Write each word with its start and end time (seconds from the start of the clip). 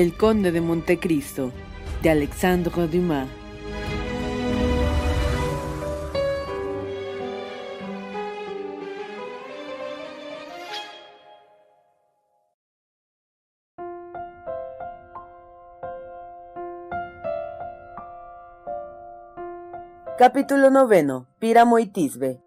El 0.00 0.16
Conde 0.16 0.50
de 0.50 0.62
Montecristo, 0.62 1.52
de 2.02 2.08
Alexandre 2.08 2.86
Dumas. 2.86 3.28
Capítulo 20.16 20.70
noveno. 20.70 21.26
Píramo 21.38 21.78
y 21.78 21.88
Tisbe. 21.88 22.40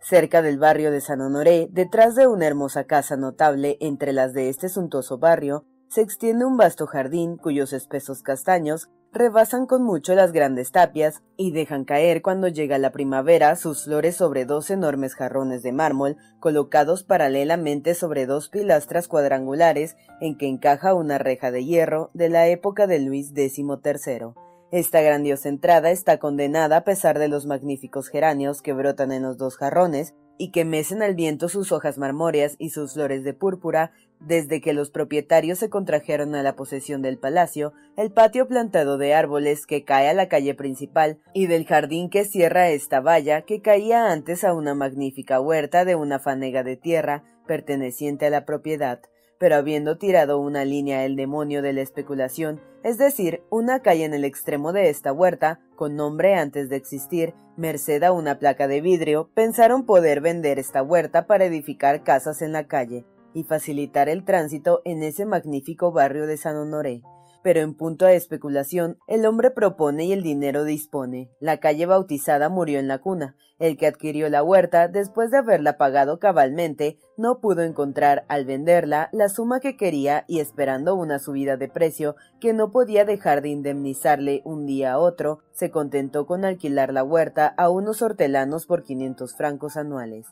Cerca 0.00 0.40
del 0.40 0.58
barrio 0.58 0.90
de 0.90 1.02
San 1.02 1.20
Honoré, 1.20 1.68
detrás 1.70 2.14
de 2.14 2.26
una 2.26 2.46
hermosa 2.46 2.84
casa 2.84 3.18
notable 3.18 3.76
entre 3.82 4.14
las 4.14 4.32
de 4.32 4.48
este 4.48 4.70
suntuoso 4.70 5.18
barrio, 5.18 5.66
se 5.88 6.02
extiende 6.02 6.44
un 6.44 6.56
vasto 6.56 6.86
jardín 6.86 7.36
cuyos 7.36 7.72
espesos 7.72 8.22
castaños 8.22 8.90
rebasan 9.12 9.66
con 9.66 9.82
mucho 9.82 10.14
las 10.14 10.32
grandes 10.32 10.72
tapias 10.72 11.22
y 11.36 11.52
dejan 11.52 11.84
caer 11.84 12.20
cuando 12.20 12.48
llega 12.48 12.76
la 12.78 12.92
primavera 12.92 13.56
sus 13.56 13.84
flores 13.84 14.16
sobre 14.16 14.44
dos 14.44 14.70
enormes 14.70 15.14
jarrones 15.14 15.62
de 15.62 15.72
mármol 15.72 16.16
colocados 16.38 17.02
paralelamente 17.02 17.94
sobre 17.94 18.26
dos 18.26 18.50
pilastras 18.50 19.08
cuadrangulares 19.08 19.96
en 20.20 20.36
que 20.36 20.48
encaja 20.48 20.92
una 20.92 21.18
reja 21.18 21.50
de 21.50 21.64
hierro 21.64 22.10
de 22.12 22.28
la 22.28 22.48
época 22.48 22.86
de 22.86 22.98
Luis 22.98 23.32
XIII. 23.34 24.34
Esta 24.72 25.00
grandiosa 25.00 25.48
entrada 25.48 25.90
está 25.90 26.18
condenada 26.18 26.78
a 26.78 26.84
pesar 26.84 27.18
de 27.18 27.28
los 27.28 27.46
magníficos 27.46 28.08
geranios 28.08 28.60
que 28.60 28.72
brotan 28.72 29.12
en 29.12 29.22
los 29.22 29.38
dos 29.38 29.56
jarrones 29.56 30.14
y 30.38 30.50
que 30.50 30.64
mecen 30.64 31.02
al 31.02 31.14
viento 31.14 31.48
sus 31.48 31.72
hojas 31.72 31.98
marmóreas 31.98 32.56
y 32.58 32.70
sus 32.70 32.94
flores 32.94 33.24
de 33.24 33.32
púrpura, 33.32 33.92
desde 34.20 34.60
que 34.60 34.72
los 34.72 34.90
propietarios 34.90 35.58
se 35.58 35.70
contrajeron 35.70 36.34
a 36.34 36.42
la 36.42 36.56
posesión 36.56 37.02
del 37.02 37.18
palacio, 37.18 37.72
el 37.96 38.10
patio 38.10 38.48
plantado 38.48 38.98
de 38.98 39.14
árboles 39.14 39.66
que 39.66 39.84
cae 39.84 40.08
a 40.08 40.14
la 40.14 40.28
calle 40.28 40.54
principal 40.54 41.18
y 41.32 41.46
del 41.46 41.66
jardín 41.66 42.10
que 42.10 42.24
cierra 42.24 42.70
esta 42.70 43.00
valla 43.00 43.42
que 43.42 43.60
caía 43.60 44.10
antes 44.10 44.44
a 44.44 44.54
una 44.54 44.74
magnífica 44.74 45.40
huerta 45.40 45.84
de 45.84 45.94
una 45.94 46.18
fanega 46.18 46.62
de 46.62 46.76
tierra 46.76 47.24
perteneciente 47.46 48.26
a 48.26 48.30
la 48.30 48.44
propiedad, 48.44 49.00
pero 49.38 49.56
habiendo 49.56 49.98
tirado 49.98 50.40
una 50.40 50.64
línea 50.64 51.04
el 51.04 51.16
demonio 51.16 51.62
de 51.62 51.72
la 51.72 51.82
especulación, 51.82 52.60
es 52.82 52.98
decir, 52.98 53.42
una 53.50 53.80
calle 53.80 54.04
en 54.04 54.14
el 54.14 54.24
extremo 54.24 54.72
de 54.72 54.88
esta 54.88 55.12
huerta, 55.12 55.60
con 55.76 55.96
nombre 55.96 56.34
antes 56.34 56.68
de 56.68 56.76
existir, 56.76 57.34
merced 57.56 58.02
a 58.02 58.12
una 58.12 58.38
placa 58.38 58.68
de 58.68 58.80
vidrio, 58.80 59.30
pensaron 59.34 59.84
poder 59.86 60.20
vender 60.20 60.58
esta 60.58 60.82
huerta 60.82 61.26
para 61.26 61.44
edificar 61.44 62.02
casas 62.02 62.42
en 62.42 62.52
la 62.52 62.66
calle 62.66 63.04
y 63.36 63.44
facilitar 63.44 64.08
el 64.08 64.24
tránsito 64.24 64.80
en 64.84 65.02
ese 65.02 65.26
magnífico 65.26 65.92
barrio 65.92 66.26
de 66.26 66.38
San 66.38 66.56
Honoré 66.56 67.02
pero 67.46 67.60
en 67.60 67.74
punto 67.74 68.06
a 68.06 68.12
especulación, 68.12 68.98
el 69.06 69.24
hombre 69.24 69.52
propone 69.52 70.06
y 70.06 70.12
el 70.12 70.24
dinero 70.24 70.64
dispone. 70.64 71.30
La 71.38 71.58
calle 71.58 71.86
bautizada 71.86 72.48
murió 72.48 72.80
en 72.80 72.88
la 72.88 72.98
cuna. 72.98 73.36
El 73.60 73.76
que 73.76 73.86
adquirió 73.86 74.28
la 74.28 74.42
huerta, 74.42 74.88
después 74.88 75.30
de 75.30 75.38
haberla 75.38 75.78
pagado 75.78 76.18
cabalmente, 76.18 76.98
no 77.16 77.38
pudo 77.38 77.62
encontrar, 77.62 78.24
al 78.26 78.46
venderla, 78.46 79.10
la 79.12 79.28
suma 79.28 79.60
que 79.60 79.76
quería 79.76 80.24
y 80.26 80.40
esperando 80.40 80.96
una 80.96 81.20
subida 81.20 81.56
de 81.56 81.68
precio 81.68 82.16
que 82.40 82.52
no 82.52 82.72
podía 82.72 83.04
dejar 83.04 83.42
de 83.42 83.50
indemnizarle 83.50 84.42
un 84.44 84.66
día 84.66 84.94
a 84.94 84.98
otro, 84.98 85.38
se 85.52 85.70
contentó 85.70 86.26
con 86.26 86.44
alquilar 86.44 86.92
la 86.92 87.04
huerta 87.04 87.54
a 87.56 87.70
unos 87.70 88.02
hortelanos 88.02 88.66
por 88.66 88.82
quinientos 88.82 89.36
francos 89.36 89.76
anuales. 89.76 90.26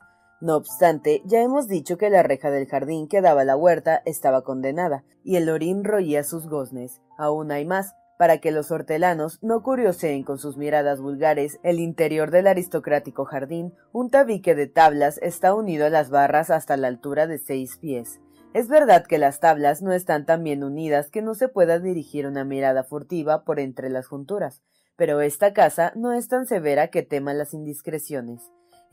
No 0.44 0.56
obstante, 0.56 1.22
ya 1.24 1.40
hemos 1.40 1.68
dicho 1.68 1.96
que 1.96 2.10
la 2.10 2.22
reja 2.22 2.50
del 2.50 2.66
jardín 2.66 3.08
que 3.08 3.22
daba 3.22 3.44
la 3.44 3.56
huerta 3.56 4.02
estaba 4.04 4.44
condenada, 4.44 5.02
y 5.22 5.36
el 5.36 5.48
orín 5.48 5.84
roía 5.84 6.22
sus 6.22 6.48
goznes. 6.48 7.00
Aún 7.16 7.50
hay 7.50 7.64
más, 7.64 7.94
para 8.18 8.36
que 8.36 8.50
los 8.50 8.70
hortelanos 8.70 9.42
no 9.42 9.62
curioseen 9.62 10.22
con 10.22 10.36
sus 10.36 10.58
miradas 10.58 11.00
vulgares 11.00 11.58
el 11.62 11.80
interior 11.80 12.30
del 12.30 12.46
aristocrático 12.46 13.24
jardín, 13.24 13.72
un 13.90 14.10
tabique 14.10 14.54
de 14.54 14.66
tablas 14.66 15.18
está 15.22 15.54
unido 15.54 15.86
a 15.86 15.88
las 15.88 16.10
barras 16.10 16.50
hasta 16.50 16.76
la 16.76 16.88
altura 16.88 17.26
de 17.26 17.38
seis 17.38 17.78
pies. 17.78 18.20
Es 18.52 18.68
verdad 18.68 19.06
que 19.06 19.16
las 19.16 19.40
tablas 19.40 19.80
no 19.80 19.94
están 19.94 20.26
tan 20.26 20.44
bien 20.44 20.62
unidas 20.62 21.10
que 21.10 21.22
no 21.22 21.34
se 21.34 21.48
pueda 21.48 21.78
dirigir 21.78 22.26
una 22.26 22.44
mirada 22.44 22.84
furtiva 22.84 23.44
por 23.44 23.60
entre 23.60 23.88
las 23.88 24.08
junturas, 24.08 24.60
pero 24.94 25.22
esta 25.22 25.54
casa 25.54 25.94
no 25.96 26.12
es 26.12 26.28
tan 26.28 26.44
severa 26.44 26.88
que 26.88 27.02
tema 27.02 27.32
las 27.32 27.54
indiscreciones. 27.54 28.42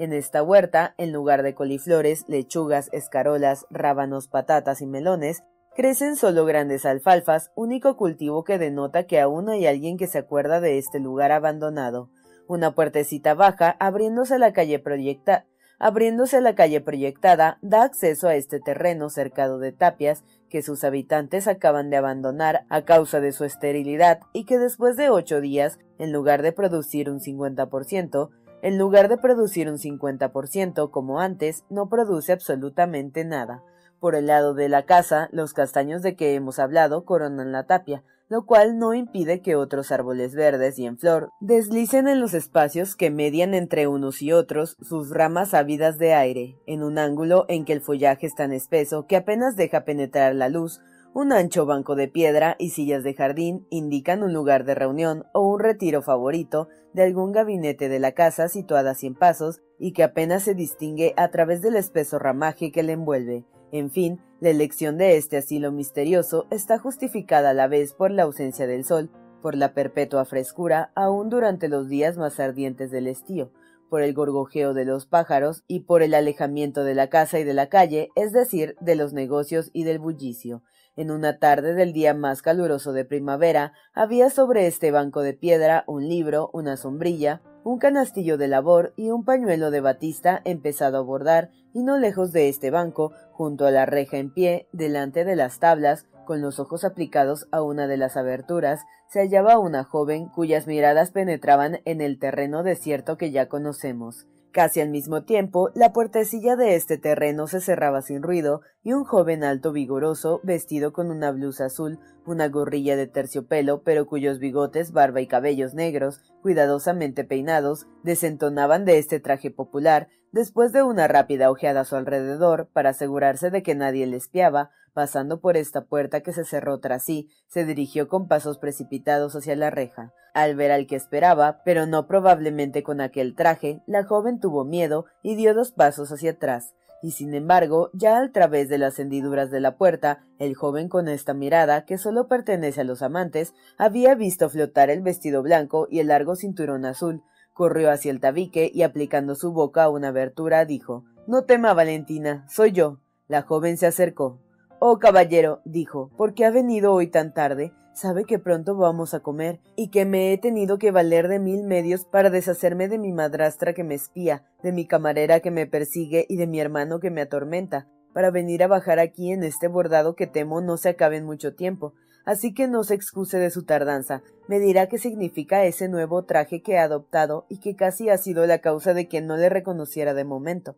En 0.01 0.13
esta 0.13 0.41
huerta, 0.41 0.95
en 0.97 1.13
lugar 1.13 1.43
de 1.43 1.53
coliflores, 1.53 2.25
lechugas, 2.27 2.89
escarolas, 2.91 3.67
rábanos, 3.69 4.27
patatas 4.27 4.81
y 4.81 4.87
melones, 4.87 5.43
crecen 5.75 6.15
solo 6.15 6.43
grandes 6.43 6.87
alfalfas, 6.87 7.51
único 7.53 7.97
cultivo 7.97 8.43
que 8.43 8.57
denota 8.57 9.05
que 9.05 9.19
aún 9.19 9.47
hay 9.47 9.67
alguien 9.67 9.99
que 9.99 10.07
se 10.07 10.17
acuerda 10.17 10.59
de 10.59 10.79
este 10.79 10.99
lugar 10.99 11.31
abandonado. 11.31 12.09
Una 12.47 12.73
puertecita 12.73 13.35
baja, 13.35 13.77
abriéndose 13.79 14.33
a 14.33 14.39
la 14.39 14.53
calle 14.53 14.79
proyecta 14.79 15.45
abriéndose 15.81 16.41
la 16.41 16.53
calle 16.53 16.79
proyectada, 16.79 17.57
da 17.63 17.81
acceso 17.81 18.27
a 18.27 18.35
este 18.35 18.59
terreno 18.59 19.09
cercado 19.09 19.57
de 19.57 19.71
tapias 19.71 20.23
que 20.47 20.61
sus 20.61 20.83
habitantes 20.83 21.47
acaban 21.47 21.89
de 21.89 21.97
abandonar 21.97 22.65
a 22.69 22.83
causa 22.83 23.19
de 23.19 23.31
su 23.31 23.45
esterilidad 23.45 24.19
y 24.31 24.45
que 24.45 24.59
después 24.59 24.95
de 24.95 25.09
ocho 25.09 25.41
días, 25.41 25.79
en 25.97 26.11
lugar 26.11 26.43
de 26.43 26.51
producir 26.51 27.09
un 27.09 27.19
50%, 27.19 28.29
en 28.61 28.77
lugar 28.77 29.09
de 29.09 29.17
producir 29.17 29.69
un 29.69 29.77
50% 29.77 30.91
como 30.91 31.19
antes, 31.19 31.63
no 31.69 31.89
produce 31.89 32.31
absolutamente 32.31 33.25
nada. 33.25 33.63
Por 33.99 34.15
el 34.15 34.27
lado 34.27 34.53
de 34.53 34.69
la 34.69 34.85
casa, 34.85 35.29
los 35.31 35.53
castaños 35.53 36.01
de 36.01 36.15
que 36.15 36.33
hemos 36.35 36.59
hablado 36.59 37.05
coronan 37.05 37.51
la 37.51 37.65
tapia, 37.65 38.03
lo 38.31 38.45
cual 38.45 38.79
no 38.79 38.93
impide 38.93 39.41
que 39.41 39.57
otros 39.57 39.91
árboles 39.91 40.35
verdes 40.35 40.79
y 40.79 40.85
en 40.85 40.97
flor 40.97 41.31
deslicen 41.41 42.07
en 42.07 42.21
los 42.21 42.33
espacios 42.33 42.95
que 42.95 43.11
median 43.11 43.53
entre 43.53 43.87
unos 43.87 44.21
y 44.21 44.31
otros 44.31 44.77
sus 44.81 45.09
ramas 45.09 45.53
ávidas 45.53 45.97
de 45.97 46.13
aire, 46.13 46.57
en 46.65 46.81
un 46.81 46.97
ángulo 46.97 47.45
en 47.49 47.65
que 47.65 47.73
el 47.73 47.81
follaje 47.81 48.27
es 48.27 48.33
tan 48.33 48.53
espeso 48.53 49.05
que 49.05 49.17
apenas 49.17 49.57
deja 49.57 49.83
penetrar 49.83 50.33
la 50.33 50.47
luz, 50.47 50.79
un 51.13 51.33
ancho 51.33 51.65
banco 51.65 51.95
de 51.95 52.07
piedra 52.07 52.55
y 52.57 52.69
sillas 52.69 53.03
de 53.03 53.13
jardín 53.13 53.67
indican 53.69 54.23
un 54.23 54.33
lugar 54.33 54.63
de 54.63 54.75
reunión 54.75 55.25
o 55.33 55.41
un 55.41 55.59
retiro 55.59 56.01
favorito 56.01 56.69
de 56.93 57.03
algún 57.03 57.33
gabinete 57.33 57.89
de 57.89 57.99
la 57.99 58.13
casa 58.13 58.47
situada 58.47 58.91
a 58.91 58.95
cien 58.95 59.15
pasos 59.15 59.61
y 59.77 59.91
que 59.91 60.03
apenas 60.03 60.43
se 60.43 60.55
distingue 60.55 61.13
a 61.17 61.29
través 61.29 61.61
del 61.61 61.75
espeso 61.75 62.17
ramaje 62.17 62.71
que 62.71 62.83
le 62.83 62.93
envuelve. 62.93 63.45
En 63.73 63.89
fin, 63.91 64.21
la 64.39 64.49
elección 64.49 64.97
de 64.97 65.17
este 65.17 65.37
asilo 65.37 65.71
misterioso 65.71 66.47
está 66.49 66.77
justificada 66.77 67.49
a 67.49 67.53
la 67.53 67.67
vez 67.67 67.93
por 67.93 68.11
la 68.11 68.23
ausencia 68.23 68.65
del 68.65 68.85
sol, 68.85 69.09
por 69.41 69.55
la 69.55 69.73
perpetua 69.73 70.23
frescura 70.23 70.91
aún 70.95 71.29
durante 71.29 71.67
los 71.67 71.89
días 71.89 72.17
más 72.17 72.39
ardientes 72.39 72.89
del 72.89 73.07
estío, 73.07 73.51
por 73.89 74.01
el 74.01 74.13
gorgojeo 74.13 74.73
de 74.73 74.85
los 74.85 75.07
pájaros 75.07 75.65
y 75.67 75.81
por 75.81 76.03
el 76.03 76.13
alejamiento 76.13 76.85
de 76.85 76.95
la 76.95 77.09
casa 77.09 77.39
y 77.39 77.43
de 77.43 77.53
la 77.53 77.67
calle, 77.67 78.09
es 78.15 78.31
decir, 78.31 78.75
de 78.79 78.95
los 78.95 79.11
negocios 79.11 79.69
y 79.73 79.83
del 79.83 79.99
bullicio. 79.99 80.63
En 80.97 81.09
una 81.09 81.39
tarde 81.39 81.73
del 81.73 81.93
día 81.93 82.13
más 82.13 82.41
caluroso 82.41 82.91
de 82.91 83.05
primavera, 83.05 83.71
había 83.93 84.29
sobre 84.29 84.67
este 84.67 84.91
banco 84.91 85.21
de 85.21 85.33
piedra 85.33 85.85
un 85.87 86.09
libro, 86.09 86.49
una 86.51 86.75
sombrilla, 86.75 87.41
un 87.63 87.79
canastillo 87.79 88.37
de 88.37 88.49
labor 88.49 88.93
y 88.97 89.09
un 89.09 89.23
pañuelo 89.23 89.71
de 89.71 89.79
batista 89.79 90.41
empezado 90.43 90.97
a 90.97 91.01
bordar, 91.01 91.49
y 91.73 91.83
no 91.83 91.97
lejos 91.97 92.33
de 92.33 92.49
este 92.49 92.71
banco, 92.71 93.13
junto 93.31 93.65
a 93.65 93.71
la 93.71 93.85
reja 93.85 94.17
en 94.17 94.33
pie, 94.33 94.67
delante 94.73 95.23
de 95.23 95.37
las 95.37 95.59
tablas, 95.59 96.07
con 96.25 96.41
los 96.41 96.59
ojos 96.59 96.83
aplicados 96.83 97.47
a 97.51 97.61
una 97.61 97.87
de 97.87 97.95
las 97.95 98.17
aberturas, 98.17 98.81
se 99.07 99.19
hallaba 99.19 99.59
una 99.59 99.85
joven 99.85 100.27
cuyas 100.27 100.67
miradas 100.67 101.11
penetraban 101.11 101.79
en 101.85 102.01
el 102.01 102.19
terreno 102.19 102.63
desierto 102.63 103.17
que 103.17 103.31
ya 103.31 103.47
conocemos. 103.47 104.27
Casi 104.51 104.81
al 104.81 104.89
mismo 104.89 105.23
tiempo, 105.23 105.69
la 105.75 105.93
puertecilla 105.93 106.57
de 106.57 106.75
este 106.75 106.97
terreno 106.97 107.47
se 107.47 107.61
cerraba 107.61 108.01
sin 108.01 108.21
ruido, 108.21 108.61
y 108.83 108.91
un 108.91 109.05
joven 109.05 109.45
alto 109.45 109.71
vigoroso, 109.71 110.41
vestido 110.43 110.91
con 110.91 111.09
una 111.09 111.31
blusa 111.31 111.65
azul, 111.65 111.99
una 112.25 112.49
gorrilla 112.49 112.97
de 112.97 113.07
terciopelo, 113.07 113.81
pero 113.83 114.05
cuyos 114.07 114.39
bigotes, 114.39 114.91
barba 114.91 115.21
y 115.21 115.27
cabellos 115.27 115.73
negros, 115.73 116.19
cuidadosamente 116.41 117.23
peinados, 117.23 117.87
desentonaban 118.03 118.83
de 118.83 118.97
este 118.97 119.21
traje 119.21 119.51
popular, 119.51 120.09
después 120.33 120.73
de 120.73 120.83
una 120.83 121.07
rápida 121.07 121.49
ojeada 121.49 121.81
a 121.81 121.85
su 121.85 121.95
alrededor, 121.95 122.67
para 122.73 122.89
asegurarse 122.89 123.51
de 123.51 123.63
que 123.63 123.73
nadie 123.73 124.05
le 124.05 124.17
espiaba, 124.17 124.71
pasando 124.93 125.39
por 125.39 125.57
esta 125.57 125.85
puerta 125.85 126.21
que 126.21 126.33
se 126.33 126.45
cerró 126.45 126.79
tras 126.79 127.03
sí, 127.03 127.29
se 127.47 127.65
dirigió 127.65 128.07
con 128.07 128.27
pasos 128.27 128.57
precipitados 128.57 129.35
hacia 129.35 129.55
la 129.55 129.69
reja. 129.69 130.13
Al 130.33 130.55
ver 130.55 130.71
al 130.71 130.87
que 130.87 130.95
esperaba, 130.95 131.61
pero 131.65 131.85
no 131.85 132.07
probablemente 132.07 132.83
con 132.83 133.01
aquel 133.01 133.35
traje, 133.35 133.81
la 133.85 134.03
joven 134.05 134.39
tuvo 134.39 134.63
miedo 134.63 135.05
y 135.21 135.35
dio 135.35 135.53
dos 135.53 135.71
pasos 135.71 136.11
hacia 136.11 136.31
atrás. 136.31 136.73
Y 137.01 137.11
sin 137.11 137.33
embargo, 137.33 137.89
ya 137.93 138.17
al 138.17 138.31
través 138.31 138.69
de 138.69 138.77
las 138.77 138.99
hendiduras 138.99 139.49
de 139.49 139.59
la 139.59 139.75
puerta, 139.75 140.23
el 140.37 140.55
joven 140.55 140.87
con 140.87 141.07
esta 141.07 141.33
mirada, 141.33 141.83
que 141.85 141.97
solo 141.97 142.27
pertenece 142.27 142.81
a 142.81 142.83
los 142.83 143.01
amantes, 143.01 143.53
había 143.77 144.13
visto 144.13 144.49
flotar 144.49 144.89
el 144.91 145.01
vestido 145.01 145.41
blanco 145.41 145.87
y 145.89 145.99
el 145.99 146.07
largo 146.07 146.35
cinturón 146.35 146.85
azul. 146.85 147.23
Corrió 147.53 147.91
hacia 147.91 148.11
el 148.11 148.19
tabique 148.19 148.71
y 148.73 148.83
aplicando 148.83 149.35
su 149.35 149.51
boca 149.51 149.83
a 149.83 149.89
una 149.89 150.09
abertura, 150.09 150.63
dijo 150.65 151.03
No 151.27 151.43
tema, 151.43 151.73
Valentina, 151.73 152.45
soy 152.47 152.71
yo. 152.71 152.99
La 153.27 153.41
joven 153.41 153.77
se 153.77 153.87
acercó. 153.87 154.39
Oh, 154.83 154.97
caballero, 154.97 155.61
dijo, 155.63 156.09
¿por 156.17 156.33
qué 156.33 156.43
ha 156.43 156.49
venido 156.49 156.91
hoy 156.91 157.05
tan 157.05 157.35
tarde? 157.35 157.71
Sabe 157.93 158.23
que 158.25 158.39
pronto 158.39 158.75
vamos 158.75 159.13
a 159.13 159.19
comer, 159.19 159.59
y 159.75 159.89
que 159.89 160.05
me 160.05 160.33
he 160.33 160.39
tenido 160.39 160.79
que 160.79 160.89
valer 160.89 161.27
de 161.27 161.37
mil 161.37 161.61
medios 161.61 162.05
para 162.05 162.31
deshacerme 162.31 162.87
de 162.87 162.97
mi 162.97 163.13
madrastra 163.13 163.75
que 163.75 163.83
me 163.83 163.93
espía, 163.93 164.43
de 164.63 164.71
mi 164.71 164.87
camarera 164.87 165.39
que 165.39 165.51
me 165.51 165.67
persigue 165.67 166.25
y 166.27 166.37
de 166.37 166.47
mi 166.47 166.59
hermano 166.59 166.99
que 166.99 167.11
me 167.11 167.21
atormenta, 167.21 167.87
para 168.11 168.31
venir 168.31 168.63
a 168.63 168.67
bajar 168.67 168.97
aquí 168.97 169.31
en 169.31 169.43
este 169.43 169.67
bordado 169.67 170.15
que 170.15 170.25
temo 170.25 170.61
no 170.61 170.77
se 170.77 170.89
acabe 170.89 171.17
en 171.17 171.25
mucho 171.25 171.53
tiempo. 171.53 171.93
Así 172.25 172.51
que 172.51 172.67
no 172.67 172.83
se 172.83 172.95
excuse 172.95 173.37
de 173.37 173.51
su 173.51 173.65
tardanza. 173.65 174.23
Me 174.47 174.59
dirá 174.59 174.87
qué 174.87 174.97
significa 174.97 175.63
ese 175.63 175.89
nuevo 175.89 176.23
traje 176.23 176.63
que 176.63 176.79
ha 176.79 176.85
adoptado 176.85 177.45
y 177.49 177.59
que 177.59 177.75
casi 177.75 178.09
ha 178.09 178.17
sido 178.17 178.47
la 178.47 178.61
causa 178.61 178.95
de 178.95 179.07
que 179.07 179.21
no 179.21 179.37
le 179.37 179.49
reconociera 179.49 180.15
de 180.15 180.23
momento. 180.23 180.75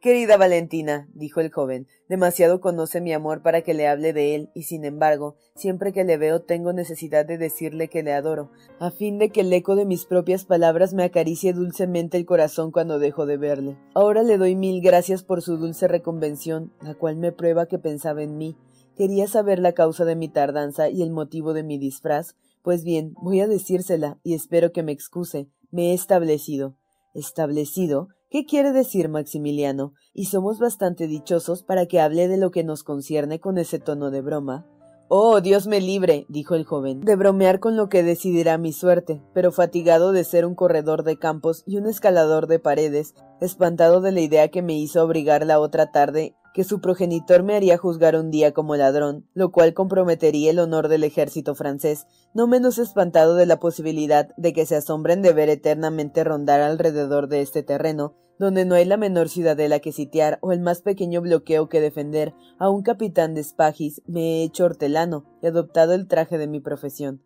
Querida 0.00 0.38
Valentina, 0.38 1.10
dijo 1.12 1.40
el 1.40 1.52
joven, 1.52 1.86
demasiado 2.08 2.62
conoce 2.62 3.02
mi 3.02 3.12
amor 3.12 3.42
para 3.42 3.60
que 3.60 3.74
le 3.74 3.86
hable 3.86 4.14
de 4.14 4.34
él, 4.34 4.50
y 4.54 4.62
sin 4.62 4.86
embargo, 4.86 5.36
siempre 5.54 5.92
que 5.92 6.04
le 6.04 6.16
veo 6.16 6.40
tengo 6.40 6.72
necesidad 6.72 7.26
de 7.26 7.36
decirle 7.36 7.88
que 7.88 8.02
le 8.02 8.14
adoro, 8.14 8.50
a 8.78 8.90
fin 8.90 9.18
de 9.18 9.28
que 9.28 9.42
el 9.42 9.52
eco 9.52 9.76
de 9.76 9.84
mis 9.84 10.06
propias 10.06 10.46
palabras 10.46 10.94
me 10.94 11.04
acaricie 11.04 11.52
dulcemente 11.52 12.16
el 12.16 12.24
corazón 12.24 12.72
cuando 12.72 12.98
dejo 12.98 13.26
de 13.26 13.36
verle. 13.36 13.76
Ahora 13.92 14.22
le 14.22 14.38
doy 14.38 14.56
mil 14.56 14.80
gracias 14.80 15.22
por 15.22 15.42
su 15.42 15.58
dulce 15.58 15.86
reconvención, 15.86 16.72
la 16.80 16.94
cual 16.94 17.16
me 17.16 17.30
prueba 17.30 17.66
que 17.66 17.78
pensaba 17.78 18.22
en 18.22 18.38
mí. 18.38 18.56
Quería 18.96 19.28
saber 19.28 19.58
la 19.58 19.74
causa 19.74 20.06
de 20.06 20.16
mi 20.16 20.30
tardanza 20.30 20.88
y 20.88 21.02
el 21.02 21.10
motivo 21.10 21.52
de 21.52 21.62
mi 21.62 21.76
disfraz. 21.76 22.36
Pues 22.62 22.84
bien, 22.84 23.12
voy 23.20 23.40
a 23.40 23.46
decírsela, 23.46 24.18
y 24.22 24.32
espero 24.32 24.72
que 24.72 24.82
me 24.82 24.92
excuse. 24.92 25.48
Me 25.70 25.90
he 25.90 25.94
establecido. 25.94 26.74
¿Establecido? 27.12 28.08
¿Qué 28.30 28.46
quiere 28.46 28.70
decir 28.70 29.08
Maximiliano? 29.08 29.92
Y 30.14 30.26
somos 30.26 30.60
bastante 30.60 31.08
dichosos 31.08 31.64
para 31.64 31.86
que 31.86 31.98
hable 31.98 32.28
de 32.28 32.36
lo 32.36 32.52
que 32.52 32.62
nos 32.62 32.84
concierne 32.84 33.40
con 33.40 33.58
ese 33.58 33.80
tono 33.80 34.12
de 34.12 34.20
broma. 34.20 34.68
Oh, 35.08 35.40
Dios 35.40 35.66
me 35.66 35.80
libre, 35.80 36.26
dijo 36.28 36.54
el 36.54 36.64
joven, 36.64 37.00
de 37.00 37.16
bromear 37.16 37.58
con 37.58 37.76
lo 37.76 37.88
que 37.88 38.04
decidirá 38.04 38.56
mi 38.56 38.72
suerte, 38.72 39.20
pero 39.34 39.50
fatigado 39.50 40.12
de 40.12 40.22
ser 40.22 40.46
un 40.46 40.54
corredor 40.54 41.02
de 41.02 41.18
campos 41.18 41.64
y 41.66 41.76
un 41.76 41.88
escalador 41.88 42.46
de 42.46 42.60
paredes, 42.60 43.16
espantado 43.40 44.00
de 44.00 44.12
la 44.12 44.20
idea 44.20 44.46
que 44.46 44.62
me 44.62 44.78
hizo 44.78 45.02
obligar 45.02 45.44
la 45.44 45.58
otra 45.58 45.90
tarde 45.90 46.36
que 46.52 46.64
su 46.64 46.80
progenitor 46.80 47.42
me 47.42 47.54
haría 47.54 47.78
juzgar 47.78 48.16
un 48.16 48.30
día 48.30 48.52
como 48.52 48.76
ladrón, 48.76 49.28
lo 49.34 49.52
cual 49.52 49.74
comprometería 49.74 50.50
el 50.50 50.58
honor 50.58 50.88
del 50.88 51.04
ejército 51.04 51.54
francés, 51.54 52.06
no 52.34 52.46
menos 52.46 52.78
espantado 52.78 53.34
de 53.34 53.46
la 53.46 53.60
posibilidad 53.60 54.34
de 54.36 54.52
que 54.52 54.66
se 54.66 54.76
asombren 54.76 55.22
de 55.22 55.32
ver 55.32 55.48
eternamente 55.48 56.24
rondar 56.24 56.60
alrededor 56.60 57.28
de 57.28 57.40
este 57.40 57.62
terreno, 57.62 58.14
donde 58.38 58.64
no 58.64 58.74
hay 58.74 58.86
la 58.86 58.96
menor 58.96 59.28
ciudadela 59.28 59.80
que 59.80 59.92
sitiar 59.92 60.38
o 60.40 60.52
el 60.52 60.60
más 60.60 60.80
pequeño 60.80 61.20
bloqueo 61.20 61.68
que 61.68 61.80
defender, 61.80 62.34
a 62.58 62.70
un 62.70 62.82
capitán 62.82 63.34
de 63.34 63.44
Spagis 63.44 64.02
me 64.06 64.20
he 64.20 64.44
hecho 64.44 64.64
hortelano 64.64 65.26
y 65.42 65.46
adoptado 65.46 65.92
el 65.92 66.08
traje 66.08 66.38
de 66.38 66.48
mi 66.48 66.58
profesión. 66.58 67.22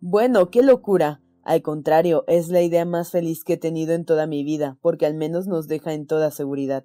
Bueno, 0.00 0.50
qué 0.50 0.62
locura. 0.62 1.22
Al 1.42 1.62
contrario, 1.62 2.24
es 2.26 2.50
la 2.50 2.60
idea 2.60 2.84
más 2.84 3.10
feliz 3.10 3.42
que 3.42 3.54
he 3.54 3.56
tenido 3.56 3.94
en 3.94 4.04
toda 4.04 4.26
mi 4.26 4.44
vida, 4.44 4.76
porque 4.82 5.06
al 5.06 5.14
menos 5.14 5.46
nos 5.46 5.66
deja 5.66 5.94
en 5.94 6.06
toda 6.06 6.30
seguridad. 6.30 6.84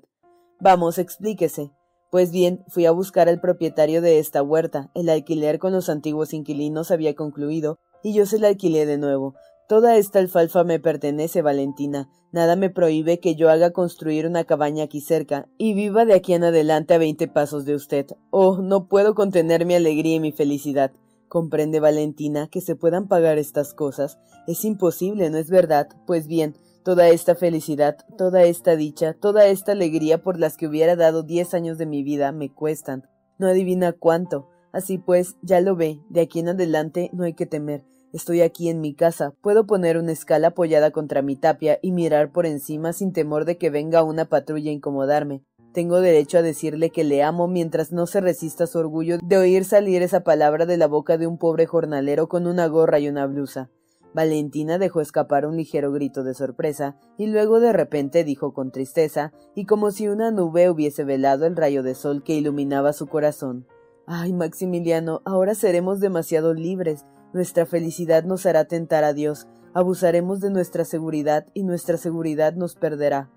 Vamos, 0.61 0.97
explíquese. 0.97 1.73
Pues 2.13 2.29
bien, 2.29 2.63
fui 2.67 2.85
a 2.85 2.91
buscar 2.91 3.27
al 3.27 3.39
propietario 3.41 3.99
de 3.99 4.19
esta 4.19 4.43
huerta. 4.43 4.91
El 4.93 5.09
alquiler 5.09 5.57
con 5.57 5.73
los 5.73 5.89
antiguos 5.89 6.31
inquilinos 6.35 6.91
había 6.91 7.15
concluido, 7.15 7.79
y 8.03 8.13
yo 8.13 8.27
se 8.27 8.37
la 8.37 8.49
alquilé 8.49 8.85
de 8.85 8.99
nuevo. 8.99 9.33
Toda 9.67 9.97
esta 9.97 10.19
alfalfa 10.19 10.63
me 10.63 10.79
pertenece, 10.79 11.41
Valentina. 11.41 12.11
Nada 12.31 12.55
me 12.55 12.69
prohíbe 12.69 13.19
que 13.19 13.33
yo 13.33 13.49
haga 13.49 13.71
construir 13.71 14.27
una 14.27 14.43
cabaña 14.43 14.83
aquí 14.83 15.01
cerca, 15.01 15.47
y 15.57 15.73
viva 15.73 16.05
de 16.05 16.13
aquí 16.13 16.33
en 16.33 16.43
adelante 16.43 16.93
a 16.93 16.99
veinte 16.99 17.27
pasos 17.27 17.65
de 17.65 17.73
usted. 17.73 18.05
Oh, 18.29 18.59
no 18.61 18.87
puedo 18.87 19.15
contener 19.15 19.65
mi 19.65 19.73
alegría 19.73 20.17
y 20.17 20.19
mi 20.19 20.31
felicidad. 20.31 20.91
¿Comprende, 21.29 21.79
Valentina, 21.79 22.47
que 22.47 22.61
se 22.61 22.75
puedan 22.75 23.07
pagar 23.07 23.39
estas 23.39 23.73
cosas? 23.73 24.19
Es 24.45 24.63
imposible, 24.65 25.31
¿no 25.31 25.39
es 25.39 25.49
verdad? 25.49 25.87
Pues 26.05 26.27
bien, 26.27 26.55
Toda 26.83 27.07
esta 27.07 27.35
felicidad, 27.35 27.95
toda 28.17 28.43
esta 28.43 28.75
dicha, 28.75 29.13
toda 29.13 29.45
esta 29.45 29.71
alegría 29.71 30.21
por 30.21 30.37
las 30.37 30.57
que 30.57 30.67
hubiera 30.67 30.97
dado 30.97 31.23
diez 31.23 31.53
años 31.53 31.77
de 31.77 31.85
mi 31.85 32.03
vida 32.03 32.33
me 32.33 32.51
cuestan. 32.51 33.07
No 33.39 33.47
adivina 33.47 33.93
cuánto. 33.93 34.49
Así 34.73 34.97
pues, 34.97 35.37
ya 35.41 35.61
lo 35.61 35.77
ve, 35.77 36.01
de 36.09 36.21
aquí 36.21 36.39
en 36.39 36.49
adelante 36.49 37.09
no 37.13 37.23
hay 37.23 37.35
que 37.35 37.45
temer. 37.45 37.85
Estoy 38.11 38.41
aquí 38.41 38.67
en 38.67 38.81
mi 38.81 38.93
casa, 38.95 39.33
puedo 39.41 39.65
poner 39.65 39.97
una 39.97 40.11
escala 40.11 40.49
apoyada 40.49 40.91
contra 40.91 41.21
mi 41.21 41.37
tapia 41.37 41.79
y 41.81 41.93
mirar 41.93 42.33
por 42.33 42.45
encima 42.45 42.91
sin 42.91 43.13
temor 43.13 43.45
de 43.45 43.57
que 43.57 43.69
venga 43.69 44.03
una 44.03 44.25
patrulla 44.25 44.69
a 44.69 44.73
incomodarme. 44.73 45.41
Tengo 45.73 46.01
derecho 46.01 46.37
a 46.37 46.41
decirle 46.41 46.89
que 46.89 47.05
le 47.05 47.23
amo 47.23 47.47
mientras 47.47 47.93
no 47.93 48.07
se 48.07 48.19
resista 48.19 48.67
su 48.67 48.77
orgullo 48.77 49.19
de 49.23 49.37
oír 49.37 49.63
salir 49.63 50.01
esa 50.03 50.23
palabra 50.23 50.65
de 50.65 50.77
la 50.77 50.87
boca 50.87 51.17
de 51.17 51.27
un 51.27 51.37
pobre 51.37 51.65
jornalero 51.65 52.27
con 52.27 52.45
una 52.45 52.67
gorra 52.67 52.99
y 52.99 53.07
una 53.07 53.25
blusa. 53.25 53.71
Valentina 54.13 54.77
dejó 54.77 55.01
escapar 55.01 55.45
un 55.45 55.57
ligero 55.57 55.91
grito 55.91 56.23
de 56.23 56.33
sorpresa 56.33 56.97
y 57.17 57.27
luego 57.27 57.59
de 57.59 57.73
repente 57.73 58.23
dijo 58.23 58.53
con 58.53 58.71
tristeza 58.71 59.33
y 59.55 59.65
como 59.65 59.91
si 59.91 60.07
una 60.07 60.31
nube 60.31 60.69
hubiese 60.69 61.03
velado 61.03 61.45
el 61.45 61.55
rayo 61.55 61.83
de 61.83 61.95
sol 61.95 62.23
que 62.23 62.35
iluminaba 62.35 62.93
su 62.93 63.07
corazón 63.07 63.65
Ay, 64.05 64.33
Maximiliano, 64.33 65.21
ahora 65.23 65.55
seremos 65.55 66.01
demasiado 66.01 66.53
libres. 66.53 67.05
Nuestra 67.31 67.65
felicidad 67.65 68.25
nos 68.25 68.45
hará 68.45 68.65
tentar 68.65 69.05
a 69.05 69.13
Dios. 69.13 69.47
Abusaremos 69.73 70.41
de 70.41 70.49
nuestra 70.49 70.83
seguridad 70.83 71.47
y 71.53 71.63
nuestra 71.63 71.95
seguridad 71.95 72.53
nos 72.53 72.75
perderá. 72.75 73.31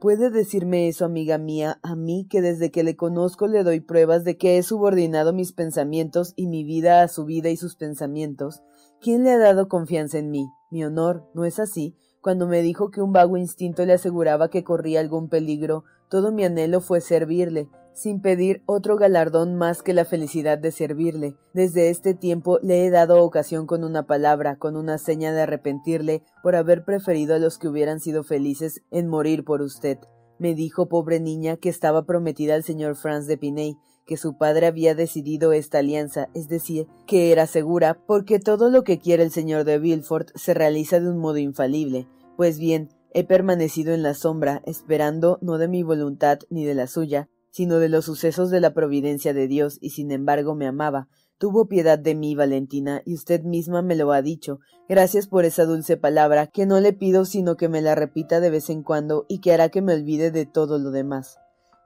¿Puede 0.00 0.30
decirme 0.30 0.88
eso, 0.88 1.04
amiga 1.04 1.38
mía, 1.38 1.78
a 1.82 1.94
mí 1.94 2.26
que 2.28 2.40
desde 2.40 2.70
que 2.70 2.82
le 2.82 2.96
conozco 2.96 3.46
le 3.46 3.62
doy 3.62 3.80
pruebas 3.80 4.24
de 4.24 4.36
que 4.36 4.58
he 4.58 4.62
subordinado 4.62 5.32
mis 5.32 5.52
pensamientos 5.52 6.34
y 6.36 6.46
mi 6.46 6.64
vida 6.64 7.02
a 7.02 7.08
su 7.08 7.24
vida 7.24 7.50
y 7.50 7.56
sus 7.56 7.76
pensamientos? 7.76 8.62
¿Quién 9.00 9.22
le 9.22 9.30
ha 9.30 9.38
dado 9.38 9.68
confianza 9.68 10.18
en 10.18 10.32
mí? 10.32 10.50
Mi 10.72 10.84
honor, 10.84 11.24
¿no 11.32 11.44
es 11.44 11.60
así? 11.60 11.94
Cuando 12.20 12.48
me 12.48 12.62
dijo 12.62 12.90
que 12.90 13.00
un 13.00 13.12
vago 13.12 13.36
instinto 13.36 13.86
le 13.86 13.92
aseguraba 13.92 14.50
que 14.50 14.64
corría 14.64 14.98
algún 14.98 15.28
peligro, 15.28 15.84
todo 16.10 16.32
mi 16.32 16.44
anhelo 16.44 16.80
fue 16.80 17.00
servirle, 17.00 17.68
sin 17.92 18.20
pedir 18.20 18.60
otro 18.66 18.96
galardón 18.96 19.54
más 19.54 19.82
que 19.84 19.94
la 19.94 20.04
felicidad 20.04 20.58
de 20.58 20.72
servirle. 20.72 21.36
Desde 21.54 21.90
este 21.90 22.14
tiempo 22.14 22.58
le 22.60 22.86
he 22.86 22.90
dado 22.90 23.22
ocasión 23.22 23.66
con 23.66 23.84
una 23.84 24.04
palabra, 24.04 24.56
con 24.56 24.76
una 24.76 24.98
seña 24.98 25.32
de 25.32 25.42
arrepentirle 25.42 26.24
por 26.42 26.56
haber 26.56 26.84
preferido 26.84 27.36
a 27.36 27.38
los 27.38 27.56
que 27.56 27.68
hubieran 27.68 28.00
sido 28.00 28.24
felices 28.24 28.82
en 28.90 29.06
morir 29.06 29.44
por 29.44 29.62
usted. 29.62 29.98
Me 30.40 30.54
dijo, 30.56 30.88
pobre 30.88 31.20
niña, 31.20 31.56
que 31.56 31.68
estaba 31.68 32.04
prometida 32.04 32.56
al 32.56 32.64
señor 32.64 32.96
Franz 32.96 33.26
de 33.26 33.38
Piney, 33.38 33.76
que 34.08 34.16
su 34.16 34.38
padre 34.38 34.66
había 34.66 34.94
decidido 34.94 35.52
esta 35.52 35.80
alianza, 35.80 36.30
es 36.32 36.48
decir, 36.48 36.88
que 37.06 37.30
era 37.30 37.46
segura, 37.46 38.00
porque 38.06 38.40
todo 38.40 38.70
lo 38.70 38.82
que 38.82 38.98
quiere 38.98 39.22
el 39.22 39.30
señor 39.30 39.64
de 39.64 39.78
Villefort 39.78 40.30
se 40.34 40.54
realiza 40.54 40.98
de 40.98 41.10
un 41.10 41.18
modo 41.18 41.36
infalible. 41.36 42.08
Pues 42.34 42.58
bien, 42.58 42.88
he 43.12 43.24
permanecido 43.24 43.92
en 43.92 44.02
la 44.02 44.14
sombra, 44.14 44.62
esperando 44.64 45.38
no 45.42 45.58
de 45.58 45.68
mi 45.68 45.82
voluntad 45.82 46.38
ni 46.48 46.64
de 46.64 46.74
la 46.74 46.86
suya, 46.86 47.28
sino 47.50 47.78
de 47.78 47.90
los 47.90 48.06
sucesos 48.06 48.48
de 48.48 48.60
la 48.60 48.72
providencia 48.72 49.34
de 49.34 49.46
Dios, 49.46 49.76
y 49.82 49.90
sin 49.90 50.10
embargo 50.10 50.54
me 50.54 50.66
amaba. 50.66 51.08
Tuvo 51.36 51.68
piedad 51.68 51.98
de 51.98 52.14
mí, 52.14 52.34
Valentina, 52.34 53.02
y 53.04 53.12
usted 53.12 53.42
misma 53.42 53.82
me 53.82 53.94
lo 53.94 54.10
ha 54.12 54.22
dicho. 54.22 54.58
Gracias 54.88 55.26
por 55.26 55.44
esa 55.44 55.66
dulce 55.66 55.98
palabra, 55.98 56.46
que 56.46 56.64
no 56.64 56.80
le 56.80 56.94
pido 56.94 57.26
sino 57.26 57.56
que 57.56 57.68
me 57.68 57.82
la 57.82 57.94
repita 57.94 58.40
de 58.40 58.48
vez 58.48 58.70
en 58.70 58.82
cuando 58.82 59.26
y 59.28 59.40
que 59.40 59.52
hará 59.52 59.68
que 59.68 59.82
me 59.82 59.92
olvide 59.92 60.30
de 60.30 60.46
todo 60.46 60.78
lo 60.78 60.92
demás. 60.92 61.38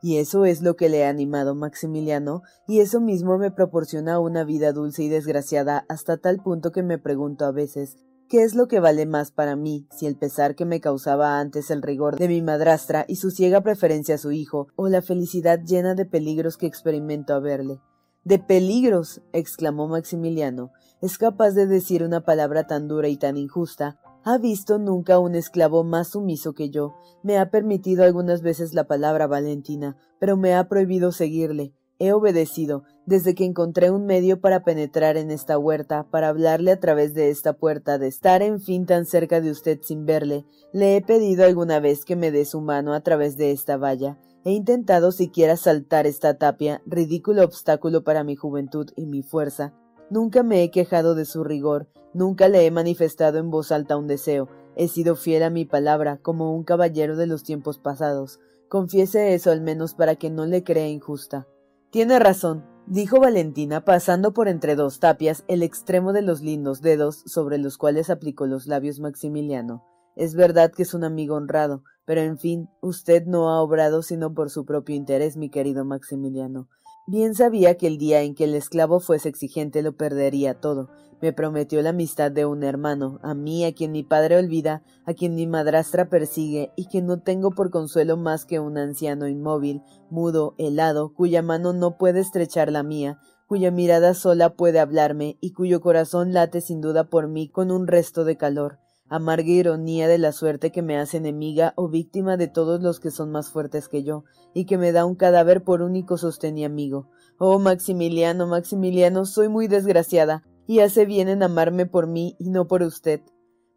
Y 0.03 0.19
eso 0.19 0.45
es 0.45 0.61
lo 0.61 0.75
que 0.75 0.89
le 0.89 1.07
ha 1.07 1.09
animado 1.09 1.55
Maximiliano, 1.55 2.43
y 2.67 2.81
eso 2.81 3.01
mismo 3.01 3.39
me 3.39 3.53
proporciona 3.53 4.19
una 4.19 4.45
vida 4.45 4.73
dulce 4.73 5.05
y 5.05 5.09
desgraciada 5.09 5.87
hasta 5.89 6.17
tal 6.17 6.43
punto 6.43 6.73
que 6.73 6.83
me 6.83 6.99
pregunto 6.99 7.45
a 7.45 7.53
veces 7.53 7.97
¿Qué 8.33 8.45
es 8.45 8.55
lo 8.55 8.67
que 8.67 8.81
vale 8.81 9.05
más 9.05 9.31
para 9.31 9.57
mí, 9.57 9.87
si 9.91 10.07
el 10.07 10.17
pesar 10.17 10.55
que 10.55 10.65
me 10.65 10.81
causaba 10.81 11.39
antes 11.39 11.71
el 11.71 11.83
rigor 11.83 12.17
de 12.17 12.29
mi 12.29 12.41
madrastra 12.41 13.05
y 13.07 13.17
su 13.17 13.31
ciega 13.31 13.61
preferencia 13.61 14.15
a 14.15 14.19
su 14.19 14.33
hijo, 14.33 14.69
o 14.75 14.89
la 14.89 15.03
felicidad 15.03 15.61
llena 15.63 15.95
de 15.95 16.07
peligros 16.07 16.57
que 16.57 16.67
experimento 16.67 17.35
a 17.35 17.41
verle? 17.41 17.83
De 18.25 18.39
peligros. 18.39 19.21
exclamó 19.35 19.87
Maximiliano. 19.87 20.73
Es 21.03 21.19
capaz 21.19 21.51
de 21.51 21.67
decir 21.67 22.03
una 22.03 22.25
palabra 22.25 22.67
tan 22.67 22.89
dura 22.89 23.09
y 23.09 23.19
tan 23.19 23.37
injusta. 23.37 24.01
Ha 24.25 24.39
visto 24.39 24.79
nunca 24.79 25.19
un 25.19 25.35
esclavo 25.35 25.83
más 25.83 26.11
sumiso 26.11 26.53
que 26.53 26.71
yo. 26.71 26.95
Me 27.25 27.39
ha 27.39 27.51
permitido 27.51 28.05
algunas 28.05 28.41
veces 28.41 28.73
la 28.73 28.85
palabra 28.85 29.27
Valentina, 29.27 29.97
pero 30.21 30.37
me 30.37 30.55
ha 30.55 30.69
prohibido 30.69 31.11
seguirle. 31.11 31.73
He 31.99 32.13
obedecido, 32.13 32.85
desde 33.05 33.35
que 33.35 33.45
encontré 33.45 33.91
un 33.91 34.07
medio 34.07 34.41
para 34.41 34.63
penetrar 34.63 35.17
en 35.17 35.33
esta 35.33 35.59
huerta, 35.59 36.07
para 36.11 36.29
hablarle 36.29 36.71
a 36.71 36.79
través 36.79 37.15
de 37.15 37.31
esta 37.31 37.53
puerta, 37.55 37.99
de 37.99 38.07
estar 38.07 38.43
en 38.43 38.61
fin 38.61 38.87
tan 38.87 39.07
cerca 39.07 39.41
de 39.41 39.51
usted 39.51 39.81
sin 39.83 40.07
verle, 40.07 40.45
le 40.73 40.97
he 40.97 41.03
pedido 41.03 41.45
alguna 41.45 41.81
vez 41.81 42.05
que 42.05 42.15
me 42.15 42.31
dé 42.31 42.45
su 42.45 42.61
mano 42.61 42.95
a 42.95 43.01
través 43.01 43.37
de 43.37 43.51
esta 43.51 43.77
valla. 43.77 44.19
He 44.45 44.53
intentado 44.53 45.11
siquiera 45.13 45.57
saltar 45.57 46.07
esta 46.07 46.39
tapia, 46.39 46.81
ridículo 46.87 47.45
obstáculo 47.45 48.05
para 48.05 48.25
mi 48.25 48.37
juventud 48.37 48.91
y 48.97 49.07
mi 49.07 49.23
fuerza. 49.23 49.73
Nunca 50.11 50.43
me 50.43 50.63
he 50.63 50.71
quejado 50.71 51.15
de 51.15 51.25
su 51.25 51.45
rigor, 51.45 51.89
nunca 52.15 52.49
le 52.49 52.67
he 52.67 52.71
manifestado 52.71 53.39
en 53.39 53.51
voz 53.51 53.73
alta 53.73 53.97
un 53.97 54.07
deseo. 54.07 54.49
He 54.77 54.89
sido 54.89 55.17
fiel 55.17 55.43
a 55.43 55.51
mi 55.51 55.65
palabra, 55.65 56.19
como 56.19 56.55
un 56.55 56.65
caballero 56.65 57.17
de 57.17 57.27
los 57.27 57.43
tiempos 57.43 57.79
pasados. 57.79 58.41
Confiese 58.69 59.35
eso 59.35 59.51
al 59.51 59.61
menos 59.61 59.95
para 59.95 60.17
que 60.17 60.31
no 60.31 60.47
le 60.47 60.65
crea 60.65 60.89
injusta. 60.89 61.47
Tiene 61.91 62.19
razón, 62.19 62.65
dijo 62.87 63.21
Valentina, 63.21 63.85
pasando 63.85 64.33
por 64.33 64.49
entre 64.49 64.77
dos 64.77 64.99
tapias 64.99 65.45
el 65.47 65.63
extremo 65.63 66.13
de 66.13 66.23
los 66.23 66.41
lindos 66.41 66.81
dedos 66.81 67.23
sobre 67.27 67.59
los 67.59 67.77
cuales 67.77 68.09
aplicó 68.09 68.47
los 68.47 68.67
labios 68.67 68.99
Maximiliano. 68.99 69.85
Es 70.17 70.35
verdad 70.35 70.73
que 70.73 70.85
es 70.85 70.95
un 70.95 71.05
amigo 71.05 71.37
honrado, 71.37 71.85
pero 72.05 72.23
en 72.23 72.39
fin, 72.39 72.69
usted 72.81 73.25
no 73.27 73.51
ha 73.51 73.61
obrado 73.61 74.03
sino 74.03 74.35
por 74.35 74.51
su 74.51 74.65
propio 74.65 74.95
interés, 74.95 75.37
mi 75.37 75.51
querido 75.51 75.85
Maximiliano. 75.85 76.69
Bien 77.05 77.35
sabía 77.35 77.77
que 77.77 77.89
el 77.89 77.99
día 77.99 78.23
en 78.23 78.37
que 78.37 78.45
el 78.45 78.55
esclavo 78.55 79.01
fuese 79.01 79.29
exigente 79.29 79.83
lo 79.83 79.97
perdería 79.97 80.61
todo. 80.61 80.89
Me 81.21 81.33
prometió 81.33 81.83
la 81.83 81.91
amistad 81.91 82.31
de 82.31 82.47
un 82.47 82.63
hermano, 82.63 83.19
a 83.23 83.35
mí, 83.35 83.65
a 83.65 83.75
quien 83.75 83.91
mi 83.91 84.05
padre 84.05 84.39
olvida, 84.39 84.85
a 85.05 85.13
quien 85.13 85.35
mi 85.35 85.49
madrastra 85.49 86.09
persigue, 86.09 86.73
y 86.77 86.87
que 86.87 87.03
no 87.03 87.21
tengo 87.21 87.51
por 87.51 87.71
consuelo 87.71 88.17
más 88.17 88.45
que 88.45 88.61
un 88.61 88.79
anciano 88.79 89.27
inmóvil, 89.27 89.83
mudo, 90.11 90.55
helado, 90.59 91.13
cuya 91.13 91.43
mano 91.43 91.73
no 91.73 91.97
puede 91.97 92.21
estrechar 92.21 92.71
la 92.71 92.85
mía, 92.85 93.19
cuya 93.49 93.73
mirada 93.73 94.15
sola 94.15 94.55
puede 94.55 94.79
hablarme, 94.79 95.39
y 95.41 95.53
cuyo 95.53 95.81
corazón 95.81 96.33
late 96.33 96.61
sin 96.61 96.81
duda 96.81 97.11
por 97.11 97.27
mí 97.27 97.49
con 97.49 97.73
un 97.73 97.89
resto 97.89 98.25
de 98.25 98.37
calor 98.37 98.82
amarga 99.15 99.51
ironía 99.51 100.09
de 100.09 100.17
la 100.17 100.33
suerte 100.33 100.73
que 100.73 100.81
me 100.81 100.97
hace 100.97 101.19
enemiga 101.19 101.75
o 101.77 101.91
víctima 101.91 102.39
de 102.39 102.49
todos 102.49 102.81
los 102.81 102.99
que 102.99 103.11
son 103.11 103.31
más 103.31 103.51
fuertes 103.51 103.89
que 103.89 104.03
yo, 104.03 104.25
y 104.55 104.65
que 104.65 104.79
me 104.79 104.91
da 104.91 105.05
un 105.05 105.17
cadáver 105.17 105.63
por 105.63 105.83
único 105.83 106.17
sostén 106.17 106.57
y 106.57 106.65
amigo. 106.65 107.11
Oh, 107.37 107.59
Maximiliano, 107.59 108.47
Maximiliano, 108.47 109.27
soy 109.27 109.51
muy 109.51 109.69
desgraciada, 109.69 110.45
y 110.67 110.81
hace 110.81 111.05
bien 111.05 111.29
en 111.29 111.43
amarme 111.43 111.85
por 111.85 112.07
mí 112.07 112.37
y 112.39 112.49
no 112.49 112.67
por 112.67 112.83
usted. 112.83 113.21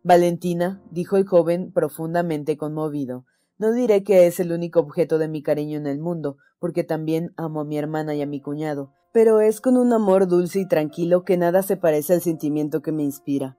Valentina, 0.04 0.82
dijo 0.90 1.18
el 1.18 1.28
joven 1.28 1.74
profundamente 1.74 2.56
conmovido, 2.56 3.26
no 3.58 3.74
diré 3.74 4.04
que 4.04 4.28
es 4.28 4.40
el 4.40 4.54
único 4.54 4.80
objeto 4.80 5.18
de 5.18 5.28
mi 5.28 5.44
cariño 5.44 5.78
en 5.78 5.88
el 5.88 6.00
mundo, 6.00 6.38
porque 6.60 6.86
también 6.86 7.34
amo 7.36 7.60
a 7.60 7.66
mi 7.66 7.78
hermana 7.78 8.16
y 8.16 8.22
a 8.22 8.26
mi 8.26 8.40
cuñado, 8.40 8.94
pero 9.12 9.42
es 9.42 9.60
con 9.60 9.76
un 9.76 9.92
amor 9.92 10.30
dulce 10.30 10.62
y 10.62 10.68
tranquilo 10.68 11.26
que 11.26 11.36
nada 11.36 11.62
se 11.62 11.76
parece 11.76 12.14
al 12.14 12.22
sentimiento 12.22 12.82
que 12.82 12.94
me 12.94 13.04
inspira. 13.04 13.58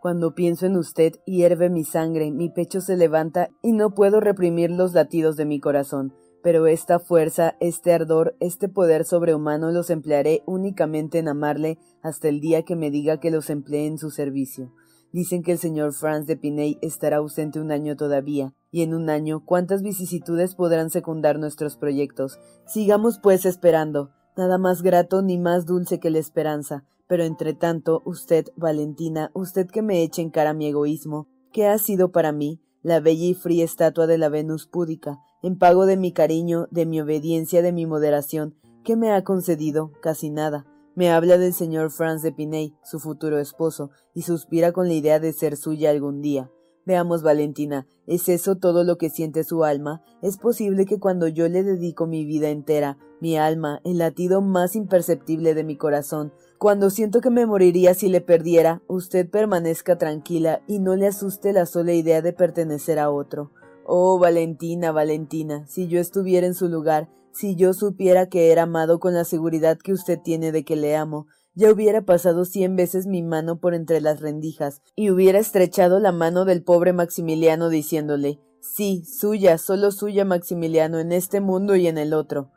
Cuando 0.00 0.34
pienso 0.34 0.64
en 0.64 0.76
usted, 0.76 1.16
hierve 1.26 1.68
mi 1.68 1.84
sangre, 1.84 2.30
mi 2.30 2.48
pecho 2.48 2.80
se 2.80 2.96
levanta 2.96 3.50
y 3.62 3.72
no 3.72 3.94
puedo 3.94 4.18
reprimir 4.18 4.70
los 4.70 4.94
latidos 4.94 5.36
de 5.36 5.44
mi 5.44 5.60
corazón. 5.60 6.14
Pero 6.42 6.66
esta 6.66 6.98
fuerza, 6.98 7.56
este 7.60 7.92
ardor, 7.92 8.34
este 8.40 8.70
poder 8.70 9.04
sobrehumano 9.04 9.72
los 9.72 9.90
emplearé 9.90 10.42
únicamente 10.46 11.18
en 11.18 11.28
amarle 11.28 11.76
hasta 12.02 12.28
el 12.28 12.40
día 12.40 12.62
que 12.62 12.76
me 12.76 12.90
diga 12.90 13.20
que 13.20 13.30
los 13.30 13.50
emplee 13.50 13.86
en 13.86 13.98
su 13.98 14.10
servicio. 14.10 14.72
Dicen 15.12 15.42
que 15.42 15.52
el 15.52 15.58
señor 15.58 15.92
Franz 15.92 16.26
de 16.26 16.38
Piney 16.38 16.78
estará 16.80 17.18
ausente 17.18 17.60
un 17.60 17.70
año 17.70 17.94
todavía, 17.94 18.54
y 18.70 18.82
en 18.82 18.94
un 18.94 19.10
año 19.10 19.44
cuántas 19.44 19.82
vicisitudes 19.82 20.54
podrán 20.54 20.88
secundar 20.88 21.38
nuestros 21.38 21.76
proyectos. 21.76 22.38
Sigamos 22.66 23.18
pues 23.18 23.44
esperando. 23.44 24.12
Nada 24.34 24.56
más 24.56 24.80
grato 24.80 25.20
ni 25.20 25.36
más 25.36 25.66
dulce 25.66 26.00
que 26.00 26.08
la 26.08 26.20
esperanza, 26.20 26.84
pero 27.10 27.24
entre 27.24 27.54
tanto, 27.54 28.02
usted, 28.04 28.46
Valentina, 28.54 29.32
usted 29.34 29.66
que 29.66 29.82
me 29.82 30.04
eche 30.04 30.22
en 30.22 30.30
cara 30.30 30.54
mi 30.54 30.68
egoísmo, 30.68 31.26
¿qué 31.52 31.66
ha 31.66 31.76
sido 31.76 32.12
para 32.12 32.30
mí 32.30 32.60
la 32.84 33.00
bella 33.00 33.24
y 33.24 33.34
fría 33.34 33.64
estatua 33.64 34.06
de 34.06 34.16
la 34.16 34.28
Venus 34.28 34.68
púdica, 34.68 35.18
en 35.42 35.58
pago 35.58 35.86
de 35.86 35.96
mi 35.96 36.12
cariño, 36.12 36.68
de 36.70 36.86
mi 36.86 37.00
obediencia, 37.00 37.62
de 37.62 37.72
mi 37.72 37.84
moderación, 37.84 38.54
¿qué 38.84 38.94
me 38.94 39.10
ha 39.10 39.24
concedido? 39.24 39.90
Casi 40.00 40.30
nada. 40.30 40.66
Me 40.94 41.10
habla 41.10 41.36
del 41.36 41.52
señor 41.52 41.90
Franz 41.90 42.22
de 42.22 42.30
Piney, 42.30 42.76
su 42.84 43.00
futuro 43.00 43.40
esposo, 43.40 43.90
y 44.14 44.22
suspira 44.22 44.70
con 44.70 44.86
la 44.86 44.94
idea 44.94 45.18
de 45.18 45.32
ser 45.32 45.56
suya 45.56 45.90
algún 45.90 46.22
día. 46.22 46.48
Veamos, 46.86 47.24
Valentina, 47.24 47.88
¿es 48.06 48.28
eso 48.28 48.54
todo 48.54 48.84
lo 48.84 48.98
que 48.98 49.10
siente 49.10 49.42
su 49.42 49.64
alma? 49.64 50.04
¿Es 50.22 50.36
posible 50.38 50.86
que 50.86 51.00
cuando 51.00 51.26
yo 51.26 51.48
le 51.48 51.64
dedico 51.64 52.06
mi 52.06 52.24
vida 52.24 52.50
entera, 52.50 52.98
mi 53.20 53.36
alma, 53.36 53.80
el 53.84 53.98
latido 53.98 54.42
más 54.42 54.76
imperceptible 54.76 55.54
de 55.54 55.64
mi 55.64 55.76
corazón, 55.76 56.32
cuando 56.60 56.90
siento 56.90 57.22
que 57.22 57.30
me 57.30 57.46
moriría 57.46 57.94
si 57.94 58.10
le 58.10 58.20
perdiera, 58.20 58.82
usted 58.86 59.30
permanezca 59.30 59.96
tranquila 59.96 60.60
y 60.66 60.78
no 60.78 60.94
le 60.94 61.06
asuste 61.06 61.54
la 61.54 61.64
sola 61.64 61.94
idea 61.94 62.20
de 62.20 62.34
pertenecer 62.34 62.98
a 62.98 63.08
otro. 63.08 63.50
Oh, 63.86 64.18
Valentina, 64.18 64.92
Valentina, 64.92 65.66
si 65.66 65.88
yo 65.88 65.98
estuviera 65.98 66.46
en 66.46 66.52
su 66.52 66.68
lugar, 66.68 67.08
si 67.32 67.56
yo 67.56 67.72
supiera 67.72 68.28
que 68.28 68.52
era 68.52 68.64
amado 68.64 69.00
con 69.00 69.14
la 69.14 69.24
seguridad 69.24 69.78
que 69.78 69.94
usted 69.94 70.18
tiene 70.22 70.52
de 70.52 70.62
que 70.62 70.76
le 70.76 70.96
amo, 70.96 71.28
ya 71.54 71.72
hubiera 71.72 72.02
pasado 72.02 72.44
cien 72.44 72.76
veces 72.76 73.06
mi 73.06 73.22
mano 73.22 73.58
por 73.58 73.72
entre 73.72 74.02
las 74.02 74.20
rendijas 74.20 74.82
y 74.94 75.10
hubiera 75.10 75.38
estrechado 75.38 75.98
la 75.98 76.12
mano 76.12 76.44
del 76.44 76.62
pobre 76.62 76.92
Maximiliano 76.92 77.70
diciéndole 77.70 78.38
Sí, 78.60 79.02
suya, 79.06 79.56
solo 79.56 79.92
suya, 79.92 80.26
Maximiliano, 80.26 80.98
en 80.98 81.12
este 81.12 81.40
mundo 81.40 81.74
y 81.74 81.86
en 81.86 81.96
el 81.96 82.12
otro. 82.12 82.50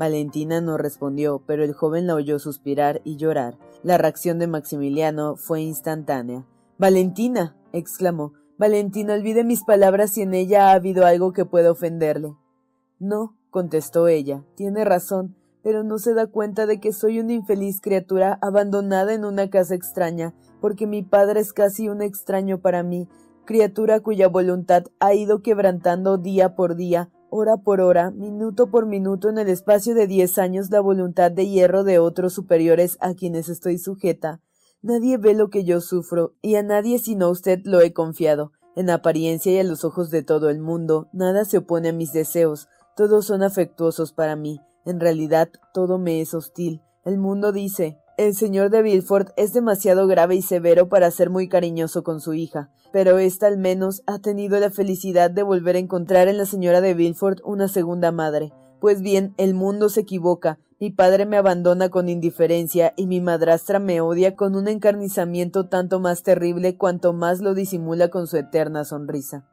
Valentina 0.00 0.62
no 0.62 0.78
respondió, 0.78 1.42
pero 1.46 1.62
el 1.62 1.74
joven 1.74 2.06
la 2.06 2.14
oyó 2.14 2.38
suspirar 2.38 3.02
y 3.04 3.16
llorar. 3.16 3.58
La 3.82 3.98
reacción 3.98 4.38
de 4.38 4.46
Maximiliano 4.46 5.36
fue 5.36 5.60
instantánea. 5.60 6.46
Valentina. 6.78 7.54
exclamó. 7.74 8.32
Valentina, 8.56 9.12
olvide 9.12 9.44
mis 9.44 9.62
palabras 9.62 10.12
si 10.12 10.22
en 10.22 10.32
ella 10.32 10.70
ha 10.70 10.72
habido 10.72 11.04
algo 11.04 11.34
que 11.34 11.44
pueda 11.44 11.70
ofenderle. 11.70 12.34
No, 12.98 13.36
contestó 13.50 14.08
ella. 14.08 14.42
Tiene 14.54 14.86
razón, 14.86 15.36
pero 15.62 15.84
no 15.84 15.98
se 15.98 16.14
da 16.14 16.26
cuenta 16.28 16.64
de 16.64 16.80
que 16.80 16.94
soy 16.94 17.20
una 17.20 17.34
infeliz 17.34 17.82
criatura 17.82 18.38
abandonada 18.40 19.12
en 19.12 19.26
una 19.26 19.50
casa 19.50 19.74
extraña, 19.74 20.32
porque 20.62 20.86
mi 20.86 21.02
padre 21.02 21.40
es 21.40 21.52
casi 21.52 21.90
un 21.90 22.00
extraño 22.00 22.62
para 22.62 22.82
mí, 22.82 23.06
criatura 23.44 24.00
cuya 24.00 24.28
voluntad 24.28 24.84
ha 24.98 25.12
ido 25.12 25.42
quebrantando 25.42 26.16
día 26.16 26.54
por 26.54 26.74
día, 26.74 27.10
hora 27.30 27.56
por 27.56 27.80
hora, 27.80 28.10
minuto 28.10 28.70
por 28.70 28.86
minuto 28.86 29.28
en 29.28 29.38
el 29.38 29.48
espacio 29.48 29.94
de 29.94 30.06
diez 30.06 30.38
años 30.38 30.70
la 30.70 30.80
voluntad 30.80 31.30
de 31.30 31.48
hierro 31.48 31.84
de 31.84 31.98
otros 31.98 32.32
superiores 32.32 32.96
a 33.00 33.14
quienes 33.14 33.48
estoy 33.48 33.78
sujeta. 33.78 34.40
Nadie 34.82 35.18
ve 35.18 35.34
lo 35.34 35.50
que 35.50 35.64
yo 35.64 35.80
sufro, 35.80 36.34
y 36.42 36.56
a 36.56 36.62
nadie 36.62 36.98
sino 36.98 37.26
a 37.26 37.30
usted 37.30 37.60
lo 37.64 37.80
he 37.80 37.92
confiado. 37.92 38.52
En 38.76 38.88
apariencia 38.88 39.52
y 39.52 39.58
a 39.58 39.64
los 39.64 39.84
ojos 39.84 40.10
de 40.10 40.22
todo 40.22 40.48
el 40.48 40.60
mundo, 40.60 41.08
nada 41.12 41.44
se 41.44 41.58
opone 41.58 41.90
a 41.90 41.92
mis 41.92 42.12
deseos, 42.12 42.68
todos 42.96 43.26
son 43.26 43.42
afectuosos 43.42 44.12
para 44.12 44.36
mí. 44.36 44.60
En 44.84 45.00
realidad, 45.00 45.50
todo 45.74 45.98
me 45.98 46.20
es 46.20 46.34
hostil. 46.34 46.82
El 47.04 47.18
mundo 47.18 47.52
dice, 47.52 47.98
el 48.26 48.34
señor 48.34 48.68
de 48.68 48.82
Villefort 48.82 49.30
es 49.36 49.54
demasiado 49.54 50.06
grave 50.06 50.34
y 50.34 50.42
severo 50.42 50.90
para 50.90 51.10
ser 51.10 51.30
muy 51.30 51.48
cariñoso 51.48 52.04
con 52.04 52.20
su 52.20 52.34
hija, 52.34 52.68
pero 52.92 53.18
ésta 53.18 53.46
al 53.46 53.56
menos 53.56 54.02
ha 54.06 54.18
tenido 54.18 54.60
la 54.60 54.70
felicidad 54.70 55.30
de 55.30 55.42
volver 55.42 55.76
a 55.76 55.78
encontrar 55.78 56.28
en 56.28 56.36
la 56.36 56.44
señora 56.44 56.82
de 56.82 56.92
Villefort 56.92 57.40
una 57.44 57.66
segunda 57.66 58.12
madre. 58.12 58.52
Pues 58.78 59.00
bien, 59.00 59.32
el 59.38 59.54
mundo 59.54 59.88
se 59.88 60.02
equivoca. 60.02 60.58
Mi 60.78 60.90
padre 60.90 61.24
me 61.24 61.38
abandona 61.38 61.88
con 61.88 62.10
indiferencia 62.10 62.92
y 62.94 63.06
mi 63.06 63.22
madrastra 63.22 63.78
me 63.78 64.02
odia 64.02 64.36
con 64.36 64.54
un 64.54 64.68
encarnizamiento 64.68 65.68
tanto 65.68 65.98
más 65.98 66.22
terrible 66.22 66.76
cuanto 66.76 67.14
más 67.14 67.40
lo 67.40 67.54
disimula 67.54 68.08
con 68.08 68.26
su 68.26 68.36
eterna 68.36 68.84
sonrisa. 68.84 69.46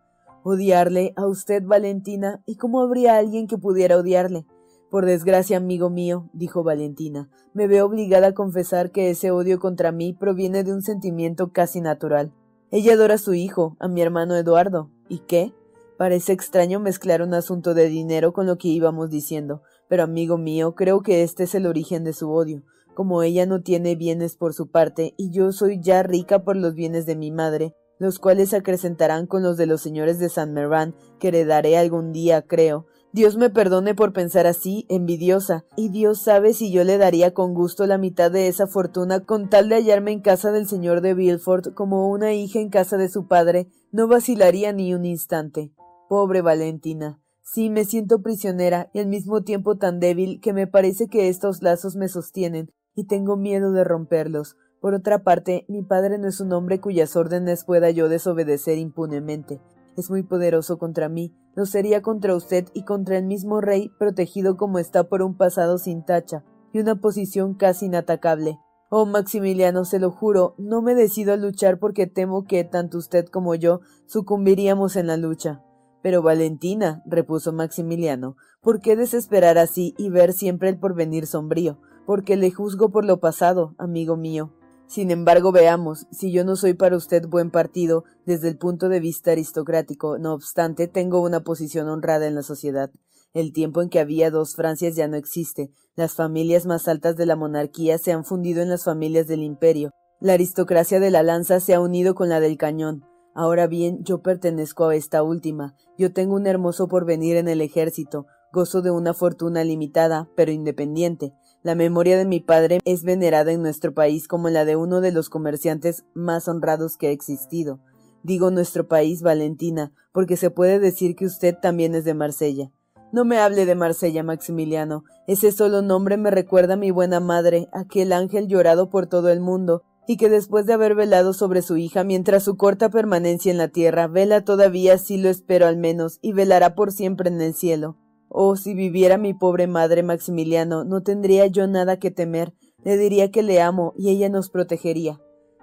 Odiarle 0.43 1.13
a 1.15 1.25
usted, 1.25 1.63
Valentina, 1.63 2.41
¿y 2.45 2.57
cómo 2.57 2.81
habría 2.81 3.17
alguien 3.17 3.47
que 3.47 3.57
pudiera 3.57 3.97
odiarle? 3.97 4.45
Por 4.89 5.05
desgracia, 5.05 5.57
amigo 5.57 5.89
mío, 5.89 6.29
dijo 6.31 6.63
Valentina, 6.63 7.29
me 7.53 7.67
veo 7.67 7.85
obligada 7.85 8.27
a 8.27 8.33
confesar 8.33 8.91
que 8.91 9.09
ese 9.09 9.31
odio 9.31 9.59
contra 9.59 9.91
mí 9.91 10.13
proviene 10.13 10.63
de 10.63 10.73
un 10.73 10.81
sentimiento 10.81 11.51
casi 11.51 11.81
natural. 11.81 12.31
Ella 12.71 12.93
adora 12.93 13.15
a 13.15 13.17
su 13.17 13.33
hijo, 13.33 13.75
a 13.79 13.89
mi 13.89 14.01
hermano 14.01 14.35
Eduardo. 14.35 14.89
¿Y 15.09 15.19
qué? 15.19 15.53
Parece 15.97 16.31
extraño 16.31 16.79
mezclar 16.79 17.21
un 17.21 17.33
asunto 17.33 17.73
de 17.73 17.89
dinero 17.89 18.31
con 18.31 18.45
lo 18.45 18.57
que 18.57 18.69
íbamos 18.69 19.09
diciendo, 19.09 19.61
pero 19.89 20.03
amigo 20.03 20.37
mío, 20.37 20.73
creo 20.73 21.01
que 21.01 21.23
este 21.23 21.43
es 21.43 21.55
el 21.55 21.65
origen 21.65 22.05
de 22.05 22.13
su 22.13 22.31
odio. 22.31 22.63
Como 22.93 23.23
ella 23.23 23.45
no 23.45 23.61
tiene 23.61 23.95
bienes 23.95 24.37
por 24.37 24.53
su 24.53 24.69
parte, 24.69 25.13
y 25.17 25.31
yo 25.31 25.51
soy 25.51 25.81
ya 25.81 26.01
rica 26.01 26.43
por 26.43 26.55
los 26.55 26.75
bienes 26.75 27.05
de 27.05 27.15
mi 27.15 27.31
madre, 27.31 27.75
los 27.99 28.19
cuales 28.19 28.49
se 28.49 28.57
acrecentarán 28.57 29.27
con 29.27 29.43
los 29.43 29.57
de 29.57 29.65
los 29.65 29.81
señores 29.81 30.19
de 30.19 30.29
San 30.29 30.53
Merán, 30.53 30.95
que 31.19 31.29
heredaré 31.29 31.77
algún 31.77 32.11
día, 32.11 32.43
creo, 32.43 32.85
Dios 33.17 33.35
me 33.35 33.49
perdone 33.49 33.95
por 33.95 34.13
pensar 34.13 34.45
así, 34.45 34.85
envidiosa, 34.89 35.65
y 35.75 35.89
Dios 35.89 36.21
sabe 36.21 36.53
si 36.53 36.71
yo 36.71 36.83
le 36.83 36.99
daría 36.99 37.33
con 37.33 37.55
gusto 37.55 37.87
la 37.87 37.97
mitad 37.97 38.29
de 38.29 38.47
esa 38.47 38.67
fortuna 38.67 39.21
con 39.21 39.49
tal 39.49 39.69
de 39.69 39.75
hallarme 39.77 40.11
en 40.11 40.21
casa 40.21 40.51
del 40.51 40.67
señor 40.67 41.01
de 41.01 41.15
Villefort 41.15 41.73
como 41.73 42.11
una 42.11 42.33
hija 42.33 42.59
en 42.59 42.69
casa 42.69 42.95
de 42.95 43.09
su 43.09 43.25
padre, 43.27 43.69
no 43.91 44.07
vacilaría 44.07 44.71
ni 44.71 44.93
un 44.93 45.03
instante. 45.03 45.71
Pobre 46.07 46.43
Valentina. 46.43 47.19
Sí, 47.41 47.71
me 47.71 47.85
siento 47.85 48.21
prisionera 48.21 48.91
y 48.93 48.99
al 48.99 49.07
mismo 49.07 49.41
tiempo 49.41 49.79
tan 49.79 49.99
débil 49.99 50.39
que 50.39 50.53
me 50.53 50.67
parece 50.67 51.07
que 51.07 51.27
estos 51.27 51.63
lazos 51.63 51.95
me 51.95 52.09
sostienen, 52.09 52.71
y 52.93 53.05
tengo 53.05 53.35
miedo 53.35 53.71
de 53.71 53.83
romperlos. 53.83 54.57
Por 54.79 54.93
otra 54.93 55.23
parte, 55.23 55.65
mi 55.67 55.81
padre 55.81 56.19
no 56.19 56.27
es 56.27 56.39
un 56.39 56.53
hombre 56.53 56.79
cuyas 56.79 57.15
órdenes 57.15 57.65
pueda 57.65 57.89
yo 57.89 58.09
desobedecer 58.09 58.77
impunemente 58.77 59.59
es 59.97 60.09
muy 60.09 60.23
poderoso 60.23 60.77
contra 60.77 61.09
mí, 61.09 61.35
lo 61.55 61.65
sería 61.65 62.01
contra 62.01 62.35
usted 62.35 62.65
y 62.73 62.83
contra 62.83 63.17
el 63.17 63.25
mismo 63.25 63.61
rey, 63.61 63.91
protegido 63.99 64.55
como 64.55 64.79
está 64.79 65.09
por 65.09 65.21
un 65.21 65.35
pasado 65.35 65.77
sin 65.77 66.05
tacha 66.05 66.43
y 66.71 66.79
una 66.79 67.01
posición 67.01 67.55
casi 67.55 67.87
inatacable. 67.87 68.59
Oh, 68.89 69.05
Maximiliano, 69.05 69.83
se 69.83 69.99
lo 69.99 70.11
juro, 70.11 70.55
no 70.57 70.81
me 70.81 70.95
decido 70.95 71.33
a 71.33 71.37
luchar 71.37 71.77
porque 71.79 72.07
temo 72.07 72.45
que 72.45 72.63
tanto 72.63 72.97
usted 72.97 73.25
como 73.25 73.53
yo 73.55 73.81
sucumbiríamos 74.05 74.95
en 74.95 75.07
la 75.07 75.17
lucha. 75.17 75.61
Pero 76.01 76.21
Valentina, 76.21 77.03
repuso 77.05 77.51
Maximiliano, 77.51 78.37
¿por 78.61 78.79
qué 78.79 78.95
desesperar 78.95 79.57
así 79.57 79.93
y 79.97 80.09
ver 80.09 80.31
siempre 80.31 80.69
el 80.69 80.79
porvenir 80.79 81.27
sombrío? 81.27 81.79
Porque 82.05 82.37
le 82.37 82.51
juzgo 82.51 82.89
por 82.91 83.03
lo 83.03 83.19
pasado, 83.19 83.75
amigo 83.77 84.15
mío. 84.15 84.53
Sin 84.87 85.11
embargo, 85.11 85.51
veamos, 85.51 86.07
si 86.11 86.31
yo 86.31 86.45
no 86.45 86.55
soy 86.55 86.73
para 86.73 86.95
usted 86.95 87.27
buen 87.27 87.51
partido 87.51 88.05
desde 88.25 88.47
el 88.47 88.57
punto 88.57 88.87
de 88.87 89.01
vista 89.01 89.31
aristocrático, 89.31 90.17
no 90.17 90.33
obstante, 90.33 90.87
tengo 90.87 91.21
una 91.21 91.41
posición 91.41 91.89
honrada 91.89 92.25
en 92.25 92.35
la 92.35 92.41
sociedad. 92.41 92.89
El 93.33 93.51
tiempo 93.51 93.81
en 93.81 93.89
que 93.89 93.99
había 93.99 94.31
dos 94.31 94.55
Francias 94.55 94.95
ya 94.95 95.07
no 95.09 95.17
existe. 95.17 95.71
Las 95.95 96.15
familias 96.15 96.65
más 96.65 96.87
altas 96.87 97.17
de 97.17 97.25
la 97.25 97.35
monarquía 97.35 97.97
se 97.97 98.13
han 98.13 98.23
fundido 98.23 98.61
en 98.61 98.69
las 98.69 98.85
familias 98.85 99.27
del 99.27 99.43
imperio. 99.43 99.91
La 100.21 100.33
aristocracia 100.33 100.99
de 100.99 101.11
la 101.11 101.21
lanza 101.21 101.59
se 101.59 101.73
ha 101.73 101.81
unido 101.81 102.15
con 102.15 102.29
la 102.29 102.39
del 102.39 102.57
cañón. 102.57 103.03
Ahora 103.35 103.67
bien, 103.67 104.03
yo 104.03 104.21
pertenezco 104.21 104.85
a 104.85 104.95
esta 104.95 105.21
última. 105.21 105.75
Yo 105.97 106.13
tengo 106.13 106.35
un 106.35 106.47
hermoso 106.47 106.87
porvenir 106.87 107.35
en 107.35 107.47
el 107.47 107.61
ejército. 107.61 108.25
Gozo 108.53 108.81
de 108.81 108.89
una 108.89 109.13
fortuna 109.13 109.63
limitada, 109.63 110.29
pero 110.35 110.51
independiente. 110.51 111.33
La 111.67 111.75
memoria 111.75 112.17
de 112.17 112.23
mi 112.23 112.39
padre 112.39 112.79
es 112.85 113.03
venerada 113.03 113.51
en 113.51 113.61
nuestro 113.61 113.93
país 113.93 114.29
como 114.29 114.47
la 114.47 114.63
de 114.63 114.77
uno 114.77 115.01
de 115.01 115.11
los 115.11 115.27
comerciantes 115.27 116.05
más 116.13 116.47
honrados 116.47 116.95
que 116.95 117.07
ha 117.07 117.11
existido. 117.11 117.81
Digo 118.23 118.51
nuestro 118.51 118.87
país, 118.87 119.21
Valentina, 119.21 119.91
porque 120.13 120.37
se 120.37 120.49
puede 120.49 120.79
decir 120.79 121.17
que 121.17 121.25
usted 121.25 121.57
también 121.61 121.93
es 121.93 122.05
de 122.05 122.13
Marsella. 122.13 122.71
No 123.11 123.25
me 123.25 123.39
hable 123.39 123.65
de 123.65 123.75
Marsella, 123.75 124.23
Maximiliano. 124.23 125.03
Ese 125.27 125.51
solo 125.51 125.81
nombre 125.81 126.15
me 126.15 126.31
recuerda 126.31 126.75
a 126.75 126.77
mi 126.77 126.91
buena 126.91 127.19
madre, 127.19 127.67
aquel 127.73 128.13
ángel 128.13 128.47
llorado 128.47 128.89
por 128.89 129.07
todo 129.07 129.27
el 129.27 129.41
mundo, 129.41 129.83
y 130.07 130.15
que 130.15 130.29
después 130.29 130.65
de 130.67 130.71
haber 130.71 130.95
velado 130.95 131.33
sobre 131.33 131.61
su 131.61 131.75
hija 131.75 132.05
mientras 132.05 132.43
su 132.43 132.55
corta 132.55 132.87
permanencia 132.87 133.51
en 133.51 133.57
la 133.57 133.67
tierra, 133.67 134.07
vela 134.07 134.45
todavía, 134.45 134.97
si 134.97 135.17
lo 135.17 135.27
espero 135.27 135.67
al 135.67 135.75
menos, 135.75 136.19
y 136.21 136.31
velará 136.31 136.75
por 136.75 136.93
siempre 136.93 137.27
en 137.27 137.41
el 137.41 137.53
cielo. 137.53 137.97
Oh, 138.29 138.55
si 138.55 138.73
viviera 138.73 139.17
mi 139.17 139.33
pobre 139.33 139.67
madre 139.67 140.03
Maximiliano, 140.03 140.83
no 140.83 141.01
tendría 141.01 141.47
yo 141.47 141.67
nada 141.67 141.97
que 141.97 142.11
temer, 142.11 142.53
le 142.83 142.97
diría 142.97 143.31
que 143.31 143.41
le 143.41 143.61
amo 143.61 143.93
y 143.97 144.09
ella 144.09 144.29
nos 144.29 144.49
protegería. 144.49 145.21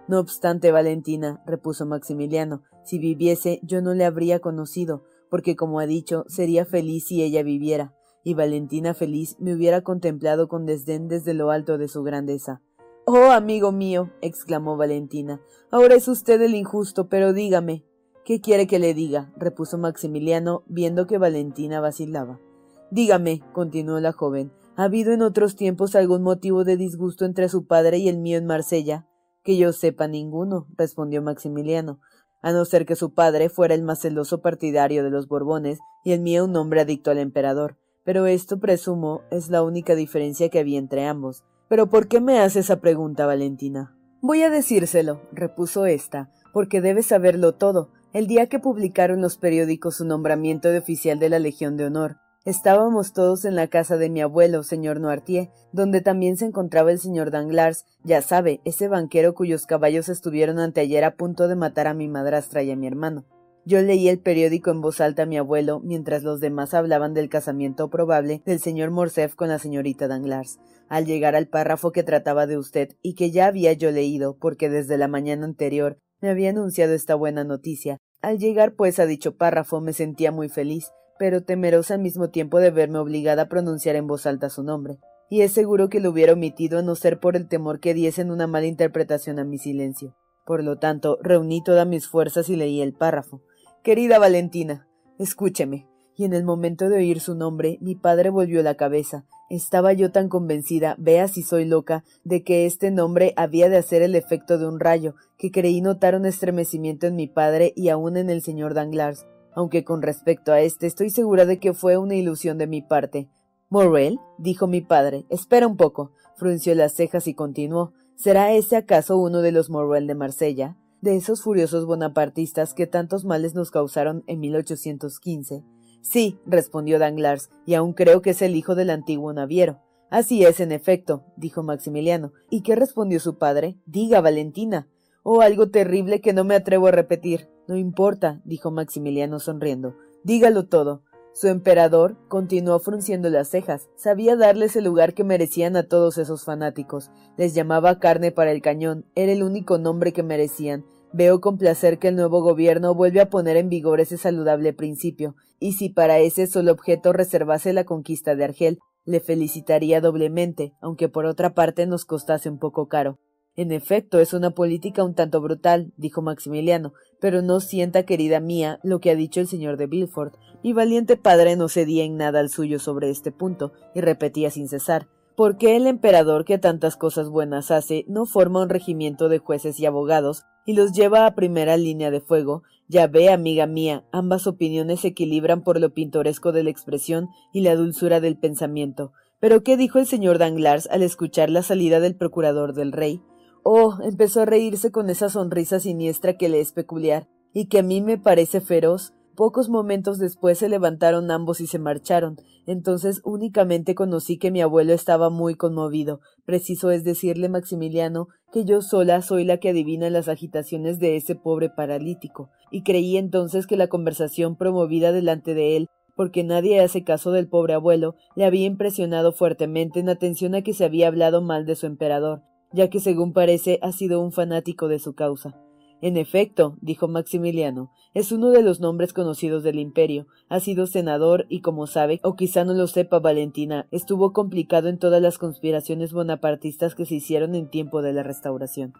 No 0.08 0.20
obstante, 0.20 0.72
Valentina, 0.72 1.42
repuso 1.46 1.86
Maximiliano, 1.86 2.62
si 2.84 2.98
viviese 2.98 3.60
yo 3.62 3.80
no 3.80 3.94
le 3.94 4.04
habría 4.04 4.40
conocido, 4.40 5.04
porque 5.30 5.56
como 5.56 5.80
ha 5.80 5.86
dicho, 5.86 6.24
sería 6.28 6.64
feliz 6.64 7.06
si 7.06 7.22
ella 7.22 7.42
viviera, 7.42 7.94
y 8.22 8.34
Valentina 8.34 8.94
feliz 8.94 9.36
me 9.38 9.54
hubiera 9.54 9.82
contemplado 9.82 10.48
con 10.48 10.66
desdén 10.66 11.08
desde 11.08 11.34
lo 11.34 11.50
alto 11.50 11.78
de 11.78 11.88
su 11.88 12.02
grandeza. 12.02 12.62
Oh, 13.06 13.30
amigo 13.30 13.72
mío, 13.72 14.10
exclamó 14.22 14.76
Valentina, 14.76 15.40
ahora 15.70 15.94
es 15.94 16.08
usted 16.08 16.40
el 16.40 16.54
injusto, 16.54 17.08
pero 17.08 17.32
dígame. 17.32 17.84
¿Qué 18.24 18.40
quiere 18.40 18.66
que 18.66 18.78
le 18.78 18.94
diga? 18.94 19.30
repuso 19.36 19.76
Maximiliano, 19.76 20.62
viendo 20.66 21.06
que 21.06 21.18
Valentina 21.18 21.80
vacilaba. 21.80 22.40
Dígame, 22.90 23.42
continuó 23.52 23.98
la 24.00 24.12
joven, 24.12 24.52
¿ha 24.76 24.84
habido 24.84 25.12
en 25.12 25.22
otros 25.22 25.56
tiempos 25.56 25.94
algún 25.96 26.22
motivo 26.22 26.64
de 26.64 26.76
disgusto 26.76 27.24
entre 27.24 27.48
su 27.48 27.66
padre 27.66 27.98
y 27.98 28.08
el 28.08 28.18
mío 28.18 28.38
en 28.38 28.46
Marsella? 28.46 29.06
Que 29.42 29.56
yo 29.56 29.72
sepa 29.72 30.06
ninguno, 30.06 30.66
respondió 30.76 31.22
Maximiliano, 31.22 32.00
a 32.42 32.52
no 32.52 32.64
ser 32.64 32.84
que 32.84 32.94
su 32.94 33.14
padre 33.14 33.48
fuera 33.48 33.74
el 33.74 33.82
más 33.82 34.00
celoso 34.00 34.42
partidario 34.42 35.02
de 35.02 35.10
los 35.10 35.28
Borbones 35.28 35.78
y 36.04 36.12
el 36.12 36.20
mío 36.20 36.44
un 36.44 36.54
hombre 36.56 36.82
adicto 36.82 37.10
al 37.10 37.18
emperador. 37.18 37.78
Pero 38.04 38.26
esto, 38.26 38.60
presumo, 38.60 39.22
es 39.30 39.48
la 39.48 39.62
única 39.62 39.94
diferencia 39.94 40.50
que 40.50 40.58
había 40.58 40.78
entre 40.78 41.06
ambos. 41.06 41.42
Pero 41.68 41.88
¿por 41.88 42.06
qué 42.06 42.20
me 42.20 42.40
hace 42.40 42.60
esa 42.60 42.80
pregunta, 42.80 43.24
Valentina? 43.24 43.96
Voy 44.20 44.42
a 44.42 44.50
decírselo, 44.50 45.22
repuso 45.32 45.86
ésta, 45.86 46.30
porque 46.52 46.80
debe 46.80 47.02
saberlo 47.02 47.54
todo. 47.54 47.90
El 48.12 48.26
día 48.26 48.46
que 48.48 48.58
publicaron 48.58 49.22
los 49.22 49.38
periódicos 49.38 49.96
su 49.96 50.04
nombramiento 50.04 50.68
de 50.68 50.78
oficial 50.78 51.18
de 51.18 51.30
la 51.30 51.38
Legión 51.38 51.76
de 51.76 51.86
Honor, 51.86 52.18
Estábamos 52.44 53.14
todos 53.14 53.46
en 53.46 53.56
la 53.56 53.68
casa 53.68 53.96
de 53.96 54.10
mi 54.10 54.20
abuelo, 54.20 54.64
señor 54.64 55.00
Noirtier, 55.00 55.48
donde 55.72 56.02
también 56.02 56.36
se 56.36 56.44
encontraba 56.44 56.92
el 56.92 56.98
señor 56.98 57.30
Danglars, 57.30 57.86
ya 58.02 58.20
sabe, 58.20 58.60
ese 58.66 58.86
banquero 58.86 59.34
cuyos 59.34 59.64
caballos 59.64 60.10
estuvieron 60.10 60.58
anteayer 60.58 61.04
a 61.04 61.16
punto 61.16 61.48
de 61.48 61.56
matar 61.56 61.86
a 61.86 61.94
mi 61.94 62.06
madrastra 62.06 62.62
y 62.62 62.70
a 62.70 62.76
mi 62.76 62.86
hermano. 62.86 63.24
Yo 63.64 63.80
leí 63.80 64.10
el 64.10 64.18
periódico 64.18 64.70
en 64.70 64.82
voz 64.82 65.00
alta 65.00 65.22
a 65.22 65.26
mi 65.26 65.38
abuelo, 65.38 65.80
mientras 65.80 66.22
los 66.22 66.38
demás 66.38 66.74
hablaban 66.74 67.14
del 67.14 67.30
casamiento 67.30 67.88
probable 67.88 68.42
del 68.44 68.60
señor 68.60 68.90
Morcerf 68.90 69.34
con 69.34 69.48
la 69.48 69.58
señorita 69.58 70.06
Danglars. 70.06 70.58
Al 70.90 71.06
llegar 71.06 71.34
al 71.36 71.48
párrafo 71.48 71.92
que 71.92 72.02
trataba 72.02 72.46
de 72.46 72.58
usted 72.58 72.90
y 73.00 73.14
que 73.14 73.30
ya 73.30 73.46
había 73.46 73.72
yo 73.72 73.90
leído, 73.90 74.36
porque 74.36 74.68
desde 74.68 74.98
la 74.98 75.08
mañana 75.08 75.46
anterior 75.46 75.96
me 76.20 76.28
había 76.28 76.50
anunciado 76.50 76.92
esta 76.92 77.14
buena 77.14 77.42
noticia, 77.42 77.96
al 78.20 78.38
llegar 78.38 78.74
pues 78.74 78.98
a 78.98 79.06
dicho 79.06 79.34
párrafo 79.38 79.80
me 79.80 79.94
sentía 79.94 80.30
muy 80.30 80.50
feliz, 80.50 80.90
pero 81.24 81.42
temerosa 81.42 81.94
al 81.94 82.02
mismo 82.02 82.28
tiempo 82.28 82.60
de 82.60 82.70
verme 82.70 82.98
obligada 82.98 83.44
a 83.44 83.48
pronunciar 83.48 83.96
en 83.96 84.06
voz 84.06 84.26
alta 84.26 84.50
su 84.50 84.62
nombre, 84.62 84.98
y 85.30 85.40
es 85.40 85.52
seguro 85.52 85.88
que 85.88 85.98
lo 85.98 86.10
hubiera 86.10 86.34
omitido 86.34 86.78
a 86.78 86.82
no 86.82 86.96
ser 86.96 87.18
por 87.18 87.34
el 87.34 87.48
temor 87.48 87.80
que 87.80 87.94
diesen 87.94 88.30
una 88.30 88.46
mala 88.46 88.66
interpretación 88.66 89.38
a 89.38 89.44
mi 89.44 89.56
silencio. 89.56 90.14
Por 90.44 90.62
lo 90.62 90.76
tanto, 90.76 91.16
reuní 91.22 91.64
todas 91.64 91.86
mis 91.86 92.06
fuerzas 92.08 92.50
y 92.50 92.56
leí 92.56 92.82
el 92.82 92.92
párrafo. 92.92 93.40
Querida 93.82 94.18
Valentina, 94.18 94.86
escúcheme. 95.18 95.88
Y 96.14 96.26
en 96.26 96.34
el 96.34 96.44
momento 96.44 96.90
de 96.90 96.98
oír 96.98 97.20
su 97.20 97.34
nombre, 97.34 97.78
mi 97.80 97.94
padre 97.94 98.28
volvió 98.28 98.62
la 98.62 98.74
cabeza. 98.74 99.24
Estaba 99.48 99.94
yo 99.94 100.12
tan 100.12 100.28
convencida, 100.28 100.94
vea 100.98 101.26
si 101.26 101.42
soy 101.42 101.64
loca, 101.64 102.04
de 102.24 102.42
que 102.44 102.66
este 102.66 102.90
nombre 102.90 103.32
había 103.36 103.70
de 103.70 103.78
hacer 103.78 104.02
el 104.02 104.14
efecto 104.14 104.58
de 104.58 104.68
un 104.68 104.78
rayo, 104.78 105.14
que 105.38 105.50
creí 105.50 105.80
notar 105.80 106.16
un 106.16 106.26
estremecimiento 106.26 107.06
en 107.06 107.16
mi 107.16 107.28
padre 107.28 107.72
y 107.74 107.88
aun 107.88 108.18
en 108.18 108.28
el 108.28 108.42
señor 108.42 108.74
Danglars, 108.74 109.24
aunque 109.54 109.84
con 109.84 110.02
respecto 110.02 110.52
a 110.52 110.60
este 110.60 110.86
estoy 110.86 111.10
segura 111.10 111.44
de 111.46 111.58
que 111.58 111.72
fue 111.74 111.96
una 111.96 112.14
ilusión 112.14 112.58
de 112.58 112.66
mi 112.66 112.82
parte. 112.82 113.28
Morrel, 113.68 114.20
dijo 114.38 114.66
mi 114.66 114.80
padre, 114.80 115.24
espera 115.30 115.66
un 115.66 115.76
poco. 115.76 116.12
Frunció 116.36 116.74
las 116.74 116.94
cejas 116.94 117.26
y 117.26 117.34
continuó. 117.34 117.92
¿Será 118.16 118.52
ese 118.52 118.76
acaso 118.76 119.16
uno 119.16 119.40
de 119.40 119.52
los 119.52 119.70
Morrel 119.70 120.06
de 120.06 120.14
Marsella? 120.14 120.76
De 121.00 121.16
esos 121.16 121.42
furiosos 121.42 121.84
bonapartistas 121.84 122.74
que 122.74 122.86
tantos 122.86 123.24
males 123.24 123.54
nos 123.54 123.70
causaron 123.70 124.24
en 124.26 124.40
1815. 124.40 125.64
Sí, 126.02 126.38
respondió 126.44 126.98
Danglars, 126.98 127.50
y 127.66 127.74
aún 127.74 127.94
creo 127.94 128.22
que 128.22 128.30
es 128.30 128.42
el 128.42 128.56
hijo 128.56 128.74
del 128.74 128.90
antiguo 128.90 129.32
naviero. 129.32 129.80
Así 130.10 130.44
es, 130.44 130.60
en 130.60 130.70
efecto, 130.70 131.24
dijo 131.36 131.62
Maximiliano. 131.62 132.32
¿Y 132.50 132.62
qué 132.62 132.76
respondió 132.76 133.18
su 133.20 133.38
padre? 133.38 133.78
Diga, 133.86 134.20
Valentina. 134.20 134.86
Oh, 135.22 135.40
algo 135.40 135.70
terrible 135.70 136.20
que 136.20 136.32
no 136.32 136.44
me 136.44 136.54
atrevo 136.54 136.88
a 136.88 136.92
repetir. 136.92 137.48
No 137.66 137.76
importa, 137.76 138.40
dijo 138.44 138.70
Maximiliano 138.70 139.38
sonriendo. 139.38 139.96
Dígalo 140.22 140.66
todo. 140.66 141.02
Su 141.32 141.48
emperador 141.48 142.16
continuó 142.28 142.78
frunciendo 142.78 143.28
las 143.28 143.48
cejas. 143.48 143.88
Sabía 143.96 144.36
darles 144.36 144.76
el 144.76 144.84
lugar 144.84 145.14
que 145.14 145.24
merecían 145.24 145.74
a 145.76 145.82
todos 145.82 146.16
esos 146.18 146.44
fanáticos. 146.44 147.10
Les 147.36 147.54
llamaba 147.54 147.98
carne 147.98 148.30
para 148.30 148.52
el 148.52 148.62
cañón. 148.62 149.04
Era 149.16 149.32
el 149.32 149.42
único 149.42 149.78
nombre 149.78 150.12
que 150.12 150.22
merecían. 150.22 150.84
Veo 151.12 151.40
con 151.40 151.58
placer 151.58 151.98
que 151.98 152.08
el 152.08 152.16
nuevo 152.16 152.42
gobierno 152.42 152.94
vuelve 152.94 153.20
a 153.20 153.30
poner 153.30 153.56
en 153.56 153.68
vigor 153.68 154.00
ese 154.00 154.16
saludable 154.16 154.72
principio, 154.72 155.36
y 155.60 155.74
si 155.74 155.88
para 155.88 156.18
ese 156.18 156.48
solo 156.48 156.72
objeto 156.72 157.12
reservase 157.12 157.72
la 157.72 157.84
conquista 157.84 158.34
de 158.34 158.44
Argel, 158.44 158.78
Le 159.04 159.20
felicitaría 159.20 160.00
doblemente, 160.00 160.72
aunque 160.80 161.08
por 161.08 161.26
otra 161.26 161.52
parte 161.54 161.86
nos 161.86 162.04
costase 162.04 162.48
un 162.48 162.58
poco 162.58 162.88
caro. 162.88 163.18
En 163.56 163.72
efecto, 163.72 164.18
es 164.18 164.32
una 164.32 164.50
política 164.50 165.04
un 165.04 165.14
tanto 165.14 165.40
brutal, 165.40 165.92
dijo 165.96 166.22
Maximiliano, 166.22 166.92
pero 167.20 167.42
no 167.42 167.60
sienta, 167.60 168.04
querida 168.04 168.40
mía, 168.40 168.80
lo 168.82 169.00
que 169.00 169.10
ha 169.10 169.14
dicho 169.14 169.40
el 169.40 169.48
señor 169.48 169.76
de 169.76 169.86
Villefort. 169.86 170.34
Mi 170.62 170.72
valiente 170.72 171.16
padre 171.16 171.56
no 171.56 171.68
cedía 171.68 172.04
en 172.04 172.16
nada 172.16 172.40
al 172.40 172.50
suyo 172.50 172.78
sobre 172.78 173.10
este 173.10 173.32
punto, 173.32 173.72
y 173.94 174.00
repetía 174.00 174.50
sin 174.50 174.68
cesar 174.68 175.06
¿Por 175.36 175.56
qué 175.56 175.74
el 175.74 175.88
emperador 175.88 176.44
que 176.44 176.58
tantas 176.58 176.96
cosas 176.96 177.28
buenas 177.28 177.72
hace 177.72 178.04
no 178.06 178.24
forma 178.24 178.62
un 178.62 178.68
regimiento 178.68 179.28
de 179.28 179.38
jueces 179.38 179.80
y 179.80 179.86
abogados 179.86 180.44
y 180.64 180.74
los 180.74 180.92
lleva 180.92 181.26
a 181.26 181.34
primera 181.34 181.76
línea 181.76 182.12
de 182.12 182.20
fuego? 182.20 182.62
Ya 182.86 183.08
ve, 183.08 183.30
amiga 183.30 183.66
mía, 183.66 184.04
ambas 184.12 184.46
opiniones 184.46 185.00
se 185.00 185.08
equilibran 185.08 185.64
por 185.64 185.80
lo 185.80 185.92
pintoresco 185.92 186.52
de 186.52 186.62
la 186.62 186.70
expresión 186.70 187.30
y 187.52 187.62
la 187.62 187.74
dulzura 187.74 188.20
del 188.20 188.38
pensamiento. 188.38 189.10
Pero 189.40 189.64
¿qué 189.64 189.76
dijo 189.76 189.98
el 189.98 190.06
señor 190.06 190.38
Danglars 190.38 190.88
al 190.88 191.02
escuchar 191.02 191.50
la 191.50 191.62
salida 191.62 191.98
del 191.98 192.14
procurador 192.14 192.72
del 192.72 192.92
rey? 192.92 193.20
Oh, 193.66 193.96
empezó 194.02 194.42
a 194.42 194.44
reírse 194.44 194.92
con 194.92 195.08
esa 195.08 195.30
sonrisa 195.30 195.80
siniestra 195.80 196.36
que 196.36 196.50
le 196.50 196.60
es 196.60 196.72
peculiar, 196.72 197.28
y 197.54 197.68
que 197.68 197.78
a 197.78 197.82
mí 197.82 198.02
me 198.02 198.18
parece 198.18 198.60
feroz. 198.60 199.14
Pocos 199.34 199.70
momentos 199.70 200.18
después 200.18 200.58
se 200.58 200.68
levantaron 200.68 201.30
ambos 201.30 201.62
y 201.62 201.66
se 201.66 201.78
marcharon. 201.78 202.36
Entonces 202.66 203.22
únicamente 203.24 203.94
conocí 203.94 204.36
que 204.36 204.50
mi 204.50 204.60
abuelo 204.60 204.92
estaba 204.92 205.30
muy 205.30 205.54
conmovido. 205.54 206.20
Preciso 206.44 206.90
es 206.90 207.04
decirle, 207.04 207.48
Maximiliano, 207.48 208.28
que 208.52 208.66
yo 208.66 208.82
sola 208.82 209.22
soy 209.22 209.44
la 209.44 209.56
que 209.56 209.70
adivina 209.70 210.10
las 210.10 210.28
agitaciones 210.28 210.98
de 210.98 211.16
ese 211.16 211.34
pobre 211.34 211.70
paralítico, 211.70 212.50
y 212.70 212.82
creí 212.82 213.16
entonces 213.16 213.66
que 213.66 213.78
la 213.78 213.88
conversación 213.88 214.56
promovida 214.56 215.10
delante 215.10 215.54
de 215.54 215.78
él 215.78 215.88
porque 216.16 216.44
nadie 216.44 216.80
hace 216.80 217.02
caso 217.02 217.32
del 217.32 217.48
pobre 217.48 217.74
abuelo, 217.74 218.14
le 218.36 218.44
había 218.44 218.66
impresionado 218.66 219.32
fuertemente 219.32 219.98
en 219.98 220.08
atención 220.08 220.54
a 220.54 220.62
que 220.62 220.72
se 220.72 220.84
había 220.84 221.08
hablado 221.08 221.42
mal 221.42 221.66
de 221.66 221.74
su 221.74 221.86
emperador, 221.86 222.42
ya 222.74 222.90
que 222.90 223.00
según 223.00 223.32
parece 223.32 223.78
ha 223.82 223.92
sido 223.92 224.20
un 224.20 224.32
fanático 224.32 224.88
de 224.88 224.98
su 224.98 225.14
causa. 225.14 225.56
En 226.02 226.16
efecto, 226.16 226.76
dijo 226.82 227.08
Maximiliano, 227.08 227.90
es 228.12 228.30
uno 228.30 228.50
de 228.50 228.62
los 228.62 228.80
nombres 228.80 229.12
conocidos 229.12 229.62
del 229.62 229.78
imperio. 229.78 230.26
Ha 230.50 230.60
sido 230.60 230.86
senador 230.86 231.46
y, 231.48 231.60
como 231.60 231.86
sabe, 231.86 232.20
o 232.22 232.34
quizá 232.34 232.64
no 232.64 232.74
lo 232.74 232.86
sepa 232.88 233.20
Valentina, 233.20 233.86
estuvo 233.90 234.32
complicado 234.32 234.88
en 234.88 234.98
todas 234.98 235.22
las 235.22 235.38
conspiraciones 235.38 236.12
bonapartistas 236.12 236.94
que 236.94 237.06
se 237.06 237.14
hicieron 237.14 237.54
en 237.54 237.70
tiempo 237.70 238.02
de 238.02 238.12
la 238.12 238.22
restauración. 238.22 238.92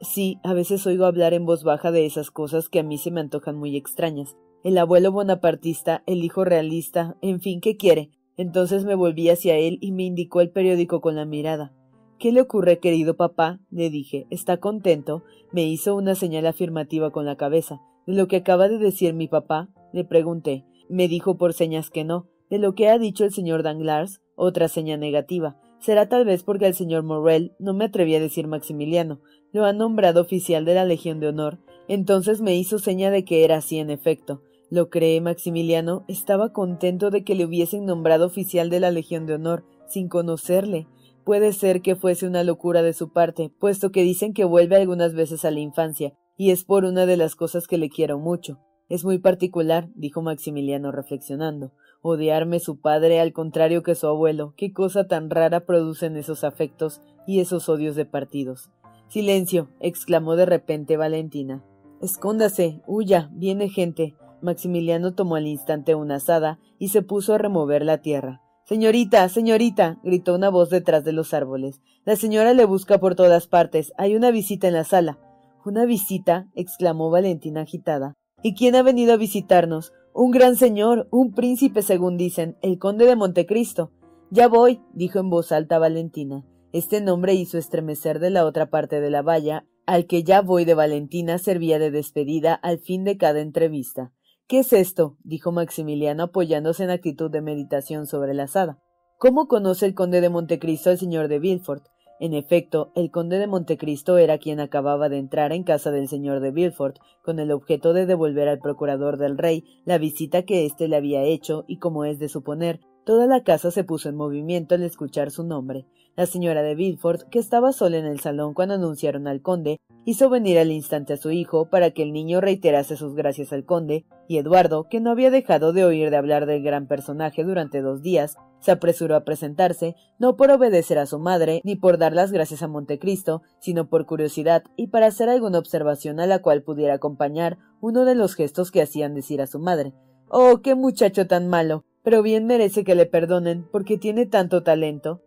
Sí, 0.00 0.38
a 0.42 0.54
veces 0.54 0.86
oigo 0.86 1.04
hablar 1.04 1.34
en 1.34 1.44
voz 1.44 1.62
baja 1.62 1.90
de 1.90 2.06
esas 2.06 2.30
cosas 2.30 2.70
que 2.70 2.78
a 2.78 2.84
mí 2.84 2.96
se 2.96 3.10
me 3.10 3.20
antojan 3.20 3.56
muy 3.56 3.76
extrañas. 3.76 4.34
El 4.64 4.78
abuelo 4.78 5.12
bonapartista, 5.12 6.02
el 6.06 6.24
hijo 6.24 6.44
realista, 6.44 7.16
en 7.20 7.40
fin, 7.40 7.60
¿qué 7.60 7.76
quiere? 7.76 8.10
Entonces 8.38 8.86
me 8.86 8.94
volví 8.94 9.28
hacia 9.28 9.58
él 9.58 9.76
y 9.82 9.92
me 9.92 10.04
indicó 10.04 10.40
el 10.40 10.50
periódico 10.50 11.02
con 11.02 11.16
la 11.16 11.26
mirada. 11.26 11.74
¿Qué 12.20 12.32
le 12.32 12.42
ocurre, 12.42 12.80
querido 12.80 13.16
papá? 13.16 13.60
le 13.70 13.88
dije. 13.88 14.26
¿Está 14.28 14.58
contento? 14.58 15.22
Me 15.52 15.66
hizo 15.66 15.96
una 15.96 16.14
señal 16.14 16.44
afirmativa 16.44 17.10
con 17.10 17.24
la 17.24 17.36
cabeza. 17.36 17.80
¿De 18.06 18.12
lo 18.12 18.28
que 18.28 18.36
acaba 18.36 18.68
de 18.68 18.76
decir 18.76 19.14
mi 19.14 19.26
papá? 19.26 19.70
le 19.94 20.04
pregunté. 20.04 20.66
Me 20.90 21.08
dijo 21.08 21.38
por 21.38 21.54
señas 21.54 21.88
que 21.88 22.04
no. 22.04 22.28
¿De 22.50 22.58
lo 22.58 22.74
que 22.74 22.90
ha 22.90 22.98
dicho 22.98 23.24
el 23.24 23.32
señor 23.32 23.62
Danglars? 23.62 24.20
Otra 24.34 24.68
seña 24.68 24.98
negativa. 24.98 25.56
Será 25.78 26.10
tal 26.10 26.26
vez 26.26 26.42
porque 26.42 26.66
el 26.66 26.74
señor 26.74 27.04
Morrel 27.04 27.54
no 27.58 27.72
me 27.72 27.86
atreví 27.86 28.14
a 28.14 28.20
decir 28.20 28.46
Maximiliano. 28.48 29.22
Lo 29.54 29.64
ha 29.64 29.72
nombrado 29.72 30.20
oficial 30.20 30.66
de 30.66 30.74
la 30.74 30.84
Legión 30.84 31.20
de 31.20 31.28
Honor. 31.28 31.58
Entonces 31.88 32.42
me 32.42 32.54
hizo 32.54 32.78
seña 32.78 33.10
de 33.10 33.24
que 33.24 33.44
era 33.44 33.56
así 33.56 33.78
en 33.78 33.88
efecto. 33.88 34.42
¿Lo 34.68 34.90
cree 34.90 35.22
Maximiliano? 35.22 36.04
Estaba 36.06 36.52
contento 36.52 37.08
de 37.08 37.24
que 37.24 37.34
le 37.34 37.46
hubiesen 37.46 37.86
nombrado 37.86 38.26
oficial 38.26 38.68
de 38.68 38.80
la 38.80 38.90
Legión 38.90 39.24
de 39.24 39.36
Honor, 39.36 39.64
sin 39.88 40.08
conocerle. 40.08 40.86
Puede 41.30 41.52
ser 41.52 41.80
que 41.80 41.94
fuese 41.94 42.26
una 42.26 42.42
locura 42.42 42.82
de 42.82 42.92
su 42.92 43.12
parte, 43.12 43.52
puesto 43.60 43.92
que 43.92 44.02
dicen 44.02 44.34
que 44.34 44.44
vuelve 44.44 44.74
algunas 44.74 45.14
veces 45.14 45.44
a 45.44 45.52
la 45.52 45.60
infancia, 45.60 46.12
y 46.36 46.50
es 46.50 46.64
por 46.64 46.84
una 46.84 47.06
de 47.06 47.16
las 47.16 47.36
cosas 47.36 47.68
que 47.68 47.78
le 47.78 47.88
quiero 47.88 48.18
mucho. 48.18 48.58
Es 48.88 49.04
muy 49.04 49.20
particular, 49.20 49.90
dijo 49.94 50.22
Maximiliano 50.22 50.90
reflexionando. 50.90 51.70
Odiarme 52.02 52.58
su 52.58 52.80
padre 52.80 53.20
al 53.20 53.32
contrario 53.32 53.84
que 53.84 53.94
su 53.94 54.08
abuelo. 54.08 54.54
Qué 54.56 54.72
cosa 54.72 55.06
tan 55.06 55.30
rara 55.30 55.66
producen 55.66 56.16
esos 56.16 56.42
afectos 56.42 57.00
y 57.28 57.38
esos 57.38 57.68
odios 57.68 57.94
de 57.94 58.06
partidos. 58.06 58.68
Silencio, 59.06 59.68
exclamó 59.78 60.34
de 60.34 60.46
repente 60.46 60.96
Valentina. 60.96 61.64
Escóndase, 62.02 62.82
huya, 62.88 63.30
viene 63.34 63.68
gente. 63.68 64.16
Maximiliano 64.42 65.14
tomó 65.14 65.36
al 65.36 65.46
instante 65.46 65.94
una 65.94 66.16
asada 66.16 66.58
y 66.80 66.88
se 66.88 67.02
puso 67.02 67.34
a 67.34 67.38
remover 67.38 67.84
la 67.84 67.98
tierra. 67.98 68.42
Señorita, 68.70 69.28
señorita, 69.28 69.98
gritó 70.04 70.32
una 70.36 70.48
voz 70.48 70.70
detrás 70.70 71.02
de 71.02 71.12
los 71.12 71.34
árboles. 71.34 71.80
La 72.04 72.14
señora 72.14 72.54
le 72.54 72.64
busca 72.66 73.00
por 73.00 73.16
todas 73.16 73.48
partes. 73.48 73.92
Hay 73.98 74.14
una 74.14 74.30
visita 74.30 74.68
en 74.68 74.74
la 74.74 74.84
sala. 74.84 75.18
¿Una 75.64 75.86
visita? 75.86 76.46
exclamó 76.54 77.10
Valentina 77.10 77.62
agitada. 77.62 78.14
¿Y 78.44 78.54
quién 78.54 78.76
ha 78.76 78.84
venido 78.84 79.12
a 79.12 79.16
visitarnos? 79.16 79.92
Un 80.14 80.30
gran 80.30 80.54
señor, 80.54 81.08
un 81.10 81.34
príncipe, 81.34 81.82
según 81.82 82.16
dicen, 82.16 82.58
el 82.62 82.78
conde 82.78 83.06
de 83.06 83.16
Montecristo. 83.16 83.90
Ya 84.30 84.46
voy, 84.46 84.80
dijo 84.94 85.18
en 85.18 85.30
voz 85.30 85.50
alta 85.50 85.80
Valentina. 85.80 86.46
Este 86.72 87.00
nombre 87.00 87.34
hizo 87.34 87.58
estremecer 87.58 88.20
de 88.20 88.30
la 88.30 88.46
otra 88.46 88.70
parte 88.70 89.00
de 89.00 89.10
la 89.10 89.22
valla, 89.22 89.66
al 89.84 90.06
que 90.06 90.22
ya 90.22 90.42
voy 90.42 90.64
de 90.64 90.74
Valentina 90.74 91.38
servía 91.38 91.80
de 91.80 91.90
despedida 91.90 92.54
al 92.54 92.78
fin 92.78 93.02
de 93.02 93.16
cada 93.16 93.40
entrevista. 93.40 94.12
¿Qué 94.50 94.58
es 94.58 94.72
esto? 94.72 95.16
dijo 95.22 95.52
Maximiliano 95.52 96.24
apoyándose 96.24 96.82
en 96.82 96.90
actitud 96.90 97.30
de 97.30 97.40
meditación 97.40 98.08
sobre 98.08 98.34
la 98.34 98.42
asada. 98.42 98.80
¿Cómo 99.16 99.46
conoce 99.46 99.86
el 99.86 99.94
conde 99.94 100.20
de 100.20 100.28
Montecristo 100.28 100.90
al 100.90 100.98
señor 100.98 101.28
de 101.28 101.38
Villefort? 101.38 101.84
En 102.18 102.34
efecto, 102.34 102.90
el 102.96 103.12
conde 103.12 103.38
de 103.38 103.46
Montecristo 103.46 104.18
era 104.18 104.38
quien 104.38 104.58
acababa 104.58 105.08
de 105.08 105.18
entrar 105.18 105.52
en 105.52 105.62
casa 105.62 105.92
del 105.92 106.08
señor 106.08 106.40
de 106.40 106.50
Villefort, 106.50 106.96
con 107.22 107.38
el 107.38 107.52
objeto 107.52 107.92
de 107.92 108.06
devolver 108.06 108.48
al 108.48 108.58
procurador 108.58 109.18
del 109.18 109.38
rey 109.38 109.62
la 109.84 109.98
visita 109.98 110.42
que 110.42 110.66
éste 110.66 110.88
le 110.88 110.96
había 110.96 111.22
hecho, 111.22 111.64
y 111.68 111.78
como 111.78 112.04
es 112.04 112.18
de 112.18 112.28
suponer, 112.28 112.80
toda 113.06 113.28
la 113.28 113.44
casa 113.44 113.70
se 113.70 113.84
puso 113.84 114.08
en 114.08 114.16
movimiento 114.16 114.74
al 114.74 114.82
escuchar 114.82 115.30
su 115.30 115.44
nombre. 115.44 115.86
La 116.16 116.26
señora 116.26 116.62
de 116.62 116.74
Villefort, 116.74 117.22
que 117.30 117.38
estaba 117.38 117.72
sola 117.72 117.96
en 117.96 118.04
el 118.04 118.20
salón 118.20 118.52
cuando 118.52 118.74
anunciaron 118.74 119.26
al 119.26 119.40
conde, 119.40 119.78
hizo 120.04 120.28
venir 120.28 120.58
al 120.58 120.70
instante 120.70 121.14
a 121.14 121.16
su 121.16 121.30
hijo 121.30 121.70
para 121.70 121.92
que 121.92 122.02
el 122.02 122.12
niño 122.12 122.40
reiterase 122.40 122.96
sus 122.96 123.14
gracias 123.14 123.52
al 123.52 123.64
conde, 123.64 124.04
y 124.28 124.38
Eduardo, 124.38 124.88
que 124.88 125.00
no 125.00 125.10
había 125.10 125.30
dejado 125.30 125.72
de 125.72 125.84
oír 125.84 126.10
de 126.10 126.16
hablar 126.16 126.46
del 126.46 126.62
gran 126.62 126.86
personaje 126.86 127.44
durante 127.44 127.80
dos 127.80 128.02
días, 128.02 128.36
se 128.60 128.72
apresuró 128.72 129.16
a 129.16 129.24
presentarse, 129.24 129.94
no 130.18 130.36
por 130.36 130.50
obedecer 130.50 130.98
a 130.98 131.06
su 131.06 131.18
madre, 131.18 131.60
ni 131.64 131.76
por 131.76 131.96
dar 131.96 132.12
las 132.12 132.32
gracias 132.32 132.62
a 132.62 132.68
Montecristo, 132.68 133.42
sino 133.58 133.88
por 133.88 134.04
curiosidad 134.04 134.64
y 134.76 134.88
para 134.88 135.06
hacer 135.06 135.28
alguna 135.28 135.58
observación 135.58 136.20
a 136.20 136.26
la 136.26 136.40
cual 136.40 136.62
pudiera 136.62 136.94
acompañar 136.94 137.58
uno 137.80 138.04
de 138.04 138.14
los 138.14 138.34
gestos 138.34 138.70
que 138.70 138.82
hacían 138.82 139.14
decir 139.14 139.40
a 139.40 139.46
su 139.46 139.58
madre. 139.58 139.94
Oh, 140.28 140.60
qué 140.62 140.74
muchacho 140.74 141.26
tan 141.26 141.48
malo. 141.48 141.84
Pero 142.02 142.22
bien 142.22 142.46
merece 142.46 142.82
que 142.82 142.94
le 142.94 143.04
perdonen, 143.04 143.66
porque 143.70 143.98
tiene 143.98 144.24
tanto 144.24 144.62
talento. 144.62 145.20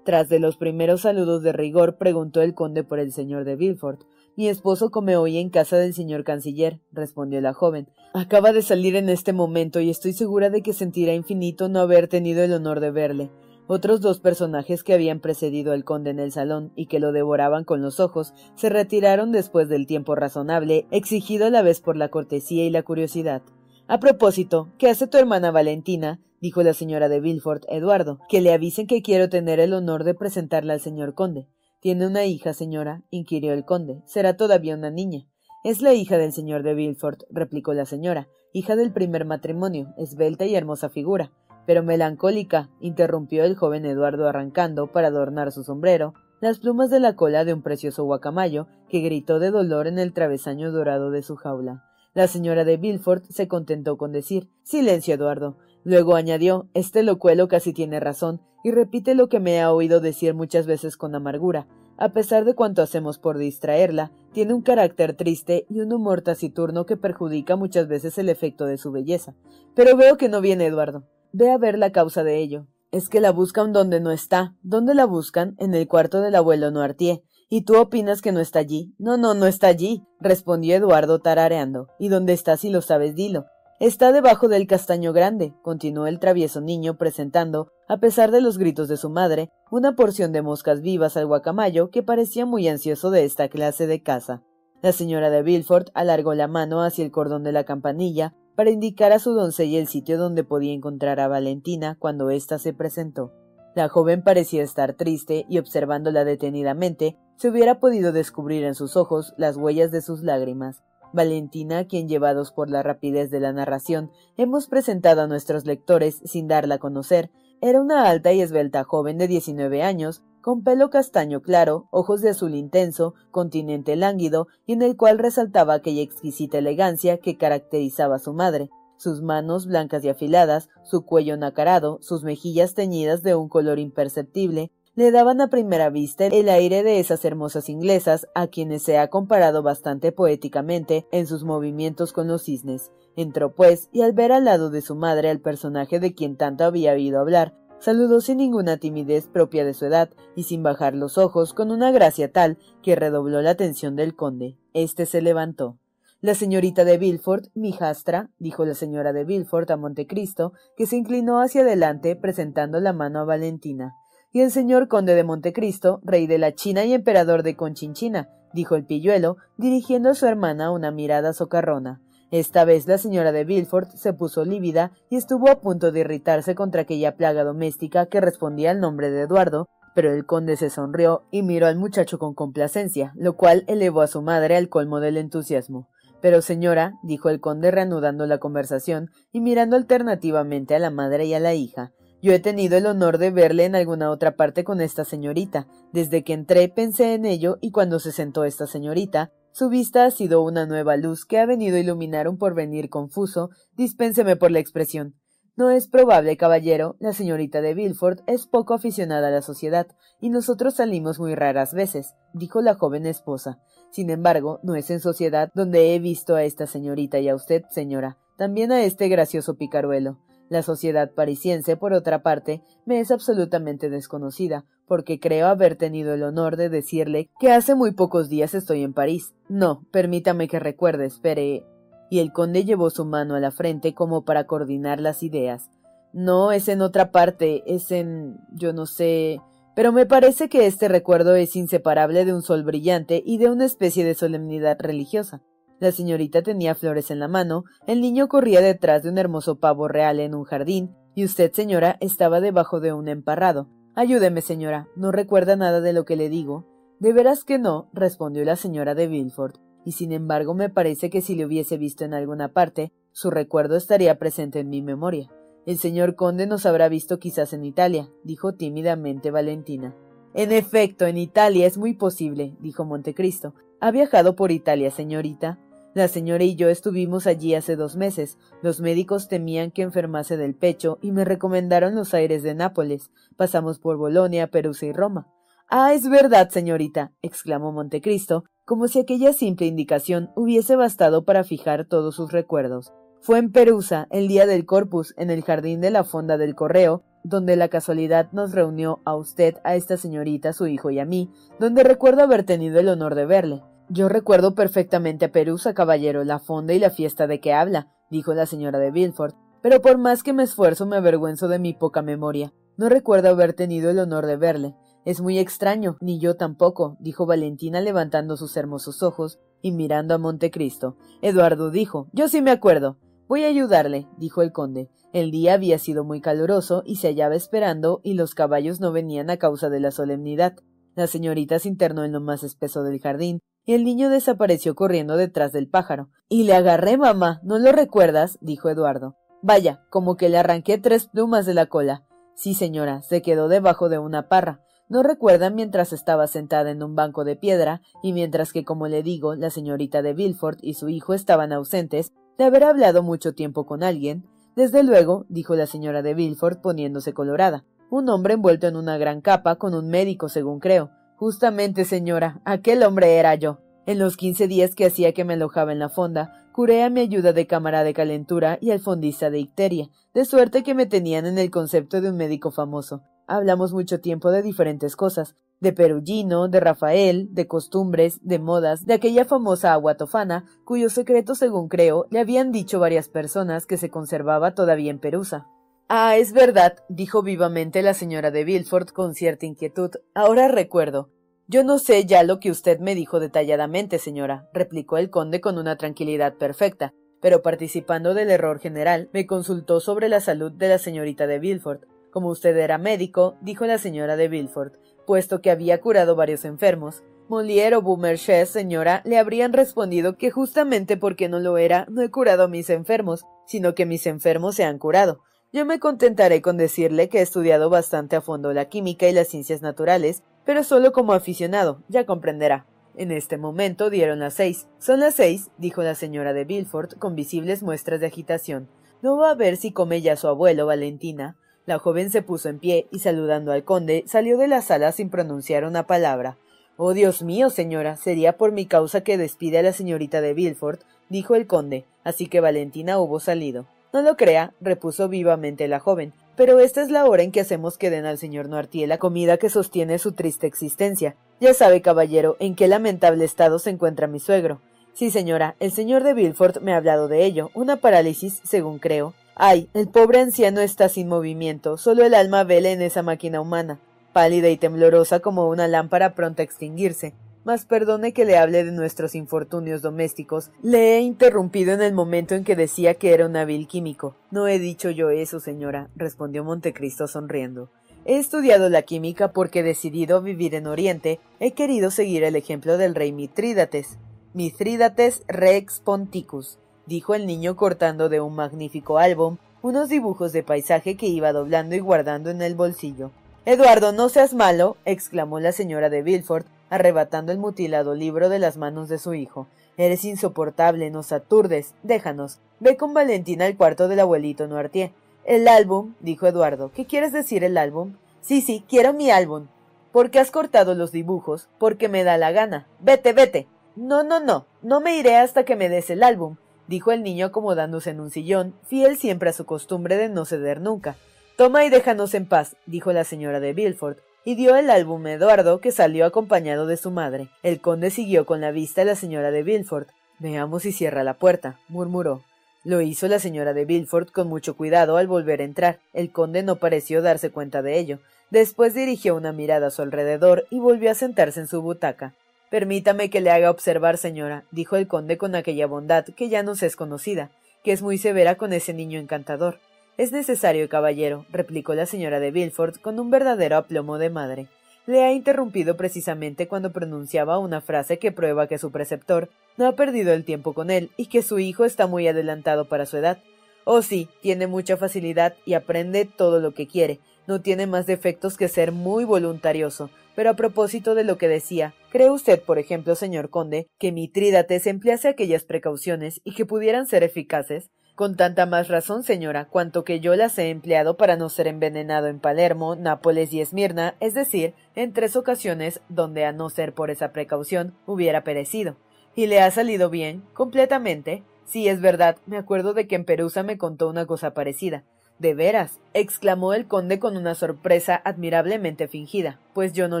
Tras 0.04 0.28
de 0.28 0.40
los 0.40 0.56
primeros 0.56 1.02
saludos 1.02 1.42
de 1.42 1.52
rigor, 1.52 1.96
preguntó 1.96 2.42
el 2.42 2.54
conde 2.54 2.82
por 2.82 2.98
el 2.98 3.12
señor 3.12 3.44
de 3.44 3.54
Villefort. 3.54 4.02
Mi 4.34 4.48
esposo 4.48 4.90
come 4.90 5.16
hoy 5.16 5.38
en 5.38 5.48
casa 5.48 5.76
del 5.76 5.94
señor 5.94 6.24
canciller, 6.24 6.80
respondió 6.90 7.40
la 7.40 7.52
joven. 7.52 7.88
Acaba 8.12 8.52
de 8.52 8.62
salir 8.62 8.96
en 8.96 9.08
este 9.08 9.32
momento 9.32 9.80
y 9.80 9.90
estoy 9.90 10.12
segura 10.12 10.50
de 10.50 10.62
que 10.62 10.72
sentirá 10.72 11.14
infinito 11.14 11.68
no 11.68 11.78
haber 11.78 12.08
tenido 12.08 12.42
el 12.42 12.52
honor 12.52 12.80
de 12.80 12.90
verle. 12.90 13.30
Otros 13.68 14.00
dos 14.00 14.18
personajes 14.18 14.82
que 14.82 14.92
habían 14.92 15.20
precedido 15.20 15.72
al 15.72 15.84
conde 15.84 16.10
en 16.10 16.18
el 16.18 16.32
salón 16.32 16.72
y 16.74 16.86
que 16.86 16.98
lo 16.98 17.12
devoraban 17.12 17.62
con 17.62 17.80
los 17.80 18.00
ojos 18.00 18.34
se 18.56 18.70
retiraron 18.70 19.30
después 19.30 19.68
del 19.68 19.86
tiempo 19.86 20.16
razonable, 20.16 20.86
exigido 20.90 21.46
a 21.46 21.50
la 21.50 21.62
vez 21.62 21.80
por 21.80 21.96
la 21.96 22.08
cortesía 22.08 22.64
y 22.64 22.70
la 22.70 22.82
curiosidad. 22.82 23.42
A 23.86 24.00
propósito, 24.00 24.68
¿qué 24.78 24.88
hace 24.88 25.06
tu 25.06 25.16
hermana 25.16 25.52
Valentina? 25.52 26.20
Dijo 26.42 26.62
la 26.64 26.74
señora 26.74 27.08
de 27.08 27.20
Villefort 27.20 27.62
Eduardo, 27.68 28.18
que 28.28 28.40
le 28.40 28.52
avisen 28.52 28.88
que 28.88 29.00
quiero 29.00 29.28
tener 29.28 29.60
el 29.60 29.72
honor 29.72 30.02
de 30.02 30.12
presentarla 30.12 30.74
al 30.74 30.80
señor 30.80 31.14
conde. 31.14 31.46
¿Tiene 31.80 32.04
una 32.06 32.26
hija, 32.26 32.52
señora? 32.52 33.02
inquirió 33.10 33.52
el 33.52 33.64
conde. 33.64 34.02
Será 34.06 34.36
todavía 34.36 34.74
una 34.74 34.90
niña. 34.90 35.24
Es 35.62 35.80
la 35.80 35.94
hija 35.94 36.18
del 36.18 36.32
señor 36.32 36.64
de 36.64 36.74
Villefort, 36.74 37.22
replicó 37.30 37.74
la 37.74 37.86
señora, 37.86 38.28
hija 38.52 38.74
del 38.74 38.92
primer 38.92 39.24
matrimonio, 39.24 39.94
esbelta 39.96 40.44
y 40.44 40.56
hermosa 40.56 40.90
figura. 40.90 41.30
Pero 41.64 41.84
melancólica, 41.84 42.70
interrumpió 42.80 43.44
el 43.44 43.54
joven 43.54 43.86
Eduardo 43.86 44.28
arrancando, 44.28 44.88
para 44.88 45.08
adornar 45.08 45.52
su 45.52 45.62
sombrero, 45.62 46.12
las 46.40 46.58
plumas 46.58 46.90
de 46.90 46.98
la 46.98 47.14
cola 47.14 47.44
de 47.44 47.54
un 47.54 47.62
precioso 47.62 48.02
guacamayo, 48.02 48.66
que 48.88 48.98
gritó 48.98 49.38
de 49.38 49.52
dolor 49.52 49.86
en 49.86 50.00
el 50.00 50.12
travesaño 50.12 50.72
dorado 50.72 51.12
de 51.12 51.22
su 51.22 51.36
jaula. 51.36 51.84
La 52.14 52.26
señora 52.26 52.64
de 52.64 52.78
Villefort 52.78 53.24
se 53.26 53.46
contentó 53.46 53.96
con 53.96 54.10
decir 54.10 54.50
Silencio, 54.64 55.14
Eduardo. 55.14 55.56
Luego 55.84 56.14
añadió 56.14 56.68
Este 56.74 57.02
locuelo 57.02 57.48
casi 57.48 57.72
tiene 57.72 58.00
razón, 58.00 58.40
y 58.62 58.70
repite 58.70 59.14
lo 59.14 59.28
que 59.28 59.40
me 59.40 59.60
ha 59.60 59.72
oído 59.72 60.00
decir 60.00 60.34
muchas 60.34 60.66
veces 60.66 60.96
con 60.96 61.14
amargura. 61.14 61.66
A 61.96 62.12
pesar 62.12 62.44
de 62.44 62.54
cuanto 62.54 62.82
hacemos 62.82 63.18
por 63.18 63.38
distraerla, 63.38 64.12
tiene 64.32 64.54
un 64.54 64.62
carácter 64.62 65.14
triste 65.14 65.66
y 65.68 65.80
un 65.80 65.92
humor 65.92 66.22
taciturno 66.22 66.86
que 66.86 66.96
perjudica 66.96 67.56
muchas 67.56 67.86
veces 67.86 68.16
el 68.18 68.28
efecto 68.28 68.64
de 68.64 68.78
su 68.78 68.92
belleza. 68.92 69.34
Pero 69.74 69.96
veo 69.96 70.16
que 70.16 70.28
no 70.28 70.40
viene 70.40 70.66
Eduardo. 70.66 71.04
Ve 71.32 71.50
a 71.50 71.58
ver 71.58 71.78
la 71.78 71.92
causa 71.92 72.24
de 72.24 72.38
ello. 72.38 72.66
Es 72.90 73.08
que 73.08 73.20
la 73.20 73.30
buscan 73.30 73.72
donde 73.72 74.00
no 74.00 74.10
está. 74.10 74.54
¿Dónde 74.62 74.94
la 74.94 75.06
buscan? 75.06 75.54
En 75.58 75.74
el 75.74 75.88
cuarto 75.88 76.20
del 76.20 76.34
abuelo 76.34 76.70
Noirtier. 76.70 77.22
¿Y 77.48 77.62
tú 77.62 77.76
opinas 77.78 78.22
que 78.22 78.32
no 78.32 78.40
está 78.40 78.60
allí? 78.60 78.94
No, 78.98 79.16
no, 79.16 79.34
no 79.34 79.46
está 79.46 79.66
allí, 79.66 80.02
respondió 80.20 80.74
Eduardo 80.74 81.20
tarareando. 81.20 81.88
¿Y 81.98 82.08
dónde 82.08 82.32
está 82.32 82.56
si 82.56 82.70
lo 82.70 82.80
sabes? 82.80 83.14
Dilo. 83.14 83.44
Está 83.82 84.12
debajo 84.12 84.46
del 84.46 84.68
castaño 84.68 85.12
grande, 85.12 85.54
continuó 85.60 86.06
el 86.06 86.20
travieso 86.20 86.60
niño 86.60 86.96
presentando, 86.98 87.72
a 87.88 87.96
pesar 87.96 88.30
de 88.30 88.40
los 88.40 88.56
gritos 88.56 88.86
de 88.86 88.96
su 88.96 89.10
madre, 89.10 89.50
una 89.72 89.96
porción 89.96 90.30
de 90.30 90.40
moscas 90.40 90.82
vivas 90.82 91.16
al 91.16 91.26
guacamayo 91.26 91.90
que 91.90 92.04
parecía 92.04 92.46
muy 92.46 92.68
ansioso 92.68 93.10
de 93.10 93.24
esta 93.24 93.48
clase 93.48 93.88
de 93.88 94.00
caza. 94.00 94.44
La 94.82 94.92
señora 94.92 95.30
de 95.30 95.42
Villefort 95.42 95.88
alargó 95.94 96.34
la 96.34 96.46
mano 96.46 96.84
hacia 96.84 97.04
el 97.04 97.10
cordón 97.10 97.42
de 97.42 97.50
la 97.50 97.64
campanilla 97.64 98.36
para 98.54 98.70
indicar 98.70 99.10
a 99.10 99.18
su 99.18 99.32
doncella 99.32 99.80
el 99.80 99.88
sitio 99.88 100.16
donde 100.16 100.44
podía 100.44 100.72
encontrar 100.72 101.18
a 101.18 101.26
Valentina 101.26 101.96
cuando 101.98 102.30
ésta 102.30 102.60
se 102.60 102.72
presentó. 102.72 103.32
La 103.74 103.88
joven 103.88 104.22
parecía 104.22 104.62
estar 104.62 104.92
triste 104.92 105.44
y 105.48 105.58
observándola 105.58 106.24
detenidamente 106.24 107.18
se 107.36 107.48
hubiera 107.48 107.80
podido 107.80 108.12
descubrir 108.12 108.62
en 108.62 108.76
sus 108.76 108.96
ojos 108.96 109.34
las 109.36 109.56
huellas 109.56 109.90
de 109.90 110.02
sus 110.02 110.22
lágrimas. 110.22 110.84
Valentina, 111.12 111.86
quien 111.86 112.08
llevados 112.08 112.52
por 112.52 112.70
la 112.70 112.82
rapidez 112.82 113.30
de 113.30 113.40
la 113.40 113.52
narración 113.52 114.10
hemos 114.36 114.66
presentado 114.66 115.22
a 115.22 115.26
nuestros 115.26 115.66
lectores 115.66 116.20
sin 116.24 116.48
darla 116.48 116.76
a 116.76 116.78
conocer, 116.78 117.30
era 117.60 117.80
una 117.80 118.08
alta 118.08 118.32
y 118.32 118.40
esbelta 118.40 118.84
joven 118.84 119.18
de 119.18 119.28
diecinueve 119.28 119.82
años, 119.82 120.22
con 120.40 120.64
pelo 120.64 120.90
castaño 120.90 121.40
claro, 121.40 121.86
ojos 121.92 122.20
de 122.20 122.30
azul 122.30 122.54
intenso, 122.54 123.14
continente 123.30 123.94
lánguido 123.94 124.48
y 124.66 124.72
en 124.72 124.82
el 124.82 124.96
cual 124.96 125.18
resaltaba 125.18 125.74
aquella 125.74 126.02
exquisita 126.02 126.58
elegancia 126.58 127.18
que 127.18 127.36
caracterizaba 127.36 128.16
a 128.16 128.18
su 128.18 128.32
madre, 128.32 128.68
sus 128.96 129.22
manos 129.22 129.66
blancas 129.66 130.04
y 130.04 130.08
afiladas, 130.08 130.68
su 130.82 131.04
cuello 131.04 131.36
nacarado, 131.36 131.98
sus 132.02 132.24
mejillas 132.24 132.74
teñidas 132.74 133.22
de 133.22 133.34
un 133.34 133.48
color 133.48 133.78
imperceptible, 133.78 134.72
le 134.94 135.10
daban 135.10 135.40
a 135.40 135.48
primera 135.48 135.88
vista 135.88 136.26
el 136.26 136.50
aire 136.50 136.82
de 136.82 137.00
esas 137.00 137.24
hermosas 137.24 137.70
inglesas 137.70 138.26
a 138.34 138.48
quienes 138.48 138.82
se 138.82 138.98
ha 138.98 139.08
comparado 139.08 139.62
bastante 139.62 140.12
poéticamente 140.12 141.06
en 141.12 141.26
sus 141.26 141.44
movimientos 141.44 142.12
con 142.12 142.28
los 142.28 142.44
cisnes. 142.44 142.92
Entró 143.16 143.54
pues, 143.54 143.88
y 143.92 144.02
al 144.02 144.12
ver 144.12 144.32
al 144.32 144.44
lado 144.44 144.68
de 144.68 144.82
su 144.82 144.94
madre 144.94 145.30
al 145.30 145.40
personaje 145.40 145.98
de 145.98 146.14
quien 146.14 146.36
tanto 146.36 146.64
había 146.64 146.92
oído 146.92 147.20
hablar, 147.20 147.54
saludó 147.78 148.20
sin 148.20 148.36
ninguna 148.36 148.76
timidez 148.76 149.28
propia 149.28 149.64
de 149.64 149.72
su 149.72 149.86
edad 149.86 150.10
y 150.36 150.42
sin 150.42 150.62
bajar 150.62 150.94
los 150.94 151.16
ojos 151.16 151.54
con 151.54 151.70
una 151.70 151.90
gracia 151.90 152.30
tal 152.30 152.58
que 152.82 152.94
redobló 152.94 153.40
la 153.40 153.50
atención 153.50 153.96
del 153.96 154.14
conde. 154.14 154.58
Este 154.74 155.06
se 155.06 155.22
levantó. 155.22 155.78
La 156.20 156.34
señorita 156.34 156.84
de 156.84 156.98
Villefort, 156.98 157.46
mi 157.54 157.70
hijastra, 157.70 158.30
dijo 158.38 158.64
la 158.64 158.74
señora 158.74 159.12
de 159.12 159.24
Villefort 159.24 159.70
a 159.70 159.76
Montecristo, 159.76 160.52
que 160.76 160.86
se 160.86 160.96
inclinó 160.96 161.40
hacia 161.40 161.62
adelante 161.62 162.14
presentando 162.14 162.78
la 162.78 162.92
mano 162.92 163.20
a 163.20 163.24
Valentina. 163.24 163.94
Y 164.32 164.40
el 164.40 164.50
señor 164.50 164.88
conde 164.88 165.14
de 165.14 165.24
Montecristo, 165.24 166.00
rey 166.02 166.26
de 166.26 166.38
la 166.38 166.54
China 166.54 166.86
y 166.86 166.94
emperador 166.94 167.42
de 167.42 167.54
Conchinchina, 167.54 168.30
dijo 168.54 168.76
el 168.76 168.86
pilluelo, 168.86 169.36
dirigiendo 169.58 170.08
a 170.08 170.14
su 170.14 170.26
hermana 170.26 170.70
una 170.70 170.90
mirada 170.90 171.34
socarrona. 171.34 172.00
Esta 172.30 172.64
vez 172.64 172.86
la 172.86 172.96
señora 172.96 173.30
de 173.30 173.44
Villefort 173.44 173.90
se 173.90 174.14
puso 174.14 174.46
lívida 174.46 174.92
y 175.10 175.16
estuvo 175.16 175.50
a 175.50 175.60
punto 175.60 175.92
de 175.92 176.00
irritarse 176.00 176.54
contra 176.54 176.82
aquella 176.82 177.14
plaga 177.16 177.44
doméstica 177.44 178.06
que 178.06 178.22
respondía 178.22 178.70
al 178.70 178.80
nombre 178.80 179.10
de 179.10 179.20
Eduardo, 179.20 179.68
pero 179.94 180.10
el 180.10 180.24
conde 180.24 180.56
se 180.56 180.70
sonrió 180.70 181.24
y 181.30 181.42
miró 181.42 181.66
al 181.66 181.76
muchacho 181.76 182.18
con 182.18 182.32
complacencia, 182.32 183.12
lo 183.14 183.36
cual 183.36 183.64
elevó 183.66 184.00
a 184.00 184.06
su 184.06 184.22
madre 184.22 184.56
al 184.56 184.70
colmo 184.70 185.00
del 185.00 185.18
entusiasmo. 185.18 185.90
Pero 186.22 186.40
señora, 186.40 186.94
dijo 187.02 187.28
el 187.28 187.40
conde 187.40 187.70
reanudando 187.70 188.24
la 188.24 188.38
conversación 188.38 189.10
y 189.30 189.42
mirando 189.42 189.76
alternativamente 189.76 190.74
a 190.74 190.78
la 190.78 190.88
madre 190.88 191.26
y 191.26 191.34
a 191.34 191.40
la 191.40 191.52
hija, 191.52 191.92
yo 192.22 192.32
he 192.32 192.38
tenido 192.38 192.78
el 192.78 192.86
honor 192.86 193.18
de 193.18 193.30
verle 193.30 193.64
en 193.64 193.74
alguna 193.74 194.10
otra 194.10 194.36
parte 194.36 194.62
con 194.62 194.80
esta 194.80 195.04
señorita. 195.04 195.66
Desde 195.92 196.22
que 196.22 196.32
entré 196.32 196.68
pensé 196.68 197.14
en 197.14 197.26
ello 197.26 197.58
y 197.60 197.72
cuando 197.72 197.98
se 197.98 198.12
sentó 198.12 198.44
esta 198.44 198.68
señorita, 198.68 199.32
su 199.50 199.68
vista 199.68 200.04
ha 200.04 200.10
sido 200.10 200.40
una 200.42 200.64
nueva 200.64 200.96
luz 200.96 201.26
que 201.26 201.38
ha 201.38 201.46
venido 201.46 201.76
a 201.76 201.80
iluminar 201.80 202.28
un 202.28 202.38
porvenir 202.38 202.88
confuso, 202.88 203.50
dispénseme 203.76 204.36
por 204.36 204.52
la 204.52 204.60
expresión. 204.60 205.16
No 205.54 205.68
es 205.68 205.88
probable, 205.88 206.38
caballero, 206.38 206.96
la 206.98 207.12
señorita 207.12 207.60
de 207.60 207.74
Villefort 207.74 208.20
es 208.26 208.46
poco 208.46 208.72
aficionada 208.72 209.28
a 209.28 209.30
la 209.30 209.42
sociedad, 209.42 209.86
y 210.18 210.30
nosotros 210.30 210.76
salimos 210.76 211.18
muy 211.18 211.34
raras 211.34 211.74
veces, 211.74 212.14
dijo 212.32 212.62
la 212.62 212.74
joven 212.74 213.04
esposa. 213.04 213.58
Sin 213.90 214.08
embargo, 214.08 214.60
no 214.62 214.76
es 214.76 214.90
en 214.90 215.00
sociedad 215.00 215.52
donde 215.54 215.94
he 215.94 215.98
visto 215.98 216.36
a 216.36 216.44
esta 216.44 216.66
señorita 216.66 217.18
y 217.18 217.28
a 217.28 217.34
usted, 217.34 217.64
señora, 217.68 218.16
también 218.38 218.72
a 218.72 218.82
este 218.84 219.08
gracioso 219.08 219.56
picaruelo. 219.56 220.18
La 220.52 220.62
sociedad 220.62 221.10
parisiense, 221.14 221.78
por 221.78 221.94
otra 221.94 222.22
parte, 222.22 222.62
me 222.84 223.00
es 223.00 223.10
absolutamente 223.10 223.88
desconocida, 223.88 224.66
porque 224.86 225.18
creo 225.18 225.46
haber 225.46 225.76
tenido 225.76 226.12
el 226.12 226.22
honor 226.22 226.58
de 226.58 226.68
decirle 226.68 227.30
que 227.40 227.50
hace 227.50 227.74
muy 227.74 227.92
pocos 227.92 228.28
días 228.28 228.52
estoy 228.52 228.82
en 228.82 228.92
París. 228.92 229.32
No, 229.48 229.86
permítame 229.90 230.48
que 230.48 230.58
recuerde, 230.58 231.06
espere. 231.06 231.64
Y 232.10 232.18
el 232.18 232.32
conde 232.34 232.66
llevó 232.66 232.90
su 232.90 233.06
mano 233.06 233.34
a 233.34 233.40
la 233.40 233.50
frente 233.50 233.94
como 233.94 234.26
para 234.26 234.46
coordinar 234.46 235.00
las 235.00 235.22
ideas. 235.22 235.70
No, 236.12 236.52
es 236.52 236.68
en 236.68 236.82
otra 236.82 237.12
parte, 237.12 237.62
es 237.64 237.90
en. 237.90 238.36
yo 238.52 238.74
no 238.74 238.84
sé. 238.84 239.40
Pero 239.74 239.90
me 239.90 240.04
parece 240.04 240.50
que 240.50 240.66
este 240.66 240.86
recuerdo 240.86 241.34
es 241.34 241.56
inseparable 241.56 242.26
de 242.26 242.34
un 242.34 242.42
sol 242.42 242.62
brillante 242.62 243.22
y 243.24 243.38
de 243.38 243.48
una 243.48 243.64
especie 243.64 244.04
de 244.04 244.14
solemnidad 244.14 244.76
religiosa. 244.78 245.40
La 245.82 245.90
señorita 245.90 246.42
tenía 246.42 246.76
flores 246.76 247.10
en 247.10 247.18
la 247.18 247.26
mano, 247.26 247.64
el 247.88 248.00
niño 248.00 248.28
corría 248.28 248.60
detrás 248.60 249.02
de 249.02 249.08
un 249.08 249.18
hermoso 249.18 249.58
pavo 249.58 249.88
real 249.88 250.20
en 250.20 250.32
un 250.32 250.44
jardín, 250.44 250.94
y 251.16 251.24
usted, 251.24 251.50
señora, 251.50 251.96
estaba 251.98 252.40
debajo 252.40 252.78
de 252.78 252.92
un 252.92 253.08
emparrado. 253.08 253.66
Ayúdeme, 253.96 254.42
señora, 254.42 254.86
¿no 254.94 255.10
recuerda 255.10 255.56
nada 255.56 255.80
de 255.80 255.92
lo 255.92 256.04
que 256.04 256.14
le 256.14 256.28
digo? 256.28 256.68
De 257.00 257.12
veras 257.12 257.42
que 257.42 257.58
no, 257.58 257.90
respondió 257.92 258.44
la 258.44 258.54
señora 258.54 258.94
de 258.94 259.08
Villefort, 259.08 259.56
y 259.84 259.90
sin 259.90 260.12
embargo 260.12 260.54
me 260.54 260.70
parece 260.70 261.10
que 261.10 261.20
si 261.20 261.34
le 261.34 261.46
hubiese 261.46 261.78
visto 261.78 262.04
en 262.04 262.14
alguna 262.14 262.52
parte, 262.52 262.92
su 263.10 263.32
recuerdo 263.32 263.74
estaría 263.74 264.20
presente 264.20 264.60
en 264.60 264.68
mi 264.68 264.82
memoria. 264.82 265.32
El 265.66 265.78
señor 265.78 266.14
conde 266.14 266.46
nos 266.46 266.64
habrá 266.64 266.88
visto 266.88 267.18
quizás 267.18 267.54
en 267.54 267.64
Italia, 267.64 268.08
dijo 268.22 268.52
tímidamente 268.52 269.32
Valentina. 269.32 269.96
En 270.32 270.52
efecto, 270.52 271.06
en 271.06 271.18
Italia 271.18 271.66
es 271.66 271.76
muy 271.76 271.94
posible, 271.94 272.56
dijo 272.60 272.84
Montecristo. 272.84 273.56
¿Ha 273.80 273.90
viajado 273.90 274.36
por 274.36 274.52
Italia, 274.52 274.92
señorita? 274.92 275.58
La 275.94 276.08
señora 276.08 276.42
y 276.44 276.56
yo 276.56 276.70
estuvimos 276.70 277.26
allí 277.26 277.54
hace 277.54 277.76
dos 277.76 277.96
meses. 277.96 278.38
Los 278.62 278.80
médicos 278.80 279.28
temían 279.28 279.70
que 279.70 279.82
enfermase 279.82 280.38
del 280.38 280.54
pecho 280.54 280.98
y 281.02 281.12
me 281.12 281.26
recomendaron 281.26 281.94
los 281.94 282.14
aires 282.14 282.42
de 282.42 282.54
Nápoles. 282.54 283.10
Pasamos 283.36 283.78
por 283.78 283.98
Bolonia, 283.98 284.46
Perusa 284.46 284.86
y 284.86 284.92
Roma. 284.92 285.28
Ah, 285.68 285.92
es 285.92 286.08
verdad, 286.08 286.48
señorita, 286.48 287.12
exclamó 287.20 287.72
Montecristo, 287.72 288.44
como 288.64 288.88
si 288.88 289.00
aquella 289.00 289.34
simple 289.34 289.66
indicación 289.66 290.30
hubiese 290.34 290.76
bastado 290.76 291.24
para 291.24 291.44
fijar 291.44 291.84
todos 291.84 292.14
sus 292.14 292.32
recuerdos. 292.32 292.92
Fue 293.20 293.38
en 293.38 293.52
Perusa, 293.52 294.08
el 294.10 294.28
día 294.28 294.46
del 294.46 294.64
Corpus, 294.64 295.14
en 295.18 295.30
el 295.30 295.42
jardín 295.42 295.80
de 295.80 295.90
la 295.90 296.04
fonda 296.04 296.38
del 296.38 296.54
correo, 296.54 297.04
donde 297.22 297.56
la 297.56 297.68
casualidad 297.68 298.32
nos 298.32 298.52
reunió 298.52 299.00
a 299.04 299.14
usted, 299.14 299.56
a 299.62 299.76
esta 299.76 299.96
señorita, 299.96 300.52
su 300.52 300.66
hijo 300.66 300.90
y 300.90 300.98
a 300.98 301.04
mí, 301.04 301.30
donde 301.60 301.84
recuerdo 301.84 302.22
haber 302.22 302.44
tenido 302.44 302.80
el 302.80 302.88
honor 302.88 303.14
de 303.14 303.26
verle. 303.26 303.62
Yo 303.94 304.08
recuerdo 304.08 304.54
perfectamente 304.54 305.26
a 305.26 305.32
Perusa, 305.32 305.74
caballero, 305.74 306.24
la 306.24 306.38
fonda 306.38 306.72
y 306.72 306.78
la 306.78 306.88
fiesta 306.88 307.26
de 307.26 307.40
que 307.40 307.52
habla, 307.52 307.92
dijo 308.10 308.32
la 308.32 308.46
señora 308.46 308.78
de 308.78 308.90
Villefort, 308.90 309.36
pero 309.60 309.82
por 309.82 309.98
más 309.98 310.22
que 310.22 310.32
me 310.32 310.44
esfuerzo 310.44 310.86
me 310.86 310.96
avergüenzo 310.96 311.46
de 311.46 311.58
mi 311.58 311.74
poca 311.74 312.00
memoria. 312.00 312.54
No 312.78 312.88
recuerdo 312.88 313.28
haber 313.28 313.52
tenido 313.52 313.90
el 313.90 313.98
honor 313.98 314.24
de 314.24 314.38
verle. 314.38 314.74
Es 315.04 315.20
muy 315.20 315.38
extraño, 315.38 315.98
ni 316.00 316.18
yo 316.18 316.36
tampoco, 316.38 316.96
dijo 317.00 317.26
Valentina 317.26 317.82
levantando 317.82 318.38
sus 318.38 318.56
hermosos 318.56 319.02
ojos 319.02 319.40
y 319.60 319.72
mirando 319.72 320.14
a 320.14 320.18
Montecristo. 320.18 320.96
Eduardo 321.20 321.70
dijo, 321.70 322.08
Yo 322.14 322.28
sí 322.28 322.40
me 322.40 322.50
acuerdo. 322.50 322.96
Voy 323.28 323.44
a 323.44 323.48
ayudarle, 323.48 324.08
dijo 324.16 324.40
el 324.40 324.52
conde. 324.52 324.88
El 325.12 325.30
día 325.30 325.52
había 325.52 325.78
sido 325.78 326.02
muy 326.02 326.22
caluroso 326.22 326.82
y 326.86 326.96
se 326.96 327.08
hallaba 327.08 327.34
esperando 327.34 328.00
y 328.02 328.14
los 328.14 328.34
caballos 328.34 328.80
no 328.80 328.90
venían 328.90 329.28
a 329.28 329.36
causa 329.36 329.68
de 329.68 329.80
la 329.80 329.90
solemnidad. 329.90 330.54
La 330.94 331.06
señorita 331.06 331.58
se 331.58 331.68
internó 331.68 332.04
en 332.04 332.12
lo 332.12 332.22
más 332.22 332.42
espeso 332.42 332.82
del 332.84 332.98
jardín 332.98 333.42
el 333.66 333.84
niño 333.84 334.10
desapareció 334.10 334.74
corriendo 334.74 335.16
detrás 335.16 335.52
del 335.52 335.68
pájaro. 335.68 336.10
Y 336.28 336.44
le 336.44 336.54
agarré, 336.54 336.96
mamá. 336.96 337.40
¿No 337.44 337.58
lo 337.58 337.72
recuerdas? 337.72 338.38
dijo 338.40 338.68
Eduardo. 338.68 339.16
Vaya, 339.42 339.84
como 339.90 340.16
que 340.16 340.28
le 340.28 340.38
arranqué 340.38 340.78
tres 340.78 341.06
plumas 341.06 341.46
de 341.46 341.54
la 341.54 341.66
cola. 341.66 342.04
Sí, 342.34 342.54
señora, 342.54 343.02
se 343.02 343.22
quedó 343.22 343.48
debajo 343.48 343.88
de 343.88 343.98
una 343.98 344.28
parra. 344.28 344.60
¿No 344.88 345.02
recuerda 345.02 345.50
mientras 345.50 345.92
estaba 345.92 346.26
sentada 346.26 346.70
en 346.70 346.82
un 346.82 346.94
banco 346.94 347.24
de 347.24 347.36
piedra 347.36 347.80
y 348.02 348.12
mientras 348.12 348.52
que, 348.52 348.64
como 348.64 348.88
le 348.88 349.02
digo, 349.02 349.34
la 349.34 349.50
señorita 349.50 350.02
de 350.02 350.12
Villefort 350.12 350.58
y 350.62 350.74
su 350.74 350.88
hijo 350.88 351.14
estaban 351.14 351.52
ausentes, 351.52 352.12
de 352.36 352.44
haber 352.44 352.64
hablado 352.64 353.02
mucho 353.02 353.32
tiempo 353.32 353.64
con 353.64 353.82
alguien. 353.82 354.26
Desde 354.54 354.82
luego, 354.82 355.24
dijo 355.28 355.54
la 355.54 355.66
señora 355.66 356.02
de 356.02 356.14
Villefort 356.14 356.60
poniéndose 356.60 357.14
colorada. 357.14 357.64
Un 357.90 358.08
hombre 358.08 358.34
envuelto 358.34 358.66
en 358.66 358.76
una 358.76 358.98
gran 358.98 359.20
capa 359.20 359.56
con 359.56 359.74
un 359.74 359.88
médico, 359.88 360.28
según 360.28 360.60
creo. 360.60 360.90
Justamente, 361.22 361.84
señora, 361.84 362.40
aquel 362.44 362.82
hombre 362.82 363.16
era 363.16 363.36
yo. 363.36 363.60
En 363.86 364.00
los 364.00 364.16
quince 364.16 364.48
días 364.48 364.74
que 364.74 364.86
hacía 364.86 365.14
que 365.14 365.24
me 365.24 365.34
alojaba 365.34 365.70
en 365.70 365.78
la 365.78 365.88
fonda, 365.88 366.32
Curé 366.50 366.82
a 366.82 366.90
mi 366.90 367.00
ayuda 367.00 367.32
de 367.32 367.46
cámara 367.46 367.84
de 367.84 367.94
calentura 367.94 368.58
y 368.60 368.72
al 368.72 368.80
fondista 368.80 369.30
de 369.30 369.38
icteria, 369.38 369.88
de 370.14 370.24
suerte 370.24 370.64
que 370.64 370.74
me 370.74 370.86
tenían 370.86 371.24
en 371.26 371.38
el 371.38 371.52
concepto 371.52 372.00
de 372.00 372.10
un 372.10 372.16
médico 372.16 372.50
famoso. 372.50 373.04
Hablamos 373.28 373.72
mucho 373.72 374.00
tiempo 374.00 374.32
de 374.32 374.42
diferentes 374.42 374.96
cosas, 374.96 375.36
de 375.60 375.72
Perugino, 375.72 376.48
de 376.48 376.58
Rafael, 376.58 377.28
de 377.30 377.46
costumbres, 377.46 378.18
de 378.22 378.40
modas, 378.40 378.84
de 378.84 378.94
aquella 378.94 379.24
famosa 379.24 379.72
agua 379.72 379.96
tofana, 379.96 380.46
cuyo 380.64 380.90
secreto, 380.90 381.36
según 381.36 381.68
creo, 381.68 382.06
le 382.10 382.18
habían 382.18 382.50
dicho 382.50 382.80
varias 382.80 383.08
personas 383.08 383.64
que 383.64 383.76
se 383.76 383.90
conservaba 383.90 384.56
todavía 384.56 384.90
en 384.90 384.98
Perusa. 384.98 385.46
Ah, 385.94 386.16
es 386.16 386.32
verdad, 386.32 386.78
dijo 386.88 387.22
vivamente 387.22 387.82
la 387.82 387.92
señora 387.92 388.30
de 388.30 388.44
Villefort 388.44 388.92
con 388.92 389.14
cierta 389.14 389.44
inquietud. 389.44 389.90
Ahora 390.14 390.48
recuerdo. 390.48 391.10
Yo 391.48 391.64
no 391.64 391.78
sé 391.78 392.06
ya 392.06 392.22
lo 392.22 392.40
que 392.40 392.50
usted 392.50 392.78
me 392.78 392.94
dijo 392.94 393.20
detalladamente, 393.20 393.98
señora, 393.98 394.48
replicó 394.54 394.96
el 394.96 395.10
conde 395.10 395.42
con 395.42 395.58
una 395.58 395.76
tranquilidad 395.76 396.38
perfecta, 396.38 396.94
pero 397.20 397.42
participando 397.42 398.14
del 398.14 398.30
error 398.30 398.58
general, 398.58 399.10
me 399.12 399.26
consultó 399.26 399.80
sobre 399.80 400.08
la 400.08 400.22
salud 400.22 400.50
de 400.50 400.68
la 400.70 400.78
señorita 400.78 401.26
de 401.26 401.38
Villefort. 401.38 401.82
Como 402.10 402.30
usted 402.30 402.56
era 402.56 402.78
médico, 402.78 403.36
dijo 403.42 403.66
la 403.66 403.76
señora 403.76 404.16
de 404.16 404.28
Villefort, 404.28 404.76
puesto 405.06 405.42
que 405.42 405.50
había 405.50 405.78
curado 405.82 406.16
varios 406.16 406.46
enfermos. 406.46 407.02
Molière 407.28 407.76
o 407.76 407.82
Beaumarchais, 407.82 408.48
señora, 408.48 409.02
le 409.04 409.18
habrían 409.18 409.52
respondido 409.52 410.16
que 410.16 410.30
justamente 410.30 410.96
porque 410.96 411.28
no 411.28 411.38
lo 411.38 411.58
era, 411.58 411.84
no 411.90 412.00
he 412.00 412.10
curado 412.10 412.44
a 412.44 412.48
mis 412.48 412.70
enfermos, 412.70 413.26
sino 413.46 413.74
que 413.74 413.84
mis 413.84 414.06
enfermos 414.06 414.54
se 414.54 414.64
han 414.64 414.78
curado. 414.78 415.20
Yo 415.54 415.66
me 415.66 415.78
contentaré 415.78 416.40
con 416.40 416.56
decirle 416.56 417.10
que 417.10 417.18
he 417.18 417.22
estudiado 417.22 417.68
bastante 417.68 418.16
a 418.16 418.22
fondo 418.22 418.54
la 418.54 418.70
química 418.70 419.06
y 419.06 419.12
las 419.12 419.28
ciencias 419.28 419.60
naturales, 419.60 420.22
pero 420.46 420.64
solo 420.64 420.92
como 420.92 421.12
aficionado, 421.12 421.82
ya 421.88 422.06
comprenderá. 422.06 422.66
En 422.96 423.10
este 423.10 423.36
momento 423.36 423.90
dieron 423.90 424.20
las 424.20 424.32
seis. 424.32 424.66
Son 424.78 424.98
las 425.00 425.16
seis, 425.16 425.50
dijo 425.58 425.82
la 425.82 425.94
señora 425.94 426.32
de 426.32 426.44
Villefort, 426.44 426.98
con 426.98 427.14
visibles 427.14 427.62
muestras 427.62 428.00
de 428.00 428.06
agitación. 428.06 428.70
No 429.02 429.18
va 429.18 429.30
a 429.30 429.34
ver 429.34 429.58
si 429.58 429.72
come 429.72 430.00
ya 430.00 430.16
su 430.16 430.26
abuelo, 430.26 430.64
Valentina. 430.64 431.36
La 431.66 431.78
joven 431.78 432.10
se 432.10 432.22
puso 432.22 432.48
en 432.48 432.58
pie 432.58 432.88
y 432.90 433.00
saludando 433.00 433.52
al 433.52 433.64
conde 433.64 434.04
salió 434.06 434.38
de 434.38 434.48
la 434.48 434.62
sala 434.62 434.90
sin 434.90 435.10
pronunciar 435.10 435.64
una 435.64 435.86
palabra. 435.86 436.38
Oh 436.78 436.94
Dios 436.94 437.22
mío, 437.22 437.50
señora, 437.50 437.96
sería 437.96 438.38
por 438.38 438.52
mi 438.52 438.64
causa 438.64 439.02
que 439.02 439.18
despide 439.18 439.58
a 439.58 439.62
la 439.62 439.74
señorita 439.74 440.22
de 440.22 440.32
Villefort, 440.32 440.80
dijo 441.10 441.34
el 441.34 441.46
conde, 441.46 441.84
así 442.04 442.26
que 442.26 442.40
Valentina 442.40 442.98
hubo 442.98 443.20
salido. 443.20 443.66
No 443.92 444.00
lo 444.00 444.16
crea, 444.16 444.54
repuso 444.60 445.08
vivamente 445.08 445.68
la 445.68 445.78
joven, 445.78 446.14
pero 446.34 446.60
esta 446.60 446.80
es 446.80 446.90
la 446.90 447.04
hora 447.04 447.22
en 447.22 447.30
que 447.30 447.40
hacemos 447.40 447.76
que 447.76 447.90
den 447.90 448.06
al 448.06 448.16
señor 448.16 448.48
Noirtier 448.48 448.88
la 448.88 448.96
comida 448.96 449.36
que 449.36 449.50
sostiene 449.50 449.98
su 449.98 450.12
triste 450.12 450.46
existencia. 450.46 451.14
Ya 451.40 451.52
sabe, 451.52 451.82
caballero, 451.82 452.36
en 452.40 452.54
qué 452.54 452.68
lamentable 452.68 453.24
estado 453.24 453.58
se 453.58 453.68
encuentra 453.68 454.06
mi 454.06 454.18
suegro. 454.18 454.60
Sí, 454.94 455.10
señora, 455.10 455.56
el 455.60 455.72
señor 455.72 456.04
de 456.04 456.14
Villefort 456.14 456.62
me 456.62 456.72
ha 456.72 456.78
hablado 456.78 457.08
de 457.08 457.24
ello, 457.24 457.50
una 457.52 457.76
parálisis, 457.76 458.40
según 458.44 458.78
creo. 458.78 459.12
Ay, 459.34 459.68
el 459.74 459.88
pobre 459.88 460.20
anciano 460.20 460.60
está 460.60 460.88
sin 460.88 461.08
movimiento, 461.08 461.76
solo 461.76 462.04
el 462.04 462.14
alma 462.14 462.44
vela 462.44 462.70
en 462.70 462.80
esa 462.80 463.02
máquina 463.02 463.40
humana, 463.40 463.78
pálida 464.14 464.48
y 464.48 464.56
temblorosa 464.56 465.20
como 465.20 465.48
una 465.48 465.68
lámpara 465.68 466.14
pronta 466.14 466.42
a 466.42 466.44
extinguirse. 466.44 467.12
Mas 467.44 467.64
perdone 467.64 468.12
que 468.12 468.24
le 468.24 468.36
hable 468.38 468.64
de 468.64 468.72
nuestros 468.72 469.14
infortunios 469.14 469.82
domésticos. 469.82 470.50
Le 470.62 470.96
he 470.96 471.00
interrumpido 471.00 471.72
en 471.72 471.82
el 471.82 471.92
momento 471.92 472.34
en 472.34 472.44
que 472.44 472.56
decía 472.56 472.94
que 472.94 473.12
era 473.12 473.26
un 473.26 473.36
hábil 473.36 473.66
químico. 473.66 474.14
No 474.30 474.46
he 474.46 474.58
dicho 474.58 474.90
yo 474.90 475.10
eso, 475.10 475.40
señora, 475.40 475.88
respondió 475.96 476.44
Montecristo 476.44 477.08
sonriendo. 477.08 477.70
He 478.04 478.18
estudiado 478.18 478.68
la 478.68 478.82
química 478.82 479.32
porque 479.32 479.62
decidido 479.62 480.22
vivir 480.22 480.54
en 480.54 480.66
Oriente, 480.66 481.20
he 481.40 481.52
querido 481.52 481.90
seguir 481.90 482.24
el 482.24 482.36
ejemplo 482.36 482.76
del 482.76 482.94
rey 482.94 483.12
Mitrídates. 483.12 483.98
Mitrídates 484.34 485.22
Rex 485.28 485.80
Ponticus 485.80 486.58
dijo 486.86 487.14
el 487.14 487.26
niño 487.26 487.54
cortando 487.54 488.08
de 488.08 488.20
un 488.20 488.34
magnífico 488.34 488.98
álbum 488.98 489.36
unos 489.62 489.88
dibujos 489.88 490.32
de 490.32 490.42
paisaje 490.42 490.96
que 490.96 491.06
iba 491.06 491.32
doblando 491.32 491.76
y 491.76 491.78
guardando 491.78 492.30
en 492.30 492.42
el 492.42 492.56
bolsillo. 492.56 493.12
Eduardo, 493.44 493.92
no 493.92 494.08
seas 494.08 494.34
malo, 494.34 494.76
exclamó 494.84 495.38
la 495.38 495.52
señora 495.52 495.88
de 495.88 496.02
Villefort, 496.02 496.46
arrebatando 496.72 497.32
el 497.32 497.38
mutilado 497.38 497.94
libro 497.94 498.28
de 498.28 498.38
las 498.38 498.56
manos 498.56 498.88
de 498.88 498.98
su 498.98 499.14
hijo. 499.14 499.46
Eres 499.76 500.04
insoportable, 500.04 500.90
nos 500.90 501.12
aturdes. 501.12 501.74
Déjanos. 501.82 502.38
Ve 502.60 502.76
con 502.76 502.94
Valentina 502.94 503.46
al 503.46 503.56
cuarto 503.56 503.88
del 503.88 504.00
abuelito 504.00 504.46
Noirtier. 504.46 504.92
El 505.24 505.48
álbum, 505.48 505.94
dijo 506.00 506.26
Eduardo. 506.26 506.72
¿Qué 506.72 506.86
quieres 506.86 507.12
decir 507.12 507.44
el 507.44 507.58
álbum? 507.58 507.94
Sí, 508.20 508.40
sí, 508.40 508.64
quiero 508.68 508.92
mi 508.92 509.10
álbum. 509.10 509.48
¿Por 509.92 510.10
qué 510.10 510.18
has 510.18 510.30
cortado 510.30 510.74
los 510.74 510.92
dibujos? 510.92 511.48
Porque 511.58 511.88
me 511.88 512.04
da 512.04 512.16
la 512.16 512.32
gana. 512.32 512.66
Vete, 512.80 513.12
vete. 513.12 513.46
No, 513.76 514.02
no, 514.02 514.20
no. 514.20 514.46
No 514.62 514.80
me 514.80 514.96
iré 514.96 515.16
hasta 515.16 515.44
que 515.44 515.56
me 515.56 515.68
des 515.68 515.90
el 515.90 516.02
álbum 516.02 516.36
dijo 516.72 516.92
el 516.92 517.02
niño 517.02 517.26
acomodándose 517.26 517.90
en 517.90 518.00
un 518.00 518.10
sillón, 518.10 518.54
fiel 518.66 518.96
siempre 518.96 519.30
a 519.30 519.34
su 519.34 519.44
costumbre 519.44 519.98
de 519.98 520.08
no 520.08 520.24
ceder 520.24 520.60
nunca. 520.60 520.96
Toma 521.36 521.64
y 521.64 521.70
déjanos 521.70 522.14
en 522.14 522.26
paz, 522.26 522.56
dijo 522.66 522.92
la 522.92 523.04
señora 523.04 523.40
de 523.40 523.52
Villefort, 523.52 523.98
y 524.24 524.34
dio 524.34 524.56
el 524.56 524.70
álbum 524.70 525.04
a 525.06 525.12
Eduardo, 525.12 525.60
que 525.60 525.72
salió 525.72 526.06
acompañado 526.06 526.66
de 526.66 526.76
su 526.76 526.90
madre. 526.90 527.28
El 527.42 527.60
conde 527.60 527.90
siguió 527.90 528.26
con 528.26 528.40
la 528.40 528.50
vista 528.50 528.82
a 528.82 528.84
la 528.84 528.94
señora 528.94 529.30
de 529.30 529.42
Villefort. 529.42 529.88
Veamos 530.18 530.62
si 530.62 530.72
cierra 530.72 531.04
la 531.04 531.14
puerta, 531.14 531.58
murmuró. 531.68 532.22
Lo 532.64 532.80
hizo 532.80 533.08
la 533.08 533.18
señora 533.18 533.54
de 533.54 533.64
Villefort 533.64 534.12
con 534.12 534.28
mucho 534.28 534.56
cuidado 534.56 534.96
al 534.96 535.08
volver 535.08 535.40
a 535.40 535.44
entrar. 535.44 535.80
El 535.92 536.12
conde 536.12 536.44
no 536.44 536.56
pareció 536.56 537.02
darse 537.02 537.30
cuenta 537.30 537.60
de 537.62 537.78
ello. 537.78 537.98
Después 538.30 538.72
dirigió 538.72 539.16
una 539.16 539.32
mirada 539.32 539.66
a 539.66 539.70
su 539.70 539.82
alrededor 539.82 540.46
y 540.48 540.60
volvió 540.60 540.90
a 540.90 540.94
sentarse 540.94 541.40
en 541.40 541.48
su 541.48 541.60
butaca. 541.60 542.14
Permítame 542.50 543.10
que 543.10 543.20
le 543.20 543.30
haga 543.30 543.50
observar, 543.50 543.98
señora, 543.98 544.44
dijo 544.50 544.76
el 544.76 544.86
conde 544.86 545.18
con 545.18 545.34
aquella 545.34 545.66
bondad 545.66 546.04
que 546.04 546.28
ya 546.28 546.42
nos 546.42 546.62
es 546.62 546.76
conocida, 546.76 547.30
que 547.64 547.72
es 547.72 547.82
muy 547.82 547.98
severa 547.98 548.36
con 548.36 548.52
ese 548.52 548.74
niño 548.74 549.00
encantador. 549.00 549.58
Es 549.98 550.10
necesario, 550.10 550.70
caballero, 550.70 551.26
replicó 551.30 551.74
la 551.74 551.84
señora 551.84 552.18
de 552.18 552.30
Villefort 552.30 552.80
con 552.80 552.98
un 552.98 553.10
verdadero 553.10 553.58
aplomo 553.58 553.98
de 553.98 554.08
madre. 554.08 554.48
Le 554.86 555.04
ha 555.04 555.12
interrumpido 555.12 555.76
precisamente 555.76 556.48
cuando 556.48 556.72
pronunciaba 556.72 557.38
una 557.38 557.60
frase 557.60 557.98
que 557.98 558.10
prueba 558.10 558.46
que 558.46 558.58
su 558.58 558.72
preceptor 558.72 559.28
no 559.58 559.66
ha 559.66 559.76
perdido 559.76 560.14
el 560.14 560.24
tiempo 560.24 560.54
con 560.54 560.70
él 560.70 560.90
y 560.96 561.06
que 561.06 561.22
su 561.22 561.38
hijo 561.38 561.66
está 561.66 561.86
muy 561.86 562.08
adelantado 562.08 562.68
para 562.68 562.86
su 562.86 562.96
edad. 562.96 563.18
Oh 563.64 563.82
sí, 563.82 564.08
tiene 564.22 564.46
mucha 564.46 564.78
facilidad 564.78 565.34
y 565.44 565.54
aprende 565.54 566.06
todo 566.06 566.40
lo 566.40 566.52
que 566.52 566.66
quiere. 566.66 566.98
No 567.26 567.42
tiene 567.42 567.66
más 567.66 567.86
defectos 567.86 568.38
que 568.38 568.48
ser 568.48 568.72
muy 568.72 569.04
voluntarioso, 569.04 569.90
pero 570.16 570.30
a 570.30 570.36
propósito 570.36 570.94
de 570.94 571.04
lo 571.04 571.18
que 571.18 571.28
decía, 571.28 571.74
¿cree 571.90 572.10
usted, 572.10 572.42
por 572.42 572.58
ejemplo, 572.58 572.94
señor 572.94 573.28
conde, 573.28 573.68
que 573.78 573.92
Mitrídates 573.92 574.66
emplease 574.66 575.08
aquellas 575.08 575.44
precauciones 575.44 576.22
y 576.24 576.34
que 576.34 576.46
pudieran 576.46 576.86
ser 576.86 577.04
eficaces? 577.04 577.70
Con 577.94 578.16
tanta 578.16 578.46
más 578.46 578.68
razón, 578.68 579.02
señora, 579.02 579.44
cuanto 579.44 579.84
que 579.84 580.00
yo 580.00 580.16
las 580.16 580.38
he 580.38 580.48
empleado 580.48 580.96
para 580.96 581.16
no 581.16 581.28
ser 581.28 581.46
envenenado 581.46 582.06
en 582.06 582.20
Palermo, 582.20 582.74
Nápoles 582.74 583.34
y 583.34 583.42
Esmirna, 583.42 583.96
es 584.00 584.14
decir, 584.14 584.54
en 584.74 584.94
tres 584.94 585.14
ocasiones 585.14 585.80
donde 585.90 586.24
a 586.24 586.32
no 586.32 586.48
ser 586.48 586.72
por 586.72 586.90
esa 586.90 587.12
precaución 587.12 587.74
hubiera 587.84 588.24
perecido. 588.24 588.76
¿Y 589.14 589.26
le 589.26 589.42
ha 589.42 589.50
salido 589.50 589.90
bien? 589.90 590.22
completamente. 590.32 591.22
Sí, 591.44 591.68
es 591.68 591.82
verdad, 591.82 592.16
me 592.24 592.38
acuerdo 592.38 592.72
de 592.72 592.86
que 592.86 592.94
en 592.94 593.04
Perusa 593.04 593.42
me 593.42 593.58
contó 593.58 593.90
una 593.90 594.06
cosa 594.06 594.32
parecida. 594.32 594.84
De 595.18 595.34
veras, 595.34 595.78
exclamó 595.92 596.54
el 596.54 596.66
conde 596.66 596.98
con 596.98 597.18
una 597.18 597.34
sorpresa 597.34 598.00
admirablemente 598.06 598.88
fingida, 598.88 599.38
pues 599.52 599.74
yo 599.74 599.86
no 599.86 600.00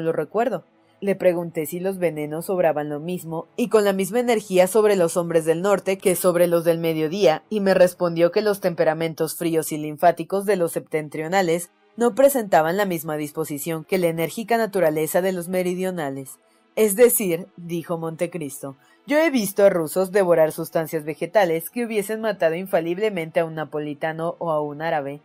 lo 0.00 0.12
recuerdo. 0.12 0.64
Le 1.02 1.16
pregunté 1.16 1.66
si 1.66 1.80
los 1.80 1.98
venenos 1.98 2.46
sobraban 2.46 2.88
lo 2.88 3.00
mismo 3.00 3.48
y 3.56 3.68
con 3.68 3.84
la 3.84 3.92
misma 3.92 4.20
energía 4.20 4.68
sobre 4.68 4.94
los 4.94 5.16
hombres 5.16 5.44
del 5.44 5.60
norte 5.60 5.98
que 5.98 6.14
sobre 6.14 6.46
los 6.46 6.62
del 6.64 6.78
mediodía, 6.78 7.42
y 7.50 7.58
me 7.58 7.74
respondió 7.74 8.30
que 8.30 8.40
los 8.40 8.60
temperamentos 8.60 9.34
fríos 9.34 9.72
y 9.72 9.78
linfáticos 9.78 10.46
de 10.46 10.54
los 10.54 10.70
septentrionales 10.70 11.70
no 11.96 12.14
presentaban 12.14 12.76
la 12.76 12.86
misma 12.86 13.16
disposición 13.16 13.82
que 13.82 13.98
la 13.98 14.06
enérgica 14.06 14.56
naturaleza 14.56 15.22
de 15.22 15.32
los 15.32 15.48
meridionales. 15.48 16.38
Es 16.76 16.94
decir, 16.94 17.48
dijo 17.56 17.98
Montecristo, 17.98 18.76
yo 19.04 19.18
he 19.18 19.28
visto 19.30 19.64
a 19.64 19.70
rusos 19.70 20.12
devorar 20.12 20.52
sustancias 20.52 21.02
vegetales 21.02 21.68
que 21.68 21.84
hubiesen 21.84 22.20
matado 22.20 22.54
infaliblemente 22.54 23.40
a 23.40 23.44
un 23.44 23.56
napolitano 23.56 24.36
o 24.38 24.52
a 24.52 24.60
un 24.60 24.82
árabe. 24.82 25.20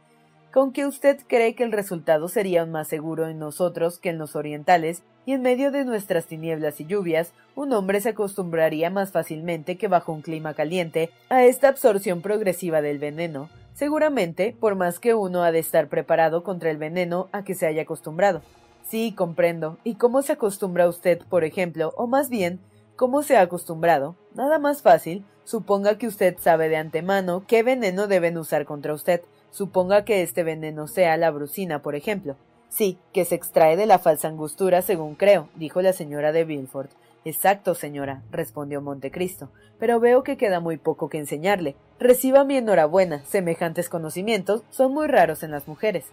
¿Con 0.52 0.72
que 0.72 0.86
usted 0.86 1.20
cree 1.28 1.56
que 1.56 1.64
el 1.64 1.72
resultado 1.72 2.28
sería 2.28 2.66
más 2.66 2.88
seguro 2.88 3.28
en 3.28 3.40
nosotros 3.40 4.00
que 4.00 4.10
en 4.10 4.18
los 4.18 4.36
orientales, 4.36 5.04
y 5.26 5.34
en 5.34 5.42
medio 5.42 5.72
de 5.72 5.86
nuestras 5.86 6.26
tinieblas 6.26 6.80
y 6.80 6.86
lluvias, 6.86 7.34
un 7.56 7.74
hombre 7.74 8.00
se 8.00 8.10
acostumbraría 8.10 8.90
más 8.90 9.12
fácilmente 9.12 9.78
que 9.78 9.88
bajo 9.88 10.14
un 10.14 10.22
clima 10.22 10.54
caliente 10.54 11.10
a 11.30 11.44
esta 11.44 11.68
absorción 11.68 12.22
progresiva 12.22 12.82
del 12.82 12.98
veneno. 12.98 13.50
Seguramente, 13.74 14.56
por 14.60 14.76
más 14.76 15.00
que 15.00 15.14
uno 15.14 15.44
ha 15.44 15.52
de 15.52 15.60
estar 15.60 15.88
preparado 15.90 16.44
contra 16.44 16.72
el 16.72 16.78
veneno 16.78 17.28
a 17.32 17.44
que 17.44 17.56
se 17.56 17.68
haya 17.68 17.84
acostumbrado. 17.84 18.42
Sí, 18.88 19.14
comprendo. 19.16 19.78
¿Y 19.84 19.96
cómo 19.96 20.22
se 20.22 20.34
acostumbra 20.34 20.88
usted, 20.88 21.20
por 21.30 21.44
ejemplo, 21.44 21.94
o 21.98 22.08
más 22.08 22.30
bien, 22.30 22.62
¿Cómo 22.98 23.22
se 23.22 23.38
ha 23.38 23.42
acostumbrado? 23.42 24.16
Nada 24.34 24.58
más 24.58 24.82
fácil. 24.82 25.24
Suponga 25.44 26.00
que 26.00 26.08
usted 26.08 26.36
sabe 26.40 26.68
de 26.68 26.78
antemano 26.78 27.44
qué 27.48 27.62
veneno 27.62 28.08
deben 28.08 28.40
usar 28.40 28.66
contra 28.66 28.92
usted. 28.92 29.22
Suponga 29.58 30.06
que 30.06 30.22
este 30.22 30.44
veneno 30.44 30.88
sea 30.88 31.18
la 31.18 31.32
brucina, 31.32 31.82
por 31.82 31.96
ejemplo. 31.96 32.36
Sí, 32.70 33.00
que 33.12 33.26
se 33.26 33.34
extrae 33.34 33.76
de 33.76 33.88
la 33.88 33.98
falsa 33.98 34.28
angustura, 34.28 34.84
según 34.84 35.16
creo, 35.16 35.50
dijo 35.56 35.82
la 35.82 35.94
señora 35.94 36.32
de 36.32 36.44
Villefort. 36.44 36.92
Exacto, 37.26 37.74
señora, 37.74 38.22
respondió 38.30 38.84
Montecristo, 38.84 39.50
pero 39.80 40.00
veo 40.00 40.22
que 40.22 40.38
queda 40.38 40.60
muy 40.60 40.78
poco 40.78 41.10
que 41.10 41.18
enseñarle. 41.18 41.76
Reciba 42.00 42.44
mi 42.44 42.56
enhorabuena, 42.56 43.26
semejantes 43.26 43.90
conocimientos 43.90 44.62
son 44.70 44.94
muy 44.94 45.08
raros 45.08 45.42
en 45.42 45.50
las 45.50 45.68
mujeres. 45.68 46.06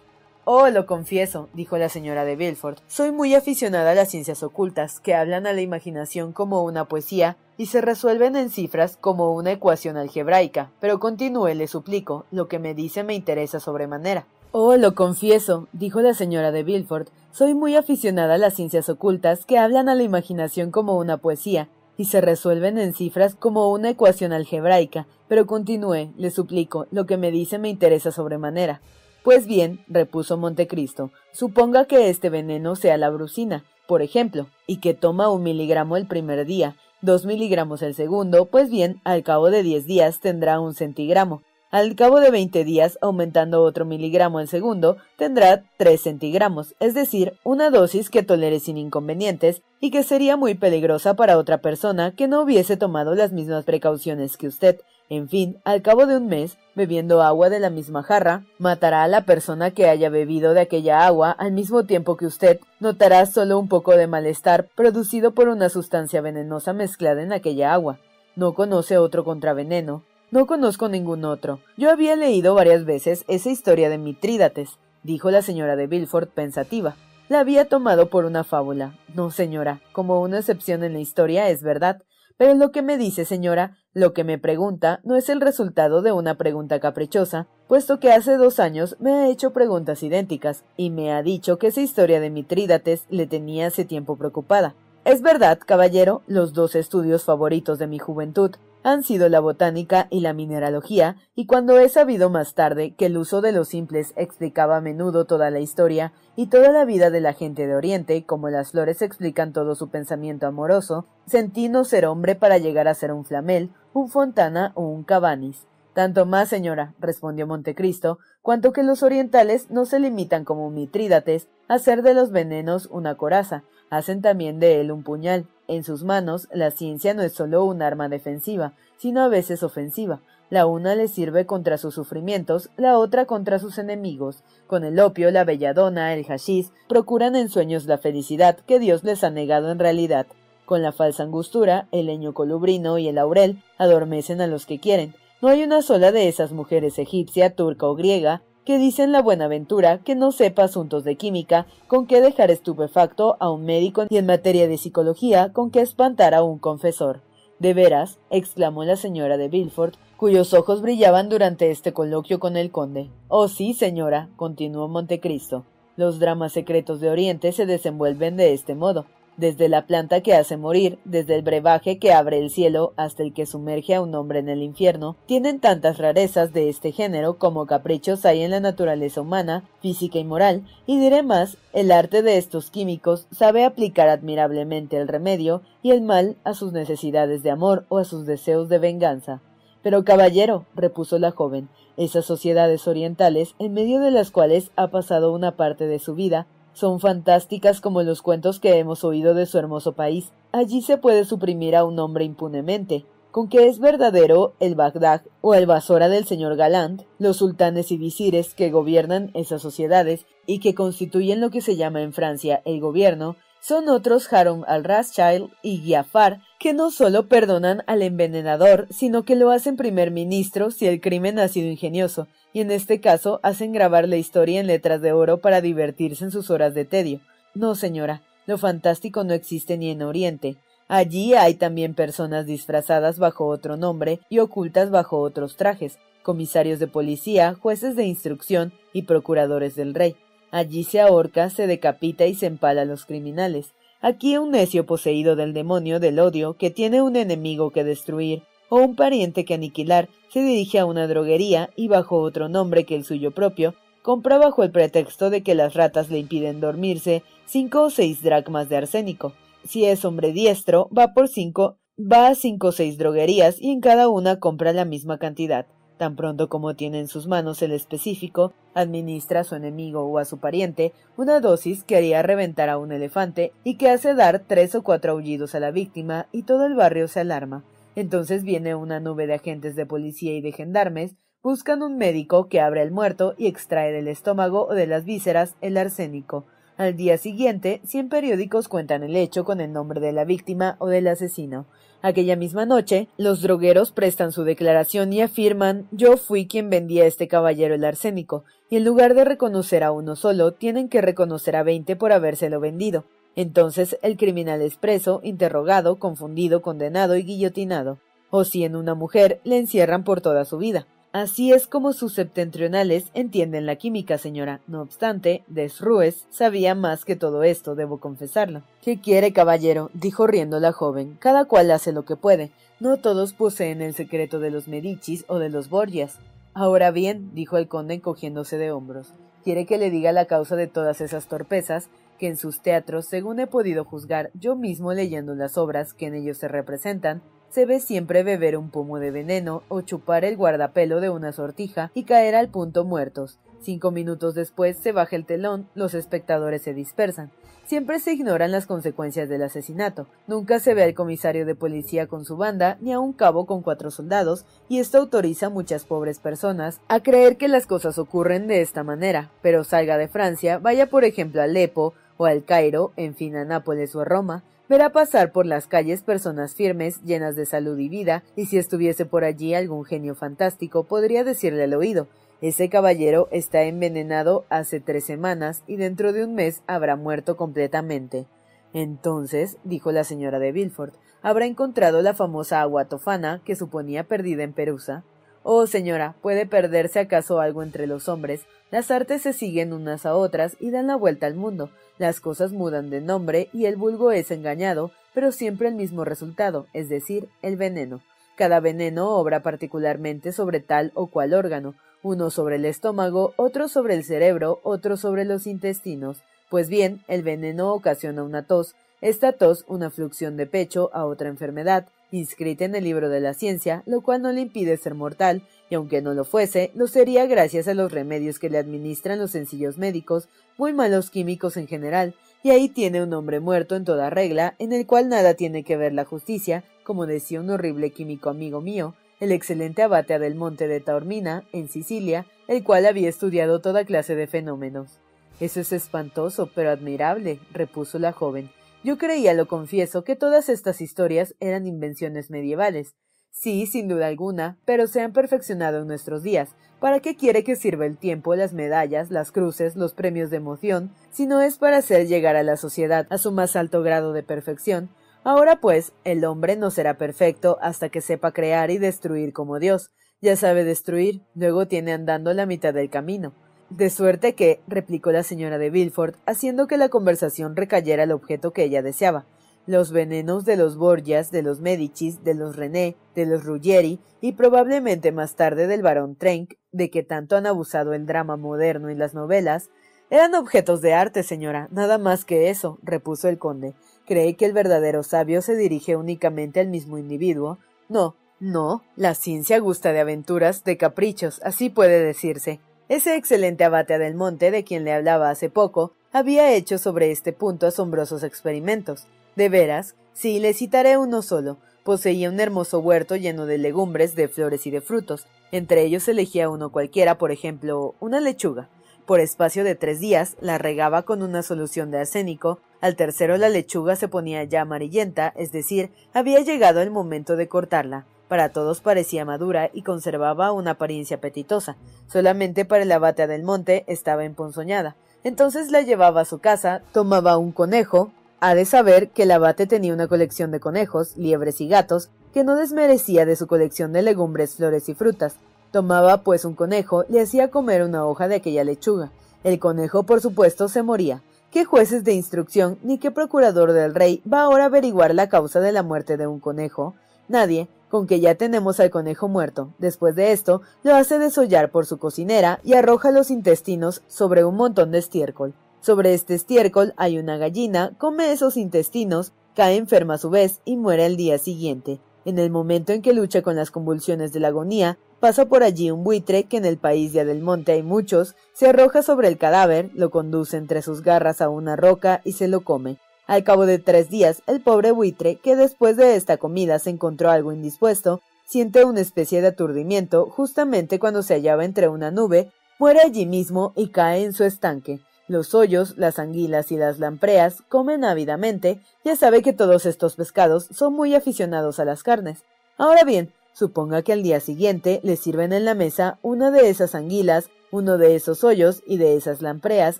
Oh, 0.47 0.69
lo 0.69 0.85
confieso, 0.85 1.49
dijo 1.55 1.79
la 1.79 1.89
señora 1.89 2.23
de 2.23 2.35
Villefort. 2.35 2.77
Soy 2.87 3.11
muy 3.11 3.33
aficionada 3.33 3.89
a 3.89 3.95
las 3.95 4.11
ciencias 4.11 4.43
ocultas, 4.43 4.99
que 4.99 5.15
hablan 5.15 5.47
a 5.47 5.53
la 5.53 5.61
imaginación 5.61 6.33
como 6.33 6.61
una 6.63 6.85
poesía 6.85 7.35
y 7.57 7.65
se 7.65 7.81
resuelven 7.81 8.35
en 8.35 8.51
cifras 8.51 8.95
como 8.95 9.33
una 9.33 9.53
ecuación 9.53 9.97
algebraica. 9.97 10.69
Pero 10.79 10.99
continúe, 10.99 11.55
le 11.55 11.65
suplico, 11.67 12.27
lo 12.29 12.47
que 12.47 12.59
me 12.59 12.75
dice 12.75 13.03
me 13.03 13.15
interesa 13.15 13.59
sobremanera. 13.59 14.27
Oh, 14.51 14.75
lo 14.75 14.93
confieso, 14.93 15.67
dijo 15.73 16.01
la 16.01 16.13
señora 16.13 16.51
de 16.51 16.61
Villefort. 16.61 17.09
Soy 17.31 17.55
muy 17.55 17.75
aficionada 17.75 18.35
a 18.35 18.37
las 18.37 18.53
ciencias 18.53 18.87
ocultas, 18.87 19.47
que 19.47 19.57
hablan 19.57 19.89
a 19.89 19.95
la 19.95 20.03
imaginación 20.03 20.69
como 20.69 20.99
una 20.99 21.17
poesía 21.17 21.69
y 21.97 22.05
se 22.05 22.21
resuelven 22.21 22.77
en 22.77 22.93
cifras 22.93 23.33
como 23.33 23.71
una 23.71 23.89
ecuación 23.89 24.31
algebraica. 24.31 25.07
Pero 25.27 25.47
continúe, 25.47 26.13
le 26.17 26.29
suplico, 26.29 26.85
lo 26.91 27.07
que 27.07 27.17
me 27.17 27.31
dice 27.31 27.57
me 27.57 27.69
interesa 27.69 28.11
sobremanera. 28.11 28.81
Pues 29.25 29.47
bien, 29.47 29.83
repuso 29.87 30.37
Montecristo, 30.37 31.09
suponga 31.33 31.85
que 31.85 32.11
este 32.11 32.29
veneno 32.29 32.75
sea 32.75 32.95
la 32.95 33.09
brucina, 33.09 33.63
por 33.87 34.03
ejemplo, 34.03 34.45
y 34.67 34.77
que 34.77 34.93
toma 34.93 35.29
un 35.29 35.41
miligramo 35.41 35.97
el 35.97 36.05
primer 36.05 36.45
día, 36.45 36.75
dos 37.01 37.25
miligramos 37.25 37.81
el 37.81 37.95
segundo, 37.95 38.45
pues 38.45 38.69
bien, 38.69 39.01
al 39.03 39.23
cabo 39.23 39.49
de 39.49 39.63
diez 39.63 39.87
días 39.87 40.19
tendrá 40.19 40.59
un 40.59 40.75
centigramo. 40.75 41.41
Al 41.71 41.95
cabo 41.95 42.19
de 42.19 42.29
veinte 42.29 42.63
días, 42.63 42.99
aumentando 43.01 43.63
otro 43.63 43.83
miligramo 43.83 44.39
el 44.39 44.47
segundo, 44.47 44.97
tendrá 45.17 45.63
tres 45.77 46.03
centigramos, 46.03 46.75
es 46.79 46.93
decir, 46.93 47.33
una 47.43 47.71
dosis 47.71 48.11
que 48.11 48.21
tolere 48.21 48.59
sin 48.59 48.77
inconvenientes 48.77 49.63
y 49.79 49.89
que 49.89 50.03
sería 50.03 50.37
muy 50.37 50.53
peligrosa 50.53 51.15
para 51.15 51.39
otra 51.39 51.57
persona 51.57 52.11
que 52.11 52.27
no 52.27 52.43
hubiese 52.43 52.77
tomado 52.77 53.15
las 53.15 53.31
mismas 53.31 53.65
precauciones 53.65 54.37
que 54.37 54.47
usted, 54.47 54.81
en 55.09 55.29
fin, 55.29 55.59
al 55.65 55.81
cabo 55.83 56.07
de 56.07 56.17
un 56.17 56.27
mes, 56.27 56.57
bebiendo 56.73 57.21
agua 57.21 57.49
de 57.49 57.59
la 57.59 57.69
misma 57.69 58.01
jarra, 58.01 58.43
matará 58.57 59.03
a 59.03 59.07
la 59.07 59.21
persona 59.21 59.71
que 59.71 59.87
haya 59.87 60.09
bebido 60.09 60.53
de 60.53 60.61
aquella 60.61 61.05
agua 61.05 61.31
al 61.31 61.51
mismo 61.51 61.85
tiempo 61.85 62.17
que 62.17 62.25
usted 62.25 62.59
notará 62.79 63.25
solo 63.27 63.59
un 63.59 63.67
poco 63.67 63.95
de 63.95 64.07
malestar 64.07 64.67
producido 64.75 65.31
por 65.31 65.47
una 65.47 65.69
sustancia 65.69 66.21
venenosa 66.21 66.73
mezclada 66.73 67.21
en 67.21 67.33
aquella 67.33 67.73
agua. 67.73 67.99
No 68.35 68.53
conoce 68.53 68.97
otro 68.97 69.23
contraveneno. 69.23 70.03
No 70.31 70.47
conozco 70.47 70.89
ningún 70.89 71.23
otro. 71.23 71.59
Yo 71.77 71.91
había 71.91 72.15
leído 72.15 72.55
varias 72.55 72.83
veces 72.83 73.23
esa 73.27 73.49
historia 73.49 73.89
de 73.89 73.99
Mitrídates, 73.99 74.79
dijo 75.03 75.29
la 75.29 75.43
señora 75.43 75.75
de 75.75 75.85
Villefort 75.85 76.31
pensativa. 76.31 76.95
La 77.29 77.39
había 77.39 77.65
tomado 77.69 78.09
por 78.09 78.25
una 78.25 78.43
fábula. 78.43 78.95
No, 79.13 79.29
señora, 79.29 79.81
como 79.93 80.21
una 80.21 80.39
excepción 80.39 80.83
en 80.83 80.93
la 80.93 80.99
historia 80.99 81.49
es 81.49 81.61
verdad, 81.61 82.01
pero 82.37 82.53
lo 82.53 82.71
que 82.71 82.81
me 82.81 82.97
dice, 82.97 83.25
señora, 83.25 83.77
lo 83.93 84.13
que 84.13 84.23
me 84.23 84.37
pregunta, 84.37 84.99
no 85.03 85.15
es 85.15 85.29
el 85.29 85.41
resultado 85.41 86.01
de 86.01 86.11
una 86.11 86.35
pregunta 86.35 86.79
caprichosa, 86.79 87.47
puesto 87.67 87.99
que 87.99 88.11
hace 88.11 88.35
dos 88.35 88.59
años 88.59 88.97
me 88.99 89.13
ha 89.13 89.27
hecho 89.29 89.53
preguntas 89.53 90.03
idénticas, 90.03 90.65
y 90.75 90.89
me 90.89 91.13
ha 91.13 91.23
dicho 91.23 91.57
que 91.57 91.67
esa 91.67 91.81
historia 91.81 92.19
de 92.19 92.29
Mitrídates 92.29 93.05
le 93.09 93.25
tenía 93.25 93.67
hace 93.67 93.85
tiempo 93.85 94.17
preocupada. 94.17 94.75
Es 95.05 95.21
verdad, 95.21 95.59
caballero, 95.63 96.23
los 96.25 96.53
dos 96.53 96.73
estudios 96.73 97.25
favoritos 97.25 97.77
de 97.77 97.85
mi 97.85 97.99
juventud, 97.99 98.55
han 98.81 99.03
sido 99.03 99.29
la 99.29 99.39
botánica 99.39 100.07
y 100.09 100.21
la 100.21 100.33
mineralogía, 100.33 101.17
y 101.35 101.45
cuando 101.45 101.77
he 101.77 101.89
sabido 101.89 102.31
más 102.31 102.55
tarde 102.55 102.95
que 102.95 103.05
el 103.05 103.17
uso 103.17 103.41
de 103.41 103.51
los 103.51 103.67
simples 103.67 104.13
explicaba 104.15 104.77
a 104.77 104.81
menudo 104.81 105.25
toda 105.25 105.51
la 105.51 105.59
historia 105.59 106.11
y 106.35 106.47
toda 106.47 106.71
la 106.71 106.85
vida 106.85 107.11
de 107.11 107.21
la 107.21 107.33
gente 107.33 107.67
de 107.67 107.75
Oriente, 107.75 108.25
como 108.25 108.49
las 108.49 108.71
flores 108.71 109.03
explican 109.03 109.53
todo 109.53 109.75
su 109.75 109.89
pensamiento 109.89 110.47
amoroso, 110.47 111.05
sentí 111.27 111.69
no 111.69 111.83
ser 111.83 112.07
hombre 112.07 112.33
para 112.33 112.57
llegar 112.57 112.87
a 112.87 112.95
ser 112.95 113.11
un 113.11 113.25
flamel, 113.25 113.69
un 113.93 114.09
fontana 114.09 114.71
o 114.73 114.87
un 114.87 115.03
cabanis. 115.03 115.67
Tanto 115.93 116.25
más, 116.25 116.49
señora, 116.49 116.95
respondió 116.99 117.45
Montecristo, 117.45 118.17
cuanto 118.41 118.73
que 118.73 118.83
los 118.83 119.03
orientales 119.03 119.69
no 119.69 119.85
se 119.85 119.99
limitan 119.99 120.45
como 120.45 120.69
Mitrídates 120.71 121.47
a 121.67 121.75
hacer 121.75 122.01
de 122.01 122.13
los 122.13 122.31
venenos 122.31 122.87
una 122.91 123.15
coraza, 123.15 123.63
hacen 123.89 124.21
también 124.21 124.59
de 124.59 124.81
él 124.81 124.91
un 124.91 125.03
puñal, 125.03 125.47
en 125.67 125.83
sus 125.83 126.03
manos, 126.03 126.47
la 126.51 126.69
ciencia 126.69 127.13
no 127.13 127.23
es 127.23 127.33
solo 127.33 127.65
un 127.65 127.81
arma 127.81 128.07
defensiva, 128.07 128.73
sino 128.97 129.21
a 129.21 129.27
veces 129.27 129.63
ofensiva. 129.63 130.21
La 130.51 130.67
una 130.67 130.93
le 130.93 131.07
sirve 131.07 131.47
contra 131.47 131.79
sus 131.79 131.95
sufrimientos, 131.95 132.69
la 132.77 132.99
otra 132.99 133.25
contra 133.25 133.57
sus 133.57 133.79
enemigos. 133.79 134.43
Con 134.67 134.83
el 134.83 134.99
opio, 134.99 135.31
la 135.31 135.43
belladona, 135.43 136.13
el 136.13 136.23
hashish, 136.23 136.69
procuran 136.87 137.35
en 137.35 137.49
sueños 137.49 137.85
la 137.85 137.97
felicidad 137.97 138.57
que 138.67 138.77
Dios 138.77 139.03
les 139.03 139.23
ha 139.23 139.31
negado 139.31 139.71
en 139.71 139.79
realidad. 139.79 140.27
Con 140.65 140.83
la 140.83 140.91
falsa 140.91 141.23
angustura, 141.23 141.87
el 141.91 142.05
leño 142.05 142.33
colubrino 142.33 142.99
y 142.99 143.07
el 143.07 143.15
laurel 143.15 143.63
adormecen 143.79 144.39
a 144.41 144.47
los 144.47 144.67
que 144.67 144.79
quieren. 144.79 145.15
No 145.41 145.47
hay 145.47 145.63
una 145.63 145.81
sola 145.81 146.11
de 146.11 146.27
esas 146.27 146.51
mujeres 146.51 146.99
egipcia, 146.99 147.55
turca 147.55 147.87
o 147.87 147.95
griega 147.95 148.43
que 148.65 148.77
dicen 148.79 149.11
la 149.11 149.21
Buenaventura 149.21 149.99
que 149.99 150.15
no 150.15 150.31
sepa 150.31 150.63
asuntos 150.63 151.03
de 151.03 151.15
química 151.15 151.67
con 151.87 152.07
qué 152.07 152.19
dejar 152.19 152.51
estupefacto 152.51 153.37
a 153.39 153.49
un 153.51 153.63
médico 153.63 154.05
y 154.09 154.17
en 154.17 154.25
materia 154.25 154.67
de 154.67 154.77
psicología 154.77 155.53
con 155.53 155.71
qué 155.71 155.81
espantar 155.81 156.33
a 156.33 156.43
un 156.43 156.57
confesor. 156.57 157.21
De 157.59 157.73
veras, 157.73 158.17
exclamó 158.29 158.83
la 158.83 158.97
señora 158.97 159.37
de 159.37 159.47
Villefort, 159.47 159.95
cuyos 160.17 160.53
ojos 160.53 160.81
brillaban 160.81 161.29
durante 161.29 161.71
este 161.71 161.93
coloquio 161.93 162.39
con 162.39 162.57
el 162.57 162.71
conde. 162.71 163.09
Oh 163.29 163.47
sí, 163.47 163.73
señora, 163.73 164.29
continuó 164.35 164.87
Montecristo. 164.87 165.63
Los 165.95 166.19
dramas 166.19 166.51
secretos 166.51 166.99
de 166.99 167.09
Oriente 167.09 167.53
se 167.53 167.65
desenvuelven 167.65 168.35
de 168.35 168.53
este 168.53 168.75
modo 168.75 169.05
desde 169.37 169.69
la 169.69 169.85
planta 169.85 170.21
que 170.21 170.33
hace 170.33 170.57
morir, 170.57 170.99
desde 171.05 171.35
el 171.35 171.41
brebaje 171.41 171.99
que 171.99 172.13
abre 172.13 172.39
el 172.39 172.49
cielo 172.49 172.93
hasta 172.95 173.23
el 173.23 173.33
que 173.33 173.45
sumerge 173.45 173.95
a 173.95 174.01
un 174.01 174.15
hombre 174.15 174.39
en 174.39 174.49
el 174.49 174.61
infierno, 174.61 175.17
tienen 175.25 175.59
tantas 175.59 175.97
rarezas 175.97 176.53
de 176.53 176.69
este 176.69 176.91
género 176.91 177.37
como 177.37 177.65
caprichos 177.65 178.25
hay 178.25 178.41
en 178.43 178.51
la 178.51 178.59
naturaleza 178.59 179.21
humana, 179.21 179.63
física 179.81 180.19
y 180.19 180.23
moral, 180.23 180.63
y 180.85 180.99
diré 180.99 181.23
más, 181.23 181.57
el 181.73 181.91
arte 181.91 182.21
de 182.21 182.37
estos 182.37 182.71
químicos 182.71 183.27
sabe 183.31 183.65
aplicar 183.65 184.09
admirablemente 184.09 184.97
el 184.97 185.07
remedio 185.07 185.61
y 185.83 185.91
el 185.91 186.01
mal 186.01 186.37
a 186.43 186.53
sus 186.53 186.71
necesidades 186.71 187.43
de 187.43 187.51
amor 187.51 187.85
o 187.89 187.97
a 187.97 188.05
sus 188.05 188.25
deseos 188.25 188.69
de 188.69 188.79
venganza. 188.79 189.41
Pero 189.83 190.03
caballero, 190.03 190.65
repuso 190.73 191.19
la 191.19 191.31
joven, 191.31 191.69
esas 191.97 192.25
sociedades 192.25 192.87
orientales, 192.87 193.53
en 193.59 193.73
medio 193.73 193.99
de 193.99 194.11
las 194.11 194.31
cuales 194.31 194.71
ha 194.75 194.87
pasado 194.87 195.31
una 195.31 195.55
parte 195.55 195.85
de 195.85 195.99
su 195.99 196.15
vida, 196.15 196.47
son 196.75 196.99
fantásticas 196.99 197.81
como 197.81 198.03
los 198.03 198.21
cuentos 198.21 198.59
que 198.59 198.77
hemos 198.77 199.03
oído 199.03 199.33
de 199.33 199.45
su 199.45 199.57
hermoso 199.57 199.93
país. 199.93 200.31
Allí 200.51 200.81
se 200.81 200.97
puede 200.97 201.25
suprimir 201.25 201.75
a 201.75 201.85
un 201.85 201.97
hombre 201.99 202.25
impunemente. 202.25 203.05
Con 203.31 203.49
que 203.49 203.67
es 203.67 203.79
verdadero 203.79 204.53
el 204.59 204.75
Bagdad 204.75 205.21
o 205.41 205.55
el 205.55 205.65
Basora 205.65 206.07
del 206.07 206.25
señor 206.25 206.55
Galant, 206.55 207.03
los 207.17 207.37
sultanes 207.37 207.91
y 207.91 207.97
visires 207.97 208.53
que 208.53 208.71
gobiernan 208.71 209.31
esas 209.33 209.61
sociedades 209.61 210.25
y 210.45 210.59
que 210.59 210.75
constituyen 210.75 211.41
lo 211.41 211.49
que 211.49 211.61
se 211.61 211.75
llama 211.75 212.01
en 212.01 212.13
Francia 212.13 212.61
el 212.65 212.79
gobierno, 212.79 213.35
son 213.61 213.89
otros 213.89 214.31
Harun 214.31 214.63
al-Rothschild 214.67 215.49
y 215.63 215.79
Giafar, 215.79 216.41
que 216.59 216.73
no 216.73 216.91
solo 216.91 217.27
perdonan 217.27 217.83
al 217.87 218.01
envenenador, 218.01 218.87
sino 218.89 219.23
que 219.23 219.35
lo 219.35 219.51
hacen 219.51 219.75
primer 219.75 220.11
ministro 220.11 220.71
si 220.71 220.87
el 220.87 221.01
crimen 221.01 221.39
ha 221.39 221.47
sido 221.47 221.69
ingenioso, 221.69 222.27
y 222.53 222.61
en 222.61 222.71
este 222.71 223.01
caso 223.01 223.39
hacen 223.43 223.71
grabar 223.73 224.07
la 224.07 224.17
historia 224.17 224.59
en 224.59 224.67
letras 224.67 225.01
de 225.01 225.11
oro 225.11 225.39
para 225.39 225.61
divertirse 225.61 226.23
en 226.23 226.31
sus 226.31 226.49
horas 226.49 226.73
de 226.73 226.85
tedio. 226.85 227.19
No, 227.53 227.75
señora, 227.75 228.21
lo 228.45 228.57
fantástico 228.57 229.23
no 229.23 229.33
existe 229.33 229.77
ni 229.77 229.89
en 229.89 230.01
Oriente. 230.01 230.57
Allí 230.87 231.33
hay 231.33 231.55
también 231.55 231.95
personas 231.95 232.45
disfrazadas 232.45 233.17
bajo 233.17 233.47
otro 233.47 233.75
nombre 233.75 234.19
y 234.29 234.39
ocultas 234.39 234.91
bajo 234.91 235.19
otros 235.19 235.57
trajes, 235.57 235.97
comisarios 236.21 236.79
de 236.79 236.87
policía, 236.87 237.55
jueces 237.55 237.95
de 237.95 238.05
instrucción 238.05 238.71
y 238.93 239.03
procuradores 239.03 239.75
del 239.75 239.93
rey. 239.93 240.15
Allí 240.51 240.83
se 240.83 241.01
ahorca, 241.01 241.49
se 241.49 241.67
decapita 241.67 242.27
y 242.27 242.35
se 242.35 242.45
empala 242.45 242.83
a 242.83 242.85
los 242.85 243.05
criminales. 243.05 243.73
Aquí 244.07 244.37
un 244.37 244.51
necio 244.51 244.85
poseído 244.85 245.35
del 245.35 245.51
demonio 245.51 245.99
del 245.99 246.19
odio, 246.19 246.57
que 246.57 246.69
tiene 246.69 247.01
un 247.01 247.15
enemigo 247.15 247.71
que 247.71 247.83
destruir, 247.83 248.43
o 248.69 248.75
un 248.75 248.95
pariente 248.95 249.45
que 249.45 249.55
aniquilar, 249.55 250.09
se 250.29 250.43
dirige 250.43 250.77
a 250.77 250.85
una 250.85 251.07
droguería 251.07 251.71
y 251.75 251.87
bajo 251.87 252.19
otro 252.19 252.47
nombre 252.47 252.83
que 252.83 252.95
el 252.95 253.03
suyo 253.03 253.31
propio, 253.31 253.73
compra 254.03 254.37
bajo 254.37 254.61
el 254.61 254.69
pretexto 254.69 255.31
de 255.31 255.41
que 255.41 255.55
las 255.55 255.73
ratas 255.73 256.11
le 256.11 256.19
impiden 256.19 256.61
dormirse 256.61 257.23
cinco 257.47 257.85
o 257.85 257.89
seis 257.89 258.21
dracmas 258.21 258.69
de 258.69 258.77
arsénico. 258.77 259.33
Si 259.67 259.85
es 259.85 260.05
hombre 260.05 260.33
diestro, 260.33 260.87
va 260.95 261.15
por 261.15 261.27
cinco, 261.27 261.79
va 261.97 262.27
a 262.27 262.35
cinco 262.35 262.67
o 262.67 262.71
seis 262.71 262.99
droguerías 262.99 263.59
y 263.59 263.71
en 263.71 263.81
cada 263.81 264.07
una 264.07 264.39
compra 264.39 264.71
la 264.71 264.85
misma 264.85 265.17
cantidad. 265.17 265.65
Tan 265.97 266.15
pronto 266.17 266.49
como 266.49 266.75
tiene 266.75 266.99
en 266.99 267.07
sus 267.07 267.27
manos 267.27 267.61
el 267.61 267.71
específico, 267.71 268.53
administra 268.73 269.41
a 269.41 269.43
su 269.45 269.55
enemigo 269.55 270.03
o 270.03 270.17
a 270.17 270.25
su 270.25 270.39
pariente 270.39 270.91
una 271.15 271.39
dosis 271.39 271.83
que 271.83 271.95
haría 271.95 272.21
reventar 272.21 272.69
a 272.69 272.77
un 272.77 272.91
elefante 272.91 273.53
y 273.63 273.77
que 273.77 273.89
hace 273.89 274.13
dar 274.13 274.43
tres 274.45 274.75
o 274.75 274.83
cuatro 274.83 275.13
aullidos 275.13 275.55
a 275.55 275.61
la 275.61 275.71
víctima 275.71 276.27
y 276.33 276.43
todo 276.43 276.65
el 276.65 276.75
barrio 276.75 277.07
se 277.07 277.21
alarma. 277.21 277.63
Entonces 277.95 278.43
viene 278.43 278.75
una 278.75 278.99
nube 278.99 279.25
de 279.25 279.35
agentes 279.35 279.75
de 279.77 279.85
policía 279.85 280.33
y 280.33 280.41
de 280.41 280.51
gendarmes, 280.51 281.15
buscan 281.41 281.81
un 281.81 281.97
médico 281.97 282.49
que 282.49 282.59
abra 282.59 282.81
el 282.81 282.91
muerto 282.91 283.33
y 283.37 283.47
extrae 283.47 283.93
del 283.93 284.09
estómago 284.09 284.67
o 284.67 284.73
de 284.73 284.87
las 284.87 285.05
vísceras 285.05 285.55
el 285.61 285.77
arsénico. 285.77 286.45
Al 286.75 286.97
día 286.97 287.17
siguiente, 287.17 287.79
cien 287.85 288.09
periódicos 288.09 288.67
cuentan 288.67 289.03
el 289.03 289.15
hecho 289.15 289.45
con 289.45 289.61
el 289.61 289.71
nombre 289.71 290.01
de 290.01 290.11
la 290.11 290.25
víctima 290.25 290.75
o 290.79 290.87
del 290.87 291.07
asesino. 291.07 291.67
Aquella 292.07 292.35
misma 292.35 292.67
noche, 292.67 293.07
los 293.17 293.41
drogueros 293.41 293.91
prestan 293.91 294.31
su 294.31 294.43
declaración 294.43 295.11
y 295.11 295.21
afirman 295.21 295.87
yo 295.89 296.17
fui 296.17 296.45
quien 296.45 296.69
vendía 296.69 297.01
a 297.01 297.07
este 297.07 297.27
caballero 297.27 297.73
el 297.73 297.83
arsénico, 297.83 298.43
y 298.69 298.75
en 298.75 298.85
lugar 298.85 299.15
de 299.15 299.25
reconocer 299.25 299.83
a 299.83 299.91
uno 299.91 300.15
solo, 300.15 300.51
tienen 300.51 300.87
que 300.87 301.01
reconocer 301.01 301.55
a 301.55 301.63
veinte 301.63 301.95
por 301.95 302.11
habérselo 302.11 302.59
vendido. 302.59 303.05
Entonces 303.35 303.97
el 304.03 304.17
criminal 304.17 304.61
es 304.61 304.77
preso, 304.77 305.19
interrogado, 305.23 305.95
confundido, 305.95 306.61
condenado 306.61 307.15
y 307.15 307.23
guillotinado. 307.23 307.97
O 308.29 308.43
si 308.43 308.65
en 308.65 308.75
una 308.75 308.93
mujer, 308.93 309.41
le 309.43 309.57
encierran 309.57 310.03
por 310.03 310.21
toda 310.21 310.45
su 310.45 310.59
vida. 310.59 310.85
Así 311.15 311.53
es 311.53 311.65
como 311.65 311.93
sus 311.93 312.11
septentrionales 312.11 313.05
entienden 313.13 313.65
la 313.65 313.77
química, 313.77 314.17
señora. 314.17 314.59
No 314.67 314.81
obstante, 314.81 315.45
Desrues 315.47 316.27
sabía 316.29 316.75
más 316.75 317.05
que 317.05 317.15
todo 317.15 317.43
esto, 317.43 317.73
debo 317.73 317.99
confesarlo. 317.99 318.63
¿Qué 318.81 318.99
quiere, 318.99 319.31
caballero? 319.31 319.89
dijo 319.93 320.27
riendo 320.27 320.59
la 320.59 320.73
joven. 320.73 321.15
Cada 321.21 321.45
cual 321.45 321.71
hace 321.71 321.93
lo 321.93 322.03
que 322.03 322.17
puede. 322.17 322.51
No 322.81 322.97
todos 322.97 323.31
poseen 323.31 323.81
el 323.81 323.93
secreto 323.93 324.41
de 324.41 324.51
los 324.51 324.67
Medicis 324.67 325.23
o 325.29 325.39
de 325.39 325.47
los 325.47 325.69
Borgias. 325.69 326.19
Ahora 326.53 326.91
bien, 326.91 327.33
dijo 327.33 327.55
el 327.55 327.69
conde 327.69 327.93
encogiéndose 327.93 328.57
de 328.57 328.73
hombros, 328.73 329.13
quiere 329.45 329.65
que 329.65 329.77
le 329.77 329.91
diga 329.91 330.11
la 330.11 330.25
causa 330.25 330.57
de 330.57 330.67
todas 330.67 330.99
esas 330.99 331.27
torpezas 331.27 331.87
que 332.19 332.27
en 332.27 332.35
sus 332.35 332.59
teatros, 332.59 333.05
según 333.05 333.39
he 333.39 333.47
podido 333.47 333.85
juzgar 333.85 334.31
yo 334.33 334.57
mismo 334.57 334.91
leyendo 334.91 335.33
las 335.33 335.57
obras 335.57 335.93
que 335.93 336.07
en 336.07 336.15
ellos 336.15 336.39
se 336.39 336.49
representan, 336.49 337.21
se 337.55 337.65
ve 337.65 337.79
siempre 337.79 338.23
beber 338.23 338.57
un 338.57 338.69
pomo 338.69 338.99
de 338.99 339.11
veneno 339.11 339.63
o 339.69 339.79
chupar 339.79 340.25
el 340.25 340.35
guardapelo 340.35 340.99
de 340.99 341.09
una 341.09 341.31
sortija 341.31 341.89
y 341.93 342.03
caer 342.03 342.35
al 342.35 342.49
punto 342.49 342.83
muertos. 342.83 343.39
Cinco 343.61 343.91
minutos 343.91 344.35
después 344.35 344.75
se 344.75 344.91
baja 344.91 345.15
el 345.15 345.25
telón, 345.25 345.69
los 345.73 345.93
espectadores 345.93 346.63
se 346.63 346.73
dispersan. 346.73 347.31
Siempre 347.65 348.01
se 348.01 348.11
ignoran 348.11 348.51
las 348.51 348.65
consecuencias 348.65 349.29
del 349.29 349.41
asesinato. 349.41 350.05
Nunca 350.27 350.59
se 350.59 350.73
ve 350.73 350.83
al 350.83 350.93
comisario 350.93 351.45
de 351.45 351.55
policía 351.55 352.07
con 352.07 352.25
su 352.25 352.35
banda, 352.35 352.77
ni 352.81 352.91
a 352.91 352.99
un 352.99 353.13
cabo 353.13 353.45
con 353.45 353.61
cuatro 353.61 353.89
soldados, 353.89 354.43
y 354.67 354.79
esto 354.79 354.97
autoriza 354.97 355.45
a 355.45 355.49
muchas 355.49 355.85
pobres 355.85 356.19
personas 356.19 356.81
a 356.89 356.99
creer 356.99 357.37
que 357.37 357.47
las 357.47 357.67
cosas 357.67 357.97
ocurren 357.97 358.47
de 358.47 358.59
esta 358.59 358.83
manera. 358.83 359.31
Pero 359.41 359.63
salga 359.63 359.97
de 359.97 360.09
Francia, 360.09 360.57
vaya 360.57 360.89
por 360.89 361.05
ejemplo 361.05 361.39
a 361.39 361.45
Alepo, 361.45 361.93
o 362.17 362.25
al 362.25 362.43
Cairo, 362.43 362.91
en 362.97 363.15
fin 363.15 363.37
a 363.37 363.45
Nápoles 363.45 363.95
o 363.95 364.01
a 364.01 364.05
Roma, 364.05 364.43
verá 364.69 364.91
pasar 364.91 365.31
por 365.31 365.45
las 365.45 365.67
calles 365.67 366.01
personas 366.01 366.55
firmes, 366.55 367.01
llenas 367.03 367.35
de 367.35 367.45
salud 367.45 367.77
y 367.77 367.89
vida, 367.89 368.23
y 368.35 368.45
si 368.45 368.57
estuviese 368.57 369.05
por 369.05 369.23
allí 369.23 369.53
algún 369.53 369.85
genio 369.85 370.15
fantástico, 370.15 370.83
podría 370.83 371.23
decirle 371.23 371.63
al 371.63 371.73
oído 371.73 372.07
ese 372.41 372.69
caballero 372.69 373.29
está 373.31 373.63
envenenado 373.63 374.45
hace 374.49 374.79
tres 374.79 375.05
semanas 375.05 375.63
y 375.67 375.77
dentro 375.77 376.11
de 376.11 376.25
un 376.25 376.35
mes 376.35 376.61
habrá 376.67 376.95
muerto 376.95 377.37
completamente. 377.37 378.27
Entonces, 378.73 379.57
dijo 379.63 379.91
la 379.91 380.03
señora 380.03 380.37
de 380.37 380.51
Villefort, 380.51 380.93
habrá 381.21 381.45
encontrado 381.45 382.01
la 382.01 382.13
famosa 382.13 382.61
agua 382.61 382.85
tofana 382.85 383.41
que 383.45 383.55
suponía 383.55 384.03
perdida 384.03 384.43
en 384.43 384.51
Perusa. 384.51 385.03
Oh, 385.47 385.67
señora, 385.67 386.15
¿puede 386.23 386.47
perderse 386.47 386.97
acaso 386.97 387.39
algo 387.39 387.61
entre 387.61 387.85
los 387.85 388.09
hombres? 388.09 388.47
Las 388.71 388.89
artes 388.89 389.21
se 389.21 389.31
siguen 389.31 389.73
unas 389.73 390.07
a 390.07 390.15
otras 390.15 390.57
y 390.59 390.71
dan 390.71 390.87
la 390.87 390.95
vuelta 390.95 391.27
al 391.27 391.35
mundo. 391.35 391.69
Las 391.99 392.19
cosas 392.19 392.51
mudan 392.51 392.89
de 392.89 392.99
nombre 392.99 393.49
y 393.53 393.65
el 393.65 393.75
vulgo 393.75 394.11
es 394.11 394.31
engañado, 394.31 394.89
pero 395.13 395.31
siempre 395.31 395.67
el 395.67 395.75
mismo 395.75 396.03
resultado, 396.03 396.65
es 396.73 396.89
decir, 396.89 397.29
el 397.43 397.57
veneno. 397.57 398.01
Cada 398.35 398.59
veneno 398.59 399.11
obra 399.11 399.43
particularmente 399.43 400.31
sobre 400.31 400.61
tal 400.61 400.91
o 400.95 401.11
cual 401.11 401.35
órgano, 401.35 401.75
uno 402.01 402.31
sobre 402.31 402.55
el 402.55 402.65
estómago, 402.65 403.35
otro 403.35 403.67
sobre 403.67 403.93
el 403.93 404.03
cerebro, 404.03 404.61
otro 404.63 404.97
sobre 404.97 405.25
los 405.25 405.45
intestinos. 405.45 406.23
Pues 406.49 406.69
bien, 406.69 407.03
el 407.07 407.21
veneno 407.21 407.71
ocasiona 407.71 408.23
una 408.23 408.47
tos, 408.47 408.73
esta 409.05 409.33
tos 409.33 409.65
una 409.67 409.91
fluxión 409.91 410.35
de 410.35 410.47
pecho 410.47 410.89
a 410.91 411.05
otra 411.05 411.29
enfermedad, 411.29 411.85
inscrita 412.09 412.65
en 412.65 412.73
el 412.73 412.85
libro 412.85 413.07
de 413.07 413.19
la 413.19 413.35
ciencia, 413.35 413.83
lo 413.85 414.01
cual 414.01 414.23
no 414.23 414.31
le 414.31 414.41
impide 414.41 414.77
ser 414.77 414.95
mortal, 414.95 415.43
y 415.69 415.75
aunque 415.75 416.01
no 416.01 416.15
lo 416.15 416.25
fuese, 416.25 416.71
lo 416.73 416.87
sería 416.87 417.27
gracias 417.27 417.67
a 417.67 417.75
los 417.75 417.91
remedios 417.91 418.39
que 418.39 418.49
le 418.49 418.57
administran 418.57 419.19
los 419.19 419.29
sencillos 419.29 419.77
médicos, 419.77 420.27
muy 420.57 420.73
malos 420.73 421.11
químicos 421.11 421.55
en 421.55 421.67
general, 421.67 422.15
y 422.41 422.49
ahí 422.49 422.67
tiene 422.67 423.03
un 423.03 423.13
hombre 423.13 423.39
muerto 423.39 423.75
en 423.75 423.85
toda 423.85 424.09
regla, 424.09 424.55
en 424.57 424.73
el 424.73 424.87
cual 424.87 425.07
nada 425.07 425.35
tiene 425.35 425.63
que 425.63 425.77
ver 425.77 425.93
la 425.93 426.05
justicia, 426.05 426.63
como 426.83 427.05
decía 427.05 427.41
un 427.41 427.51
horrible 427.51 427.91
químico 427.91 428.31
amigo 428.31 428.59
mío, 428.59 428.95
el 429.19 429.31
excelente 429.31 429.83
abate 429.83 430.17
del 430.17 430.33
monte 430.33 430.67
de 430.67 430.79
Taormina, 430.79 431.43
en 431.51 431.69
Sicilia, 431.69 432.25
el 432.47 432.63
cual 432.63 432.87
había 432.87 433.09
estudiado 433.09 433.61
toda 433.61 433.85
clase 433.85 434.15
de 434.15 434.25
fenómenos. 434.25 434.97
Eso 435.39 435.59
es 435.59 435.71
espantoso, 435.73 436.49
pero 436.55 436.71
admirable, 436.71 437.39
repuso 437.51 437.99
la 437.99 438.11
joven. 438.11 438.49
Yo 438.85 438.99
creía, 438.99 439.33
lo 439.33 439.47
confieso, 439.47 440.03
que 440.03 440.15
todas 440.15 440.47
estas 440.47 440.79
historias 440.79 441.33
eran 441.39 441.65
invenciones 441.65 442.29
medievales, 442.29 442.93
Sí, 443.31 443.65
sin 443.65 443.89
duda 443.89 444.07
alguna, 444.07 444.59
pero 444.63 444.87
se 444.87 445.01
han 445.01 445.11
perfeccionado 445.11 445.81
en 445.81 445.87
nuestros 445.87 446.23
días. 446.23 446.55
¿Para 446.79 447.01
qué 447.01 447.17
quiere 447.17 447.43
que 447.43 447.57
sirva 447.57 447.85
el 447.85 447.97
tiempo, 447.97 448.33
las 448.35 448.53
medallas, 448.53 449.11
las 449.11 449.33
cruces, 449.33 449.75
los 449.75 449.93
premios 449.93 450.29
de 450.29 450.37
emoción, 450.37 450.93
si 451.11 451.25
no 451.25 451.41
es 451.41 451.57
para 451.57 451.77
hacer 451.77 452.07
llegar 452.07 452.37
a 452.37 452.43
la 452.43 452.55
sociedad 452.55 453.07
a 453.09 453.17
su 453.17 453.33
más 453.33 453.55
alto 453.55 453.81
grado 453.81 454.13
de 454.13 454.23
perfección? 454.23 454.89
Ahora 455.25 455.59
pues, 455.59 455.91
el 456.05 456.23
hombre 456.23 456.55
no 456.55 456.71
será 456.71 456.97
perfecto 456.97 457.57
hasta 457.59 457.89
que 457.89 457.99
sepa 457.99 458.31
crear 458.31 458.71
y 458.71 458.77
destruir 458.77 459.33
como 459.33 459.59
Dios. 459.59 459.91
Ya 460.21 460.37
sabe 460.37 460.63
destruir, 460.63 461.23
luego 461.33 461.67
tiene 461.67 461.91
andando 461.91 462.33
la 462.33 462.45
mitad 462.45 462.73
del 462.73 462.89
camino. 462.89 463.33
De 463.69 463.89
suerte 463.89 464.35
que, 464.35 464.61
replicó 464.67 465.11
la 465.11 465.23
señora 465.23 465.57
de 465.57 465.69
Villefort, 465.69 466.15
haciendo 466.25 466.67
que 466.67 466.77
la 466.77 466.89
conversación 466.89 467.55
recayera 467.55 468.03
al 468.03 468.11
objeto 468.11 468.53
que 468.53 468.63
ella 468.63 468.83
deseaba. 468.83 469.25
Los 469.65 469.91
venenos 469.91 470.45
de 470.45 470.57
los 470.57 470.77
Borgias, 470.77 471.31
de 471.31 471.41
los 471.41 471.59
Medicis, 471.59 472.23
de 472.23 472.35
los 472.35 472.55
René, 472.55 472.95
de 473.15 473.25
los 473.25 473.43
Ruggieri 473.43 473.99
y 474.21 474.33
probablemente 474.33 475.11
más 475.11 475.35
tarde 475.35 475.65
del 475.65 475.81
barón 475.81 476.15
Trenck, 476.15 476.53
de 476.71 476.91
que 476.91 477.01
tanto 477.01 477.35
han 477.35 477.47
abusado 477.47 477.93
el 477.93 478.05
drama 478.05 478.37
moderno 478.37 478.91
y 478.91 478.95
las 478.95 479.15
novelas, 479.15 479.69
eran 480.11 480.35
objetos 480.35 480.81
de 480.81 480.93
arte, 480.93 481.23
señora, 481.23 481.67
nada 481.71 481.97
más 481.97 482.25
que 482.25 482.51
eso, 482.51 482.77
repuso 482.83 483.27
el 483.27 483.39
conde. 483.39 483.73
¿Cree 484.05 484.35
que 484.35 484.45
el 484.45 484.53
verdadero 484.53 485.01
sabio 485.01 485.41
se 485.41 485.55
dirige 485.55 485.95
únicamente 485.95 486.59
al 486.59 486.67
mismo 486.67 486.99
individuo? 486.99 487.57
No, 487.89 488.15
no, 488.39 488.83
la 488.95 489.15
ciencia 489.15 489.59
gusta 489.59 489.93
de 489.93 490.01
aventuras, 490.01 490.63
de 490.63 490.77
caprichos, 490.77 491.41
así 491.43 491.71
puede 491.71 492.03
decirse. 492.03 492.59
Ese 492.87 493.15
excelente 493.15 493.63
abate 493.63 493.97
del 493.97 494.13
monte 494.13 494.51
de 494.51 494.63
quien 494.63 494.83
le 494.83 494.93
hablaba 494.93 495.31
hace 495.31 495.49
poco 495.49 495.93
había 496.13 496.53
hecho 496.53 496.77
sobre 496.77 497.09
este 497.09 497.33
punto 497.33 497.65
asombrosos 497.65 498.23
experimentos. 498.23 499.07
De 499.35 499.49
veras, 499.49 499.95
sí, 500.13 500.39
le 500.39 500.53
citaré 500.53 500.95
uno 500.95 501.23
solo. 501.23 501.57
Poseía 501.83 502.29
un 502.29 502.39
hermoso 502.39 502.79
huerto 502.79 503.15
lleno 503.15 503.47
de 503.47 503.57
legumbres, 503.57 504.15
de 504.15 504.27
flores 504.27 504.67
y 504.67 504.71
de 504.71 504.81
frutos. 504.81 505.25
Entre 505.51 505.83
ellos 505.83 506.07
elegía 506.07 506.47
uno 506.47 506.71
cualquiera, 506.71 507.17
por 507.17 507.31
ejemplo, 507.31 507.95
una 507.99 508.19
lechuga. 508.19 508.69
Por 509.07 509.19
espacio 509.19 509.63
de 509.63 509.75
tres 509.75 509.99
días 509.99 510.37
la 510.39 510.59
regaba 510.59 511.03
con 511.03 511.23
una 511.23 511.41
solución 511.41 511.89
de 511.89 511.99
arsénico. 511.99 512.59
Al 512.81 512.95
tercero 512.95 513.37
la 513.37 513.49
lechuga 513.49 513.95
se 513.95 514.07
ponía 514.07 514.43
ya 514.43 514.61
amarillenta, 514.61 515.33
es 515.35 515.51
decir, 515.51 515.89
había 516.13 516.39
llegado 516.41 516.81
el 516.81 516.91
momento 516.91 517.35
de 517.35 517.47
cortarla. 517.47 518.05
Para 518.27 518.49
todos 518.49 518.81
parecía 518.81 519.25
madura 519.25 519.69
y 519.71 519.83
conservaba 519.83 520.51
una 520.51 520.71
apariencia 520.71 521.17
apetitosa. 521.17 521.77
Solamente 522.07 522.65
para 522.65 522.83
el 522.83 522.91
abate 522.91 523.27
del 523.27 523.43
monte 523.43 523.83
estaba 523.87 524.25
emponzoñada. 524.25 524.95
Entonces 525.23 525.71
la 525.71 525.81
llevaba 525.81 526.21
a 526.21 526.25
su 526.25 526.39
casa, 526.39 526.81
tomaba 526.91 527.37
un 527.37 527.51
conejo, 527.51 528.11
ha 528.39 528.53
de 528.55 528.65
saber 528.65 529.09
que 529.09 529.23
el 529.23 529.31
abate 529.31 529.67
tenía 529.67 529.93
una 529.93 530.07
colección 530.07 530.51
de 530.51 530.59
conejos, 530.59 531.17
liebres 531.17 531.61
y 531.61 531.67
gatos, 531.67 532.09
que 532.33 532.43
no 532.43 532.55
desmerecía 532.55 533.25
de 533.25 533.35
su 533.35 533.47
colección 533.47 533.93
de 533.93 534.01
legumbres, 534.01 534.55
flores 534.55 534.89
y 534.89 534.93
frutas. 534.93 535.35
Tomaba 535.71 536.21
pues 536.21 536.45
un 536.45 536.53
conejo, 536.53 537.05
le 537.09 537.21
hacía 537.21 537.49
comer 537.49 537.83
una 537.83 538.05
hoja 538.05 538.27
de 538.27 538.35
aquella 538.35 538.63
lechuga. 538.63 539.11
El 539.43 539.59
conejo, 539.59 540.03
por 540.03 540.21
supuesto, 540.21 540.67
se 540.67 540.83
moría. 540.83 541.21
¿Qué 541.51 541.63
jueces 541.63 542.03
de 542.03 542.13
instrucción 542.13 542.77
ni 542.83 542.97
qué 542.97 543.11
procurador 543.11 543.71
del 543.71 543.95
rey 543.95 544.21
va 544.31 544.41
ahora 544.41 544.63
a 544.63 544.67
averiguar 544.67 545.15
la 545.15 545.29
causa 545.29 545.59
de 545.59 545.71
la 545.71 545.83
muerte 545.83 546.17
de 546.17 546.27
un 546.27 546.39
conejo? 546.39 546.95
Nadie, 547.29 547.67
con 547.89 548.07
que 548.07 548.19
ya 548.19 548.35
tenemos 548.35 548.79
al 548.79 548.89
conejo 548.89 549.27
muerto. 549.27 549.73
Después 549.77 550.15
de 550.15 550.31
esto, 550.31 550.61
lo 550.83 550.95
hace 550.95 551.19
desollar 551.19 551.71
por 551.71 551.85
su 551.85 551.97
cocinera 551.97 552.59
y 552.63 552.73
arroja 552.73 553.11
los 553.11 553.31
intestinos 553.31 554.01
sobre 554.07 554.43
un 554.43 554.55
montón 554.55 554.91
de 554.91 554.99
estiércol. 554.99 555.53
Sobre 555.81 556.13
este 556.13 556.33
estiércol 556.33 556.93
hay 556.97 557.19
una 557.19 557.37
gallina, 557.37 557.93
come 557.97 558.31
esos 558.31 558.57
intestinos, 558.57 559.33
cae 559.55 559.77
enferma 559.77 560.15
a 560.15 560.17
su 560.17 560.29
vez 560.29 560.61
y 560.65 560.77
muere 560.77 561.05
al 561.05 561.15
día 561.15 561.37
siguiente. 561.37 561.99
En 562.25 562.39
el 562.39 562.49
momento 562.49 562.91
en 562.91 563.03
que 563.03 563.13
lucha 563.13 563.43
con 563.43 563.55
las 563.55 563.69
convulsiones 563.69 564.33
de 564.33 564.39
la 564.39 564.47
agonía, 564.47 564.97
pasa 565.19 565.45
por 565.45 565.61
allí 565.61 565.91
un 565.91 566.03
buitre, 566.03 566.45
que 566.45 566.57
en 566.57 566.65
el 566.65 566.77
país 566.77 567.13
de 567.13 567.23
del 567.23 567.41
Monte 567.41 567.73
hay 567.73 567.83
muchos, 567.83 568.35
se 568.53 568.67
arroja 568.67 569.03
sobre 569.03 569.27
el 569.27 569.37
cadáver, 569.37 569.91
lo 569.93 570.09
conduce 570.09 570.57
entre 570.57 570.81
sus 570.81 571.03
garras 571.03 571.39
a 571.41 571.49
una 571.49 571.75
roca 571.75 572.21
y 572.23 572.31
se 572.33 572.47
lo 572.47 572.61
come. 572.61 572.97
Al 573.27 573.43
cabo 573.43 573.65
de 573.65 573.79
tres 573.79 574.09
días, 574.09 574.43
el 574.45 574.61
pobre 574.61 574.91
buitre, 574.91 575.37
que 575.37 575.55
después 575.55 575.97
de 575.97 576.15
esta 576.15 576.37
comida 576.37 576.77
se 576.77 576.91
encontró 576.91 577.31
algo 577.31 577.51
indispuesto, 577.51 578.21
siente 578.45 578.85
una 578.85 579.01
especie 579.01 579.41
de 579.41 579.47
aturdimiento 579.47 580.27
justamente 580.27 580.99
cuando 580.99 581.23
se 581.23 581.33
hallaba 581.33 581.65
entre 581.65 581.87
una 581.87 582.11
nube, 582.11 582.51
muere 582.77 582.99
allí 583.01 583.25
mismo 583.25 583.73
y 583.75 583.89
cae 583.89 584.23
en 584.23 584.33
su 584.33 584.43
estanque. 584.43 584.99
Los 585.27 585.55
hoyos, 585.55 585.97
las 585.97 586.19
anguilas 586.19 586.71
y 586.71 586.77
las 586.77 586.99
lampreas 586.99 587.63
comen 587.67 588.05
ávidamente, 588.05 588.79
ya 589.03 589.15
sabe 589.15 589.41
que 589.41 589.53
todos 589.53 589.87
estos 589.87 590.15
pescados 590.15 590.67
son 590.71 590.93
muy 590.93 591.15
aficionados 591.15 591.79
a 591.79 591.85
las 591.85 592.03
carnes. 592.03 592.43
Ahora 592.77 593.03
bien, 593.03 593.33
suponga 593.53 594.03
que 594.03 594.13
al 594.13 594.21
día 594.21 594.39
siguiente 594.39 594.99
le 595.01 595.15
sirven 595.15 595.51
en 595.51 595.65
la 595.65 595.73
mesa 595.73 596.19
una 596.21 596.51
de 596.51 596.69
esas 596.69 596.93
anguilas, 596.93 597.49
uno 597.71 597.97
de 597.97 598.15
esos 598.15 598.43
hoyos 598.43 598.83
y 598.85 598.97
de 598.97 599.15
esas 599.15 599.41
lampreas 599.41 599.99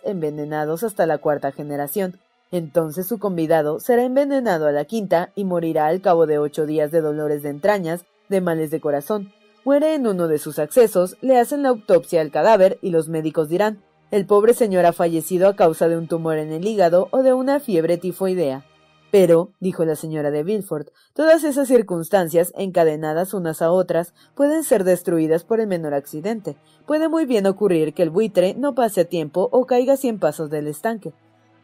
envenenados 0.04 0.84
hasta 0.84 1.08
la 1.08 1.18
cuarta 1.18 1.52
generación. 1.52 2.20
Entonces 2.52 3.08
su 3.08 3.20
convidado 3.20 3.80
será 3.80 4.04
envenenado 4.04 4.68
a 4.68 4.72
la 4.72 4.86
quinta 4.86 5.32
y 5.36 5.46
morirá 5.46 5.88
al 5.88 6.02
cabo 6.02 6.26
de 6.26 6.38
ocho 6.38 6.66
días 6.66 6.92
de 6.92 7.02
dolores 7.02 7.44
de 7.44 7.50
entrañas, 7.50 8.06
de 8.30 8.42
males 8.42 8.72
de 8.72 8.80
corazón. 8.80 9.32
Muere 9.64 9.96
en 9.96 10.08
uno 10.08 10.28
de 10.28 10.38
sus 10.38 10.60
accesos, 10.60 11.18
le 11.22 11.40
hacen 11.40 11.64
la 11.64 11.70
autopsia 11.70 12.22
al 12.22 12.32
cadáver 12.32 12.78
y 12.82 12.92
los 12.92 13.10
médicos 13.10 13.50
dirán 13.50 13.82
el 14.12 14.28
pobre 14.28 14.54
señor 14.54 14.86
ha 14.86 14.94
fallecido 14.94 15.48
a 15.48 15.56
causa 15.56 15.90
de 15.90 15.98
un 15.98 16.08
tumor 16.08 16.38
en 16.38 16.52
el 16.52 16.66
hígado 16.66 17.08
o 17.12 17.24
de 17.24 17.34
una 17.34 17.60
fiebre 17.60 17.98
tifoidea. 17.98 18.64
Pero, 19.12 19.52
dijo 19.60 19.84
la 19.84 19.96
señora 19.96 20.30
de 20.30 20.44
Villefort, 20.44 20.90
todas 21.14 21.44
esas 21.44 21.68
circunstancias, 21.68 22.54
encadenadas 22.56 23.34
unas 23.34 23.62
a 23.62 23.72
otras, 23.72 24.14
pueden 24.36 24.64
ser 24.64 24.84
destruidas 24.84 25.44
por 25.44 25.60
el 25.60 25.68
menor 25.68 25.94
accidente. 25.94 26.56
Puede 26.86 27.08
muy 27.10 27.26
bien 27.26 27.48
ocurrir 27.48 27.94
que 27.94 28.04
el 28.04 28.10
buitre 28.10 28.54
no 28.54 28.76
pase 28.76 29.02
a 29.02 29.06
tiempo 29.06 29.50
o 29.52 29.66
caiga 29.66 29.98
cien 29.98 30.20
pasos 30.20 30.50
del 30.50 30.68
estanque. 30.68 31.14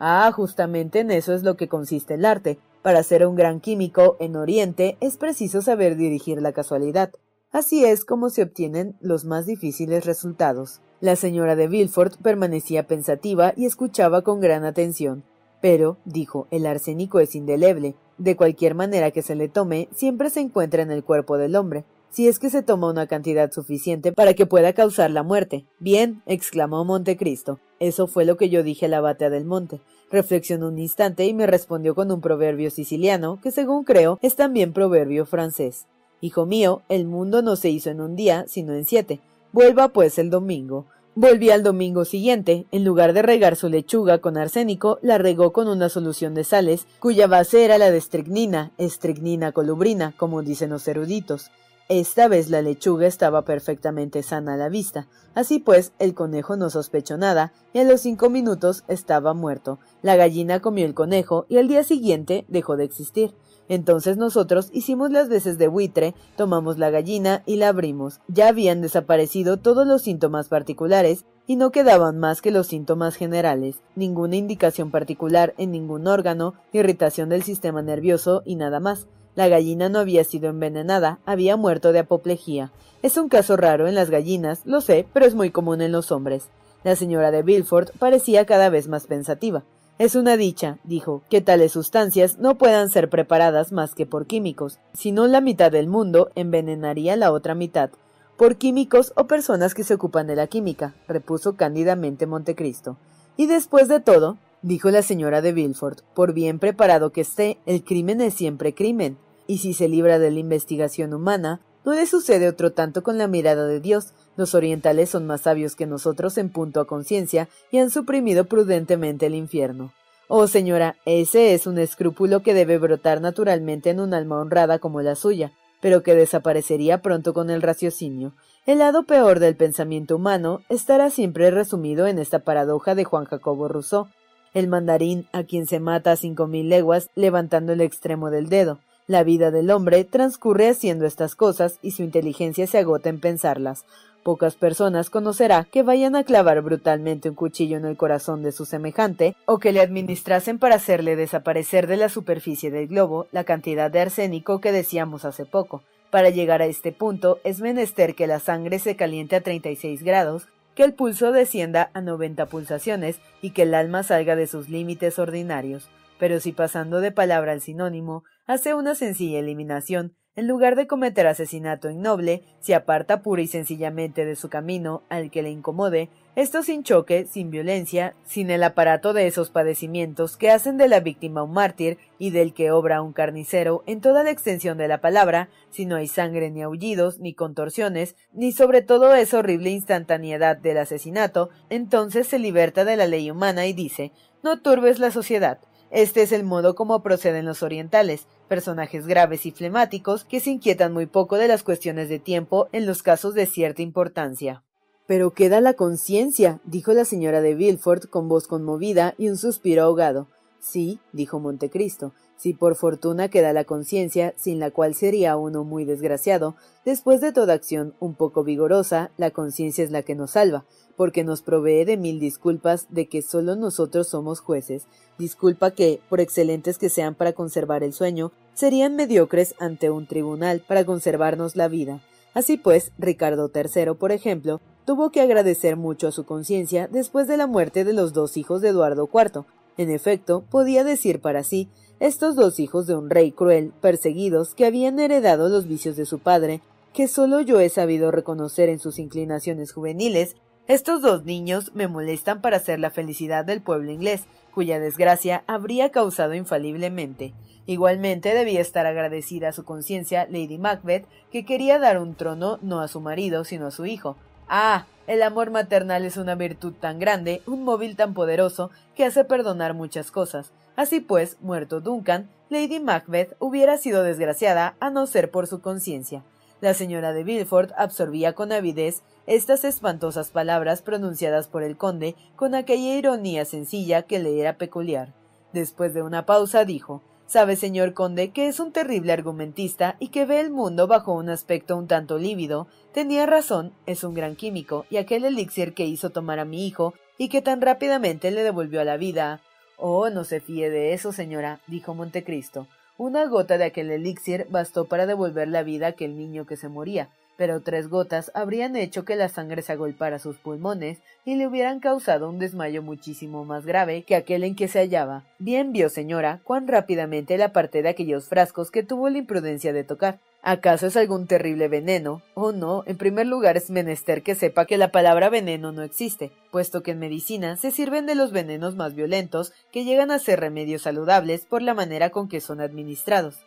Ah, 0.03 0.31
justamente 0.31 1.01
en 1.01 1.11
eso 1.11 1.31
es 1.31 1.43
lo 1.43 1.55
que 1.55 1.67
consiste 1.67 2.15
el 2.15 2.25
arte. 2.25 2.57
Para 2.81 3.03
ser 3.03 3.23
un 3.27 3.35
gran 3.35 3.59
químico 3.59 4.17
en 4.19 4.35
Oriente 4.35 4.97
es 4.99 5.15
preciso 5.17 5.61
saber 5.61 5.95
dirigir 5.95 6.41
la 6.41 6.53
casualidad. 6.53 7.11
Así 7.51 7.85
es 7.85 8.03
como 8.03 8.31
se 8.31 8.41
obtienen 8.41 8.95
los 8.99 9.25
más 9.25 9.45
difíciles 9.45 10.03
resultados. 10.03 10.81
La 11.01 11.15
señora 11.15 11.55
de 11.55 11.67
Villefort 11.67 12.19
permanecía 12.19 12.87
pensativa 12.87 13.53
y 13.55 13.67
escuchaba 13.67 14.23
con 14.23 14.39
gran 14.39 14.65
atención. 14.65 15.23
Pero, 15.61 15.97
dijo, 16.03 16.47
el 16.49 16.65
arsénico 16.65 17.19
es 17.19 17.35
indeleble. 17.35 17.93
De 18.17 18.35
cualquier 18.35 18.73
manera 18.73 19.11
que 19.11 19.21
se 19.21 19.35
le 19.35 19.49
tome, 19.49 19.87
siempre 19.93 20.31
se 20.31 20.39
encuentra 20.39 20.81
en 20.81 20.89
el 20.89 21.03
cuerpo 21.03 21.37
del 21.37 21.55
hombre, 21.55 21.85
si 22.11 22.27
es 22.27 22.39
que 22.39 22.49
se 22.49 22.61
toma 22.61 22.89
una 22.89 23.07
cantidad 23.07 23.51
suficiente 23.51 24.11
para 24.11 24.33
que 24.33 24.45
pueda 24.45 24.73
causar 24.73 25.11
la 25.11 25.23
muerte. 25.23 25.65
Bien, 25.79 26.21
exclamó 26.25 26.83
Montecristo. 26.85 27.59
Eso 27.79 28.05
fue 28.07 28.25
lo 28.25 28.37
que 28.37 28.49
yo 28.49 28.63
dije 28.63 28.85
al 28.85 28.93
abate 28.93 29.29
del 29.29 29.45
monte. 29.45 29.79
Reflexionó 30.11 30.67
un 30.67 30.77
instante 30.77 31.25
y 31.25 31.33
me 31.33 31.47
respondió 31.47 31.95
con 31.95 32.11
un 32.11 32.21
proverbio 32.21 32.69
siciliano, 32.69 33.39
que 33.41 33.51
según 33.51 33.85
creo 33.85 34.19
es 34.21 34.35
también 34.35 34.73
proverbio 34.73 35.25
francés. 35.25 35.87
Hijo 36.19 36.45
mío, 36.45 36.81
el 36.89 37.05
mundo 37.05 37.41
no 37.41 37.55
se 37.55 37.69
hizo 37.69 37.89
en 37.89 38.01
un 38.01 38.15
día, 38.15 38.45
sino 38.47 38.73
en 38.73 38.85
siete. 38.85 39.21
Vuelva 39.53 39.87
pues 39.87 40.19
el 40.19 40.29
domingo. 40.29 40.85
Volví 41.15 41.49
al 41.49 41.63
domingo 41.63 42.05
siguiente. 42.05 42.65
En 42.71 42.83
lugar 42.83 43.13
de 43.13 43.21
regar 43.21 43.55
su 43.55 43.69
lechuga 43.69 44.19
con 44.19 44.37
arsénico, 44.37 44.99
la 45.01 45.17
regó 45.17 45.51
con 45.51 45.67
una 45.67 45.89
solución 45.89 46.33
de 46.33 46.43
sales, 46.43 46.87
cuya 46.99 47.27
base 47.27 47.65
era 47.65 47.77
la 47.77 47.89
de 47.89 47.97
estricnina, 47.97 48.71
estricnina 48.77 49.51
colubrina, 49.51 50.13
como 50.17 50.41
dicen 50.41 50.69
los 50.69 50.87
eruditos. 50.87 51.51
Esta 51.93 52.29
vez 52.29 52.49
la 52.49 52.61
lechuga 52.61 53.05
estaba 53.05 53.43
perfectamente 53.43 54.23
sana 54.23 54.53
a 54.53 54.57
la 54.57 54.69
vista. 54.69 55.09
Así 55.35 55.59
pues, 55.59 55.91
el 55.99 56.13
conejo 56.13 56.55
no 56.55 56.69
sospechó 56.69 57.17
nada, 57.17 57.51
y 57.73 57.79
a 57.79 57.83
los 57.83 57.99
cinco 57.99 58.29
minutos 58.29 58.85
estaba 58.87 59.33
muerto. 59.33 59.77
La 60.01 60.15
gallina 60.15 60.61
comió 60.61 60.85
el 60.85 60.93
conejo, 60.93 61.45
y 61.49 61.57
al 61.57 61.67
día 61.67 61.83
siguiente 61.83 62.45
dejó 62.47 62.77
de 62.77 62.85
existir. 62.85 63.35
Entonces 63.67 64.15
nosotros 64.15 64.69
hicimos 64.71 65.11
las 65.11 65.27
veces 65.27 65.57
de 65.57 65.67
buitre, 65.67 66.15
tomamos 66.37 66.77
la 66.77 66.91
gallina 66.91 67.43
y 67.45 67.57
la 67.57 67.67
abrimos. 67.67 68.21
Ya 68.29 68.47
habían 68.47 68.79
desaparecido 68.79 69.57
todos 69.57 69.85
los 69.85 70.01
síntomas 70.01 70.47
particulares 70.47 71.25
y 71.45 71.57
no 71.57 71.71
quedaban 71.71 72.19
más 72.19 72.41
que 72.41 72.51
los 72.51 72.67
síntomas 72.67 73.17
generales, 73.17 73.81
ninguna 73.97 74.37
indicación 74.37 74.91
particular 74.91 75.53
en 75.57 75.71
ningún 75.71 76.07
órgano, 76.07 76.53
irritación 76.71 77.27
del 77.27 77.43
sistema 77.43 77.81
nervioso 77.81 78.43
y 78.45 78.55
nada 78.55 78.79
más. 78.79 79.07
La 79.35 79.47
gallina 79.47 79.89
no 79.89 79.99
había 79.99 80.23
sido 80.23 80.49
envenenada, 80.49 81.19
había 81.25 81.55
muerto 81.55 81.91
de 81.91 81.99
apoplejía. 81.99 82.71
Es 83.01 83.17
un 83.17 83.29
caso 83.29 83.57
raro 83.57 83.87
en 83.87 83.95
las 83.95 84.09
gallinas, 84.09 84.61
lo 84.65 84.81
sé, 84.81 85.07
pero 85.13 85.25
es 85.25 85.35
muy 85.35 85.51
común 85.51 85.81
en 85.81 85.91
los 85.91 86.11
hombres. 86.11 86.49
La 86.83 86.95
señora 86.95 87.31
de 87.31 87.43
Bilford 87.43 87.89
parecía 87.97 88.45
cada 88.45 88.69
vez 88.69 88.87
más 88.87 89.07
pensativa. 89.07 89.63
Es 89.99 90.15
una 90.15 90.35
dicha, 90.35 90.79
dijo, 90.83 91.21
que 91.29 91.41
tales 91.41 91.73
sustancias 91.73 92.39
no 92.39 92.57
puedan 92.57 92.89
ser 92.89 93.09
preparadas 93.09 93.71
más 93.71 93.93
que 93.93 94.07
por 94.07 94.25
químicos, 94.25 94.79
si 94.93 95.11
no 95.11 95.27
la 95.27 95.41
mitad 95.41 95.71
del 95.71 95.87
mundo 95.87 96.31
envenenaría 96.35 97.15
la 97.15 97.31
otra 97.31 97.53
mitad. 97.53 97.91
Por 98.35 98.55
químicos 98.55 99.13
o 99.15 99.25
personas 99.25 99.75
que 99.75 99.83
se 99.83 99.93
ocupan 99.93 100.25
de 100.25 100.35
la 100.35 100.47
química, 100.47 100.95
repuso 101.07 101.55
cándidamente 101.55 102.25
Montecristo. 102.25 102.97
Y 103.37 103.45
después 103.45 103.87
de 103.87 103.99
todo, 103.99 104.37
dijo 104.61 104.91
la 104.91 105.01
señora 105.01 105.41
de 105.41 105.53
Villefort, 105.53 106.01
por 106.13 106.33
bien 106.33 106.59
preparado 106.59 107.11
que 107.11 107.21
esté, 107.21 107.57
el 107.65 107.83
crimen 107.83 108.21
es 108.21 108.33
siempre 108.33 108.73
crimen, 108.73 109.17
y 109.47 109.57
si 109.57 109.73
se 109.73 109.87
libra 109.87 110.19
de 110.19 110.31
la 110.31 110.39
investigación 110.39 111.13
humana, 111.13 111.61
no 111.83 111.93
le 111.93 112.05
sucede 112.05 112.47
otro 112.47 112.71
tanto 112.71 113.01
con 113.01 113.17
la 113.17 113.27
mirada 113.27 113.65
de 113.65 113.79
Dios. 113.79 114.13
Los 114.37 114.53
orientales 114.53 115.09
son 115.09 115.25
más 115.25 115.41
sabios 115.41 115.75
que 115.75 115.87
nosotros 115.87 116.37
en 116.37 116.49
punto 116.49 116.79
a 116.79 116.85
conciencia 116.85 117.49
y 117.71 117.79
han 117.79 117.89
suprimido 117.89 118.45
prudentemente 118.45 119.25
el 119.25 119.35
infierno. 119.35 119.91
Oh, 120.27 120.47
señora, 120.47 120.95
ese 121.05 121.53
es 121.53 121.67
un 121.67 121.79
escrúpulo 121.79 122.41
que 122.41 122.53
debe 122.53 122.77
brotar 122.77 123.19
naturalmente 123.19 123.89
en 123.89 123.99
un 123.99 124.13
alma 124.13 124.39
honrada 124.39 124.79
como 124.79 125.01
la 125.01 125.15
suya, 125.15 125.51
pero 125.81 126.03
que 126.03 126.15
desaparecería 126.15 127.01
pronto 127.01 127.33
con 127.33 127.49
el 127.49 127.61
raciocinio. 127.61 128.33
El 128.65 128.77
lado 128.79 129.03
peor 129.03 129.39
del 129.39 129.55
pensamiento 129.55 130.15
humano 130.15 130.61
estará 130.69 131.09
siempre 131.09 131.49
resumido 131.49 132.05
en 132.05 132.19
esta 132.19 132.39
paradoja 132.39 132.95
de 132.95 133.03
Juan 133.03 133.25
Jacobo 133.25 133.67
Rousseau, 133.67 134.07
el 134.53 134.67
mandarín 134.67 135.27
a 135.31 135.43
quien 135.43 135.67
se 135.67 135.79
mata 135.79 136.11
a 136.11 136.15
cinco 136.15 136.47
mil 136.47 136.69
leguas 136.69 137.09
levantando 137.15 137.73
el 137.73 137.81
extremo 137.81 138.29
del 138.29 138.49
dedo. 138.49 138.79
La 139.07 139.23
vida 139.23 139.51
del 139.51 139.71
hombre 139.71 140.03
transcurre 140.03 140.69
haciendo 140.69 141.05
estas 141.05 141.35
cosas 141.35 141.79
y 141.81 141.91
su 141.91 142.03
inteligencia 142.03 142.67
se 142.67 142.77
agota 142.77 143.09
en 143.09 143.19
pensarlas. 143.19 143.85
Pocas 144.23 144.53
personas 144.53 145.09
conocerá 145.09 145.67
que 145.71 145.81
vayan 145.81 146.15
a 146.15 146.23
clavar 146.23 146.61
brutalmente 146.61 147.27
un 147.27 147.35
cuchillo 147.35 147.77
en 147.77 147.85
el 147.85 147.97
corazón 147.97 148.43
de 148.43 148.51
su 148.51 148.65
semejante 148.65 149.35
o 149.45 149.57
que 149.57 149.71
le 149.71 149.81
administrasen 149.81 150.59
para 150.59 150.75
hacerle 150.75 151.15
desaparecer 151.15 151.87
de 151.87 151.97
la 151.97 152.07
superficie 152.07 152.69
del 152.69 152.87
globo 152.87 153.25
la 153.31 153.43
cantidad 153.43 153.89
de 153.89 153.99
arsénico 153.99 154.61
que 154.61 154.71
decíamos 154.71 155.25
hace 155.25 155.45
poco. 155.45 155.81
Para 156.11 156.29
llegar 156.29 156.61
a 156.61 156.67
este 156.67 156.91
punto 156.91 157.39
es 157.43 157.61
menester 157.61 158.13
que 158.13 158.27
la 158.27 158.39
sangre 158.39 158.77
se 158.77 158.95
caliente 158.95 159.35
a 159.37 159.41
36 159.41 160.03
grados, 160.03 160.47
que 160.81 160.85
el 160.85 160.95
pulso 160.95 161.31
descienda 161.31 161.91
a 161.93 162.01
90 162.01 162.47
pulsaciones 162.47 163.21
y 163.39 163.51
que 163.51 163.61
el 163.61 163.75
alma 163.75 164.01
salga 164.01 164.35
de 164.35 164.47
sus 164.47 164.67
límites 164.67 165.19
ordinarios. 165.19 165.91
Pero 166.17 166.39
si 166.39 166.53
pasando 166.53 167.01
de 167.01 167.11
palabra 167.11 167.51
al 167.51 167.61
sinónimo 167.61 168.23
hace 168.47 168.73
una 168.73 168.95
sencilla 168.95 169.37
eliminación, 169.37 170.15
en 170.35 170.47
lugar 170.47 170.75
de 170.75 170.87
cometer 170.87 171.27
asesinato 171.27 171.91
innoble, 171.91 172.41
se 172.61 172.73
aparta 172.73 173.21
pura 173.21 173.43
y 173.43 173.47
sencillamente 173.47 174.25
de 174.25 174.35
su 174.35 174.49
camino 174.49 175.03
al 175.07 175.29
que 175.29 175.43
le 175.43 175.51
incomode, 175.51 176.09
esto 176.35 176.63
sin 176.63 176.83
choque, 176.83 177.25
sin 177.25 177.51
violencia, 177.51 178.15
sin 178.23 178.51
el 178.51 178.63
aparato 178.63 179.11
de 179.11 179.27
esos 179.27 179.49
padecimientos 179.49 180.37
que 180.37 180.49
hacen 180.49 180.77
de 180.77 180.87
la 180.87 181.01
víctima 181.01 181.43
un 181.43 181.51
mártir 181.51 181.97
y 182.17 182.29
del 182.29 182.53
que 182.53 182.71
obra 182.71 183.01
un 183.01 183.11
carnicero 183.11 183.83
en 183.85 183.99
toda 183.99 184.23
la 184.23 184.31
extensión 184.31 184.77
de 184.77 184.87
la 184.87 185.01
palabra, 185.01 185.49
si 185.71 185.85
no 185.85 185.97
hay 185.97 186.07
sangre 186.07 186.49
ni 186.49 186.61
aullidos, 186.61 187.19
ni 187.19 187.33
contorsiones, 187.33 188.15
ni 188.31 188.53
sobre 188.53 188.81
todo 188.81 189.13
esa 189.13 189.39
horrible 189.39 189.71
instantaneidad 189.71 190.55
del 190.55 190.77
asesinato, 190.77 191.49
entonces 191.69 192.27
se 192.27 192.39
liberta 192.39 192.85
de 192.85 192.95
la 192.95 193.07
ley 193.07 193.29
humana 193.29 193.67
y 193.67 193.73
dice 193.73 194.11
no 194.41 194.61
turbes 194.61 194.99
la 194.99 195.11
sociedad, 195.11 195.59
este 195.91 196.21
es 196.21 196.31
el 196.31 196.45
modo 196.45 196.73
como 196.73 197.03
proceden 197.03 197.45
los 197.45 197.63
orientales, 197.63 198.25
personajes 198.47 199.05
graves 199.05 199.45
y 199.45 199.51
flemáticos 199.51 200.23
que 200.23 200.39
se 200.39 200.51
inquietan 200.51 200.93
muy 200.93 201.05
poco 201.05 201.37
de 201.37 201.49
las 201.49 201.63
cuestiones 201.63 202.07
de 202.07 202.17
tiempo 202.17 202.69
en 202.71 202.85
los 202.85 203.03
casos 203.03 203.33
de 203.33 203.45
cierta 203.45 203.81
importancia. 203.81 204.63
Pero 205.11 205.31
queda 205.31 205.59
la 205.59 205.73
conciencia, 205.73 206.61
dijo 206.63 206.93
la 206.93 207.03
señora 207.03 207.41
de 207.41 207.53
Villefort 207.53 208.05
con 208.05 208.29
voz 208.29 208.47
conmovida 208.47 209.13
y 209.17 209.27
un 209.27 209.35
suspiro 209.35 209.83
ahogado. 209.83 210.29
Sí, 210.61 211.01
dijo 211.11 211.37
Montecristo, 211.37 212.13
si 212.37 212.53
por 212.53 212.75
fortuna 212.75 213.27
queda 213.27 213.51
la 213.51 213.65
conciencia, 213.65 214.33
sin 214.37 214.57
la 214.57 214.71
cual 214.71 214.95
sería 214.95 215.35
uno 215.35 215.65
muy 215.65 215.83
desgraciado, 215.83 216.55
después 216.85 217.19
de 217.19 217.33
toda 217.33 217.55
acción 217.55 217.93
un 217.99 218.15
poco 218.15 218.45
vigorosa, 218.45 219.11
la 219.17 219.31
conciencia 219.31 219.83
es 219.83 219.91
la 219.91 220.03
que 220.03 220.15
nos 220.15 220.31
salva, 220.31 220.63
porque 220.95 221.25
nos 221.25 221.41
provee 221.41 221.83
de 221.83 221.97
mil 221.97 222.17
disculpas 222.21 222.87
de 222.89 223.09
que 223.09 223.21
solo 223.21 223.57
nosotros 223.57 224.07
somos 224.07 224.39
jueces, 224.39 224.83
disculpa 225.17 225.71
que, 225.71 225.99
por 226.07 226.21
excelentes 226.21 226.77
que 226.77 226.87
sean 226.87 227.15
para 227.15 227.33
conservar 227.33 227.83
el 227.83 227.91
sueño, 227.91 228.31
serían 228.53 228.95
mediocres 228.95 229.55
ante 229.59 229.89
un 229.89 230.07
tribunal 230.07 230.63
para 230.65 230.85
conservarnos 230.85 231.57
la 231.57 231.67
vida. 231.67 232.01
Así 232.33 232.55
pues, 232.55 232.93
Ricardo 232.97 233.51
III, 233.53 233.95
por 233.99 234.13
ejemplo, 234.13 234.61
tuvo 234.85 235.11
que 235.11 235.21
agradecer 235.21 235.77
mucho 235.77 236.07
a 236.07 236.11
su 236.11 236.25
conciencia 236.25 236.87
después 236.87 237.27
de 237.27 237.37
la 237.37 237.47
muerte 237.47 237.83
de 237.83 237.93
los 237.93 238.13
dos 238.13 238.37
hijos 238.37 238.61
de 238.61 238.69
Eduardo 238.69 239.09
IV. 239.11 239.45
En 239.77 239.89
efecto, 239.89 240.43
podía 240.49 240.83
decir 240.83 241.21
para 241.21 241.43
sí 241.43 241.69
estos 241.99 242.35
dos 242.35 242.59
hijos 242.59 242.87
de 242.87 242.95
un 242.95 243.09
rey 243.09 243.31
cruel, 243.31 243.73
perseguidos, 243.79 244.55
que 244.55 244.65
habían 244.65 244.99
heredado 244.99 245.49
los 245.49 245.67
vicios 245.67 245.95
de 245.95 246.05
su 246.05 246.19
padre, 246.19 246.61
que 246.93 247.07
solo 247.07 247.41
yo 247.41 247.59
he 247.59 247.69
sabido 247.69 248.11
reconocer 248.11 248.69
en 248.69 248.79
sus 248.79 248.97
inclinaciones 248.99 249.71
juveniles, 249.71 250.35
estos 250.67 251.01
dos 251.01 251.25
niños 251.25 251.71
me 251.73 251.87
molestan 251.87 252.41
para 252.41 252.57
hacer 252.57 252.79
la 252.79 252.91
felicidad 252.91 253.45
del 253.45 253.61
pueblo 253.61 253.91
inglés, 253.91 254.23
cuya 254.53 254.79
desgracia 254.79 255.43
habría 255.47 255.91
causado 255.91 256.33
infaliblemente. 256.33 257.33
Igualmente 257.65 258.33
debía 258.33 258.61
estar 258.61 258.85
agradecida 258.85 259.49
a 259.49 259.53
su 259.53 259.63
conciencia 259.63 260.25
Lady 260.29 260.57
Macbeth, 260.57 261.05
que 261.31 261.45
quería 261.45 261.77
dar 261.77 261.99
un 261.99 262.15
trono 262.15 262.57
no 262.61 262.81
a 262.81 262.87
su 262.87 262.99
marido, 262.99 263.43
sino 263.43 263.67
a 263.67 263.71
su 263.71 263.85
hijo. 263.85 264.17
Ah, 264.53 264.85
el 265.07 265.23
amor 265.23 265.49
maternal 265.49 266.03
es 266.03 266.17
una 266.17 266.35
virtud 266.35 266.73
tan 266.77 266.99
grande, 266.99 267.41
un 267.47 267.63
móvil 267.63 267.95
tan 267.95 268.13
poderoso, 268.13 268.69
que 268.95 269.05
hace 269.05 269.23
perdonar 269.23 269.73
muchas 269.73 270.11
cosas. 270.11 270.51
Así 270.75 270.99
pues, 270.99 271.37
muerto 271.39 271.79
Duncan, 271.79 272.29
Lady 272.49 272.81
Macbeth 272.81 273.33
hubiera 273.39 273.77
sido 273.77 274.03
desgraciada 274.03 274.75
a 274.81 274.89
no 274.89 275.07
ser 275.07 275.31
por 275.31 275.47
su 275.47 275.61
conciencia. 275.61 276.21
La 276.59 276.73
señora 276.73 277.13
de 277.13 277.23
Villefort 277.23 277.71
absorbía 277.77 278.33
con 278.33 278.51
avidez 278.51 279.03
estas 279.25 279.63
espantosas 279.63 280.31
palabras 280.31 280.81
pronunciadas 280.81 281.47
por 281.47 281.63
el 281.63 281.77
conde 281.77 282.17
con 282.35 282.53
aquella 282.53 282.97
ironía 282.97 283.45
sencilla 283.45 284.01
que 284.01 284.19
le 284.19 284.37
era 284.37 284.57
peculiar. 284.57 285.13
Después 285.53 285.93
de 285.93 286.01
una 286.01 286.25
pausa 286.25 286.65
dijo 286.65 287.01
Sabe, 287.31 287.55
señor 287.55 287.93
conde, 287.93 288.31
que 288.31 288.49
es 288.49 288.59
un 288.59 288.73
terrible 288.73 289.13
argumentista 289.13 289.95
y 289.99 290.09
que 290.09 290.25
ve 290.25 290.41
el 290.41 290.49
mundo 290.49 290.87
bajo 290.87 291.13
un 291.13 291.29
aspecto 291.29 291.77
un 291.77 291.87
tanto 291.87 292.17
lívido. 292.17 292.67
Tenía 292.91 293.25
razón, 293.25 293.71
es 293.85 294.03
un 294.03 294.13
gran 294.13 294.35
químico, 294.35 294.85
y 294.89 294.97
aquel 294.97 295.23
elixir 295.23 295.73
que 295.73 295.85
hizo 295.85 296.09
tomar 296.09 296.39
a 296.39 296.43
mi 296.43 296.67
hijo 296.67 296.93
y 297.17 297.29
que 297.29 297.41
tan 297.41 297.61
rápidamente 297.61 298.31
le 298.31 298.43
devolvió 298.43 298.81
a 298.81 298.83
la 298.83 298.97
vida. 298.97 299.39
Oh, 299.77 300.09
no 300.09 300.25
se 300.25 300.41
fíe 300.41 300.69
de 300.69 300.91
eso, 300.91 301.13
señora, 301.13 301.61
dijo 301.67 301.95
Montecristo. 301.95 302.67
Una 302.97 303.25
gota 303.27 303.57
de 303.57 303.63
aquel 303.63 303.91
elixir 303.91 304.45
bastó 304.49 304.89
para 304.89 305.05
devolver 305.05 305.47
la 305.47 305.63
vida 305.63 305.85
a 305.85 305.89
aquel 305.91 306.17
niño 306.17 306.45
que 306.45 306.57
se 306.57 306.67
moría, 306.67 307.07
pero 307.37 307.61
tres 307.61 307.87
gotas 307.87 308.31
habrían 308.33 308.75
hecho 308.75 309.05
que 309.05 309.15
la 309.15 309.29
sangre 309.29 309.61
se 309.61 309.71
agolpara 309.71 310.19
sus 310.19 310.37
pulmones 310.37 310.99
y 311.25 311.35
le 311.35 311.47
hubieran 311.47 311.79
causado 311.79 312.29
un 312.29 312.39
desmayo 312.39 312.83
muchísimo 312.83 313.45
más 313.45 313.65
grave 313.65 314.03
que 314.03 314.15
aquel 314.15 314.43
en 314.43 314.55
que 314.55 314.67
se 314.67 314.79
hallaba. 314.79 315.23
Bien 315.39 315.71
vio, 315.71 315.89
señora, 315.89 316.39
cuán 316.43 316.67
rápidamente 316.67 317.37
la 317.37 317.45
aparté 317.45 317.81
de 317.81 317.89
aquellos 317.89 318.27
frascos 318.27 318.71
que 318.71 318.83
tuvo 318.83 319.09
la 319.09 319.17
imprudencia 319.17 319.73
de 319.73 319.83
tocar. 319.83 320.19
¿Acaso 320.43 320.87
es 320.87 320.97
algún 320.97 321.27
terrible 321.27 321.67
veneno? 321.67 322.23
Oh 322.33 322.51
no, 322.51 322.83
en 322.87 322.97
primer 322.97 323.27
lugar 323.27 323.57
es 323.57 323.69
menester 323.69 324.23
que 324.23 324.33
sepa 324.33 324.65
que 324.65 324.77
la 324.77 324.91
palabra 324.91 325.29
veneno 325.29 325.71
no 325.71 325.83
existe, 325.83 326.31
puesto 326.51 326.81
que 326.81 326.91
en 326.91 326.99
medicina 326.99 327.57
se 327.57 327.69
sirven 327.69 328.07
de 328.07 328.15
los 328.15 328.31
venenos 328.31 328.75
más 328.75 328.95
violentos 328.95 329.53
que 329.71 329.83
llegan 329.83 330.09
a 330.09 330.17
ser 330.17 330.39
remedios 330.39 330.81
saludables 330.81 331.45
por 331.45 331.61
la 331.61 331.75
manera 331.75 332.09
con 332.09 332.27
que 332.27 332.41
son 332.41 332.59
administrados. 332.59 333.37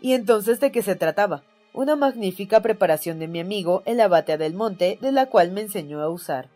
¿Y 0.00 0.12
entonces 0.12 0.60
de 0.60 0.70
qué 0.70 0.82
se 0.82 0.94
trataba? 0.94 1.42
Una 1.76 1.94
magnífica 1.94 2.62
preparación 2.62 3.18
de 3.18 3.28
mi 3.28 3.38
amigo 3.38 3.82
el 3.84 4.00
abate 4.00 4.38
del 4.38 4.54
monte, 4.54 4.98
de 5.02 5.12
la 5.12 5.26
cual 5.26 5.52
me 5.52 5.60
enseñó 5.60 6.00
a 6.00 6.08
usar. 6.08 6.48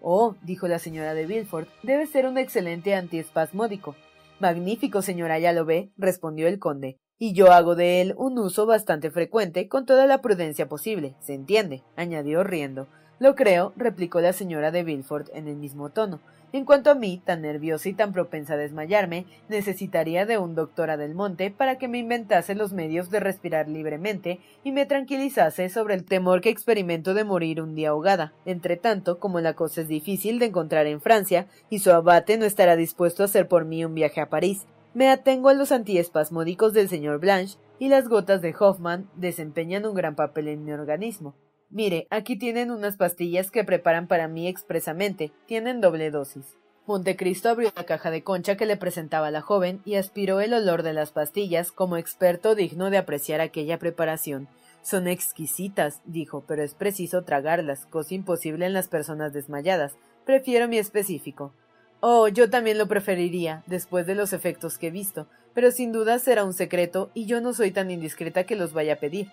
Oh, 0.00 0.36
dijo 0.42 0.68
la 0.68 0.78
señora 0.78 1.14
de 1.14 1.26
Villefort, 1.26 1.68
debe 1.82 2.06
ser 2.06 2.26
un 2.26 2.38
excelente 2.38 2.94
antiespasmódico. 2.94 3.96
Magnífico, 4.38 5.02
señora, 5.02 5.40
ya 5.40 5.52
lo 5.52 5.64
ve, 5.64 5.90
respondió 5.96 6.46
el 6.46 6.60
conde 6.60 6.96
y 7.18 7.32
yo 7.32 7.50
hago 7.50 7.74
de 7.74 8.00
él 8.00 8.14
un 8.16 8.38
uso 8.38 8.66
bastante 8.66 9.10
frecuente 9.10 9.68
con 9.68 9.84
toda 9.84 10.06
la 10.06 10.22
prudencia 10.22 10.68
posible, 10.68 11.16
se 11.18 11.34
entiende, 11.34 11.82
añadió 11.96 12.44
riendo. 12.44 12.86
Lo 13.18 13.34
creo, 13.34 13.72
replicó 13.74 14.20
la 14.20 14.32
señora 14.32 14.70
de 14.70 14.84
Villefort 14.84 15.28
en 15.34 15.48
el 15.48 15.56
mismo 15.56 15.90
tono. 15.90 16.20
En 16.50 16.64
cuanto 16.64 16.90
a 16.90 16.94
mí, 16.94 17.20
tan 17.22 17.42
nerviosa 17.42 17.90
y 17.90 17.92
tan 17.92 18.12
propensa 18.12 18.54
a 18.54 18.56
desmayarme, 18.56 19.26
necesitaría 19.50 20.24
de 20.24 20.38
un 20.38 20.54
doctora 20.54 20.96
del 20.96 21.14
monte 21.14 21.50
para 21.50 21.76
que 21.76 21.88
me 21.88 21.98
inventase 21.98 22.54
los 22.54 22.72
medios 22.72 23.10
de 23.10 23.20
respirar 23.20 23.68
libremente 23.68 24.40
y 24.64 24.72
me 24.72 24.86
tranquilizase 24.86 25.68
sobre 25.68 25.94
el 25.94 26.06
temor 26.06 26.40
que 26.40 26.48
experimento 26.48 27.12
de 27.12 27.24
morir 27.24 27.60
un 27.60 27.74
día 27.74 27.90
ahogada. 27.90 28.32
Entre 28.46 28.78
tanto, 28.78 29.18
como 29.18 29.40
la 29.40 29.52
cosa 29.52 29.82
es 29.82 29.88
difícil 29.88 30.38
de 30.38 30.46
encontrar 30.46 30.86
en 30.86 31.02
Francia, 31.02 31.48
y 31.68 31.80
su 31.80 31.92
abate 31.92 32.38
no 32.38 32.46
estará 32.46 32.76
dispuesto 32.76 33.22
a 33.22 33.26
hacer 33.26 33.46
por 33.46 33.66
mí 33.66 33.84
un 33.84 33.94
viaje 33.94 34.22
a 34.22 34.30
París, 34.30 34.66
me 34.94 35.10
atengo 35.10 35.50
a 35.50 35.54
los 35.54 35.70
antiespasmódicos 35.70 36.72
del 36.72 36.88
señor 36.88 37.20
Blanche 37.20 37.58
y 37.78 37.88
las 37.88 38.08
gotas 38.08 38.40
de 38.40 38.54
Hoffman 38.58 39.08
desempeñan 39.16 39.84
un 39.84 39.94
gran 39.94 40.16
papel 40.16 40.48
en 40.48 40.64
mi 40.64 40.72
organismo. 40.72 41.34
Mire, 41.70 42.06
aquí 42.10 42.36
tienen 42.36 42.70
unas 42.70 42.96
pastillas 42.96 43.50
que 43.50 43.64
preparan 43.64 44.06
para 44.06 44.26
mí 44.26 44.48
expresamente. 44.48 45.32
Tienen 45.46 45.80
doble 45.80 46.10
dosis. 46.10 46.56
Montecristo 46.86 47.50
abrió 47.50 47.70
la 47.76 47.84
caja 47.84 48.10
de 48.10 48.22
concha 48.22 48.56
que 48.56 48.64
le 48.64 48.78
presentaba 48.78 49.30
la 49.30 49.42
joven 49.42 49.82
y 49.84 49.96
aspiró 49.96 50.40
el 50.40 50.54
olor 50.54 50.82
de 50.82 50.94
las 50.94 51.12
pastillas 51.12 51.70
como 51.70 51.98
experto 51.98 52.54
digno 52.54 52.88
de 52.88 52.96
apreciar 52.96 53.42
aquella 53.42 53.78
preparación. 53.78 54.48
Son 54.80 55.06
exquisitas, 55.06 56.00
dijo, 56.06 56.44
pero 56.48 56.62
es 56.62 56.72
preciso 56.72 57.24
tragarlas, 57.24 57.84
cosa 57.84 58.14
imposible 58.14 58.64
en 58.64 58.72
las 58.72 58.88
personas 58.88 59.34
desmayadas. 59.34 59.96
Prefiero 60.24 60.66
mi 60.66 60.78
específico. 60.78 61.52
Oh, 62.00 62.28
yo 62.28 62.48
también 62.48 62.78
lo 62.78 62.86
preferiría, 62.86 63.62
después 63.66 64.06
de 64.06 64.14
los 64.14 64.32
efectos 64.32 64.78
que 64.78 64.86
he 64.86 64.90
visto, 64.90 65.26
pero 65.52 65.70
sin 65.70 65.92
duda 65.92 66.18
será 66.18 66.44
un 66.44 66.54
secreto 66.54 67.10
y 67.12 67.26
yo 67.26 67.42
no 67.42 67.52
soy 67.52 67.70
tan 67.72 67.90
indiscreta 67.90 68.44
que 68.44 68.56
los 68.56 68.72
vaya 68.72 68.94
a 68.94 68.98
pedir. 68.98 69.28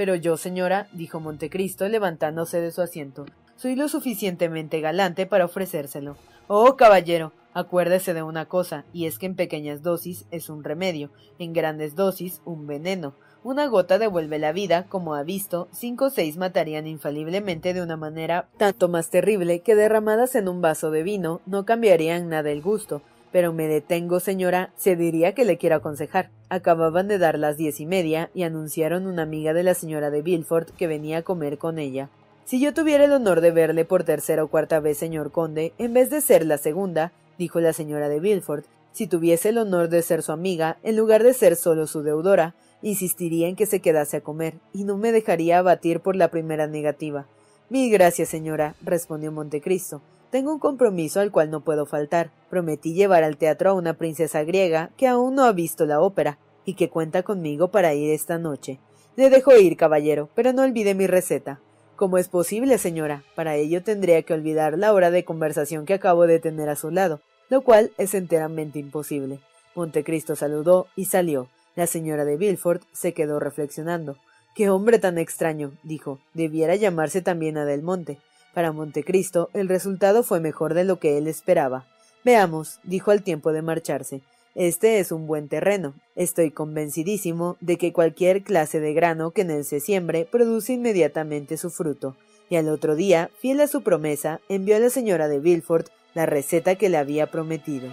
Pero 0.00 0.14
yo, 0.14 0.38
señora, 0.38 0.88
dijo 0.92 1.20
Montecristo, 1.20 1.86
levantándose 1.86 2.58
de 2.62 2.72
su 2.72 2.80
asiento, 2.80 3.26
soy 3.56 3.76
lo 3.76 3.86
suficientemente 3.86 4.80
galante 4.80 5.26
para 5.26 5.44
ofrecérselo. 5.44 6.16
Oh, 6.48 6.74
caballero, 6.78 7.34
acuérdese 7.52 8.14
de 8.14 8.22
una 8.22 8.46
cosa, 8.46 8.86
y 8.94 9.04
es 9.04 9.18
que 9.18 9.26
en 9.26 9.34
pequeñas 9.34 9.82
dosis 9.82 10.24
es 10.30 10.48
un 10.48 10.64
remedio, 10.64 11.10
en 11.38 11.52
grandes 11.52 11.96
dosis 11.96 12.40
un 12.46 12.66
veneno. 12.66 13.12
Una 13.44 13.66
gota 13.66 13.98
devuelve 13.98 14.38
la 14.38 14.52
vida, 14.52 14.86
como 14.88 15.14
ha 15.14 15.22
visto, 15.22 15.68
cinco 15.70 16.06
o 16.06 16.10
seis 16.10 16.38
matarían 16.38 16.86
infaliblemente 16.86 17.74
de 17.74 17.82
una 17.82 17.98
manera 17.98 18.48
tanto 18.56 18.88
más 18.88 19.10
terrible 19.10 19.60
que 19.60 19.74
derramadas 19.74 20.34
en 20.34 20.48
un 20.48 20.62
vaso 20.62 20.90
de 20.90 21.02
vino 21.02 21.42
no 21.44 21.66
cambiarían 21.66 22.30
nada 22.30 22.50
el 22.50 22.62
gusto. 22.62 23.02
Pero 23.32 23.52
me 23.52 23.68
detengo, 23.68 24.20
señora, 24.20 24.72
se 24.76 24.96
diría 24.96 25.34
que 25.34 25.44
le 25.44 25.58
quiero 25.58 25.76
aconsejar. 25.76 26.30
Acababan 26.48 27.08
de 27.08 27.18
dar 27.18 27.38
las 27.38 27.56
diez 27.56 27.80
y 27.80 27.86
media 27.86 28.30
y 28.34 28.42
anunciaron 28.42 29.06
una 29.06 29.22
amiga 29.22 29.52
de 29.52 29.62
la 29.62 29.74
señora 29.74 30.10
de 30.10 30.22
Villefort 30.22 30.70
que 30.70 30.86
venía 30.86 31.18
a 31.18 31.22
comer 31.22 31.58
con 31.58 31.78
ella. 31.78 32.08
Si 32.44 32.60
yo 32.60 32.74
tuviera 32.74 33.04
el 33.04 33.12
honor 33.12 33.40
de 33.40 33.52
verle 33.52 33.84
por 33.84 34.02
tercera 34.02 34.42
o 34.42 34.48
cuarta 34.48 34.80
vez, 34.80 34.98
señor 34.98 35.30
conde, 35.30 35.72
en 35.78 35.94
vez 35.94 36.10
de 36.10 36.20
ser 36.20 36.44
la 36.44 36.58
segunda, 36.58 37.12
dijo 37.38 37.60
la 37.60 37.72
señora 37.72 38.08
de 38.08 38.18
Villefort, 38.18 38.66
si 38.92 39.06
tuviese 39.06 39.50
el 39.50 39.58
honor 39.58 39.88
de 39.88 40.02
ser 40.02 40.22
su 40.22 40.32
amiga, 40.32 40.78
en 40.82 40.96
lugar 40.96 41.22
de 41.22 41.32
ser 41.32 41.54
solo 41.54 41.86
su 41.86 42.02
deudora, 42.02 42.56
Insistiría 42.82 43.48
en 43.48 43.56
que 43.56 43.66
se 43.66 43.80
quedase 43.80 44.18
a 44.18 44.20
comer, 44.22 44.54
y 44.72 44.84
no 44.84 44.96
me 44.96 45.12
dejaría 45.12 45.58
abatir 45.58 46.00
por 46.00 46.16
la 46.16 46.30
primera 46.30 46.66
negativa. 46.66 47.26
Mil 47.68 47.92
gracias, 47.92 48.28
señora, 48.28 48.74
respondió 48.82 49.30
Montecristo. 49.32 50.00
Tengo 50.30 50.52
un 50.52 50.58
compromiso 50.58 51.20
al 51.20 51.32
cual 51.32 51.50
no 51.50 51.60
puedo 51.62 51.86
faltar. 51.86 52.30
Prometí 52.48 52.94
llevar 52.94 53.24
al 53.24 53.36
teatro 53.36 53.70
a 53.70 53.74
una 53.74 53.94
princesa 53.94 54.44
griega 54.44 54.90
que 54.96 55.08
aún 55.08 55.34
no 55.34 55.44
ha 55.44 55.52
visto 55.52 55.86
la 55.86 56.00
ópera, 56.00 56.38
y 56.64 56.74
que 56.74 56.88
cuenta 56.88 57.22
conmigo 57.22 57.68
para 57.68 57.94
ir 57.94 58.10
esta 58.10 58.38
noche. 58.38 58.78
Le 59.16 59.30
dejo 59.30 59.56
ir, 59.56 59.76
caballero, 59.76 60.28
pero 60.34 60.52
no 60.52 60.62
olvide 60.62 60.94
mi 60.94 61.06
receta. 61.06 61.60
¿Cómo 61.96 62.16
es 62.16 62.28
posible, 62.28 62.78
señora? 62.78 63.24
Para 63.34 63.56
ello 63.56 63.82
tendría 63.82 64.22
que 64.22 64.32
olvidar 64.32 64.78
la 64.78 64.92
hora 64.92 65.10
de 65.10 65.24
conversación 65.24 65.84
que 65.84 65.94
acabo 65.94 66.26
de 66.26 66.38
tener 66.38 66.68
a 66.68 66.76
su 66.76 66.90
lado, 66.90 67.20
lo 67.48 67.62
cual 67.62 67.92
es 67.98 68.14
enteramente 68.14 68.78
imposible. 68.78 69.40
Montecristo 69.74 70.36
saludó 70.36 70.86
y 70.96 71.06
salió. 71.06 71.48
La 71.76 71.86
señora 71.86 72.24
de 72.24 72.36
Villefort 72.36 72.82
se 72.92 73.12
quedó 73.12 73.38
reflexionando. 73.38 74.16
Qué 74.54 74.70
hombre 74.70 74.98
tan 74.98 75.18
extraño, 75.18 75.72
dijo. 75.82 76.18
Debiera 76.34 76.74
llamarse 76.76 77.20
también 77.20 77.58
Adelmonte. 77.58 78.18
Para 78.54 78.72
Montecristo 78.72 79.50
el 79.54 79.68
resultado 79.68 80.22
fue 80.22 80.40
mejor 80.40 80.74
de 80.74 80.84
lo 80.84 80.98
que 80.98 81.18
él 81.18 81.26
esperaba. 81.26 81.86
Veamos, 82.24 82.80
dijo 82.82 83.10
al 83.10 83.22
tiempo 83.22 83.52
de 83.52 83.62
marcharse. 83.62 84.20
Este 84.54 84.98
es 84.98 85.12
un 85.12 85.26
buen 85.26 85.48
terreno. 85.48 85.94
Estoy 86.16 86.50
convencidísimo 86.50 87.56
de 87.60 87.78
que 87.78 87.92
cualquier 87.92 88.42
clase 88.42 88.80
de 88.80 88.92
grano 88.92 89.30
que 89.30 89.42
en 89.42 89.50
él 89.50 89.64
se 89.64 89.80
siembre 89.80 90.26
produce 90.30 90.72
inmediatamente 90.72 91.56
su 91.56 91.70
fruto. 91.70 92.16
Y 92.48 92.56
al 92.56 92.68
otro 92.68 92.96
día, 92.96 93.30
fiel 93.38 93.60
a 93.60 93.68
su 93.68 93.82
promesa, 93.82 94.40
envió 94.48 94.74
a 94.74 94.80
la 94.80 94.90
señora 94.90 95.28
de 95.28 95.38
Villefort 95.38 95.88
la 96.14 96.26
receta 96.26 96.74
que 96.74 96.88
le 96.88 96.96
había 96.96 97.30
prometido. 97.30 97.92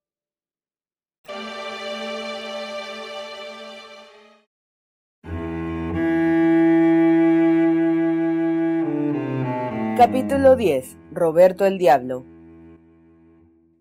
Capítulo 9.97 10.55
10. 10.55 10.97
Roberto 11.11 11.65
el 11.65 11.77
Diablo. 11.77 12.25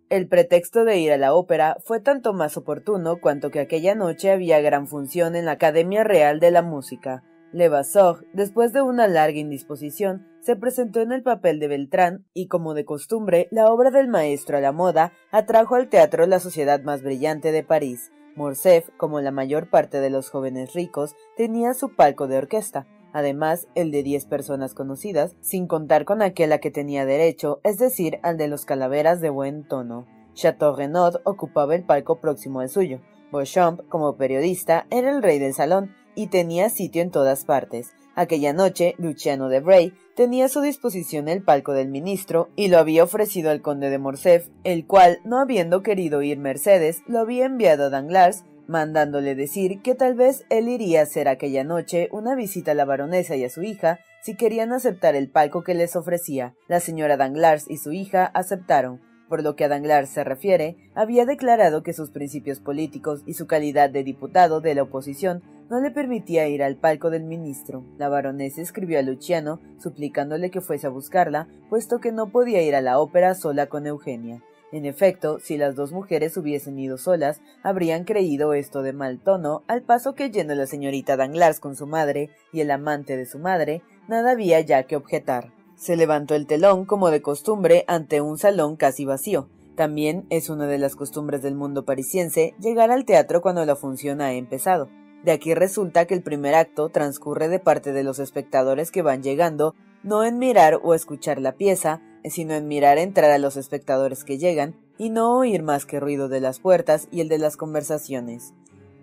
El 0.09 0.27
pretexto 0.27 0.85
de 0.85 0.99
ir 0.99 1.13
a 1.13 1.17
la 1.17 1.35
ópera 1.35 1.77
fue 1.85 2.01
tanto 2.01 2.33
más 2.33 2.57
oportuno 2.57 3.21
cuanto 3.21 3.51
que 3.51 3.61
aquella 3.61 3.95
noche 3.95 4.33
había 4.33 4.61
gran 4.61 4.89
función 4.89 5.37
en 5.37 5.45
la 5.45 5.53
Academia 5.53 6.03
Real 6.03 6.41
de 6.41 6.51
la 6.51 6.63
Música. 6.63 7.23
Levasseur, 7.53 8.27
después 8.33 8.73
de 8.73 8.83
una 8.83 9.07
larga 9.07 9.39
indisposición, 9.39 10.27
se 10.41 10.57
presentó 10.57 11.01
en 11.01 11.13
el 11.13 11.23
papel 11.23 11.61
de 11.61 11.69
Beltrán 11.69 12.27
y, 12.35 12.49
como 12.49 12.75
de 12.75 12.85
costumbre, 12.85 13.47
la 13.53 13.67
obra 13.67 13.93
del 13.93 14.09
maestro 14.09 14.59
a 14.59 14.61
la 14.61 14.73
moda 14.73 15.13
atrajo 15.31 15.77
al 15.77 15.89
teatro 15.89 16.27
la 16.27 16.41
sociedad 16.41 16.83
más 16.83 17.03
brillante 17.03 17.53
de 17.53 17.63
París. 17.63 18.11
Morcerf, 18.35 18.89
como 18.97 19.21
la 19.21 19.31
mayor 19.31 19.71
parte 19.71 20.01
de 20.01 20.11
los 20.11 20.29
jóvenes 20.29 20.75
ricos, 20.75 21.15
tenía 21.37 21.73
su 21.73 21.95
palco 21.95 22.27
de 22.27 22.39
orquesta, 22.39 22.87
además 23.13 23.69
el 23.75 23.91
de 23.91 24.03
diez 24.03 24.27
personas 24.27 24.75
conocidas, 24.75 25.35
sin 25.41 25.67
contar 25.67 26.05
con 26.05 26.23
aquel 26.23 26.53
a 26.53 26.59
que 26.59 26.71
tenía 26.71 27.05
derecho, 27.05 27.61
es 27.65 27.79
decir, 27.79 28.19
al 28.23 28.37
de 28.37 28.49
los 28.49 28.65
calaveras 28.65 29.21
de 29.21 29.31
buen 29.31 29.67
tono. 29.67 30.07
Chateau 30.35 30.75
Renaud 30.75 31.17
ocupaba 31.25 31.75
el 31.75 31.85
palco 31.85 32.21
próximo 32.21 32.61
al 32.61 32.69
suyo. 32.69 33.01
Beauchamp, 33.33 33.87
como 33.89 34.17
periodista, 34.17 34.87
era 34.91 35.11
el 35.11 35.23
rey 35.23 35.39
del 35.39 35.55
salón 35.55 35.95
y 36.15 36.29
tenía 36.29 36.69
sitio 36.71 37.03
en 37.03 37.11
todas 37.11 37.45
partes. 37.45 37.93
Aquella 38.17 38.53
noche, 38.53 38.95
Luciano 38.99 39.49
de 39.49 39.61
Bray 39.61 39.95
tenía 40.17 40.47
a 40.47 40.49
su 40.49 40.61
disposición 40.61 41.29
el 41.29 41.43
palco 41.43 41.73
del 41.73 41.89
ministro 41.89 42.49
y 42.57 42.69
lo 42.69 42.79
había 42.79 43.05
ofrecido 43.05 43.51
al 43.51 43.63
conde 43.63 43.89
de 43.89 43.99
Morcerf, 43.99 44.49
el 44.65 44.87
cual, 44.87 45.21
no 45.25 45.39
habiendo 45.39 45.83
querido 45.83 46.21
ir 46.21 46.39
Mercedes, 46.39 47.03
lo 47.07 47.21
había 47.21 47.47
enviado 47.47 47.85
a 47.85 47.91
Danglars 47.91 48.45
mandándole 48.71 49.35
decir 49.35 49.83
que 49.83 49.97
tal 49.97 50.15
vez 50.15 50.47
él 50.49 50.69
iría 50.69 51.01
a 51.01 51.03
hacer 51.03 51.29
aquella 51.29 51.65
noche 51.65 52.09
una 52.13 52.37
visita 52.37 52.71
a 52.71 52.75
la 52.75 52.85
baronesa 52.85 53.35
y 53.35 53.45
a 53.45 53.51
su 53.51 53.63
hija 53.63 53.99
si 54.23 54.37
querían 54.37 54.73
aceptar 54.73 55.17
el 55.17 55.29
palco 55.29 55.65
que 55.65 55.75
les 55.75 55.97
ofrecía. 55.97 56.55
La 56.69 56.79
señora 56.79 57.17
Danglars 57.17 57.69
y 57.69 57.79
su 57.79 57.93
hija 57.93 58.27
aceptaron. 58.27 59.01
Por 59.29 59.43
lo 59.43 59.57
que 59.57 59.65
a 59.65 59.69
Danglars 59.69 60.11
se 60.11 60.25
refiere, 60.25 60.77
había 60.95 61.25
declarado 61.25 61.83
que 61.83 61.93
sus 61.93 62.11
principios 62.11 62.61
políticos 62.61 63.23
y 63.27 63.35
su 63.35 63.47
calidad 63.47 63.91
de 63.91 64.05
diputado 64.05 64.61
de 64.61 64.75
la 64.75 64.85
oposición 64.85 65.43
no 65.69 65.81
le 65.81 65.91
permitía 65.91 66.49
ir 66.49 66.63
al 66.63 66.77
palco 66.77 67.11
del 67.11 67.25
ministro. 67.25 67.85
La 67.99 68.09
baronesa 68.09 68.61
escribió 68.61 68.99
a 68.99 69.03
Luciano 69.03 69.61
suplicándole 69.79 70.51
que 70.51 70.61
fuese 70.61 70.87
a 70.87 70.91
buscarla, 70.91 71.49
puesto 71.69 71.99
que 71.99 72.13
no 72.13 72.31
podía 72.31 72.63
ir 72.63 72.75
a 72.75 72.81
la 72.81 72.99
ópera 72.99 73.35
sola 73.35 73.67
con 73.67 73.87
Eugenia. 73.87 74.43
En 74.73 74.87
efecto, 74.87 75.39
si 75.41 75.57
las 75.57 75.75
dos 75.75 75.93
mujeres 75.93 76.37
hubiesen 76.37 76.79
ido 76.79 76.97
solas, 76.97 77.41
habrían 77.63 78.05
creído 78.05 78.55
esto 78.55 78.83
de 78.83 78.93
mal 78.93 79.19
tono, 79.19 79.65
al 79.67 79.83
paso 79.83 80.15
que 80.15 80.31
yendo 80.31 80.55
la 80.55 80.67
señorita 80.67 81.17
Danglars 81.17 81.59
con 81.59 81.75
su 81.75 81.87
madre 81.87 82.31
y 82.53 82.61
el 82.61 82.71
amante 82.71 83.17
de 83.17 83.27
su 83.27 83.39
madre, 83.39 83.83
nada 84.07 84.33
había 84.33 84.61
ya 84.61 84.85
que 84.85 84.97
objetar. 84.97 85.53
Se 85.75 85.97
levantó 85.97 86.35
el 86.35 86.47
telón, 86.47 86.85
como 86.85 87.11
de 87.11 87.23
costumbre, 87.23 87.85
ante 87.89 88.21
un 88.21 88.39
salón 88.39 88.77
casi 88.77 89.05
vacío. 89.05 89.49
También 89.77 90.27
es 90.31 90.51
una 90.51 90.67
de 90.67 90.79
las 90.79 90.95
costumbres 90.95 91.43
del 91.43 91.55
mundo 91.55 91.85
parisiense 91.85 92.55
llegar 92.61 92.91
al 92.91 93.05
teatro 93.05 93.41
cuando 93.41 93.65
la 93.65 93.77
función 93.77 94.21
ha 94.21 94.35
empezado. 94.35 94.89
De 95.25 95.33
aquí 95.33 95.55
resulta 95.55 96.05
que 96.05 96.15
el 96.15 96.23
primer 96.23 96.55
acto 96.55 96.91
transcurre 96.91 97.49
de 97.49 97.59
parte 97.59 97.93
de 97.93 98.05
los 98.05 98.19
espectadores 98.19 98.91
que 98.91 99.03
van 99.03 99.23
llegando, 99.23 99.75
no 100.03 100.23
en 100.25 100.39
mirar 100.39 100.81
o 100.83 100.95
escuchar 100.95 101.41
la 101.41 101.53
pieza, 101.53 102.03
sino 102.25 102.55
en 102.55 102.69
mirar 102.69 102.99
entrar 102.99 103.31
a 103.31 103.39
los 103.39 103.57
espectadores 103.57 104.25
que 104.25 104.39
llegan 104.39 104.75
y 104.99 105.11
no 105.11 105.39
oír 105.39 105.63
más 105.63 105.87
que 105.87 106.01
ruido 106.01 106.29
de 106.29 106.41
las 106.41 106.61
puertas 106.61 107.09
y 107.11 107.21
el 107.21 107.29
de 107.29 107.39
las 107.39 107.57
conversaciones. 107.57 108.53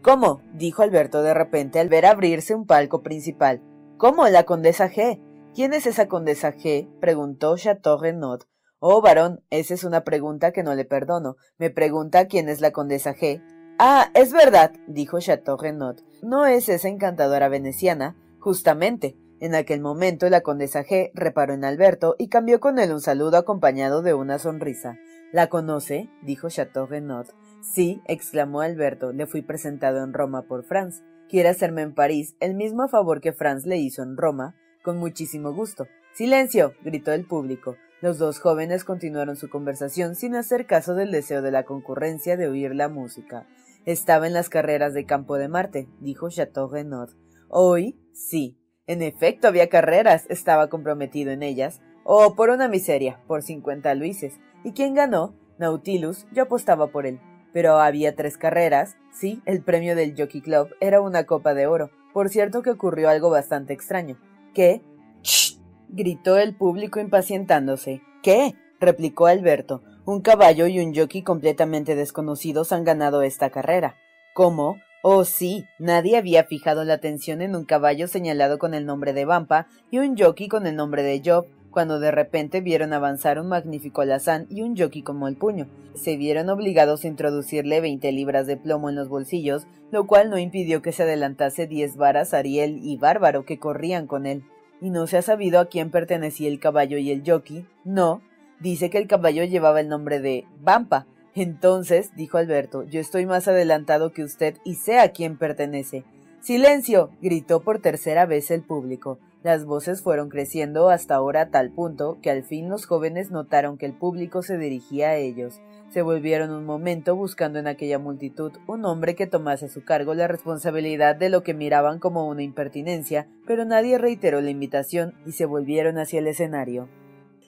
¿Cómo? 0.02 0.42
dijo 0.54 0.84
Alberto 0.84 1.22
de 1.22 1.34
repente 1.34 1.80
al 1.80 1.90
ver 1.90 2.06
abrirse 2.06 2.54
un 2.54 2.66
palco 2.66 3.02
principal. 3.02 3.62
¿Cómo? 3.98 4.28
La 4.28 4.44
condesa 4.44 4.90
G. 4.90 5.20
¿Quién 5.56 5.74
es 5.74 5.88
esa 5.88 6.08
condesa 6.08 6.54
G? 6.54 6.88
preguntó 7.00 7.58
Chateau 7.58 7.98
Renaud. 7.98 8.42
Oh, 8.80 9.02
varón, 9.02 9.42
esa 9.50 9.74
es 9.74 9.84
una 9.84 10.04
pregunta 10.04 10.52
que 10.52 10.62
no 10.62 10.76
le 10.76 10.86
perdono. 10.86 11.36
Me 11.58 11.72
pregunta 11.72 12.28
quién 12.28 12.48
es 12.48 12.62
la 12.62 12.72
condesa 12.72 13.16
G. 13.16 13.42
Ah, 13.80 14.12
es 14.14 14.34
verdad, 14.34 14.72
dijo 14.88 15.20
Chateau 15.20 15.58
Renaud. 15.58 15.98
¿No 16.22 16.46
es 16.46 16.70
esa 16.70 16.90
encantadora 16.90 17.50
veneciana? 17.50 18.16
Justamente. 18.40 19.18
En 19.40 19.54
aquel 19.54 19.82
momento 19.82 20.30
la 20.30 20.42
condesa 20.42 20.84
G 20.84 21.12
reparó 21.14 21.54
en 21.54 21.64
Alberto 21.64 22.16
y 22.18 22.28
cambió 22.28 22.60
con 22.60 22.80
él 22.80 22.92
un 22.92 23.02
saludo 23.02 23.38
acompañado 23.38 24.02
de 24.02 24.16
una 24.16 24.40
sonrisa. 24.40 24.98
¿La 25.32 25.48
conoce? 25.48 26.10
dijo 26.24 26.50
Chateau 26.50 26.88
Renaud. 26.88 27.28
Sí, 27.62 28.02
exclamó 28.06 28.62
Alberto, 28.62 29.12
le 29.14 29.28
fui 29.28 29.44
presentado 29.44 30.04
en 30.04 30.14
Roma 30.14 30.44
por 30.44 30.64
Franz. 30.64 31.04
¿Quiere 31.30 31.50
hacerme 31.50 31.84
en 31.84 31.94
París 31.94 32.36
el 32.40 32.56
mismo 32.56 32.88
favor 32.88 33.22
que 33.22 33.34
Franz 33.34 33.66
le 33.66 33.78
hizo 33.78 34.02
en 34.02 34.18
Roma? 34.18 34.56
Con 34.82 34.98
muchísimo 34.98 35.54
gusto. 35.54 35.88
Silencio. 36.14 36.74
gritó 36.84 37.12
el 37.12 37.26
público. 37.26 37.76
Los 38.02 38.18
dos 38.18 38.40
jóvenes 38.40 38.84
continuaron 38.84 39.36
su 39.36 39.50
conversación 39.50 40.16
sin 40.16 40.36
hacer 40.36 40.66
caso 40.66 40.96
del 40.96 41.12
deseo 41.12 41.42
de 41.42 41.52
la 41.52 41.64
concurrencia 41.64 42.38
de 42.38 42.48
oír 42.48 42.74
la 42.74 42.90
música. 42.90 43.46
Estaba 43.86 44.26
en 44.26 44.34
las 44.34 44.50
carreras 44.50 44.94
de 44.94 45.06
campo 45.06 45.38
de 45.38 45.48
Marte, 45.48 45.88
dijo 46.00 46.30
Chateau 46.30 46.70
Renaud. 46.70 47.10
Hoy, 47.50 48.00
sí, 48.14 48.58
en 48.88 49.02
efecto, 49.02 49.50
había 49.50 49.68
carreras, 49.68 50.26
estaba 50.30 50.70
comprometido 50.70 51.32
en 51.32 51.44
ellas. 51.44 51.82
Oh, 52.04 52.36
por 52.36 52.50
una 52.50 52.70
miseria, 52.70 53.20
por 53.28 53.44
cincuenta 53.44 53.94
luises. 53.94 54.40
¿Y 54.64 54.72
quién 54.72 54.96
ganó? 54.96 55.36
Nautilus, 55.58 56.26
yo 56.32 56.44
apostaba 56.44 56.88
por 56.88 57.06
él. 57.06 57.20
Pero 57.52 57.80
había 57.80 58.16
tres 58.16 58.38
carreras. 58.38 58.96
Sí, 59.12 59.42
el 59.46 59.62
premio 59.62 59.96
del 59.96 60.16
Jockey 60.18 60.42
Club 60.42 60.70
era 60.80 61.02
una 61.02 61.26
copa 61.26 61.54
de 61.54 61.68
oro. 61.68 61.92
Por 62.14 62.30
cierto 62.30 62.62
que 62.62 62.70
ocurrió 62.70 63.10
algo 63.10 63.30
bastante 63.30 63.74
extraño. 63.74 64.18
¿Qué? 64.54 64.82
¡Shh! 65.22 65.58
gritó 65.90 66.38
el 66.38 66.56
público 66.56 67.00
impacientándose. 67.00 68.02
¿Qué? 68.24 68.56
replicó 68.80 69.26
Alberto. 69.28 69.84
Un 70.06 70.22
caballo 70.22 70.68
y 70.68 70.80
un 70.80 70.96
jockey 70.96 71.24
completamente 71.24 71.96
desconocidos 71.96 72.72
han 72.72 72.86
ganado 72.86 73.22
esta 73.22 73.50
carrera. 73.50 73.98
¿Cómo? 74.34 74.78
Oh, 75.04 75.26
sí, 75.26 75.66
nadie 75.78 76.18
había 76.18 76.44
fijado 76.44 76.84
la 76.84 76.96
atención 76.96 77.42
en 77.42 77.56
un 77.56 77.66
caballo 77.66 78.08
señalado 78.08 78.58
con 78.58 78.74
el 78.74 78.86
nombre 78.86 79.14
de 79.14 79.26
Vampa 79.26 79.68
y 79.92 80.00
un 80.00 80.18
jockey 80.18 80.48
con 80.48 80.66
el 80.66 80.76
nombre 80.76 81.04
de 81.04 81.22
Job, 81.24 81.46
cuando 81.70 82.00
de 82.00 82.10
repente 82.10 82.62
vieron 82.62 82.92
avanzar 82.94 83.40
un 83.40 83.48
magnífico 83.48 84.02
alazán 84.02 84.48
y 84.50 84.64
un 84.64 84.76
jockey 84.76 85.04
como 85.04 85.28
el 85.28 85.36
puño. 85.36 85.68
Se 85.94 86.18
vieron 86.18 86.50
obligados 86.50 87.04
a 87.04 87.08
introducirle 87.08 87.80
veinte 87.80 88.12
libras 88.12 88.48
de 88.48 88.58
plomo 88.58 88.90
en 88.90 88.96
los 88.96 89.10
bolsillos, 89.10 89.68
lo 89.92 90.08
cual 90.08 90.32
no 90.32 90.40
impidió 90.40 90.82
que 90.82 90.92
se 90.92 91.04
adelantase 91.04 91.68
diez 91.68 91.96
varas 91.96 92.34
Ariel 92.34 92.80
y 92.82 92.98
Bárbaro 92.98 93.46
que 93.46 93.60
corrían 93.60 94.08
con 94.08 94.26
él. 94.26 94.44
Y 94.82 94.90
no 94.90 95.06
se 95.06 95.18
ha 95.18 95.22
sabido 95.22 95.60
a 95.60 95.68
quién 95.68 95.92
pertenecía 95.92 96.50
el 96.50 96.60
caballo 96.60 96.98
y 96.98 97.12
el 97.12 97.24
jockey. 97.26 97.68
No, 97.86 98.22
dice 98.60 98.90
que 98.90 98.98
el 98.98 99.08
caballo 99.08 99.44
llevaba 99.44 99.80
el 99.80 99.90
nombre 99.90 100.20
de 100.20 100.46
Vampa, 100.62 101.06
entonces, 101.42 102.12
dijo 102.16 102.38
Alberto, 102.38 102.84
yo 102.84 103.00
estoy 103.00 103.26
más 103.26 103.48
adelantado 103.48 104.12
que 104.12 104.24
usted 104.24 104.58
y 104.64 104.76
sé 104.76 105.00
a 105.00 105.12
quién 105.12 105.38
pertenece. 105.38 106.04
Silencio. 106.40 107.10
gritó 107.22 107.62
por 107.62 107.80
tercera 107.80 108.26
vez 108.26 108.52
el 108.52 108.62
público. 108.62 109.20
Las 109.44 109.66
voces 109.66 110.02
fueron 110.02 110.30
creciendo 110.30 110.90
hasta 110.90 111.16
ahora 111.16 111.42
a 111.42 111.50
tal 111.50 111.72
punto 111.72 112.18
que 112.22 112.30
al 112.30 112.44
fin 112.44 112.70
los 112.70 112.86
jóvenes 112.86 113.32
notaron 113.32 113.78
que 113.78 113.86
el 113.86 113.94
público 113.94 114.42
se 114.42 114.58
dirigía 114.58 115.10
a 115.10 115.16
ellos. 115.16 115.62
Se 115.90 116.02
volvieron 116.02 116.52
un 116.52 116.66
momento 116.66 117.16
buscando 117.16 117.60
en 117.60 117.68
aquella 117.68 117.98
multitud 117.98 118.52
un 118.68 118.86
hombre 118.86 119.16
que 119.16 119.28
tomase 119.28 119.66
a 119.66 119.70
su 119.70 119.84
cargo 119.84 120.14
la 120.14 120.28
responsabilidad 120.28 121.16
de 121.16 121.30
lo 121.30 121.44
que 121.44 121.54
miraban 121.54 122.00
como 122.00 122.28
una 122.28 122.44
impertinencia, 122.44 123.28
pero 123.46 123.64
nadie 123.64 123.98
reiteró 123.98 124.42
la 124.42 124.50
invitación 124.50 125.14
y 125.26 125.32
se 125.34 125.46
volvieron 125.46 125.98
hacia 125.98 126.20
el 126.20 126.28
escenario. 126.28 126.90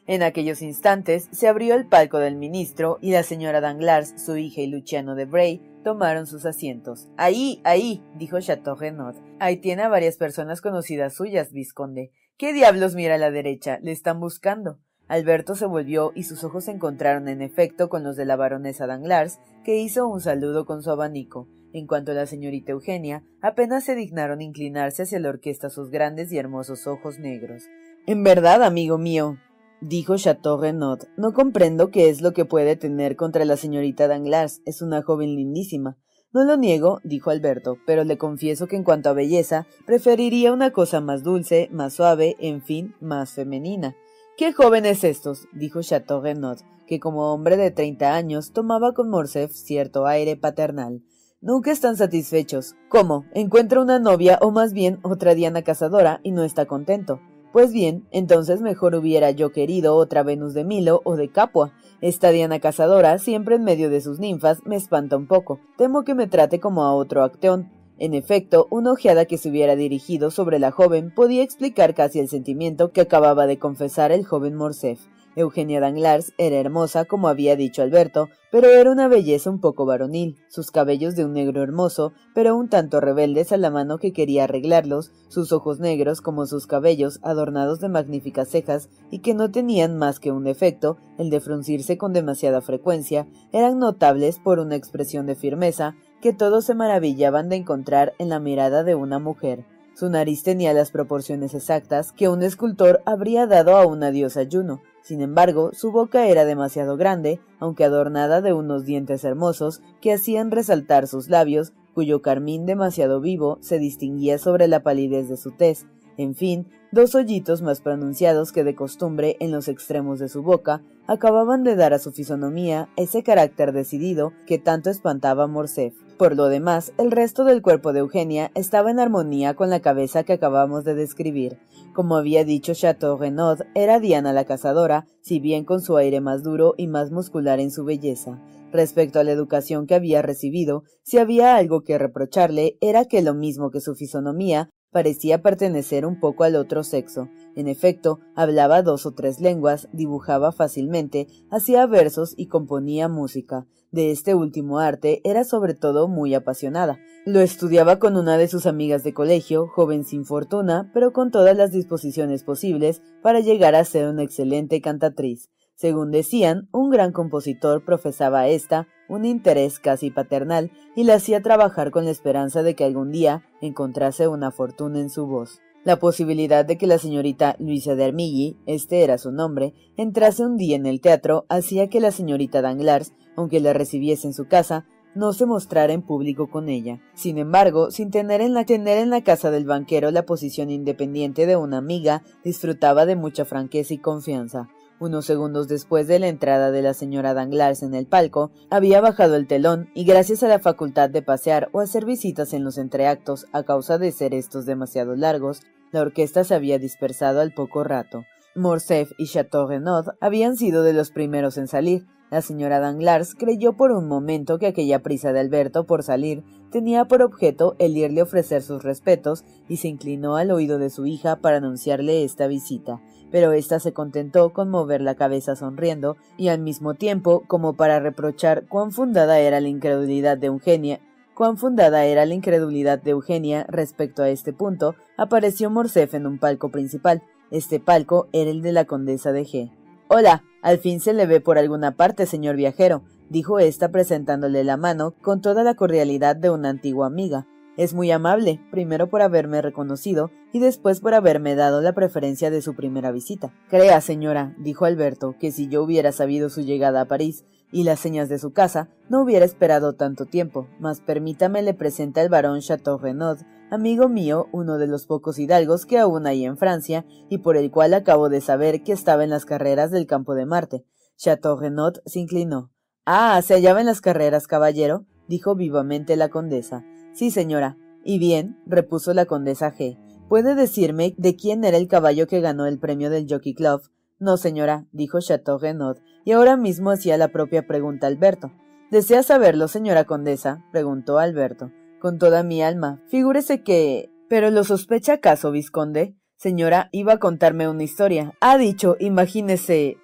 En 0.09 0.23
aquellos 0.23 0.63
instantes 0.63 1.29
se 1.31 1.47
abrió 1.47 1.75
el 1.75 1.85
palco 1.85 2.17
del 2.17 2.35
ministro 2.35 2.97
y 2.99 3.11
la 3.11 3.21
señora 3.21 3.61
Danglars, 3.61 4.15
su 4.17 4.37
hija 4.37 4.61
y 4.61 4.65
Luciano 4.65 5.13
de 5.13 5.25
Bray 5.25 5.61
tomaron 5.83 6.25
sus 6.25 6.47
asientos. 6.47 7.07
Ahí, 7.15 7.61
ahí, 7.63 8.03
dijo 8.15 8.41
Chateau 8.41 8.73
Renaud. 8.73 9.13
Ahí 9.37 9.57
tiene 9.57 9.83
a 9.83 9.87
varias 9.87 10.17
personas 10.17 10.61
conocidas 10.61 11.13
suyas, 11.13 11.51
vizconde. 11.53 12.11
¿Qué 12.37 12.53
diablos 12.53 12.95
mira 12.95 13.13
a 13.13 13.17
la 13.19 13.29
derecha? 13.29 13.77
Le 13.83 13.91
están 13.91 14.19
buscando. 14.19 14.79
Alberto 15.07 15.53
se 15.53 15.67
volvió 15.67 16.11
y 16.15 16.23
sus 16.23 16.43
ojos 16.43 16.63
se 16.63 16.71
encontraron 16.71 17.27
en 17.27 17.43
efecto 17.43 17.87
con 17.87 18.03
los 18.03 18.15
de 18.15 18.25
la 18.25 18.35
baronesa 18.35 18.87
Danglars, 18.87 19.39
que 19.63 19.77
hizo 19.77 20.07
un 20.07 20.21
saludo 20.21 20.65
con 20.65 20.81
su 20.81 20.89
abanico. 20.89 21.47
En 21.71 21.85
cuanto 21.85 22.13
a 22.13 22.15
la 22.15 22.25
señorita 22.25 22.71
Eugenia, 22.71 23.23
apenas 23.43 23.83
se 23.83 23.93
dignaron 23.93 24.41
inclinarse 24.41 25.03
hacia 25.03 25.19
la 25.19 25.29
orquesta 25.29 25.69
sus 25.69 25.91
grandes 25.91 26.31
y 26.31 26.39
hermosos 26.39 26.87
ojos 26.87 27.19
negros. 27.19 27.65
En 28.07 28.23
verdad, 28.23 28.63
amigo 28.63 28.97
mío, 28.97 29.37
dijo 29.81 30.17
Chateau 30.17 30.59
Renaud, 30.59 30.99
no 31.17 31.33
comprendo 31.33 31.91
qué 31.91 32.09
es 32.09 32.21
lo 32.21 32.33
que 32.33 32.45
puede 32.45 32.75
tener 32.75 33.15
contra 33.15 33.45
la 33.45 33.57
señorita 33.57 34.07
Danglars. 34.07 34.61
Es 34.65 34.81
una 34.81 35.01
joven 35.01 35.35
lindísima. 35.35 35.97
No 36.31 36.43
lo 36.43 36.57
niego, 36.57 36.99
dijo 37.03 37.31
Alberto, 37.31 37.77
pero 37.87 38.03
le 38.03 38.17
confieso 38.17 38.67
que 38.67 38.75
en 38.75 38.83
cuanto 38.83 39.09
a 39.09 39.13
belleza, 39.13 39.65
preferiría 39.85 40.53
una 40.53 40.71
cosa 40.71 41.01
más 41.01 41.23
dulce, 41.23 41.69
más 41.71 41.93
suave, 41.93 42.35
en 42.39 42.61
fin, 42.61 42.93
más 43.01 43.33
femenina. 43.33 43.95
¿Qué 44.37 44.53
jóvenes 44.53 45.03
estos? 45.03 45.47
dijo 45.53 45.81
Chateau 45.81 46.21
Renaud, 46.21 46.59
que 46.87 46.99
como 46.99 47.33
hombre 47.33 47.57
de 47.57 47.71
treinta 47.71 48.15
años 48.15 48.51
tomaba 48.53 48.93
con 48.93 49.09
Morcerf 49.09 49.51
cierto 49.51 50.05
aire 50.05 50.37
paternal. 50.37 51.01
Nunca 51.41 51.71
están 51.71 51.95
satisfechos. 51.95 52.75
¿Cómo? 52.89 53.25
Encuentra 53.33 53.81
una 53.81 53.97
novia 53.97 54.37
o 54.41 54.51
más 54.51 54.73
bien 54.73 54.99
otra 55.03 55.35
Diana 55.35 55.61
cazadora 55.61 56.19
y 56.21 56.31
no 56.31 56.43
está 56.43 56.65
contento. 56.65 57.21
Pues 57.51 57.73
bien, 57.73 58.07
entonces 58.11 58.61
mejor 58.61 58.93
hubiera 58.93 59.31
yo 59.31 59.51
querido 59.51 59.95
otra 59.95 60.21
Venus 60.21 60.53
de 60.53 60.63
Milo 60.63 61.01
o 61.03 61.15
de 61.15 61.29
Capua. 61.29 61.73
Esta 61.99 62.29
Diana 62.29 62.59
cazadora, 62.59 63.17
siempre 63.17 63.55
en 63.55 63.63
medio 63.63 63.89
de 63.89 64.01
sus 64.01 64.19
ninfas, 64.19 64.59
me 64.65 64.75
espanta 64.75 65.17
un 65.17 65.25
poco. 65.25 65.59
Temo 65.75 66.03
que 66.03 66.13
me 66.13 66.27
trate 66.27 66.59
como 66.59 66.83
a 66.83 66.93
otro 66.93 67.23
Acteón. 67.23 67.71
En 67.97 68.13
efecto, 68.13 68.67
una 68.69 68.91
ojeada 68.91 69.25
que 69.25 69.39
se 69.39 69.49
hubiera 69.49 69.75
dirigido 69.75 70.29
sobre 70.29 70.59
la 70.59 70.69
joven 70.69 71.11
podía 71.13 71.41
explicar 71.41 71.95
casi 71.95 72.19
el 72.19 72.29
sentimiento 72.29 72.91
que 72.91 73.01
acababa 73.01 73.47
de 73.47 73.57
confesar 73.57 74.11
el 74.11 74.25
joven 74.25 74.55
Morcerf. 74.55 75.01
Eugenia 75.39 75.79
Danglars 75.79 76.33
era 76.37 76.57
hermosa, 76.57 77.05
como 77.05 77.29
había 77.29 77.55
dicho 77.55 77.81
Alberto, 77.81 78.27
pero 78.51 78.67
era 78.67 78.91
una 78.91 79.07
belleza 79.07 79.49
un 79.49 79.61
poco 79.61 79.85
varonil, 79.85 80.35
sus 80.49 80.69
cabellos 80.69 81.15
de 81.15 81.23
un 81.23 81.31
negro 81.31 81.63
hermoso, 81.63 82.11
pero 82.35 82.57
un 82.57 82.67
tanto 82.67 82.99
rebeldes 82.99 83.53
a 83.53 83.57
la 83.57 83.71
mano 83.71 83.99
que 83.99 84.11
quería 84.11 84.43
arreglarlos, 84.43 85.13
sus 85.29 85.53
ojos 85.53 85.79
negros 85.79 86.19
como 86.19 86.45
sus 86.45 86.67
cabellos, 86.67 87.19
adornados 87.23 87.79
de 87.79 87.87
magníficas 87.87 88.49
cejas 88.49 88.89
y 89.11 89.19
que 89.19 89.33
no 89.33 89.49
tenían 89.49 89.97
más 89.97 90.19
que 90.19 90.33
un 90.33 90.43
defecto, 90.43 90.97
el 91.17 91.29
de 91.29 91.39
fruncirse 91.39 91.97
con 91.97 92.11
demasiada 92.11 92.59
frecuencia, 92.59 93.27
eran 93.53 93.79
notables 93.79 94.39
por 94.39 94.59
una 94.59 94.75
expresión 94.75 95.25
de 95.25 95.35
firmeza 95.35 95.95
que 96.21 96.33
todos 96.33 96.65
se 96.65 96.75
maravillaban 96.75 97.47
de 97.47 97.55
encontrar 97.55 98.13
en 98.19 98.27
la 98.27 98.41
mirada 98.41 98.83
de 98.83 98.95
una 98.95 99.19
mujer. 99.19 99.65
Su 99.99 100.09
nariz 100.09 100.43
tenía 100.43 100.71
las 100.71 100.91
proporciones 100.91 101.53
exactas 101.53 102.13
que 102.13 102.29
un 102.29 102.41
escultor 102.41 103.01
habría 103.05 103.47
dado 103.47 103.75
a 103.75 103.85
una 103.85 104.11
diosa 104.11 104.43
Juno, 104.49 104.81
sin 105.01 105.19
embargo, 105.19 105.71
su 105.73 105.91
boca 105.91 106.29
era 106.29 106.45
demasiado 106.45 106.95
grande, 106.95 107.41
aunque 107.59 107.83
adornada 107.83 108.39
de 108.39 108.53
unos 108.53 108.85
dientes 108.85 109.25
hermosos 109.25 109.81
que 109.99 110.13
hacían 110.13 110.51
resaltar 110.51 111.05
sus 111.05 111.27
labios, 111.27 111.73
cuyo 111.93 112.21
carmín 112.21 112.65
demasiado 112.65 113.19
vivo 113.19 113.57
se 113.59 113.77
distinguía 113.77 114.37
sobre 114.37 114.69
la 114.69 114.83
palidez 114.83 115.27
de 115.27 115.35
su 115.35 115.51
tez. 115.51 115.85
En 116.15 116.33
fin, 116.33 116.67
dos 116.91 117.15
hoyitos 117.15 117.61
más 117.61 117.81
pronunciados 117.81 118.51
que 118.51 118.63
de 118.63 118.75
costumbre 118.75 119.37
en 119.39 119.51
los 119.51 119.67
extremos 119.67 120.19
de 120.19 120.29
su 120.29 120.41
boca 120.41 120.81
acababan 121.07 121.63
de 121.63 121.75
dar 121.75 121.93
a 121.93 121.99
su 121.99 122.11
fisonomía 122.11 122.89
ese 122.95 123.23
carácter 123.23 123.71
decidido 123.71 124.33
que 124.45 124.57
tanto 124.57 124.89
espantaba 124.89 125.45
a 125.45 125.47
Morcerf. 125.47 125.95
Por 126.17 126.35
lo 126.35 126.49
demás, 126.49 126.91
el 126.97 127.11
resto 127.11 127.45
del 127.45 127.61
cuerpo 127.61 127.93
de 127.93 127.99
Eugenia 127.99 128.51
estaba 128.53 128.91
en 128.91 128.99
armonía 128.99 129.53
con 129.53 129.69
la 129.69 129.79
cabeza 129.79 130.23
que 130.23 130.33
acabamos 130.33 130.83
de 130.83 130.93
describir. 130.93 131.57
Como 131.93 132.17
había 132.17 132.43
dicho 132.43 132.73
Chateau 132.73 133.17
Renaud, 133.17 133.61
era 133.73 133.99
Diana 133.99 134.33
la 134.33 134.45
cazadora, 134.45 135.07
si 135.21 135.39
bien 135.39 135.65
con 135.65 135.81
su 135.81 135.97
aire 135.97 136.21
más 136.21 136.43
duro 136.43 136.73
y 136.77 136.87
más 136.87 137.11
muscular 137.11 137.59
en 137.59 137.71
su 137.71 137.85
belleza. 137.85 138.39
Respecto 138.71 139.19
a 139.19 139.23
la 139.23 139.31
educación 139.31 139.87
que 139.87 139.95
había 139.95 140.21
recibido, 140.21 140.83
si 141.03 141.17
había 141.17 141.55
algo 141.55 141.81
que 141.81 141.97
reprocharle, 141.97 142.77
era 142.81 143.05
que 143.05 143.21
lo 143.21 143.33
mismo 143.33 143.71
que 143.71 143.81
su 143.81 143.95
fisonomía, 143.95 144.69
parecía 144.91 145.41
pertenecer 145.41 146.05
un 146.05 146.19
poco 146.19 146.43
al 146.43 146.55
otro 146.55 146.83
sexo. 146.83 147.29
En 147.55 147.67
efecto, 147.67 148.19
hablaba 148.35 148.81
dos 148.81 149.05
o 149.05 149.11
tres 149.11 149.39
lenguas, 149.39 149.87
dibujaba 149.93 150.51
fácilmente, 150.51 151.27
hacía 151.49 151.85
versos 151.85 152.33
y 152.37 152.47
componía 152.47 153.07
música 153.07 153.65
de 153.91 154.11
este 154.11 154.35
último 154.35 154.79
arte 154.79 155.21
era 155.23 155.43
sobre 155.43 155.73
todo 155.73 156.07
muy 156.07 156.33
apasionada. 156.35 156.99
Lo 157.25 157.39
estudiaba 157.39 157.99
con 157.99 158.17
una 158.17 158.37
de 158.37 158.47
sus 158.47 158.65
amigas 158.65 159.03
de 159.03 159.13
colegio, 159.13 159.67
joven 159.67 160.03
sin 160.03 160.25
fortuna, 160.25 160.89
pero 160.93 161.11
con 161.11 161.31
todas 161.31 161.57
las 161.57 161.71
disposiciones 161.71 162.43
posibles 162.43 163.01
para 163.21 163.39
llegar 163.39 163.75
a 163.75 163.83
ser 163.83 164.07
una 164.07 164.23
excelente 164.23 164.81
cantatriz. 164.81 165.49
Según 165.79 166.11
decían, 166.11 166.67
un 166.73 166.89
gran 166.89 167.13
compositor 167.13 167.85
profesaba 167.85 168.41
a 168.41 168.47
ésta 168.49 168.89
un 169.07 169.23
interés 169.23 169.79
casi 169.79 170.11
paternal 170.11 170.71
y 170.93 171.05
la 171.05 171.13
hacía 171.13 171.41
trabajar 171.41 171.89
con 171.89 172.03
la 172.03 172.11
esperanza 172.11 172.63
de 172.63 172.75
que 172.75 172.83
algún 172.83 173.13
día 173.13 173.43
encontrase 173.61 174.27
una 174.27 174.51
fortuna 174.51 174.99
en 174.99 175.09
su 175.09 175.25
voz. 175.25 175.61
La 175.85 175.97
posibilidad 175.97 176.65
de 176.65 176.77
que 176.77 176.85
la 176.85 176.97
señorita 176.97 177.55
Luisa 177.59 177.95
de 177.95 178.03
Armilly, 178.03 178.57
este 178.65 179.05
era 179.05 179.17
su 179.17 179.31
nombre, 179.31 179.73
entrase 179.95 180.45
un 180.45 180.57
día 180.57 180.75
en 180.75 180.85
el 180.85 180.99
teatro 180.99 181.45
hacía 181.47 181.87
que 181.87 182.01
la 182.01 182.11
señorita 182.11 182.61
Danglars 182.61 183.13
aunque 183.37 183.61
la 183.61 183.71
recibiese 183.71 184.27
en 184.27 184.33
su 184.33 184.49
casa, 184.49 184.85
no 185.15 185.31
se 185.31 185.45
mostrara 185.45 185.93
en 185.93 186.01
público 186.01 186.49
con 186.49 186.67
ella. 186.67 186.99
Sin 187.13 187.37
embargo, 187.37 187.89
sin 187.89 188.11
tener 188.11 188.41
en, 188.41 188.53
la, 188.53 188.65
tener 188.65 188.97
en 188.97 189.09
la 189.09 189.23
casa 189.23 189.49
del 189.49 189.63
banquero 189.63 190.11
la 190.11 190.25
posición 190.25 190.69
independiente 190.69 191.45
de 191.45 191.55
una 191.55 191.77
amiga, 191.77 192.21
disfrutaba 192.43 193.05
de 193.05 193.15
mucha 193.15 193.45
franqueza 193.45 193.93
y 193.93 193.99
confianza. 193.99 194.67
Unos 194.99 195.25
segundos 195.25 195.69
después 195.69 196.07
de 196.07 196.19
la 196.19 196.27
entrada 196.27 196.71
de 196.71 196.81
la 196.81 196.93
señora 196.93 197.33
Danglars 197.33 197.83
en 197.83 197.93
el 197.93 198.05
palco, 198.05 198.51
había 198.69 198.99
bajado 198.99 199.37
el 199.37 199.47
telón 199.47 199.89
y 199.93 200.03
gracias 200.03 200.43
a 200.43 200.49
la 200.49 200.59
facultad 200.59 201.09
de 201.09 201.21
pasear 201.21 201.69
o 201.71 201.79
hacer 201.79 202.03
visitas 202.03 202.51
en 202.51 202.65
los 202.65 202.77
entreactos 202.77 203.45
a 203.53 203.63
causa 203.63 203.97
de 203.97 204.11
ser 204.11 204.33
estos 204.33 204.65
demasiado 204.65 205.15
largos, 205.15 205.61
la 205.93 206.01
orquesta 206.01 206.43
se 206.43 206.53
había 206.53 206.79
dispersado 206.79 207.39
al 207.39 207.53
poco 207.53 207.85
rato. 207.85 208.25
Morcerf 208.55 209.11
y 209.17 209.25
Chateau 209.25 209.67
Renaud 209.67 210.07
habían 210.19 210.57
sido 210.57 210.83
de 210.83 210.91
los 210.91 211.11
primeros 211.11 211.57
en 211.57 211.69
salir, 211.69 212.05
la 212.29 212.41
señora 212.41 212.79
Danglars 212.79 213.33
creyó 213.33 213.73
por 213.73 213.91
un 213.91 214.07
momento 214.07 214.59
que 214.59 214.67
aquella 214.67 215.01
prisa 215.01 215.33
de 215.33 215.39
Alberto 215.39 215.85
por 215.85 216.03
salir 216.03 216.43
tenía 216.71 217.05
por 217.05 217.23
objeto 217.23 217.75
el 217.79 217.97
irle 217.97 218.19
a 218.19 218.23
ofrecer 218.23 218.61
sus 218.61 218.83
respetos 218.83 219.43
y 219.67 219.77
se 219.77 219.87
inclinó 219.87 220.35
al 220.35 220.51
oído 220.51 220.77
de 220.77 220.91
su 220.91 221.07
hija 221.07 221.37
para 221.37 221.57
anunciarle 221.57 222.23
esta 222.23 222.45
visita, 222.45 223.01
pero 223.31 223.51
ésta 223.51 223.79
se 223.79 223.93
contentó 223.93 224.53
con 224.53 224.69
mover 224.69 225.01
la 225.01 225.15
cabeza 225.15 225.55
sonriendo 225.55 226.17
y 226.37 226.47
al 226.47 226.59
mismo 226.59 226.93
tiempo 226.93 227.43
como 227.47 227.73
para 227.73 227.99
reprochar 227.99 228.65
cuán 228.67 228.91
fundada 228.91 229.39
era 229.39 229.59
la 229.59 229.67
incredulidad 229.67 230.37
de 230.37 230.47
Eugenia 230.47 230.99
cuán 231.39 231.55
fundada 231.55 232.03
era 232.03 232.25
la 232.25 232.33
incredulidad 232.33 233.01
de 233.01 233.11
Eugenia 233.11 233.65
respecto 233.69 234.23
a 234.23 234.29
este 234.29 234.51
punto, 234.51 234.95
apareció 235.15 235.69
Morcef 235.69 236.13
en 236.13 236.27
un 236.27 236.37
palco 236.37 236.69
principal. 236.69 237.23
Este 237.49 237.79
palco 237.79 238.27
era 238.33 238.51
el 238.51 238.61
de 238.61 238.73
la 238.73 238.83
condesa 238.83 239.31
de 239.31 239.45
G. 239.45 239.71
Hola, 240.09 240.43
al 240.61 240.79
fin 240.79 240.99
se 240.99 241.13
le 241.13 241.25
ve 241.25 241.39
por 241.39 241.57
alguna 241.57 241.95
parte, 241.95 242.25
señor 242.25 242.57
viajero, 242.57 243.03
dijo 243.29 243.59
ésta 243.59 243.87
presentándole 243.87 244.65
la 244.65 244.75
mano 244.75 245.13
con 245.21 245.39
toda 245.39 245.63
la 245.63 245.75
cordialidad 245.75 246.35
de 246.35 246.49
una 246.49 246.67
antigua 246.67 247.07
amiga. 247.07 247.47
Es 247.79 247.93
muy 247.93 248.11
amable, 248.11 248.59
primero 248.71 249.07
por 249.07 249.21
haberme 249.21 249.61
reconocido 249.61 250.31
y 250.51 250.59
después 250.59 250.99
por 250.99 251.13
haberme 251.13 251.55
dado 251.55 251.81
la 251.81 251.93
preferencia 251.93 252.51
de 252.51 252.61
su 252.61 252.75
primera 252.75 253.09
visita. 253.13 253.53
Crea, 253.69 254.01
señora, 254.01 254.53
dijo 254.57 254.83
Alberto, 254.83 255.37
que 255.39 255.53
si 255.53 255.69
yo 255.69 255.81
hubiera 255.81 256.11
sabido 256.11 256.49
su 256.49 256.59
llegada 256.59 256.99
a 256.99 257.05
París 257.05 257.45
y 257.71 257.85
las 257.85 258.01
señas 258.01 258.27
de 258.27 258.37
su 258.37 258.51
casa, 258.51 258.89
no 259.07 259.21
hubiera 259.21 259.45
esperado 259.45 259.93
tanto 259.93 260.25
tiempo, 260.25 260.67
mas 260.77 260.99
permítame 260.99 261.61
le 261.61 261.73
presenta 261.73 262.21
el 262.21 262.27
barón 262.27 262.59
Chateau 262.59 262.97
Renaud, 262.97 263.37
amigo 263.71 264.09
mío, 264.09 264.49
uno 264.51 264.77
de 264.77 264.87
los 264.87 265.05
pocos 265.05 265.39
hidalgos 265.39 265.85
que 265.85 265.99
aún 265.99 266.27
hay 266.27 266.43
en 266.43 266.57
Francia, 266.57 267.05
y 267.29 267.37
por 267.37 267.55
el 267.55 267.71
cual 267.71 267.93
acabo 267.93 268.27
de 268.27 268.41
saber 268.41 268.83
que 268.83 268.91
estaba 268.91 269.23
en 269.23 269.29
las 269.29 269.45
carreras 269.45 269.89
del 269.89 270.05
campo 270.05 270.35
de 270.35 270.45
Marte. 270.45 270.83
Chateau 271.15 271.57
Renaud 271.57 271.99
se 272.05 272.19
inclinó. 272.19 272.73
Ah, 273.05 273.41
¿se 273.41 273.53
hallaba 273.53 273.79
en 273.79 273.85
las 273.85 274.01
carreras, 274.01 274.47
caballero? 274.47 275.05
dijo 275.29 275.55
vivamente 275.55 276.17
la 276.17 276.27
condesa. 276.27 276.83
Sí, 277.13 277.31
señora. 277.31 277.77
Y 278.03 278.19
bien, 278.19 278.57
repuso 278.65 279.13
la 279.13 279.25
condesa 279.25 279.73
G. 279.73 279.97
¿Puede 280.29 280.55
decirme 280.55 281.15
de 281.17 281.35
quién 281.35 281.63
era 281.63 281.77
el 281.77 281.87
caballo 281.87 282.27
que 282.27 282.39
ganó 282.39 282.65
el 282.65 282.79
premio 282.79 283.09
del 283.09 283.27
Jockey 283.29 283.53
Club? 283.53 283.81
No, 284.19 284.37
señora, 284.37 284.85
dijo 284.91 285.19
Chateau 285.19 285.57
Renaud, 285.57 285.97
y 286.25 286.33
ahora 286.33 286.57
mismo 286.57 286.91
hacía 286.91 287.17
la 287.17 287.29
propia 287.29 287.65
pregunta 287.67 288.07
Alberto. 288.07 288.51
¿Desea 288.91 289.23
saberlo, 289.23 289.67
señora 289.67 290.05
condesa? 290.05 290.65
preguntó 290.71 291.19
Alberto 291.19 291.71
con 291.99 292.17
toda 292.17 292.43
mi 292.43 292.63
alma. 292.63 293.01
Figúrese 293.07 293.61
que. 293.61 294.09
¿Pero 294.29 294.49
lo 294.49 294.63
sospecha 294.63 295.13
acaso, 295.13 295.51
vizconde? 295.51 296.15
Señora, 296.37 296.89
iba 296.91 297.13
a 297.13 297.19
contarme 297.19 297.67
una 297.67 297.83
historia. 297.83 298.33
Ha 298.39 298.57
dicho, 298.57 298.95
imagínese. 298.99 299.97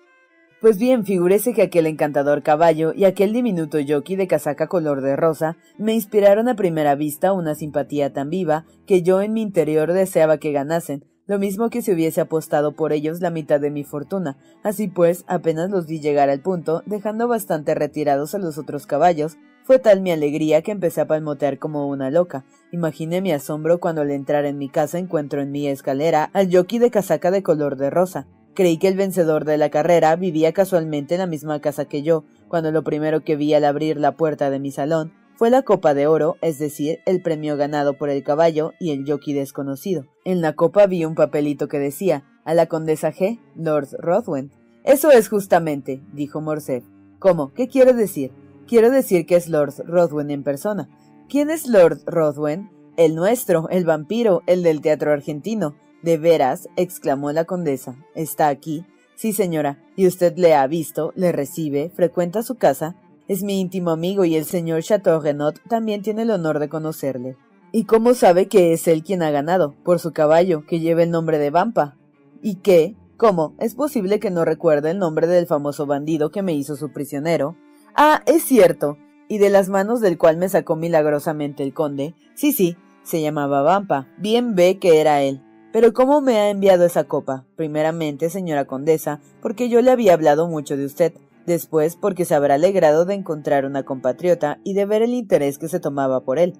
Pues 0.66 0.80
bien, 0.80 1.06
figúrese 1.06 1.54
que 1.54 1.62
aquel 1.62 1.86
encantador 1.86 2.42
caballo 2.42 2.92
y 2.96 3.06
aquel 3.06 3.34
diminuto 3.34 3.78
jockey 3.88 4.16
de 4.16 4.26
casaca 4.26 4.66
color 4.66 5.02
de 5.02 5.16
rosa 5.16 5.58
me 5.78 5.94
inspiraron 5.94 6.48
a 6.48 6.56
primera 6.56 6.96
vista 6.96 7.34
una 7.34 7.54
simpatía 7.54 8.14
tan 8.14 8.32
viva 8.32 8.66
que 8.88 9.04
yo 9.04 9.22
en 9.22 9.34
mi 9.34 9.44
interior 9.44 9.94
deseaba 9.94 10.40
que 10.40 10.54
ganasen, 10.54 11.06
lo 11.28 11.38
mismo 11.38 11.70
que 11.70 11.84
si 11.84 11.92
hubiese 11.92 12.20
apostado 12.20 12.72
por 12.72 12.94
ellos 12.94 13.22
la 13.22 13.30
mitad 13.30 13.60
de 13.60 13.70
mi 13.70 13.84
fortuna. 13.84 14.40
Así 14.64 14.88
pues, 14.88 15.24
apenas 15.28 15.70
los 15.70 15.86
vi 15.86 16.00
llegar 16.00 16.32
al 16.32 16.42
punto, 16.42 16.82
dejando 16.88 17.28
bastante 17.28 17.76
retirados 17.76 18.34
a 18.34 18.40
los 18.40 18.58
otros 18.58 18.88
caballos, 18.88 19.38
fue 19.66 19.78
tal 19.78 20.02
mi 20.02 20.12
alegría 20.12 20.64
que 20.64 20.72
empecé 20.72 21.02
a 21.02 21.08
palmotear 21.08 21.60
como 21.60 21.88
una 21.88 22.10
loca. 22.10 22.44
Imaginé 22.72 23.22
mi 23.22 23.32
asombro 23.32 23.80
cuando 23.80 24.02
al 24.02 24.10
entrar 24.10 24.46
en 24.46 24.58
mi 24.58 24.70
casa 24.70 24.98
encuentro 24.98 25.42
en 25.42 25.52
mi 25.52 25.68
escalera 25.68 26.32
al 26.34 26.52
jockey 26.52 26.80
de 26.80 26.90
casaca 26.90 27.30
de 27.30 27.44
color 27.44 27.76
de 27.78 27.92
rosa. 27.92 28.26
Creí 28.56 28.78
que 28.78 28.88
el 28.88 28.96
vencedor 28.96 29.46
de 29.46 29.58
la 29.58 29.70
carrera 29.70 30.16
vivía 30.16 30.54
casualmente 30.54 31.16
en 31.16 31.20
la 31.20 31.28
misma 31.28 31.60
casa 31.60 31.86
que 31.86 32.02
yo, 32.02 32.24
cuando 32.48 32.72
lo 32.72 32.84
primero 32.84 33.24
que 33.24 33.36
vi 33.36 33.54
al 33.54 33.66
abrir 33.66 33.98
la 33.98 34.14
puerta 34.14 34.50
de 34.50 34.60
mi 34.60 34.72
salón 34.72 35.14
fue 35.36 35.50
la 35.50 35.64
copa 35.64 35.94
de 35.94 36.08
oro, 36.08 36.38
es 36.42 36.58
decir, 36.58 37.00
el 37.06 37.22
premio 37.22 37.58
ganado 37.58 37.98
por 37.98 38.10
el 38.10 38.24
caballo 38.24 38.72
y 38.80 38.92
el 38.92 39.04
jockey 39.06 39.34
desconocido. 39.34 40.06
En 40.24 40.42
la 40.42 40.54
copa 40.54 40.88
vi 40.88 41.04
un 41.04 41.14
papelito 41.14 41.68
que 41.68 41.78
decía, 41.78 42.24
a 42.46 42.54
la 42.54 42.68
condesa 42.68 43.12
G, 43.12 43.42
Lord 43.56 43.90
Rothwen. 44.00 44.52
Eso 44.86 45.12
es 45.12 45.28
justamente, 45.28 46.02
dijo 46.14 46.40
Morcerf. 46.40 46.86
¿Cómo? 47.20 47.54
¿Qué 47.54 47.68
quiere 47.68 47.94
decir? 47.94 48.32
Quiero 48.68 48.90
decir 48.90 49.26
que 49.26 49.36
es 49.36 49.50
Lord 49.50 49.74
Rodwen 49.86 50.32
en 50.32 50.44
persona. 50.44 50.90
¿Quién 51.28 51.50
es 51.50 51.68
Lord 51.68 52.02
Rodwen? 52.06 52.70
El 52.98 53.16
nuestro, 53.16 53.68
el 53.70 53.84
vampiro, 53.84 54.42
el 54.48 54.64
del 54.64 54.82
teatro 54.82 55.12
argentino. 55.12 55.76
¿De 56.06 56.20
veras? 56.20 56.70
exclamó 56.76 57.32
la 57.32 57.46
condesa. 57.46 57.96
¿Está 58.14 58.50
aquí? 58.50 58.86
Sí, 59.16 59.34
señora. 59.34 59.84
¿Y 59.96 60.06
usted 60.06 60.38
le 60.38 60.54
ha 60.54 60.68
visto? 60.68 61.12
¿Le 61.16 61.32
recibe? 61.32 61.90
¿Frecuenta 61.96 62.44
su 62.44 62.54
casa? 62.58 62.96
Es 63.28 63.42
mi 63.42 63.60
íntimo 63.60 63.90
amigo 63.90 64.24
y 64.24 64.36
el 64.36 64.46
señor 64.46 64.84
Chateau 64.84 65.20
Renaud 65.20 65.56
también 65.68 66.04
tiene 66.04 66.22
el 66.22 66.30
honor 66.30 66.60
de 66.60 66.70
conocerle. 66.70 67.38
¿Y 67.72 67.86
cómo 67.86 68.14
sabe 68.14 68.48
que 68.48 68.72
es 68.72 68.88
él 68.88 69.02
quien 69.02 69.24
ha 69.24 69.32
ganado? 69.32 69.74
Por 69.84 69.98
su 69.98 70.14
caballo, 70.14 70.64
que 70.68 70.80
lleva 70.80 71.02
el 71.02 71.10
nombre 71.10 71.40
de 71.40 71.50
Vampa. 71.50 71.98
¿Y 72.44 72.58
qué? 72.58 72.96
¿Cómo? 73.18 73.56
¿Es 73.58 73.74
posible 73.74 74.20
que 74.20 74.30
no 74.30 74.46
recuerde 74.46 74.92
el 74.92 75.00
nombre 75.00 75.26
del 75.26 75.48
famoso 75.48 75.88
bandido 75.88 76.30
que 76.30 76.44
me 76.44 76.54
hizo 76.54 76.76
su 76.76 76.94
prisionero? 76.94 77.58
Ah, 77.96 78.22
es 78.28 78.44
cierto. 78.44 79.00
¿Y 79.28 79.40
de 79.40 79.50
las 79.50 79.70
manos 79.70 80.02
del 80.02 80.20
cual 80.20 80.38
me 80.38 80.50
sacó 80.50 80.76
milagrosamente 80.76 81.64
el 81.64 81.74
conde? 81.74 82.14
Sí, 82.36 82.52
sí, 82.52 82.78
se 83.02 83.24
llamaba 83.24 83.64
Vampa. 83.64 84.08
Bien 84.20 84.54
ve 84.54 84.78
que 84.78 85.02
era 85.02 85.24
él. 85.24 85.42
Pero 85.76 85.92
¿cómo 85.92 86.22
me 86.22 86.38
ha 86.38 86.50
enviado 86.50 86.86
esa 86.86 87.04
copa? 87.04 87.44
Primeramente, 87.58 88.30
señora 88.30 88.64
condesa, 88.64 89.20
porque 89.42 89.68
yo 89.68 89.82
le 89.82 89.92
había 89.92 90.14
hablado 90.14 90.48
mucho 90.48 90.78
de 90.78 90.86
usted. 90.86 91.14
Después, 91.46 91.98
porque 91.98 92.24
se 92.24 92.34
habrá 92.34 92.54
alegrado 92.54 93.04
de 93.04 93.16
encontrar 93.16 93.66
una 93.66 93.84
compatriota 93.84 94.62
y 94.64 94.74
de 94.74 94.86
ver 94.86 95.02
el 95.02 95.14
interés 95.14 95.58
que 95.58 95.68
se 95.68 95.82
tomaba 95.82 96.24
por 96.24 96.40
él. 96.40 96.54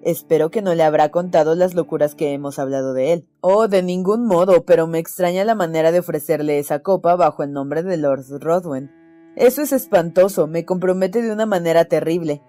Espero 0.00 0.50
que 0.50 0.62
no 0.62 0.74
le 0.74 0.84
habrá 0.84 1.10
contado 1.10 1.54
las 1.54 1.74
locuras 1.74 2.14
que 2.14 2.32
hemos 2.32 2.58
hablado 2.58 2.94
de 2.94 3.12
él. 3.12 3.28
Oh, 3.42 3.68
de 3.68 3.82
ningún 3.82 4.24
modo, 4.24 4.64
pero 4.64 4.86
me 4.86 4.98
extraña 4.98 5.44
la 5.44 5.54
manera 5.54 5.92
de 5.92 5.98
ofrecerle 5.98 6.58
esa 6.58 6.78
copa 6.78 7.14
bajo 7.14 7.42
el 7.42 7.52
nombre 7.52 7.82
de 7.82 7.98
Lord 7.98 8.24
Rodwen. 8.40 8.90
Eso 9.36 9.60
es 9.60 9.72
espantoso, 9.72 10.46
me 10.46 10.64
compromete 10.64 11.20
de 11.20 11.30
una 11.30 11.44
manera 11.44 11.84
terrible. 11.84 12.40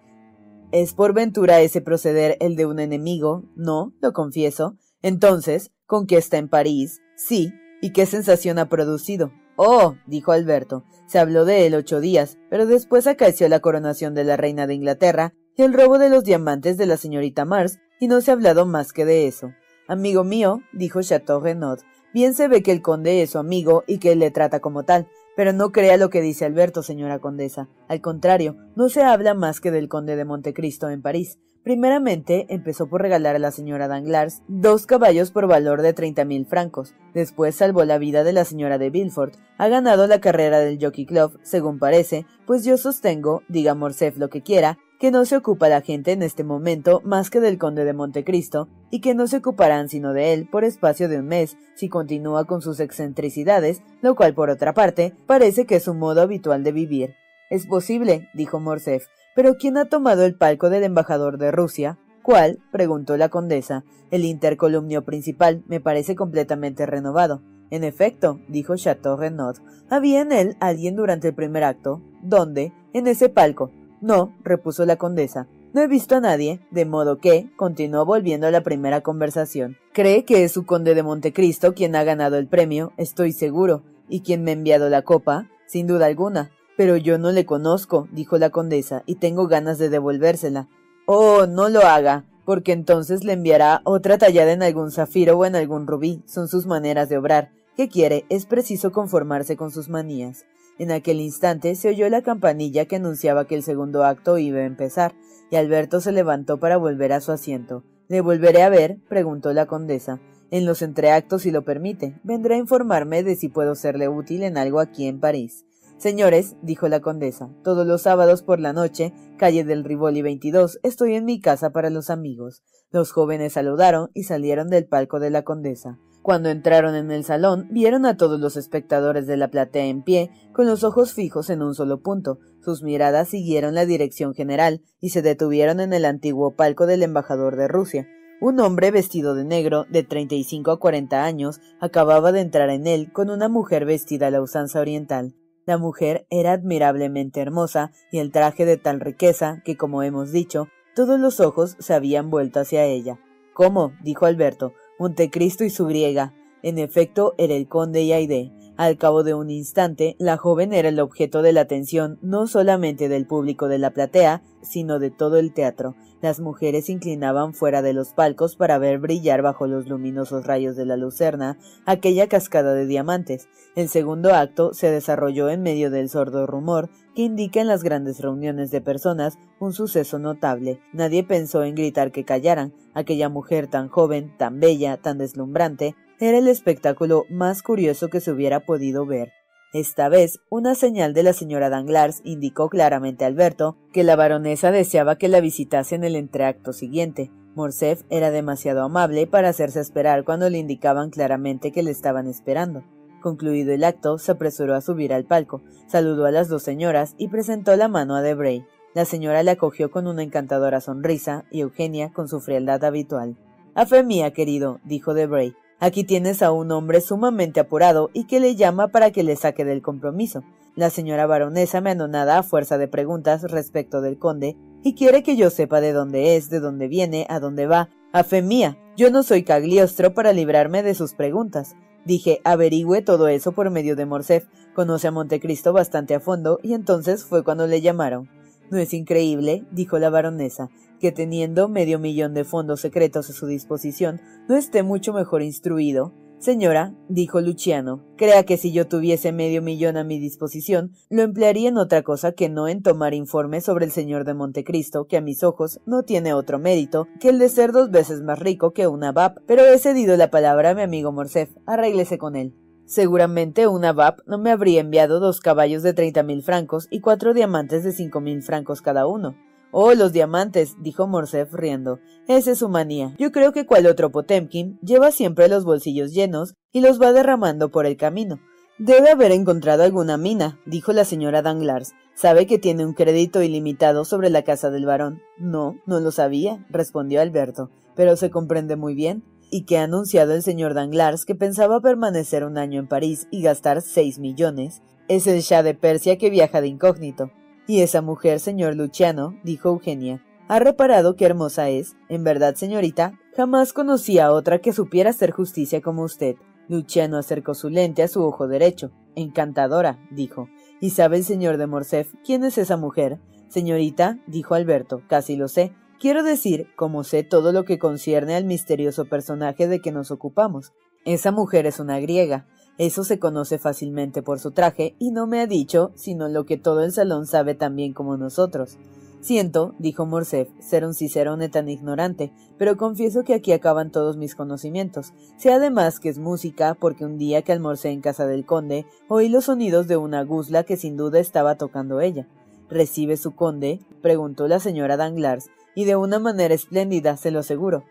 ¿Es 0.71 0.93
por 0.93 1.13
ventura 1.13 1.59
ese 1.59 1.81
proceder 1.81 2.37
el 2.39 2.55
de 2.55 2.65
un 2.65 2.79
enemigo? 2.79 3.43
No, 3.57 3.91
lo 3.99 4.13
confieso. 4.13 4.77
Entonces, 5.03 5.73
¿con 5.93 6.07
qué 6.07 6.17
está 6.17 6.39
en 6.39 6.49
París? 6.49 7.03
Sí. 7.15 7.53
¿Y 7.79 7.91
qué 7.91 8.07
sensación 8.07 8.57
ha 8.57 8.67
producido? 8.67 9.31
Oh, 9.55 9.93
dijo 10.07 10.31
Alberto, 10.31 10.85
se 11.05 11.19
habló 11.19 11.45
de 11.45 11.67
él 11.67 11.75
ocho 11.75 12.01
días, 12.01 12.39
pero 12.49 12.65
después 12.65 13.05
acaeció 13.05 13.47
la 13.47 13.59
coronación 13.59 14.15
de 14.15 14.23
la 14.23 14.35
reina 14.35 14.65
de 14.65 14.73
Inglaterra 14.73 15.35
y 15.55 15.61
el 15.61 15.71
robo 15.71 15.99
de 15.99 16.09
los 16.09 16.23
diamantes 16.23 16.77
de 16.77 16.87
la 16.87 16.97
señorita 16.97 17.45
Mars, 17.45 17.77
y 17.99 18.07
no 18.07 18.21
se 18.21 18.31
ha 18.31 18.33
hablado 18.33 18.65
más 18.65 18.91
que 18.91 19.05
de 19.05 19.27
eso. 19.27 19.51
Amigo 19.87 20.23
mío, 20.23 20.61
dijo 20.71 21.03
Chateau 21.03 21.39
Renaud, 21.39 21.81
bien 22.11 22.33
se 22.33 22.47
ve 22.47 22.63
que 22.63 22.71
el 22.71 22.81
conde 22.81 23.21
es 23.21 23.29
su 23.29 23.37
amigo 23.37 23.83
y 23.85 23.99
que 23.99 24.15
le 24.15 24.31
trata 24.31 24.61
como 24.61 24.85
tal, 24.85 25.07
pero 25.35 25.53
no 25.53 25.71
crea 25.71 25.97
lo 25.97 26.09
que 26.09 26.21
dice 26.21 26.45
Alberto, 26.45 26.81
señora 26.81 27.19
condesa. 27.19 27.69
Al 27.87 28.01
contrario, 28.01 28.57
no 28.75 28.89
se 28.89 29.03
habla 29.03 29.35
más 29.35 29.61
que 29.61 29.69
del 29.69 29.89
conde 29.89 30.15
de 30.15 30.25
Montecristo 30.25 30.89
en 30.89 31.03
París. 31.03 31.37
Primeramente 31.63 32.45
empezó 32.49 32.87
por 32.87 33.01
regalar 33.01 33.37
a 33.37 33.39
la 33.39 33.51
señora 33.51 33.87
Danglars 33.87 34.41
dos 34.49 34.85
caballos 34.85 35.31
por 35.31 35.47
valor 35.47 35.81
de 35.81 35.93
treinta 35.93 36.25
mil 36.25 36.45
francos. 36.45 36.93
Después 37.13 37.55
salvó 37.55 37.85
la 37.85 37.97
vida 37.97 38.25
de 38.25 38.33
la 38.33 38.43
señora 38.43 38.77
de 38.77 38.89
Villefort. 38.89 39.35
Ha 39.57 39.69
ganado 39.69 40.05
la 40.07 40.19
carrera 40.19 40.59
del 40.59 40.77
Jockey 40.83 41.05
Club, 41.05 41.39
según 41.41 41.79
parece, 41.79 42.25
pues 42.45 42.65
yo 42.65 42.75
sostengo, 42.75 43.43
diga 43.47 43.75
Morcerf 43.75 44.17
lo 44.17 44.29
que 44.29 44.41
quiera, 44.41 44.77
que 44.99 45.09
no 45.09 45.23
se 45.23 45.37
ocupa 45.37 45.69
la 45.69 45.79
gente 45.79 46.11
en 46.11 46.21
este 46.21 46.43
momento 46.43 47.01
más 47.05 47.29
que 47.29 47.39
del 47.39 47.57
conde 47.57 47.85
de 47.85 47.93
Montecristo, 47.93 48.67
y 48.89 48.99
que 48.99 49.15
no 49.15 49.27
se 49.27 49.37
ocuparán 49.37 49.87
sino 49.87 50.11
de 50.11 50.33
él 50.33 50.49
por 50.49 50.65
espacio 50.65 51.07
de 51.07 51.19
un 51.19 51.27
mes, 51.27 51.57
si 51.75 51.87
continúa 51.87 52.43
con 52.45 52.61
sus 52.61 52.81
excentricidades, 52.81 53.81
lo 54.01 54.15
cual 54.15 54.33
por 54.33 54.49
otra 54.49 54.73
parte 54.73 55.15
parece 55.27 55.65
que 55.65 55.75
es 55.75 55.87
un 55.87 55.97
modo 55.97 56.21
habitual 56.21 56.63
de 56.63 56.73
vivir. 56.73 57.15
Es 57.49 57.67
posible, 57.67 58.29
dijo 58.33 58.59
Morcerf, 58.59 59.05
pero 59.35 59.55
¿quién 59.55 59.77
ha 59.77 59.85
tomado 59.85 60.25
el 60.25 60.35
palco 60.35 60.69
del 60.69 60.83
embajador 60.83 61.37
de 61.37 61.51
Rusia? 61.51 61.97
¿Cuál? 62.21 62.59
preguntó 62.71 63.17
la 63.17 63.29
condesa. 63.29 63.83
El 64.11 64.25
intercolumnio 64.25 65.03
principal 65.03 65.63
me 65.67 65.79
parece 65.79 66.15
completamente 66.15 66.85
renovado. 66.85 67.41
En 67.69 67.83
efecto, 67.83 68.39
dijo 68.47 68.75
Chateau 68.75 69.17
Renaud, 69.17 69.57
había 69.89 70.21
en 70.21 70.31
él 70.31 70.55
alguien 70.59 70.95
durante 70.95 71.29
el 71.29 71.33
primer 71.33 71.63
acto. 71.63 72.01
¿Dónde? 72.21 72.71
En 72.93 73.07
ese 73.07 73.29
palco. 73.29 73.71
No, 73.99 74.35
repuso 74.43 74.85
la 74.85 74.97
condesa. 74.97 75.47
No 75.73 75.81
he 75.81 75.87
visto 75.87 76.15
a 76.15 76.19
nadie, 76.19 76.59
de 76.69 76.85
modo 76.85 77.17
que, 77.17 77.49
continuó 77.55 78.05
volviendo 78.05 78.45
a 78.45 78.51
la 78.51 78.61
primera 78.61 79.01
conversación. 79.01 79.77
Cree 79.91 80.23
que 80.23 80.43
es 80.43 80.51
su 80.51 80.65
conde 80.67 80.93
de 80.93 81.01
Montecristo 81.01 81.73
quien 81.73 81.95
ha 81.95 82.03
ganado 82.03 82.37
el 82.37 82.47
premio, 82.47 82.93
estoy 82.97 83.31
seguro. 83.31 83.81
¿Y 84.07 84.21
quien 84.21 84.43
me 84.43 84.51
ha 84.51 84.53
enviado 84.53 84.89
la 84.89 85.01
copa? 85.01 85.49
Sin 85.65 85.87
duda 85.87 86.05
alguna. 86.05 86.51
Pero 86.83 86.97
yo 86.97 87.17
no 87.17 87.31
le 87.31 87.45
conozco, 87.45 88.09
dijo 88.11 88.37
la 88.37 88.49
condesa, 88.49 89.03
y 89.05 89.15
tengo 89.15 89.47
ganas 89.47 89.77
de 89.77 89.87
devolvérsela. 89.87 90.67
Oh, 91.05 91.45
no 91.45 91.69
lo 91.69 91.79
haga, 91.79 92.25
porque 92.43 92.73
entonces 92.73 93.23
le 93.23 93.31
enviará 93.31 93.79
otra 93.85 94.17
tallada 94.17 94.51
en 94.51 94.61
algún 94.61 94.91
zafiro 94.91 95.37
o 95.37 95.45
en 95.45 95.55
algún 95.55 95.87
rubí. 95.87 96.21
Son 96.25 96.49
sus 96.49 96.65
maneras 96.65 97.07
de 97.07 97.17
obrar. 97.17 97.51
¿Qué 97.77 97.87
quiere? 97.87 98.25
Es 98.27 98.45
preciso 98.45 98.91
conformarse 98.91 99.55
con 99.55 99.71
sus 99.71 99.87
manías. 99.87 100.43
En 100.77 100.91
aquel 100.91 101.21
instante 101.21 101.73
se 101.75 101.87
oyó 101.87 102.09
la 102.09 102.21
campanilla 102.21 102.83
que 102.83 102.97
anunciaba 102.97 103.47
que 103.47 103.55
el 103.55 103.63
segundo 103.63 104.03
acto 104.03 104.37
iba 104.37 104.59
a 104.59 104.65
empezar, 104.65 105.15
y 105.51 105.55
Alberto 105.55 106.01
se 106.01 106.11
levantó 106.11 106.59
para 106.59 106.75
volver 106.75 107.13
a 107.13 107.21
su 107.21 107.31
asiento. 107.31 107.85
¿Le 108.09 108.19
volveré 108.19 108.61
a 108.61 108.67
ver? 108.67 108.97
preguntó 109.07 109.53
la 109.53 109.67
condesa. 109.67 110.19
En 110.51 110.65
los 110.65 110.81
entreactos, 110.81 111.43
si 111.43 111.51
lo 111.51 111.61
permite. 111.61 112.19
Vendré 112.23 112.55
a 112.55 112.57
informarme 112.57 113.23
de 113.23 113.37
si 113.37 113.47
puedo 113.47 113.73
serle 113.73 114.09
útil 114.09 114.43
en 114.43 114.57
algo 114.57 114.81
aquí 114.81 115.07
en 115.07 115.21
París. 115.21 115.63
Señores, 116.03 116.57
dijo 116.61 116.89
la 116.89 116.99
condesa, 116.99 117.49
todos 117.63 117.87
los 117.87 118.01
sábados 118.01 118.43
por 118.43 118.59
la 118.59 118.73
noche, 118.73 119.13
calle 119.37 119.63
del 119.63 119.85
Rivoli 119.85 120.21
22, 120.21 120.81
estoy 120.83 121.15
en 121.15 121.23
mi 121.23 121.39
casa 121.39 121.69
para 121.69 121.89
los 121.89 122.09
amigos. 122.09 122.61
Los 122.91 123.13
jóvenes 123.13 123.53
saludaron 123.53 124.11
y 124.13 124.23
salieron 124.23 124.67
del 124.67 124.85
palco 124.85 125.21
de 125.21 125.29
la 125.29 125.43
condesa. 125.43 125.99
Cuando 126.21 126.49
entraron 126.49 126.95
en 126.95 127.09
el 127.09 127.23
salón, 127.23 127.69
vieron 127.71 128.05
a 128.05 128.17
todos 128.17 128.37
los 128.37 128.57
espectadores 128.57 129.27
de 129.27 129.37
la 129.37 129.49
platea 129.49 129.85
en 129.85 130.03
pie, 130.03 130.29
con 130.51 130.65
los 130.65 130.83
ojos 130.83 131.13
fijos 131.13 131.49
en 131.49 131.61
un 131.61 131.73
solo 131.73 132.01
punto. 132.01 132.39
Sus 132.59 132.83
miradas 132.83 133.29
siguieron 133.29 133.73
la 133.73 133.85
dirección 133.85 134.33
general 134.33 134.81
y 134.99 135.11
se 135.11 135.21
detuvieron 135.21 135.79
en 135.79 135.93
el 135.93 136.03
antiguo 136.03 136.57
palco 136.57 136.85
del 136.85 137.03
embajador 137.03 137.55
de 137.55 137.69
Rusia. 137.69 138.09
Un 138.41 138.59
hombre 138.59 138.91
vestido 138.91 139.35
de 139.35 139.45
negro, 139.45 139.85
de 139.89 140.03
treinta 140.03 140.35
y 140.35 140.43
cinco 140.43 140.71
a 140.71 140.81
cuarenta 140.81 141.23
años, 141.23 141.61
acababa 141.79 142.33
de 142.33 142.41
entrar 142.41 142.69
en 142.71 142.87
él 142.87 143.13
con 143.13 143.29
una 143.29 143.47
mujer 143.47 143.85
vestida 143.85 144.27
a 144.27 144.31
la 144.31 144.41
usanza 144.41 144.81
oriental. 144.81 145.33
La 145.65 145.77
mujer 145.77 146.25
era 146.29 146.51
admirablemente 146.51 147.39
hermosa 147.39 147.91
y 148.11 148.19
el 148.19 148.31
traje 148.31 148.65
de 148.65 148.77
tal 148.77 148.99
riqueza 148.99 149.61
que, 149.63 149.77
como 149.77 150.03
hemos 150.03 150.31
dicho, 150.31 150.67
todos 150.95 151.19
los 151.19 151.39
ojos 151.39 151.75
se 151.79 151.93
habían 151.93 152.29
vuelto 152.29 152.59
hacia 152.59 152.83
ella. 152.85 153.19
¿Cómo? 153.53 153.93
dijo 154.03 154.25
Alberto. 154.25 154.73
Montecristo 154.99 155.63
y 155.63 155.69
su 155.69 155.85
griega. 155.85 156.33
En 156.61 156.77
efecto, 156.77 157.33
era 157.37 157.53
el 157.53 157.67
conde 157.67 158.05
Yaide. 158.05 158.51
Al 158.83 158.97
cabo 158.97 159.23
de 159.23 159.33
un 159.33 159.49
instante, 159.49 160.17
la 160.19 160.35
joven 160.35 160.73
era 160.73 160.89
el 160.89 160.99
objeto 160.99 161.41
de 161.41 161.53
la 161.53 161.61
atención 161.61 162.19
no 162.21 162.47
solamente 162.47 163.07
del 163.07 163.25
público 163.25 163.69
de 163.69 163.77
la 163.77 163.91
platea, 163.91 164.43
sino 164.61 164.99
de 164.99 165.09
todo 165.09 165.37
el 165.37 165.53
teatro. 165.53 165.95
Las 166.21 166.41
mujeres 166.41 166.89
inclinaban 166.89 167.53
fuera 167.53 167.81
de 167.81 167.93
los 167.93 168.09
palcos 168.11 168.57
para 168.57 168.77
ver 168.79 168.99
brillar 168.99 169.41
bajo 169.41 169.67
los 169.67 169.87
luminosos 169.87 170.45
rayos 170.45 170.75
de 170.75 170.85
la 170.85 170.97
lucerna 170.97 171.57
aquella 171.85 172.27
cascada 172.27 172.73
de 172.73 172.85
diamantes. 172.85 173.47
El 173.77 173.87
segundo 173.87 174.33
acto 174.33 174.73
se 174.73 174.91
desarrolló 174.91 175.47
en 175.47 175.61
medio 175.61 175.89
del 175.89 176.09
sordo 176.09 176.45
rumor 176.45 176.89
que 177.15 177.21
indica 177.21 177.61
en 177.61 177.67
las 177.67 177.83
grandes 177.83 178.19
reuniones 178.19 178.69
de 178.69 178.81
personas 178.81 179.37
un 179.59 179.71
suceso 179.71 180.19
notable. 180.19 180.81
Nadie 180.91 181.23
pensó 181.23 181.63
en 181.63 181.75
gritar 181.75 182.11
que 182.11 182.25
callaran. 182.25 182.73
Aquella 182.93 183.29
mujer 183.29 183.67
tan 183.67 183.87
joven, 183.87 184.35
tan 184.37 184.59
bella, 184.59 184.97
tan 184.97 185.17
deslumbrante, 185.17 185.95
era 186.19 186.37
el 186.37 186.47
espectáculo 186.47 187.25
más 187.29 187.61
curioso 187.61 188.09
que 188.09 188.21
se 188.21 188.31
hubiera 188.31 188.61
podido 188.61 189.05
ver. 189.05 189.31
Esta 189.73 190.07
vez, 190.07 190.39
una 190.49 190.75
señal 190.75 191.15
de 191.15 191.23
la 191.23 191.33
señora 191.33 191.69
Danglars 191.69 192.21
indicó 192.23 192.69
claramente 192.69 193.23
a 193.23 193.27
Alberto 193.27 193.75
que 193.91 194.03
la 194.03 194.15
baronesa 194.15 194.71
deseaba 194.71 195.17
que 195.17 195.27
la 195.27 195.41
visitase 195.41 195.95
en 195.95 196.03
el 196.03 196.15
entreacto 196.15 196.73
siguiente. 196.73 197.31
Morcerf 197.55 198.03
era 198.09 198.29
demasiado 198.29 198.83
amable 198.83 199.25
para 199.25 199.49
hacerse 199.49 199.79
esperar 199.79 200.25
cuando 200.25 200.49
le 200.49 200.59
indicaban 200.59 201.09
claramente 201.09 201.71
que 201.71 201.81
le 201.81 201.89
estaban 201.89 202.27
esperando. 202.27 202.83
Concluido 203.21 203.73
el 203.73 203.83
acto, 203.83 204.19
se 204.19 204.33
apresuró 204.33 204.75
a 204.75 204.81
subir 204.81 205.11
al 205.11 205.25
palco, 205.25 205.61
saludó 205.87 206.25
a 206.25 206.31
las 206.31 206.49
dos 206.49 206.61
señoras 206.61 207.15
y 207.17 207.29
presentó 207.29 207.75
la 207.75 207.87
mano 207.87 208.15
a 208.15 208.21
Debray. 208.21 208.65
La 208.93 209.05
señora 209.05 209.41
le 209.41 209.51
acogió 209.51 209.89
con 209.89 210.07
una 210.07 210.21
encantadora 210.21 210.81
sonrisa 210.81 211.45
y 211.49 211.61
Eugenia 211.61 212.11
con 212.11 212.27
su 212.27 212.41
frialdad 212.41 212.83
habitual. 212.83 213.37
A 213.73 213.87
fe 213.87 214.03
mía, 214.03 214.33
querido, 214.33 214.81
dijo 214.83 215.15
Debray, 215.15 215.55
Aquí 215.83 216.05
tienes 216.05 216.41
a 216.41 216.53
un 216.53 216.71
hombre 216.71 217.01
sumamente 217.01 217.59
apurado 217.59 218.09
y 218.13 218.23
que 218.23 218.39
le 218.39 218.55
llama 218.55 218.87
para 218.87 219.11
que 219.11 219.21
le 219.21 219.35
saque 219.35 219.65
del 219.65 219.81
compromiso. 219.81 220.41
La 220.77 220.89
señora 220.89 221.25
baronesa 221.25 221.81
me 221.81 221.89
anonada 221.89 222.37
a 222.37 222.43
fuerza 222.43 222.77
de 222.77 222.87
preguntas 222.87 223.41
respecto 223.51 223.99
del 223.99 224.17
conde 224.17 224.55
y 224.81 224.95
quiere 224.95 225.23
que 225.23 225.35
yo 225.35 225.49
sepa 225.49 225.81
de 225.81 225.91
dónde 225.91 226.37
es, 226.37 226.49
de 226.49 226.61
dónde 226.61 226.87
viene, 226.87 227.27
a 227.27 227.41
dónde 227.41 227.67
va. 227.67 227.89
A 228.13 228.23
fe 228.23 228.41
mía, 228.41 228.77
yo 228.95 229.11
no 229.11 229.23
soy 229.23 229.43
Cagliostro 229.43 230.13
para 230.13 230.31
librarme 230.31 230.83
de 230.83 230.95
sus 230.95 231.15
preguntas. 231.15 231.75
Dije, 232.05 232.39
averigüe 232.45 233.01
todo 233.01 233.27
eso 233.27 233.51
por 233.51 233.69
medio 233.69 233.97
de 233.97 234.05
Morcerf, 234.05 234.45
conoce 234.73 235.09
a 235.09 235.11
Montecristo 235.11 235.73
bastante 235.73 236.15
a 236.15 236.21
fondo 236.21 236.61
y 236.63 236.75
entonces 236.75 237.25
fue 237.25 237.43
cuando 237.43 237.67
le 237.67 237.81
llamaron. 237.81 238.29
¿No 238.73 238.79
es 238.79 238.91
increíble? 238.95 239.67
dijo 239.69 239.99
la 239.99 240.09
baronesa 240.09 240.71
que 240.99 241.11
teniendo 241.11 241.69
medio 241.69 241.99
millón 241.99 242.33
de 242.33 242.43
fondos 242.43 242.81
secretos 242.81 243.29
a 243.29 243.33
su 243.33 243.45
disposición 243.45 244.19
no 244.49 244.55
esté 244.55 244.81
mucho 244.81 245.13
mejor 245.13 245.43
instruido. 245.43 246.11
Señora, 246.39 246.95
dijo 247.07 247.39
Luciano, 247.39 248.03
crea 248.17 248.45
que 248.45 248.57
si 248.57 248.73
yo 248.73 248.87
tuviese 248.87 249.31
medio 249.31 249.61
millón 249.61 249.95
a 249.95 250.03
mi 250.03 250.17
disposición, 250.17 250.93
lo 251.11 251.21
emplearía 251.21 251.69
en 251.69 251.77
otra 251.77 252.01
cosa 252.01 252.31
que 252.31 252.49
no 252.49 252.67
en 252.67 252.81
tomar 252.81 253.13
informes 253.13 253.63
sobre 253.63 253.85
el 253.85 253.91
señor 253.91 254.25
de 254.25 254.33
Montecristo, 254.33 255.05
que 255.05 255.17
a 255.17 255.21
mis 255.21 255.43
ojos 255.43 255.79
no 255.85 256.01
tiene 256.01 256.33
otro 256.33 256.57
mérito 256.57 257.07
que 257.19 257.29
el 257.29 257.37
de 257.37 257.49
ser 257.49 257.73
dos 257.73 257.91
veces 257.91 258.23
más 258.23 258.39
rico 258.39 258.73
que 258.73 258.87
una 258.87 259.11
VAP, 259.11 259.37
pero 259.45 259.63
he 259.63 259.77
cedido 259.77 260.17
la 260.17 260.31
palabra 260.31 260.71
a 260.71 260.73
mi 260.73 260.81
amigo 260.81 261.11
Morcef, 261.11 261.51
arréglese 261.67 262.17
con 262.17 262.35
él. 262.35 262.55
Seguramente 262.85 263.67
una 263.67 263.93
VAP 263.93 264.19
no 264.25 264.37
me 264.37 264.51
habría 264.51 264.81
enviado 264.81 265.19
dos 265.19 265.39
caballos 265.39 265.83
de 265.83 265.93
treinta 265.93 266.23
mil 266.23 266.43
francos 266.43 266.87
y 266.91 266.99
cuatro 266.99 267.33
diamantes 267.33 267.83
de 267.83 267.91
cinco 267.91 268.21
mil 268.21 268.41
francos 268.43 268.81
cada 268.81 269.07
uno. 269.07 269.35
Oh, 269.71 269.93
los 269.95 270.13
diamantes, 270.13 270.75
dijo 270.79 271.07
Morcerf 271.07 271.53
riendo. 271.53 271.99
Esa 272.27 272.51
es 272.51 272.59
su 272.59 272.69
manía. 272.69 273.15
Yo 273.17 273.31
creo 273.31 273.51
que 273.53 273.65
cual 273.65 273.87
otro 273.87 274.11
Potemkin 274.11 274.77
lleva 274.81 275.11
siempre 275.11 275.47
los 275.47 275.65
bolsillos 275.65 276.13
llenos 276.13 276.53
y 276.71 276.81
los 276.81 277.01
va 277.01 277.11
derramando 277.11 277.71
por 277.71 277.87
el 277.87 277.97
camino. 277.97 278.39
Debe 278.77 279.09
haber 279.09 279.31
encontrado 279.31 279.83
alguna 279.83 280.17
mina, 280.17 280.59
dijo 280.65 280.93
la 280.93 281.05
señora 281.05 281.41
Danglars. 281.41 281.93
¿Sabe 282.15 282.45
que 282.45 282.59
tiene 282.59 282.85
un 282.85 282.93
crédito 282.93 283.41
ilimitado 283.41 284.05
sobre 284.05 284.29
la 284.29 284.43
casa 284.43 284.69
del 284.69 284.85
varón? 284.85 285.21
No, 285.39 285.77
no 285.87 285.99
lo 285.99 286.11
sabía, 286.11 286.65
respondió 286.69 287.21
Alberto, 287.21 287.71
pero 287.95 288.15
se 288.15 288.29
comprende 288.29 288.75
muy 288.75 288.93
bien. 288.93 289.23
Y 289.55 289.65
que 289.65 289.77
ha 289.77 289.83
anunciado 289.83 290.33
el 290.33 290.41
señor 290.41 290.73
Danglars 290.73 291.25
que 291.25 291.35
pensaba 291.35 291.79
permanecer 291.79 292.43
un 292.43 292.57
año 292.57 292.79
en 292.79 292.87
París 292.87 293.27
y 293.29 293.43
gastar 293.43 293.83
seis 293.83 294.17
millones. 294.17 294.81
Es 295.07 295.27
el 295.27 295.41
Shah 295.41 295.61
de 295.61 295.75
Persia 295.75 296.17
que 296.17 296.31
viaja 296.31 296.59
de 296.59 296.69
incógnito. 296.69 297.29
Y 297.67 297.81
esa 297.81 298.01
mujer, 298.01 298.39
señor 298.39 298.75
Luciano, 298.75 299.39
dijo 299.43 299.69
Eugenia, 299.69 300.25
¿ha 300.47 300.57
reparado 300.57 301.15
qué 301.15 301.25
hermosa 301.25 301.69
es? 301.69 301.95
En 302.09 302.23
verdad, 302.23 302.55
señorita, 302.55 303.19
jamás 303.37 303.73
conocí 303.73 304.17
a 304.17 304.31
otra 304.31 304.57
que 304.57 304.73
supiera 304.73 305.11
hacer 305.11 305.29
justicia 305.29 305.81
como 305.81 306.01
usted. 306.01 306.35
Luciano 306.67 307.19
acercó 307.19 307.53
su 307.53 307.69
lente 307.69 308.01
a 308.01 308.07
su 308.07 308.23
ojo 308.23 308.47
derecho. 308.47 308.89
Encantadora, 309.13 309.99
dijo. 310.09 310.49
¿Y 310.81 310.89
sabe 310.89 311.17
el 311.17 311.25
señor 311.25 311.57
de 311.57 311.67
Morcerf 311.67 312.11
quién 312.25 312.43
es 312.43 312.57
esa 312.57 312.75
mujer? 312.75 313.19
Señorita, 313.49 314.17
dijo 314.25 314.55
Alberto, 314.55 315.03
casi 315.07 315.35
lo 315.35 315.47
sé. 315.47 315.75
Quiero 316.03 316.21
decir, 316.21 316.67
como 316.75 317.05
sé 317.05 317.23
todo 317.23 317.53
lo 317.53 317.63
que 317.63 317.79
concierne 317.79 318.35
al 318.35 318.43
misterioso 318.43 319.05
personaje 319.05 319.69
de 319.69 319.79
que 319.79 319.93
nos 319.93 320.11
ocupamos. 320.11 320.73
Esa 321.05 321.31
mujer 321.31 321.65
es 321.65 321.79
una 321.79 321.97
griega, 322.01 322.45
eso 322.77 323.05
se 323.05 323.19
conoce 323.19 323.57
fácilmente 323.57 324.21
por 324.21 324.41
su 324.41 324.51
traje 324.51 324.97
y 324.99 325.11
no 325.11 325.27
me 325.27 325.39
ha 325.39 325.47
dicho 325.47 325.93
sino 325.95 326.27
lo 326.27 326.45
que 326.45 326.57
todo 326.57 326.83
el 326.83 326.91
salón 326.91 327.25
sabe 327.25 327.55
tan 327.55 327.77
bien 327.77 327.93
como 327.93 328.17
nosotros. 328.17 328.77
Siento, 329.21 329.75
dijo 329.79 330.05
Morcerf, 330.05 330.49
ser 330.59 330.83
un 330.83 330.93
cicerone 330.93 331.47
tan 331.47 331.69
ignorante, 331.69 332.33
pero 332.57 332.75
confieso 332.75 333.23
que 333.23 333.33
aquí 333.33 333.53
acaban 333.53 333.89
todos 333.89 334.17
mis 334.17 334.35
conocimientos. 334.35 335.13
Sé 335.37 335.53
además 335.53 336.01
que 336.01 336.09
es 336.09 336.19
música, 336.19 336.75
porque 336.77 337.05
un 337.05 337.17
día 337.17 337.43
que 337.43 337.53
almorcé 337.53 337.91
en 337.91 338.01
casa 338.01 338.27
del 338.27 338.45
conde, 338.45 338.85
oí 339.07 339.29
los 339.29 339.45
sonidos 339.45 339.87
de 339.87 339.95
una 339.95 340.21
guzla 340.25 340.65
que 340.65 340.75
sin 340.75 340.97
duda 340.97 341.19
estaba 341.19 341.55
tocando 341.55 342.01
ella. 342.01 342.27
¿Recibe 342.69 343.15
su 343.15 343.35
conde? 343.35 343.79
preguntó 344.01 344.49
la 344.49 344.59
señora 344.59 344.97
Danglars, 344.97 345.49
y 345.75 345.85
de 345.85 345.95
una 345.95 346.19
manera 346.19 346.53
espléndida, 346.53 347.17
se 347.17 347.31
lo 347.31 347.39
aseguro. 347.39 347.83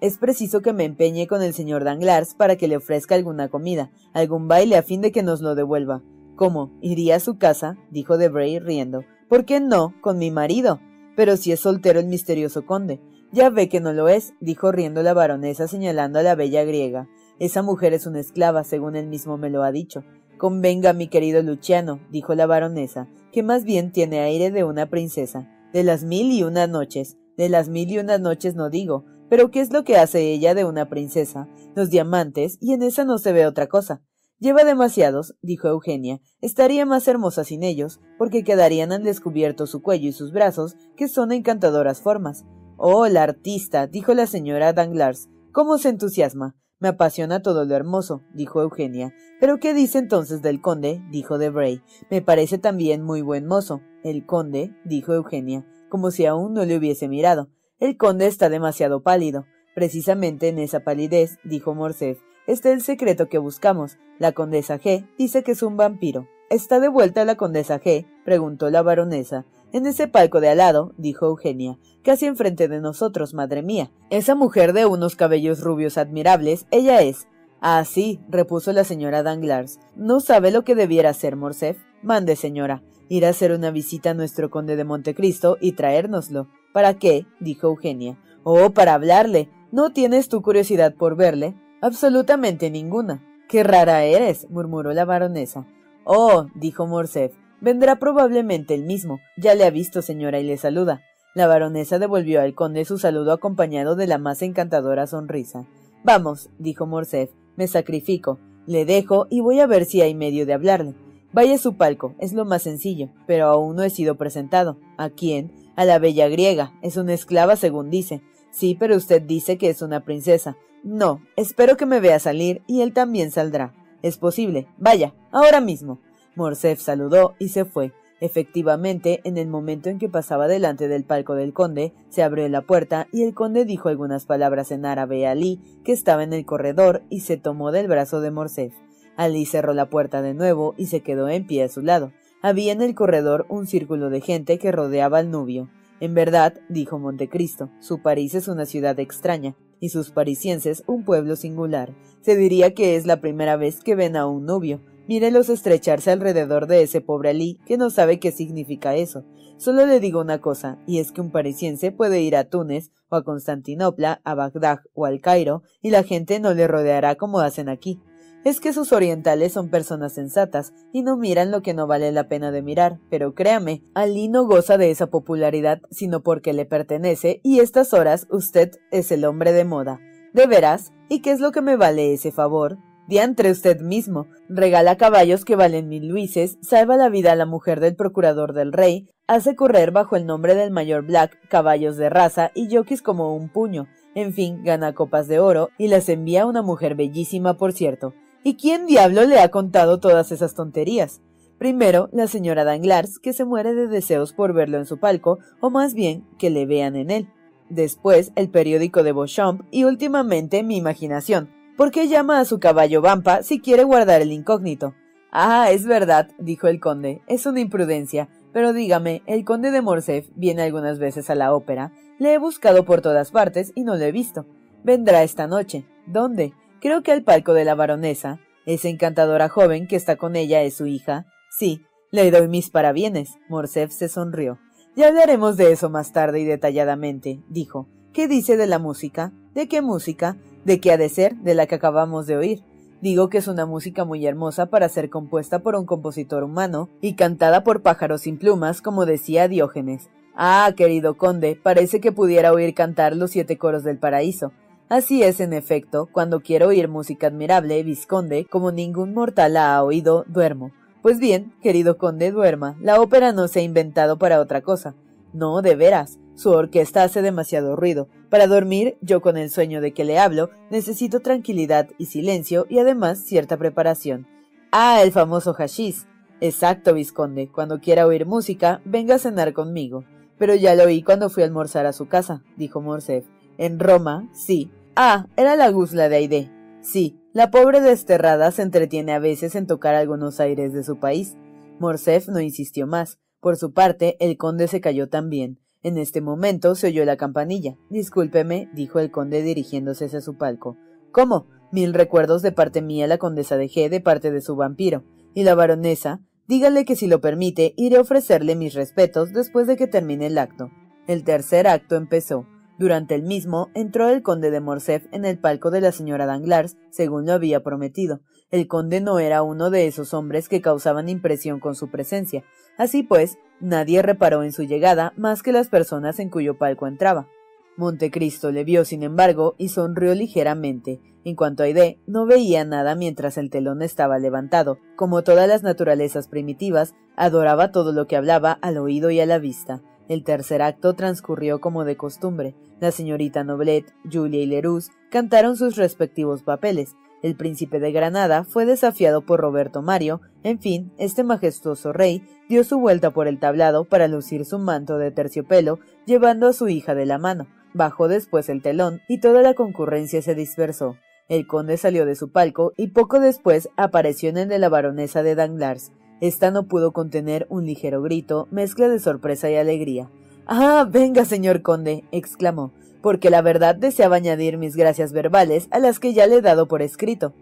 Es 0.00 0.18
preciso 0.18 0.60
que 0.60 0.72
me 0.72 0.84
empeñe 0.84 1.26
con 1.26 1.42
el 1.42 1.54
señor 1.54 1.82
Danglars 1.82 2.34
para 2.34 2.56
que 2.56 2.68
le 2.68 2.76
ofrezca 2.76 3.14
alguna 3.14 3.48
comida, 3.48 3.90
algún 4.12 4.46
baile 4.46 4.76
a 4.76 4.82
fin 4.82 5.00
de 5.00 5.10
que 5.10 5.22
nos 5.22 5.40
lo 5.40 5.54
devuelva. 5.54 6.02
¿Cómo? 6.36 6.70
¿Iría 6.80 7.16
a 7.16 7.20
su 7.20 7.36
casa? 7.36 7.76
dijo 7.90 8.16
Debray 8.16 8.60
riendo. 8.60 9.04
¿Por 9.28 9.44
qué 9.44 9.58
no? 9.58 9.94
Con 10.00 10.18
mi 10.18 10.30
marido. 10.30 10.80
Pero 11.16 11.36
si 11.36 11.50
es 11.50 11.60
soltero 11.60 11.98
el 11.98 12.06
misterioso 12.06 12.64
conde. 12.64 13.00
Ya 13.32 13.50
ve 13.50 13.68
que 13.68 13.80
no 13.80 13.92
lo 13.92 14.08
es, 14.08 14.34
dijo 14.40 14.70
riendo 14.70 15.02
la 15.02 15.14
baronesa 15.14 15.66
señalando 15.66 16.20
a 16.20 16.22
la 16.22 16.36
bella 16.36 16.64
griega. 16.64 17.08
Esa 17.40 17.62
mujer 17.62 17.92
es 17.92 18.06
una 18.06 18.20
esclava, 18.20 18.62
según 18.62 18.94
él 18.94 19.08
mismo 19.08 19.36
me 19.36 19.50
lo 19.50 19.64
ha 19.64 19.72
dicho. 19.72 20.04
Convenga, 20.38 20.92
mi 20.92 21.08
querido 21.08 21.42
Luciano, 21.42 22.00
dijo 22.10 22.36
la 22.36 22.46
baronesa, 22.46 23.08
que 23.32 23.42
más 23.42 23.64
bien 23.64 23.90
tiene 23.90 24.20
aire 24.20 24.52
de 24.52 24.62
una 24.62 24.88
princesa. 24.88 25.50
De 25.72 25.82
las 25.82 26.04
mil 26.04 26.32
y 26.32 26.44
una 26.44 26.66
noches. 26.68 27.18
De 27.38 27.48
las 27.48 27.68
mil 27.68 27.88
y 27.90 27.98
una 27.98 28.18
noches 28.18 28.56
no 28.56 28.68
digo, 28.68 29.06
pero 29.30 29.50
¿qué 29.50 29.60
es 29.60 29.72
lo 29.72 29.84
que 29.84 29.96
hace 29.96 30.32
ella 30.32 30.54
de 30.54 30.64
una 30.64 30.88
princesa? 30.88 31.48
Los 31.76 31.88
diamantes, 31.88 32.58
y 32.60 32.72
en 32.72 32.82
esa 32.82 33.04
no 33.04 33.18
se 33.18 33.32
ve 33.32 33.46
otra 33.46 33.68
cosa. 33.68 34.02
Lleva 34.40 34.64
demasiados, 34.64 35.36
dijo 35.40 35.68
Eugenia. 35.68 36.20
Estaría 36.40 36.84
más 36.84 37.06
hermosa 37.06 37.44
sin 37.44 37.62
ellos, 37.62 38.00
porque 38.18 38.42
quedarían 38.42 38.92
al 38.92 39.04
descubierto 39.04 39.66
su 39.66 39.82
cuello 39.82 40.08
y 40.08 40.12
sus 40.12 40.32
brazos, 40.32 40.76
que 40.96 41.08
son 41.08 41.30
encantadoras 41.30 42.02
formas. 42.02 42.44
Oh, 42.76 43.06
la 43.06 43.22
artista, 43.22 43.86
dijo 43.86 44.14
la 44.14 44.26
señora 44.26 44.72
Danglars. 44.72 45.28
¿Cómo 45.52 45.78
se 45.78 45.90
entusiasma? 45.90 46.56
Me 46.80 46.88
apasiona 46.88 47.42
todo 47.42 47.64
lo 47.64 47.74
hermoso, 47.74 48.22
dijo 48.34 48.62
Eugenia. 48.62 49.14
¿Pero 49.40 49.58
qué 49.58 49.74
dice 49.74 49.98
entonces 49.98 50.42
del 50.42 50.60
conde? 50.60 51.02
dijo 51.10 51.38
Debray. 51.38 51.82
Me 52.10 52.20
parece 52.20 52.58
también 52.58 53.02
muy 53.02 53.22
buen 53.22 53.46
mozo. 53.46 53.80
El 54.04 54.26
conde, 54.26 54.76
dijo 54.84 55.12
Eugenia, 55.12 55.66
como 55.88 56.10
si 56.10 56.26
aún 56.26 56.54
no 56.54 56.64
le 56.64 56.76
hubiese 56.76 57.08
mirado. 57.08 57.48
El 57.78 57.96
conde 57.96 58.26
está 58.26 58.48
demasiado 58.48 59.02
pálido. 59.02 59.46
Precisamente 59.74 60.48
en 60.48 60.58
esa 60.58 60.80
palidez, 60.80 61.38
dijo 61.44 61.74
Morcerf, 61.74 62.18
está 62.46 62.72
el 62.72 62.80
secreto 62.82 63.28
que 63.28 63.38
buscamos. 63.38 63.98
La 64.18 64.32
condesa 64.32 64.80
G 64.80 65.06
dice 65.16 65.42
que 65.42 65.52
es 65.52 65.62
un 65.62 65.76
vampiro. 65.76 66.26
¿Está 66.50 66.80
de 66.80 66.88
vuelta 66.88 67.24
la 67.24 67.36
condesa 67.36 67.80
G? 67.80 68.06
preguntó 68.24 68.70
la 68.70 68.82
baronesa. 68.82 69.44
En 69.72 69.86
ese 69.86 70.08
palco 70.08 70.40
de 70.40 70.48
al 70.48 70.58
lado, 70.58 70.94
dijo 70.96 71.26
Eugenia, 71.26 71.78
casi 72.02 72.24
enfrente 72.24 72.68
de 72.68 72.80
nosotros, 72.80 73.34
madre 73.34 73.62
mía. 73.62 73.90
Esa 74.08 74.34
mujer 74.34 74.72
de 74.72 74.86
unos 74.86 75.14
cabellos 75.14 75.60
rubios 75.60 75.98
admirables, 75.98 76.66
ella 76.70 77.02
es. 77.02 77.28
Ah, 77.60 77.84
sí, 77.84 78.18
repuso 78.28 78.72
la 78.72 78.84
señora 78.84 79.22
Danglars. 79.22 79.78
¿No 79.94 80.20
sabe 80.20 80.50
lo 80.50 80.64
que 80.64 80.74
debiera 80.74 81.10
hacer, 81.10 81.36
Morcerf? 81.36 81.78
Mande, 82.02 82.34
señora. 82.34 82.82
Ir 83.08 83.24
a 83.24 83.30
hacer 83.30 83.52
una 83.52 83.70
visita 83.70 84.10
a 84.10 84.14
nuestro 84.14 84.50
conde 84.50 84.76
de 84.76 84.84
Montecristo 84.84 85.56
y 85.60 85.72
traérnoslo. 85.72 86.48
¿Para 86.72 86.94
qué? 86.94 87.26
dijo 87.40 87.68
Eugenia. 87.68 88.18
Oh, 88.42 88.70
para 88.70 88.94
hablarle. 88.94 89.50
¿No 89.72 89.90
tienes 89.90 90.28
tu 90.28 90.42
curiosidad 90.42 90.94
por 90.94 91.16
verle? 91.16 91.54
Absolutamente 91.80 92.70
ninguna. 92.70 93.22
Qué 93.48 93.62
rara 93.62 94.04
eres, 94.04 94.48
murmuró 94.50 94.92
la 94.92 95.04
baronesa. 95.04 95.66
Oh, 96.04 96.46
dijo 96.54 96.86
Morcerf, 96.86 97.34
vendrá 97.60 97.96
probablemente 97.96 98.74
el 98.74 98.84
mismo. 98.84 99.20
Ya 99.36 99.54
le 99.54 99.64
ha 99.64 99.70
visto, 99.70 100.02
señora, 100.02 100.40
y 100.40 100.44
le 100.44 100.56
saluda. 100.56 101.02
La 101.34 101.46
baronesa 101.46 101.98
devolvió 101.98 102.40
al 102.40 102.54
conde 102.54 102.84
su 102.84 102.98
saludo 102.98 103.32
acompañado 103.32 103.96
de 103.96 104.06
la 104.06 104.18
más 104.18 104.42
encantadora 104.42 105.06
sonrisa. 105.06 105.66
Vamos, 106.04 106.50
dijo 106.58 106.86
Morcerf, 106.86 107.30
me 107.56 107.68
sacrifico. 107.68 108.38
Le 108.66 108.84
dejo 108.84 109.26
y 109.30 109.40
voy 109.40 109.60
a 109.60 109.66
ver 109.66 109.84
si 109.84 110.00
hay 110.00 110.14
medio 110.14 110.46
de 110.46 110.54
hablarle. 110.54 110.94
Vaya 111.32 111.56
a 111.56 111.58
su 111.58 111.76
palco, 111.76 112.14
es 112.18 112.32
lo 112.32 112.46
más 112.46 112.62
sencillo, 112.62 113.10
pero 113.26 113.46
aún 113.46 113.76
no 113.76 113.82
he 113.82 113.90
sido 113.90 114.16
presentado. 114.16 114.78
¿A 114.96 115.10
quién? 115.10 115.52
A 115.76 115.84
la 115.84 115.98
bella 115.98 116.28
griega. 116.28 116.72
Es 116.80 116.96
una 116.96 117.12
esclava, 117.12 117.56
según 117.56 117.90
dice. 117.90 118.22
Sí, 118.50 118.76
pero 118.78 118.96
usted 118.96 119.20
dice 119.20 119.58
que 119.58 119.68
es 119.68 119.82
una 119.82 120.04
princesa. 120.04 120.56
No, 120.82 121.20
espero 121.36 121.76
que 121.76 121.86
me 121.86 122.00
vea 122.00 122.18
salir 122.18 122.62
y 122.66 122.80
él 122.80 122.94
también 122.94 123.30
saldrá. 123.30 123.74
Es 124.02 124.16
posible. 124.16 124.68
Vaya, 124.78 125.12
ahora 125.30 125.60
mismo. 125.60 126.00
Morcerf 126.34 126.80
saludó 126.80 127.34
y 127.38 127.48
se 127.48 127.64
fue. 127.64 127.92
Efectivamente, 128.20 129.20
en 129.24 129.36
el 129.36 129.48
momento 129.48 129.90
en 129.90 129.98
que 129.98 130.08
pasaba 130.08 130.48
delante 130.48 130.88
del 130.88 131.04
palco 131.04 131.34
del 131.34 131.52
conde, 131.52 131.92
se 132.08 132.22
abrió 132.22 132.48
la 132.48 132.62
puerta 132.62 133.06
y 133.12 133.22
el 133.22 133.34
conde 133.34 133.64
dijo 133.64 133.88
algunas 133.88 134.24
palabras 134.24 134.72
en 134.72 134.86
árabe 134.86 135.26
a 135.26 135.32
Ali, 135.32 135.60
que 135.84 135.92
estaba 135.92 136.24
en 136.24 136.32
el 136.32 136.44
corredor, 136.44 137.02
y 137.10 137.20
se 137.20 137.36
tomó 137.36 137.70
del 137.70 137.86
brazo 137.86 138.20
de 138.20 138.30
Morcerf. 138.30 138.74
Ali 139.18 139.46
cerró 139.46 139.74
la 139.74 139.90
puerta 139.90 140.22
de 140.22 140.32
nuevo 140.32 140.74
y 140.78 140.86
se 140.86 141.00
quedó 141.00 141.28
en 141.28 141.44
pie 141.44 141.64
a 141.64 141.68
su 141.68 141.82
lado. 141.82 142.12
Había 142.40 142.70
en 142.70 142.80
el 142.82 142.94
corredor 142.94 143.46
un 143.48 143.66
círculo 143.66 144.10
de 144.10 144.20
gente 144.20 144.60
que 144.60 144.70
rodeaba 144.70 145.18
al 145.18 145.32
nubio. 145.32 145.68
En 145.98 146.14
verdad, 146.14 146.54
dijo 146.68 147.00
Montecristo, 147.00 147.68
su 147.80 148.00
París 148.00 148.36
es 148.36 148.46
una 148.46 148.64
ciudad 148.64 149.00
extraña, 149.00 149.56
y 149.80 149.88
sus 149.88 150.12
parisienses 150.12 150.84
un 150.86 151.04
pueblo 151.04 151.34
singular. 151.34 151.92
Se 152.20 152.36
diría 152.36 152.74
que 152.74 152.94
es 152.94 153.06
la 153.06 153.20
primera 153.20 153.56
vez 153.56 153.80
que 153.80 153.96
ven 153.96 154.14
a 154.14 154.28
un 154.28 154.46
nubio. 154.46 154.80
Mírelos 155.08 155.48
estrecharse 155.48 156.12
alrededor 156.12 156.68
de 156.68 156.82
ese 156.82 157.00
pobre 157.00 157.30
Ali, 157.30 157.58
que 157.66 157.76
no 157.76 157.90
sabe 157.90 158.20
qué 158.20 158.30
significa 158.30 158.94
eso. 158.94 159.24
Solo 159.56 159.84
le 159.84 159.98
digo 159.98 160.20
una 160.20 160.40
cosa, 160.40 160.78
y 160.86 161.00
es 161.00 161.10
que 161.10 161.20
un 161.20 161.32
parisiense 161.32 161.90
puede 161.90 162.22
ir 162.22 162.36
a 162.36 162.44
Túnez, 162.44 162.92
o 163.08 163.16
a 163.16 163.24
Constantinopla, 163.24 164.20
a 164.22 164.34
Bagdad 164.36 164.78
o 164.94 165.06
al 165.06 165.20
Cairo, 165.20 165.64
y 165.82 165.90
la 165.90 166.04
gente 166.04 166.38
no 166.38 166.54
le 166.54 166.68
rodeará 166.68 167.16
como 167.16 167.40
hacen 167.40 167.68
aquí 167.68 168.00
es 168.44 168.60
que 168.60 168.72
sus 168.72 168.92
orientales 168.92 169.52
son 169.52 169.68
personas 169.68 170.14
sensatas 170.14 170.72
y 170.92 171.02
no 171.02 171.16
miran 171.16 171.50
lo 171.50 171.62
que 171.62 171.74
no 171.74 171.86
vale 171.86 172.12
la 172.12 172.28
pena 172.28 172.50
de 172.50 172.62
mirar, 172.62 172.98
pero 173.10 173.34
créame, 173.34 173.82
Ali 173.94 174.28
no 174.28 174.46
goza 174.46 174.78
de 174.78 174.90
esa 174.90 175.08
popularidad 175.08 175.80
sino 175.90 176.22
porque 176.22 176.52
le 176.52 176.64
pertenece 176.64 177.40
y 177.42 177.60
estas 177.60 177.92
horas 177.92 178.26
usted 178.30 178.70
es 178.90 179.12
el 179.12 179.24
hombre 179.24 179.52
de 179.52 179.64
moda. 179.64 180.00
¿De 180.32 180.46
veras? 180.46 180.92
¿Y 181.08 181.20
qué 181.20 181.32
es 181.32 181.40
lo 181.40 181.52
que 181.52 181.62
me 181.62 181.76
vale 181.76 182.12
ese 182.12 182.32
favor? 182.32 182.78
Diantre 183.08 183.50
usted 183.50 183.80
mismo, 183.80 184.26
regala 184.50 184.98
caballos 184.98 185.46
que 185.46 185.56
valen 185.56 185.88
mil 185.88 186.08
luises, 186.08 186.58
salva 186.60 186.98
la 186.98 187.08
vida 187.08 187.32
a 187.32 187.36
la 187.36 187.46
mujer 187.46 187.80
del 187.80 187.96
procurador 187.96 188.52
del 188.52 188.70
rey, 188.70 189.08
hace 189.26 189.56
correr 189.56 189.92
bajo 189.92 190.14
el 190.14 190.26
nombre 190.26 190.54
del 190.54 190.70
mayor 190.70 191.06
Black 191.06 191.38
caballos 191.48 191.96
de 191.96 192.10
raza 192.10 192.50
y 192.54 192.68
jockeys 192.74 193.00
como 193.00 193.34
un 193.34 193.48
puño, 193.48 193.86
En 194.14 194.34
fin, 194.34 194.62
gana 194.62 194.94
copas 194.94 195.26
de 195.28 195.38
oro 195.38 195.70
y 195.78 195.88
las 195.88 196.08
envía 196.08 196.42
a 196.42 196.46
una 196.46 196.60
mujer 196.60 196.96
bellísima, 196.96 197.56
por 197.56 197.72
cierto. 197.72 198.12
¿Y 198.48 198.54
quién 198.54 198.86
diablo 198.86 199.26
le 199.26 199.40
ha 199.40 199.50
contado 199.50 200.00
todas 200.00 200.32
esas 200.32 200.54
tonterías? 200.54 201.20
Primero, 201.58 202.08
la 202.14 202.26
señora 202.26 202.64
Danglars, 202.64 203.18
que 203.18 203.34
se 203.34 203.44
muere 203.44 203.74
de 203.74 203.88
deseos 203.88 204.32
por 204.32 204.54
verlo 204.54 204.78
en 204.78 204.86
su 204.86 204.96
palco, 204.96 205.38
o 205.60 205.68
más 205.68 205.92
bien, 205.92 206.26
que 206.38 206.48
le 206.48 206.64
vean 206.64 206.96
en 206.96 207.10
él. 207.10 207.28
Después, 207.68 208.32
el 208.36 208.48
periódico 208.48 209.02
de 209.02 209.12
Beauchamp 209.12 209.66
y 209.70 209.84
últimamente 209.84 210.62
mi 210.62 210.78
imaginación. 210.78 211.50
¿Por 211.76 211.90
qué 211.90 212.08
llama 212.08 212.40
a 212.40 212.46
su 212.46 212.58
caballo 212.58 213.02
Vampa 213.02 213.42
si 213.42 213.60
quiere 213.60 213.84
guardar 213.84 214.22
el 214.22 214.32
incógnito? 214.32 214.94
Ah, 215.30 215.70
es 215.70 215.84
verdad, 215.84 216.30
dijo 216.38 216.68
el 216.68 216.80
conde, 216.80 217.20
es 217.26 217.44
una 217.44 217.60
imprudencia. 217.60 218.30
Pero 218.54 218.72
dígame, 218.72 219.20
el 219.26 219.44
conde 219.44 219.70
de 219.72 219.82
Morcerf 219.82 220.26
viene 220.36 220.62
algunas 220.62 220.98
veces 220.98 221.28
a 221.28 221.34
la 221.34 221.52
ópera. 221.52 221.92
Le 222.18 222.32
he 222.32 222.38
buscado 222.38 222.86
por 222.86 223.02
todas 223.02 223.30
partes 223.30 223.72
y 223.74 223.84
no 223.84 223.96
lo 223.96 224.04
he 224.04 224.10
visto. 224.10 224.46
Vendrá 224.84 225.22
esta 225.22 225.46
noche. 225.46 225.84
¿Dónde? 226.06 226.54
Creo 226.80 227.02
que 227.02 227.12
al 227.12 227.22
palco 227.22 227.54
de 227.54 227.64
la 227.64 227.74
baronesa. 227.74 228.38
Esa 228.66 228.88
encantadora 228.88 229.48
joven 229.48 229.88
que 229.88 229.96
está 229.96 230.16
con 230.16 230.36
ella 230.36 230.62
es 230.62 230.74
su 230.74 230.86
hija. 230.86 231.26
Sí, 231.50 231.82
le 232.10 232.30
doy 232.30 232.48
mis 232.48 232.70
parabienes. 232.70 233.34
Morcerf 233.48 233.92
se 233.92 234.08
sonrió. 234.08 234.58
Ya 234.94 235.08
hablaremos 235.08 235.56
de 235.56 235.72
eso 235.72 235.90
más 235.90 236.12
tarde 236.12 236.40
y 236.40 236.44
detalladamente, 236.44 237.40
dijo. 237.48 237.88
¿Qué 238.12 238.28
dice 238.28 238.56
de 238.56 238.66
la 238.66 238.78
música? 238.78 239.32
¿De 239.54 239.68
qué 239.68 239.82
música? 239.82 240.36
¿De 240.64 240.80
qué 240.80 240.92
ha 240.92 240.96
de 240.96 241.08
ser? 241.08 241.36
De 241.36 241.54
la 241.54 241.66
que 241.66 241.76
acabamos 241.76 242.26
de 242.26 242.36
oír. 242.36 242.62
Digo 243.00 243.28
que 243.28 243.38
es 243.38 243.48
una 243.48 243.64
música 243.64 244.04
muy 244.04 244.26
hermosa 244.26 244.66
para 244.66 244.88
ser 244.88 245.08
compuesta 245.08 245.60
por 245.60 245.76
un 245.76 245.86
compositor 245.86 246.42
humano 246.42 246.88
y 247.00 247.14
cantada 247.14 247.62
por 247.62 247.82
pájaros 247.82 248.22
sin 248.22 248.38
plumas, 248.38 248.82
como 248.82 249.06
decía 249.06 249.46
Diógenes. 249.46 250.10
Ah, 250.34 250.72
querido 250.76 251.16
conde, 251.16 251.58
parece 251.60 252.00
que 252.00 252.12
pudiera 252.12 252.52
oír 252.52 252.74
cantar 252.74 253.16
los 253.16 253.30
siete 253.30 253.56
coros 253.56 253.84
del 253.84 253.98
paraíso. 253.98 254.52
Así 254.88 255.22
es, 255.22 255.40
en 255.40 255.52
efecto, 255.52 256.08
cuando 256.10 256.40
quiero 256.40 256.68
oír 256.68 256.88
música 256.88 257.26
admirable, 257.26 257.82
visconde, 257.82 258.46
como 258.46 258.72
ningún 258.72 259.12
mortal 259.12 259.52
la 259.54 259.76
ha 259.76 259.82
oído, 259.82 260.24
duermo. 260.28 260.72
Pues 261.02 261.18
bien, 261.18 261.52
querido 261.62 261.98
conde, 261.98 262.30
duerma. 262.30 262.76
La 262.80 263.00
ópera 263.00 263.32
no 263.32 263.48
se 263.48 263.60
ha 263.60 263.62
inventado 263.62 264.18
para 264.18 264.40
otra 264.40 264.62
cosa. 264.62 264.94
No, 265.34 265.60
de 265.60 265.74
veras. 265.74 266.18
Su 266.34 266.50
orquesta 266.50 267.02
hace 267.02 267.20
demasiado 267.20 267.76
ruido. 267.76 268.08
Para 268.30 268.46
dormir, 268.46 268.96
yo 269.02 269.20
con 269.20 269.36
el 269.36 269.50
sueño 269.50 269.80
de 269.80 269.92
que 269.92 270.04
le 270.04 270.18
hablo, 270.18 270.50
necesito 270.70 271.20
tranquilidad 271.20 271.88
y 271.98 272.06
silencio 272.06 272.64
y 272.68 272.78
además 272.78 273.18
cierta 273.18 273.56
preparación. 273.56 274.26
Ah, 274.70 275.02
el 275.02 275.12
famoso 275.12 275.52
hashish. 275.52 276.06
Exacto, 276.40 276.94
Visconde. 276.94 277.48
Cuando 277.48 277.80
quiera 277.80 278.06
oír 278.06 278.24
música, 278.24 278.80
venga 278.84 279.16
a 279.16 279.18
cenar 279.18 279.52
conmigo. 279.52 280.04
Pero 280.38 280.54
ya 280.54 280.74
lo 280.74 280.84
oí 280.84 281.02
cuando 281.02 281.28
fui 281.28 281.42
a 281.42 281.46
almorzar 281.46 281.84
a 281.86 281.92
su 281.92 282.06
casa, 282.06 282.42
dijo 282.56 282.80
Morcerf. 282.80 283.26
En 283.58 283.80
Roma, 283.80 284.28
sí. 284.32 284.70
Ah, 285.00 285.28
era 285.36 285.54
la 285.54 285.70
gusla 285.70 286.08
de 286.08 286.16
Aide. 286.16 286.50
Sí, 286.80 287.20
la 287.32 287.52
pobre 287.52 287.80
desterrada 287.80 288.50
se 288.50 288.62
entretiene 288.62 289.12
a 289.12 289.20
veces 289.20 289.54
en 289.54 289.68
tocar 289.68 289.94
algunos 289.94 290.40
aires 290.40 290.72
de 290.72 290.82
su 290.82 290.98
país. 290.98 291.36
Morcerf 291.78 292.26
no 292.26 292.40
insistió 292.40 292.88
más. 292.88 293.20
Por 293.38 293.56
su 293.56 293.72
parte, 293.72 294.16
el 294.18 294.36
conde 294.36 294.66
se 294.66 294.80
cayó 294.80 295.08
también. 295.08 295.60
En 295.84 295.98
este 295.98 296.20
momento 296.20 296.74
se 296.74 296.88
oyó 296.88 297.04
la 297.04 297.16
campanilla. 297.16 297.76
Discúlpeme, 297.90 298.68
dijo 298.74 298.98
el 298.98 299.12
conde 299.12 299.42
dirigiéndose 299.42 300.06
hacia 300.06 300.20
su 300.20 300.36
palco. 300.36 300.76
¿Cómo? 301.12 301.46
Mil 301.70 301.94
recuerdos 301.94 302.42
de 302.42 302.50
parte 302.50 302.82
mía 302.82 303.06
la 303.06 303.18
condesa 303.18 303.56
de 303.56 303.68
G 303.68 303.88
de 303.90 304.00
parte 304.00 304.32
de 304.32 304.40
su 304.40 304.56
vampiro. 304.56 305.04
Y 305.32 305.44
la 305.44 305.54
baronesa, 305.54 306.22
dígale 306.48 306.84
que 306.84 306.96
si 306.96 307.06
lo 307.06 307.20
permite, 307.20 307.72
iré 307.76 307.98
a 307.98 308.00
ofrecerle 308.00 308.56
mis 308.56 308.74
respetos 308.74 309.32
después 309.32 309.68
de 309.68 309.76
que 309.76 309.86
termine 309.86 310.26
el 310.26 310.38
acto. 310.38 310.72
El 311.06 311.22
tercer 311.22 311.68
acto 311.68 311.94
empezó. 311.94 312.48
Durante 312.78 313.16
el 313.16 313.24
mismo 313.24 313.70
entró 313.74 314.08
el 314.08 314.22
conde 314.22 314.52
de 314.52 314.60
Morcerf 314.60 315.06
en 315.12 315.24
el 315.24 315.38
palco 315.38 315.70
de 315.72 315.80
la 315.80 315.90
señora 315.90 316.26
Danglars, 316.26 316.76
según 316.90 317.26
lo 317.26 317.32
había 317.32 317.62
prometido. 317.64 318.20
El 318.50 318.68
conde 318.68 319.00
no 319.00 319.18
era 319.18 319.42
uno 319.42 319.70
de 319.70 319.88
esos 319.88 320.14
hombres 320.14 320.48
que 320.48 320.62
causaban 320.62 321.08
impresión 321.08 321.58
con 321.58 321.74
su 321.74 321.90
presencia. 321.90 322.44
Así 322.78 323.02
pues, 323.02 323.36
nadie 323.60 324.00
reparó 324.00 324.44
en 324.44 324.52
su 324.52 324.62
llegada 324.62 325.12
más 325.16 325.42
que 325.42 325.52
las 325.52 325.68
personas 325.68 326.20
en 326.20 326.30
cuyo 326.30 326.56
palco 326.56 326.86
entraba. 326.86 327.28
Montecristo 327.76 328.50
le 328.52 328.64
vio, 328.64 328.84
sin 328.84 329.02
embargo, 329.02 329.54
y 329.58 329.68
sonrió 329.68 330.14
ligeramente. 330.14 331.00
En 331.24 331.36
cuanto 331.36 331.62
a 331.62 331.66
Aide, 331.66 332.00
no 332.06 332.26
veía 332.26 332.64
nada 332.64 332.94
mientras 332.94 333.38
el 333.38 333.50
telón 333.50 333.82
estaba 333.82 334.18
levantado. 334.18 334.78
Como 334.96 335.22
todas 335.22 335.48
las 335.48 335.62
naturalezas 335.62 336.26
primitivas, 336.28 336.94
adoraba 337.16 337.70
todo 337.70 337.92
lo 337.92 338.06
que 338.06 338.16
hablaba 338.16 338.52
al 338.52 338.78
oído 338.78 339.10
y 339.10 339.20
a 339.20 339.26
la 339.26 339.38
vista. 339.38 339.82
El 340.08 340.24
tercer 340.24 340.62
acto 340.62 340.94
transcurrió 340.94 341.60
como 341.60 341.84
de 341.84 341.96
costumbre. 341.96 342.54
La 342.80 342.90
señorita 342.90 343.44
Noblet, 343.44 343.92
Julia 344.10 344.40
y 344.40 344.46
Leroux 344.46 344.90
cantaron 345.10 345.56
sus 345.56 345.76
respectivos 345.76 346.42
papeles, 346.42 346.96
el 347.20 347.34
príncipe 347.34 347.80
de 347.80 347.90
Granada 347.90 348.44
fue 348.44 348.64
desafiado 348.64 349.22
por 349.22 349.40
Roberto 349.40 349.82
Mario, 349.82 350.20
en 350.44 350.60
fin, 350.60 350.92
este 350.98 351.24
majestuoso 351.24 351.92
rey 351.92 352.22
dio 352.48 352.62
su 352.62 352.78
vuelta 352.78 353.10
por 353.10 353.26
el 353.26 353.40
tablado 353.40 353.84
para 353.84 354.06
lucir 354.06 354.44
su 354.44 354.58
manto 354.60 354.98
de 354.98 355.10
terciopelo, 355.10 355.80
llevando 356.06 356.46
a 356.46 356.52
su 356.52 356.68
hija 356.68 356.94
de 356.94 357.06
la 357.06 357.18
mano. 357.18 357.48
Bajó 357.74 358.06
después 358.06 358.48
el 358.48 358.62
telón 358.62 359.00
y 359.08 359.18
toda 359.18 359.42
la 359.42 359.54
concurrencia 359.54 360.22
se 360.22 360.36
dispersó. 360.36 360.96
El 361.28 361.46
conde 361.46 361.76
salió 361.76 362.06
de 362.06 362.14
su 362.14 362.30
palco 362.30 362.72
y 362.76 362.88
poco 362.88 363.18
después 363.18 363.68
apareció 363.76 364.30
en 364.30 364.38
el 364.38 364.48
de 364.48 364.58
la 364.60 364.68
baronesa 364.68 365.24
de 365.24 365.34
Danglars. 365.34 365.92
Esta 366.20 366.50
no 366.50 366.64
pudo 366.64 366.92
contener 366.92 367.46
un 367.48 367.66
ligero 367.66 368.02
grito, 368.02 368.48
mezcla 368.50 368.88
de 368.88 368.98
sorpresa 368.98 369.50
y 369.50 369.56
alegría. 369.56 370.10
Ah, 370.46 370.86
venga, 370.90 371.24
señor 371.24 371.62
conde, 371.62 372.04
exclamó 372.10 372.72
porque 373.02 373.30
la 373.30 373.42
verdad 373.42 373.74
deseaba 373.74 374.16
añadir 374.16 374.58
mis 374.58 374.76
gracias 374.76 375.12
verbales 375.12 375.68
a 375.70 375.78
las 375.78 375.98
que 375.98 376.12
ya 376.12 376.26
le 376.26 376.36
he 376.36 376.42
dado 376.42 376.66
por 376.66 376.82
escrito. 376.82 377.32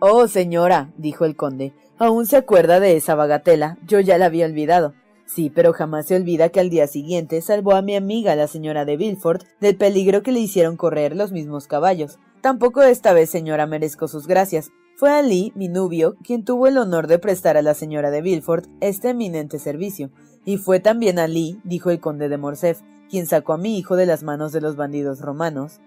Oh, 0.00 0.28
señora, 0.28 0.92
dijo 0.96 1.24
el 1.24 1.36
conde, 1.36 1.72
aún 1.98 2.26
se 2.26 2.36
acuerda 2.36 2.80
de 2.80 2.96
esa 2.96 3.14
bagatela, 3.14 3.78
yo 3.86 4.00
ya 4.00 4.18
la 4.18 4.26
había 4.26 4.46
olvidado. 4.46 4.94
Sí, 5.26 5.50
pero 5.50 5.72
jamás 5.72 6.06
se 6.06 6.16
olvida 6.16 6.48
que 6.48 6.60
al 6.60 6.70
día 6.70 6.86
siguiente 6.86 7.42
salvó 7.42 7.72
a 7.72 7.82
mi 7.82 7.96
amiga, 7.96 8.34
la 8.34 8.46
señora 8.46 8.84
de 8.84 8.96
Villefort, 8.96 9.44
del 9.60 9.76
peligro 9.76 10.22
que 10.22 10.32
le 10.32 10.40
hicieron 10.40 10.76
correr 10.76 11.14
los 11.14 11.32
mismos 11.32 11.66
caballos. 11.66 12.18
Tampoco 12.40 12.82
esta 12.82 13.12
vez, 13.12 13.28
señora, 13.28 13.66
merezco 13.66 14.08
sus 14.08 14.26
gracias. 14.26 14.70
Fue 14.98 15.12
Ali, 15.12 15.52
mi 15.54 15.68
nubio, 15.68 16.16
quien 16.24 16.44
tuvo 16.44 16.66
el 16.66 16.76
honor 16.76 17.06
de 17.06 17.20
prestar 17.20 17.56
a 17.56 17.62
la 17.62 17.74
señora 17.74 18.10
de 18.10 18.20
Villefort 18.20 18.66
este 18.80 19.10
eminente 19.10 19.60
servicio. 19.60 20.10
Y 20.44 20.56
fue 20.56 20.80
también 20.80 21.20
Ali, 21.20 21.60
dijo 21.62 21.90
el 21.90 22.00
conde 22.00 22.28
de 22.28 22.36
Morcerf, 22.36 22.80
quien 23.08 23.26
sacó 23.26 23.52
a 23.52 23.58
mi 23.58 23.78
hijo 23.78 23.94
de 23.94 24.06
las 24.06 24.24
manos 24.24 24.50
de 24.50 24.60
los 24.60 24.74
bandidos 24.74 25.20
romanos. 25.20 25.78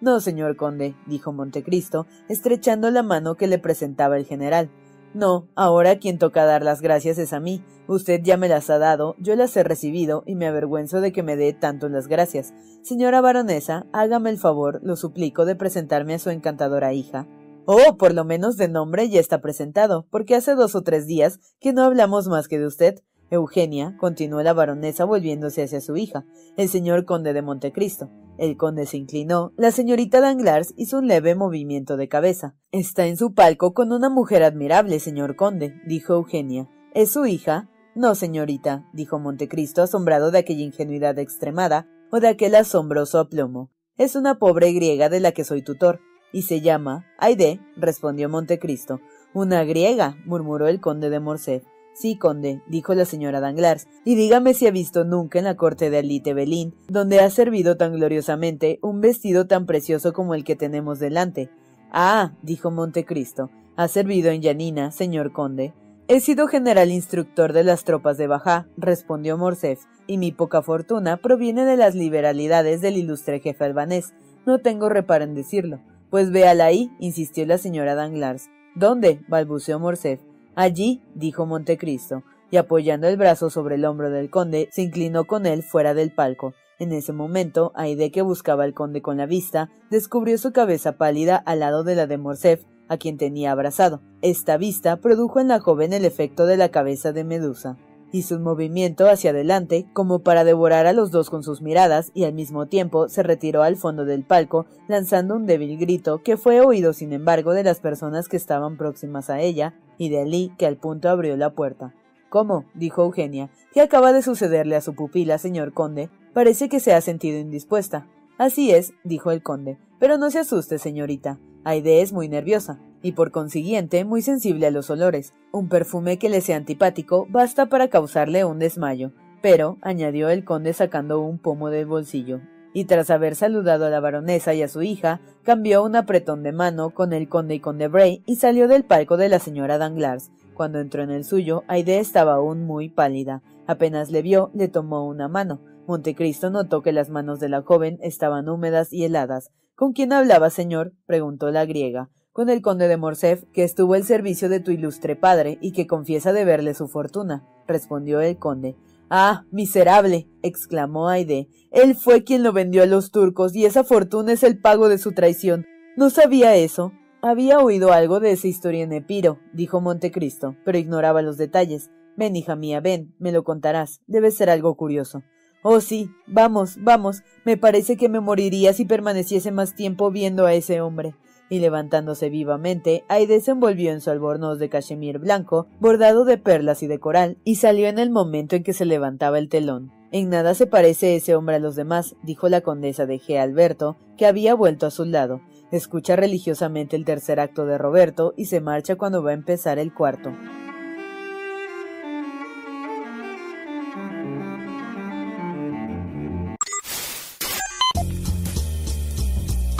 No, 0.00 0.20
señor 0.20 0.54
conde, 0.54 0.94
dijo 1.06 1.32
Montecristo, 1.32 2.06
estrechando 2.28 2.92
la 2.92 3.02
mano 3.02 3.34
que 3.34 3.48
le 3.48 3.58
presentaba 3.58 4.16
el 4.16 4.24
general. 4.24 4.70
No, 5.14 5.48
ahora 5.56 5.98
quien 5.98 6.18
toca 6.18 6.44
dar 6.44 6.62
las 6.62 6.80
gracias 6.80 7.18
es 7.18 7.32
a 7.32 7.40
mí. 7.40 7.64
Usted 7.88 8.20
ya 8.22 8.36
me 8.36 8.48
las 8.48 8.70
ha 8.70 8.78
dado, 8.78 9.16
yo 9.18 9.34
las 9.34 9.56
he 9.56 9.64
recibido 9.64 10.22
y 10.26 10.36
me 10.36 10.46
avergüenzo 10.46 11.00
de 11.00 11.10
que 11.10 11.24
me 11.24 11.34
dé 11.34 11.52
tanto 11.52 11.88
las 11.88 12.06
gracias. 12.06 12.54
Señora 12.82 13.20
baronesa, 13.20 13.86
hágame 13.92 14.30
el 14.30 14.38
favor, 14.38 14.78
lo 14.84 14.94
suplico, 14.94 15.44
de 15.44 15.56
presentarme 15.56 16.14
a 16.14 16.20
su 16.20 16.30
encantadora 16.30 16.92
hija. 16.92 17.26
Oh, 17.72 17.96
por 17.96 18.14
lo 18.14 18.24
menos 18.24 18.56
de 18.56 18.66
nombre 18.66 19.08
ya 19.08 19.20
está 19.20 19.40
presentado, 19.40 20.04
porque 20.10 20.34
hace 20.34 20.56
dos 20.56 20.74
o 20.74 20.82
tres 20.82 21.06
días 21.06 21.38
que 21.60 21.72
no 21.72 21.84
hablamos 21.84 22.26
más 22.26 22.48
que 22.48 22.58
de 22.58 22.66
usted. 22.66 23.00
Eugenia, 23.30 23.96
continuó 24.00 24.42
la 24.42 24.52
baronesa 24.52 25.04
volviéndose 25.04 25.62
hacia 25.62 25.80
su 25.80 25.96
hija, 25.96 26.26
el 26.56 26.68
señor 26.68 27.04
conde 27.04 27.32
de 27.32 27.42
Montecristo. 27.42 28.10
El 28.38 28.56
conde 28.56 28.86
se 28.86 28.96
inclinó, 28.96 29.52
la 29.56 29.70
señorita 29.70 30.20
Danglars 30.20 30.74
hizo 30.76 30.98
un 30.98 31.06
leve 31.06 31.36
movimiento 31.36 31.96
de 31.96 32.08
cabeza. 32.08 32.56
Está 32.72 33.06
en 33.06 33.16
su 33.16 33.34
palco 33.34 33.72
con 33.72 33.92
una 33.92 34.10
mujer 34.10 34.42
admirable, 34.42 34.98
señor 34.98 35.36
conde, 35.36 35.80
dijo 35.86 36.14
Eugenia. 36.14 36.68
¿Es 36.92 37.12
su 37.12 37.24
hija? 37.24 37.70
No, 37.94 38.16
señorita, 38.16 38.90
dijo 38.92 39.20
Montecristo, 39.20 39.80
asombrado 39.80 40.32
de 40.32 40.38
aquella 40.38 40.64
ingenuidad 40.64 41.20
extremada 41.20 41.86
o 42.10 42.18
de 42.18 42.26
aquel 42.26 42.56
asombroso 42.56 43.20
aplomo. 43.20 43.70
Es 43.96 44.16
una 44.16 44.40
pobre 44.40 44.72
griega 44.72 45.08
de 45.08 45.20
la 45.20 45.30
que 45.30 45.44
soy 45.44 45.62
tutor, 45.62 46.00
y 46.32 46.42
se 46.42 46.60
llama 46.60 47.06
Aide, 47.18 47.60
respondió 47.76 48.28
Montecristo. 48.28 49.00
Una 49.32 49.64
griega, 49.64 50.16
murmuró 50.24 50.68
el 50.68 50.80
conde 50.80 51.10
de 51.10 51.20
Morcerf. 51.20 51.64
Sí, 51.92 52.16
conde, 52.16 52.62
dijo 52.68 52.94
la 52.94 53.04
señora 53.04 53.40
Danglars, 53.40 53.86
y 54.04 54.14
dígame 54.14 54.54
si 54.54 54.66
ha 54.66 54.70
visto 54.70 55.04
nunca 55.04 55.38
en 55.38 55.44
la 55.44 55.56
corte 55.56 55.90
de 55.90 55.98
Alite 55.98 56.34
Belín, 56.34 56.74
donde 56.88 57.20
ha 57.20 57.28
servido 57.30 57.76
tan 57.76 57.92
gloriosamente, 57.92 58.78
un 58.80 59.00
vestido 59.00 59.46
tan 59.46 59.66
precioso 59.66 60.12
como 60.12 60.34
el 60.34 60.44
que 60.44 60.56
tenemos 60.56 60.98
delante. 60.98 61.50
Ah, 61.92 62.32
dijo 62.42 62.70
Montecristo, 62.70 63.50
ha 63.76 63.88
servido 63.88 64.30
en 64.30 64.40
Yanina, 64.40 64.92
señor 64.92 65.32
conde. 65.32 65.74
He 66.08 66.20
sido 66.20 66.48
general 66.48 66.90
instructor 66.90 67.52
de 67.52 67.64
las 67.64 67.84
tropas 67.84 68.18
de 68.18 68.26
Bajá, 68.26 68.66
respondió 68.76 69.36
Morcerf, 69.36 69.84
y 70.06 70.18
mi 70.18 70.32
poca 70.32 70.62
fortuna 70.62 71.18
proviene 71.18 71.64
de 71.64 71.76
las 71.76 71.94
liberalidades 71.94 72.80
del 72.80 72.96
ilustre 72.96 73.40
jefe 73.40 73.64
albanés. 73.64 74.12
No 74.44 74.58
tengo 74.58 74.88
reparo 74.88 75.24
en 75.24 75.34
decirlo. 75.34 75.80
Pues 76.10 76.32
véala 76.32 76.64
ahí, 76.64 76.90
insistió 76.98 77.46
la 77.46 77.56
señora 77.56 77.94
Danglars. 77.94 78.50
¿Dónde? 78.74 79.20
balbuceó 79.28 79.78
Morcerf. 79.78 80.20
Allí, 80.56 81.00
dijo 81.14 81.46
Montecristo, 81.46 82.24
y 82.50 82.56
apoyando 82.56 83.06
el 83.06 83.16
brazo 83.16 83.48
sobre 83.48 83.76
el 83.76 83.84
hombro 83.84 84.10
del 84.10 84.28
conde, 84.28 84.68
se 84.72 84.82
inclinó 84.82 85.24
con 85.26 85.46
él 85.46 85.62
fuera 85.62 85.94
del 85.94 86.10
palco. 86.10 86.52
En 86.80 86.92
ese 86.92 87.12
momento, 87.12 87.72
Aide, 87.76 88.10
que 88.10 88.22
buscaba 88.22 88.64
al 88.64 88.74
conde 88.74 89.02
con 89.02 89.18
la 89.18 89.26
vista, 89.26 89.70
descubrió 89.90 90.36
su 90.38 90.52
cabeza 90.52 90.92
pálida 90.92 91.36
al 91.36 91.60
lado 91.60 91.84
de 91.84 91.94
la 91.94 92.06
de 92.06 92.18
Morcerf, 92.18 92.64
a 92.88 92.96
quien 92.96 93.16
tenía 93.16 93.52
abrazado. 93.52 94.00
Esta 94.20 94.56
vista 94.56 94.96
produjo 94.96 95.38
en 95.38 95.46
la 95.48 95.60
joven 95.60 95.92
el 95.92 96.04
efecto 96.04 96.46
de 96.46 96.56
la 96.56 96.70
cabeza 96.70 97.12
de 97.12 97.22
Medusa. 97.22 97.76
Hizo 98.12 98.36
un 98.36 98.42
movimiento 98.42 99.08
hacia 99.08 99.30
adelante 99.30 99.86
como 99.92 100.20
para 100.20 100.42
devorar 100.42 100.86
a 100.86 100.92
los 100.92 101.12
dos 101.12 101.30
con 101.30 101.44
sus 101.44 101.62
miradas 101.62 102.10
y 102.12 102.24
al 102.24 102.32
mismo 102.32 102.66
tiempo 102.66 103.08
se 103.08 103.22
retiró 103.22 103.62
al 103.62 103.76
fondo 103.76 104.04
del 104.04 104.24
palco 104.24 104.66
lanzando 104.88 105.36
un 105.36 105.46
débil 105.46 105.78
grito 105.78 106.22
que 106.22 106.36
fue 106.36 106.60
oído 106.60 106.92
sin 106.92 107.12
embargo 107.12 107.52
de 107.52 107.62
las 107.62 107.78
personas 107.78 108.28
que 108.28 108.36
estaban 108.36 108.76
próximas 108.76 109.30
a 109.30 109.40
ella 109.40 109.74
y 109.96 110.08
de 110.08 110.22
Ali 110.22 110.52
que 110.58 110.66
al 110.66 110.76
punto 110.76 111.08
abrió 111.08 111.36
la 111.36 111.54
puerta. 111.54 111.94
¿Cómo? 112.30 112.64
dijo 112.74 113.02
Eugenia. 113.02 113.50
¿Qué 113.72 113.80
acaba 113.80 114.12
de 114.12 114.22
sucederle 114.22 114.76
a 114.76 114.80
su 114.80 114.94
pupila, 114.94 115.38
señor 115.38 115.72
conde? 115.72 116.10
Parece 116.32 116.68
que 116.68 116.80
se 116.80 116.94
ha 116.94 117.00
sentido 117.00 117.38
indispuesta. 117.38 118.08
Así 118.38 118.70
es, 118.72 118.92
dijo 119.04 119.30
el 119.30 119.42
conde. 119.42 119.78
Pero 119.98 120.16
no 120.16 120.30
se 120.30 120.38
asuste, 120.38 120.78
señorita. 120.78 121.38
Aide 121.64 122.00
es 122.00 122.12
muy 122.12 122.28
nerviosa, 122.28 122.80
y 123.02 123.12
por 123.12 123.30
consiguiente 123.30 124.04
muy 124.04 124.22
sensible 124.22 124.66
a 124.66 124.70
los 124.70 124.90
olores. 124.90 125.34
Un 125.52 125.68
perfume 125.68 126.18
que 126.18 126.28
le 126.28 126.40
sea 126.40 126.56
antipático 126.56 127.26
basta 127.30 127.66
para 127.66 127.88
causarle 127.88 128.44
un 128.44 128.58
desmayo. 128.58 129.12
Pero, 129.42 129.78
añadió 129.80 130.28
el 130.28 130.44
conde 130.44 130.72
sacando 130.72 131.20
un 131.20 131.38
pomo 131.38 131.70
del 131.70 131.86
bolsillo, 131.86 132.40
y 132.72 132.84
tras 132.84 133.10
haber 133.10 133.34
saludado 133.34 133.86
a 133.86 133.90
la 133.90 134.00
baronesa 134.00 134.54
y 134.54 134.62
a 134.62 134.68
su 134.68 134.82
hija, 134.82 135.20
cambió 135.42 135.82
un 135.82 135.96
apretón 135.96 136.42
de 136.42 136.52
mano 136.52 136.90
con 136.90 137.12
el 137.12 137.28
conde 137.28 137.54
y 137.54 137.60
conde 137.60 137.88
Bray 137.88 138.22
y 138.26 138.36
salió 138.36 138.68
del 138.68 138.84
palco 138.84 139.16
de 139.16 139.28
la 139.28 139.38
señora 139.38 139.78
Danglars. 139.78 140.30
Cuando 140.54 140.78
entró 140.78 141.02
en 141.02 141.10
el 141.10 141.24
suyo, 141.24 141.64
Aide 141.68 141.98
estaba 141.98 142.34
aún 142.34 142.66
muy 142.66 142.90
pálida. 142.90 143.42
Apenas 143.66 144.10
le 144.10 144.20
vio, 144.20 144.50
le 144.52 144.68
tomó 144.68 145.06
una 145.06 145.26
mano. 145.26 145.60
Montecristo 145.86 146.50
notó 146.50 146.82
que 146.82 146.92
las 146.92 147.08
manos 147.08 147.40
de 147.40 147.48
la 147.48 147.62
joven 147.62 147.98
estaban 148.02 148.48
húmedas 148.48 148.92
y 148.92 149.04
heladas. 149.04 149.50
¿Con 149.74 149.92
quién 149.92 150.12
hablaba, 150.12 150.50
señor? 150.50 150.92
preguntó 151.06 151.50
la 151.50 151.64
griega. 151.64 152.10
Con 152.40 152.48
el 152.48 152.62
conde 152.62 152.88
de 152.88 152.96
Morcerf, 152.96 153.44
que 153.52 153.64
estuvo 153.64 153.92
al 153.92 154.04
servicio 154.04 154.48
de 154.48 154.60
tu 154.60 154.70
ilustre 154.70 155.14
padre 155.14 155.58
y 155.60 155.72
que 155.72 155.86
confiesa 155.86 156.32
deberle 156.32 156.72
su 156.72 156.88
fortuna, 156.88 157.44
respondió 157.68 158.22
el 158.22 158.38
conde. 158.38 158.76
Ah, 159.10 159.44
miserable. 159.50 160.26
exclamó 160.40 161.10
Aide. 161.10 161.48
Él 161.70 161.94
fue 161.94 162.24
quien 162.24 162.42
lo 162.42 162.54
vendió 162.54 162.82
a 162.82 162.86
los 162.86 163.10
turcos 163.10 163.54
y 163.54 163.66
esa 163.66 163.84
fortuna 163.84 164.32
es 164.32 164.42
el 164.42 164.58
pago 164.58 164.88
de 164.88 164.96
su 164.96 165.12
traición. 165.12 165.66
No 165.98 166.08
sabía 166.08 166.56
eso. 166.56 166.94
Había 167.20 167.58
oído 167.58 167.92
algo 167.92 168.20
de 168.20 168.30
esa 168.30 168.48
historia 168.48 168.84
en 168.84 168.94
Epiro, 168.94 169.38
dijo 169.52 169.82
Montecristo, 169.82 170.56
pero 170.64 170.78
ignoraba 170.78 171.20
los 171.20 171.36
detalles. 171.36 171.90
Ven, 172.16 172.36
hija 172.36 172.56
mía, 172.56 172.80
ven, 172.80 173.14
me 173.18 173.32
lo 173.32 173.44
contarás. 173.44 174.00
Debe 174.06 174.30
ser 174.30 174.48
algo 174.48 174.76
curioso. 174.76 175.22
Oh, 175.62 175.82
sí, 175.82 176.08
vamos, 176.26 176.78
vamos. 176.80 177.22
Me 177.44 177.58
parece 177.58 177.98
que 177.98 178.08
me 178.08 178.20
moriría 178.20 178.72
si 178.72 178.86
permaneciese 178.86 179.52
más 179.52 179.74
tiempo 179.74 180.10
viendo 180.10 180.46
a 180.46 180.54
ese 180.54 180.80
hombre. 180.80 181.14
Y 181.50 181.58
levantándose 181.58 182.30
vivamente, 182.30 183.04
Aide 183.08 183.40
se 183.40 183.50
envolvió 183.50 183.90
en 183.90 184.00
su 184.00 184.10
albornoz 184.10 184.58
de 184.58 184.70
cachemir 184.70 185.18
blanco, 185.18 185.66
bordado 185.80 186.24
de 186.24 186.38
perlas 186.38 186.82
y 186.82 186.86
de 186.86 187.00
coral, 187.00 187.36
y 187.44 187.56
salió 187.56 187.88
en 187.88 187.98
el 187.98 188.10
momento 188.10 188.56
en 188.56 188.62
que 188.62 188.72
se 188.72 188.86
levantaba 188.86 189.38
el 189.38 189.48
telón. 189.50 189.92
En 190.12 190.30
nada 190.30 190.54
se 190.54 190.66
parece 190.66 191.16
ese 191.16 191.34
hombre 191.34 191.56
a 191.56 191.60
los 191.60 191.76
demás, 191.76 192.16
dijo 192.22 192.48
la 192.48 192.62
condesa 192.62 193.04
de 193.04 193.20
G. 193.20 193.38
Alberto, 193.38 193.96
que 194.16 194.26
había 194.26 194.54
vuelto 194.54 194.86
a 194.86 194.90
su 194.90 195.04
lado. 195.04 195.40
Escucha 195.70 196.16
religiosamente 196.16 196.96
el 196.96 197.04
tercer 197.04 197.38
acto 197.38 197.66
de 197.66 197.78
Roberto 197.78 198.32
y 198.36 198.46
se 198.46 198.60
marcha 198.60 198.96
cuando 198.96 199.22
va 199.22 199.30
a 199.30 199.34
empezar 199.34 199.78
el 199.78 199.92
cuarto. 199.92 200.32